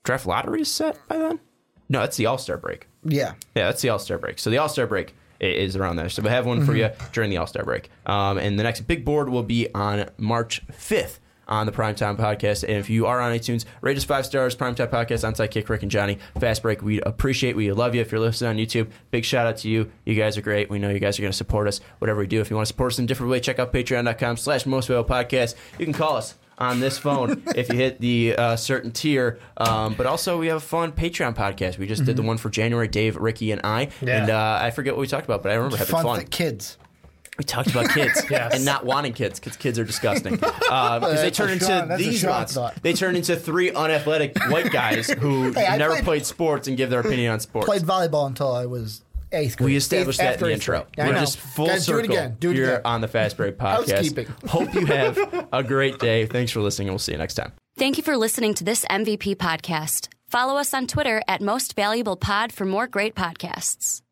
Draft 0.05 0.27
lottery 0.27 0.62
is 0.62 0.70
set 0.70 0.99
by 1.09 1.19
then? 1.19 1.41
No, 1.89 2.01
that's 2.01 2.16
the 2.16 2.27
All 2.27 2.39
Star 2.39 2.57
break. 2.57 2.89
Yeah. 3.05 3.35
Yeah, 3.55 3.66
that's 3.66 3.81
the 3.83 3.89
All 3.91 3.99
Star 3.99 4.19
break. 4.19 4.39
So 4.39 4.51
the 4.51 4.59
All 4.59 4.69
Star 4.69 4.87
break 4.87 5.15
is 5.41 5.77
around 5.77 5.97
there. 5.97 6.09
So 6.09 6.23
we'll 6.23 6.33
have 6.33 6.47
one 6.47 6.65
for 6.65 6.74
you 6.77 6.91
during 7.12 7.31
the 7.31 7.37
All 7.37 7.47
Star 7.47 7.65
break. 7.65 7.91
Um, 8.07 8.39
and 8.39 8.59
the 8.59 8.62
next 8.65 8.83
big 8.83 9.05
board 9.05 9.29
will 9.29 9.43
be 9.43 9.69
on 9.74 10.09
March 10.19 10.62
5th 10.69 11.19
on 11.53 11.66
the 11.66 11.73
Primetime 11.73 12.16
Podcast. 12.16 12.62
And 12.65 12.79
if 12.79 12.89
you 12.89 13.05
are 13.05 13.20
on 13.20 13.31
iTunes, 13.37 13.66
rate 13.83 13.97
us 13.99 14.05
five 14.05 14.24
stars. 14.24 14.57
Primetime 14.57 14.89
Podcast 14.89 15.23
on 15.27 15.49
Kick 15.49 15.69
Rick 15.69 15.83
and 15.83 15.91
Johnny. 15.91 16.19
Fast 16.41 16.62
break. 16.62 16.81
We 16.83 17.01
appreciate. 17.03 17.55
We 17.57 17.70
love 17.73 17.95
you. 17.95 18.01
If 18.01 18.11
you're 18.11 18.20
listening 18.23 18.51
on 18.51 18.57
YouTube, 18.57 18.91
big 19.11 19.24
shout 19.27 19.47
out 19.47 19.59
to 19.59 19.69
you. 19.69 19.93
You 20.07 20.15
guys 20.15 20.39
are 20.39 20.43
great. 20.43 20.70
We 20.70 20.79
know 20.79 20.89
you 20.89 20.99
guys 20.99 21.19
are 21.19 21.23
going 21.23 21.31
to 21.33 21.37
support 21.37 21.69
us. 21.69 21.81
Whatever 21.99 22.20
we 22.20 22.27
do. 22.27 22.41
If 22.41 22.49
you 22.49 22.57
want 22.57 22.66
to 22.66 22.73
support 22.73 22.93
us 22.93 22.99
in 22.99 23.05
a 23.05 23.09
different 23.09 23.31
way, 23.31 23.39
check 23.41 23.59
out 23.59 23.70
Patreon.com/slash 23.73 24.65
Most 24.65 24.87
Valuable 24.89 25.09
Podcast. 25.09 25.55
You 25.79 25.85
can 25.85 25.93
call 25.93 26.16
us 26.16 26.37
on 26.59 26.81
this 26.81 26.97
phone 26.99 27.43
if 27.57 27.69
you 27.69 27.77
hit 27.77 28.01
the 28.01 28.35
uh, 28.37 28.57
certain 28.57 28.91
tier. 28.91 29.39
Um, 29.59 29.93
but 29.95 30.07
also, 30.07 30.39
we 30.39 30.47
have 30.47 30.57
a 30.57 30.61
fun 30.61 30.93
Patreon 30.93 31.35
podcast. 31.35 31.77
We 31.77 31.87
just 31.87 32.05
did 32.05 32.16
the 32.16 32.23
one 32.23 32.39
for 32.39 32.49
January, 32.51 32.89
Dave, 32.89 33.16
Ricky, 33.16 33.53
and 33.53 33.61
I. 33.65 33.91
Yeah. 34.01 34.23
And 34.23 34.31
uh, 34.31 34.59
I 34.62 34.70
forget 34.70 34.95
what 34.95 35.01
we 35.01 35.07
talked 35.07 35.24
about, 35.27 35.43
but 35.43 35.53
I 35.53 35.57
remember 35.57 35.77
having 35.77 35.93
Fun 35.93 36.05
fun. 36.05 36.27
kids. 36.27 36.79
We 37.38 37.44
talked 37.44 37.70
about 37.70 37.88
kids 37.90 38.22
Yes. 38.30 38.54
and 38.54 38.64
not 38.64 38.84
wanting 38.84 39.14
kids 39.14 39.40
because 39.40 39.56
kids 39.56 39.78
are 39.78 39.84
disgusting. 39.84 40.36
Because 40.42 40.62
uh, 40.70 40.98
they 41.00 41.14
That's 41.16 41.36
turn 41.36 41.50
into 41.50 41.64
Sean- 41.64 41.88
that's 41.88 42.00
a 42.02 42.04
these 42.04 42.20
Sean 42.20 42.30
ones. 42.30 42.59
They 42.82 42.92
turn 42.92 43.16
into 43.16 43.36
three 43.36 43.70
unathletic 43.70 44.36
white 44.48 44.70
guys 44.70 45.09
who 45.10 45.52
Hey, 45.52 45.76
never 45.78 45.94
played- 45.94 46.04
played 46.04 46.26
sports 46.26 46.68
and 46.68 46.76
give 46.76 46.90
their 46.90 47.00
opinion 47.00 47.32
on 47.32 47.40
sports. 47.40 47.66
Played 47.66 47.82
volleyball 47.82 48.26
until 48.26 48.52
I 48.52 48.66
was 48.66 49.02
eighth 49.32 49.56
grade. 49.56 49.64
we 49.66 49.76
established 49.76 50.20
Eighth- 50.20 50.38
that 50.40 50.42
in 50.42 50.48
the 50.48 50.52
intro. 50.54 50.80
grade. 50.80 50.88
Yeah, 50.98 51.09
We're 51.09 51.20
just 51.20 51.38
full 51.38 51.66
Guys, 51.68 51.86
circle. 51.86 52.02
Do 52.02 52.09
it 52.09 52.12
again. 52.12 52.36
Do 52.38 52.50
it 52.50 52.56
You're 52.56 52.68
again. 52.74 52.80
on 52.84 53.00
the 53.00 53.09
Fast 53.09 53.36
Break 53.38 53.56
podcast. 53.56 54.28
Hope 54.48 54.74
you 54.74 54.84
have 54.86 55.18
a 55.52 55.62
great 55.62 55.98
day. 55.98 56.26
Thanks 56.26 56.52
for 56.52 56.60
listening, 56.60 56.88
and 56.88 56.92
we'll 56.92 56.98
see 56.98 57.12
you 57.12 57.18
next 57.18 57.34
time. 57.34 57.52
Thank 57.78 57.96
you 57.96 58.02
for 58.02 58.16
listening 58.18 58.52
to 58.54 58.64
this 58.64 58.84
MVP 58.90 59.36
podcast. 59.36 60.09
Follow 60.28 60.56
us 60.59 60.74
on 60.74 60.86
Twitter 60.86 61.22
at 61.26 61.40
Most 61.40 61.74
Valuable 61.76 62.16
Pod 62.16 62.52
for 62.52 62.66
more 62.66 62.86
great 62.86 63.14
podcasts. 63.14 64.02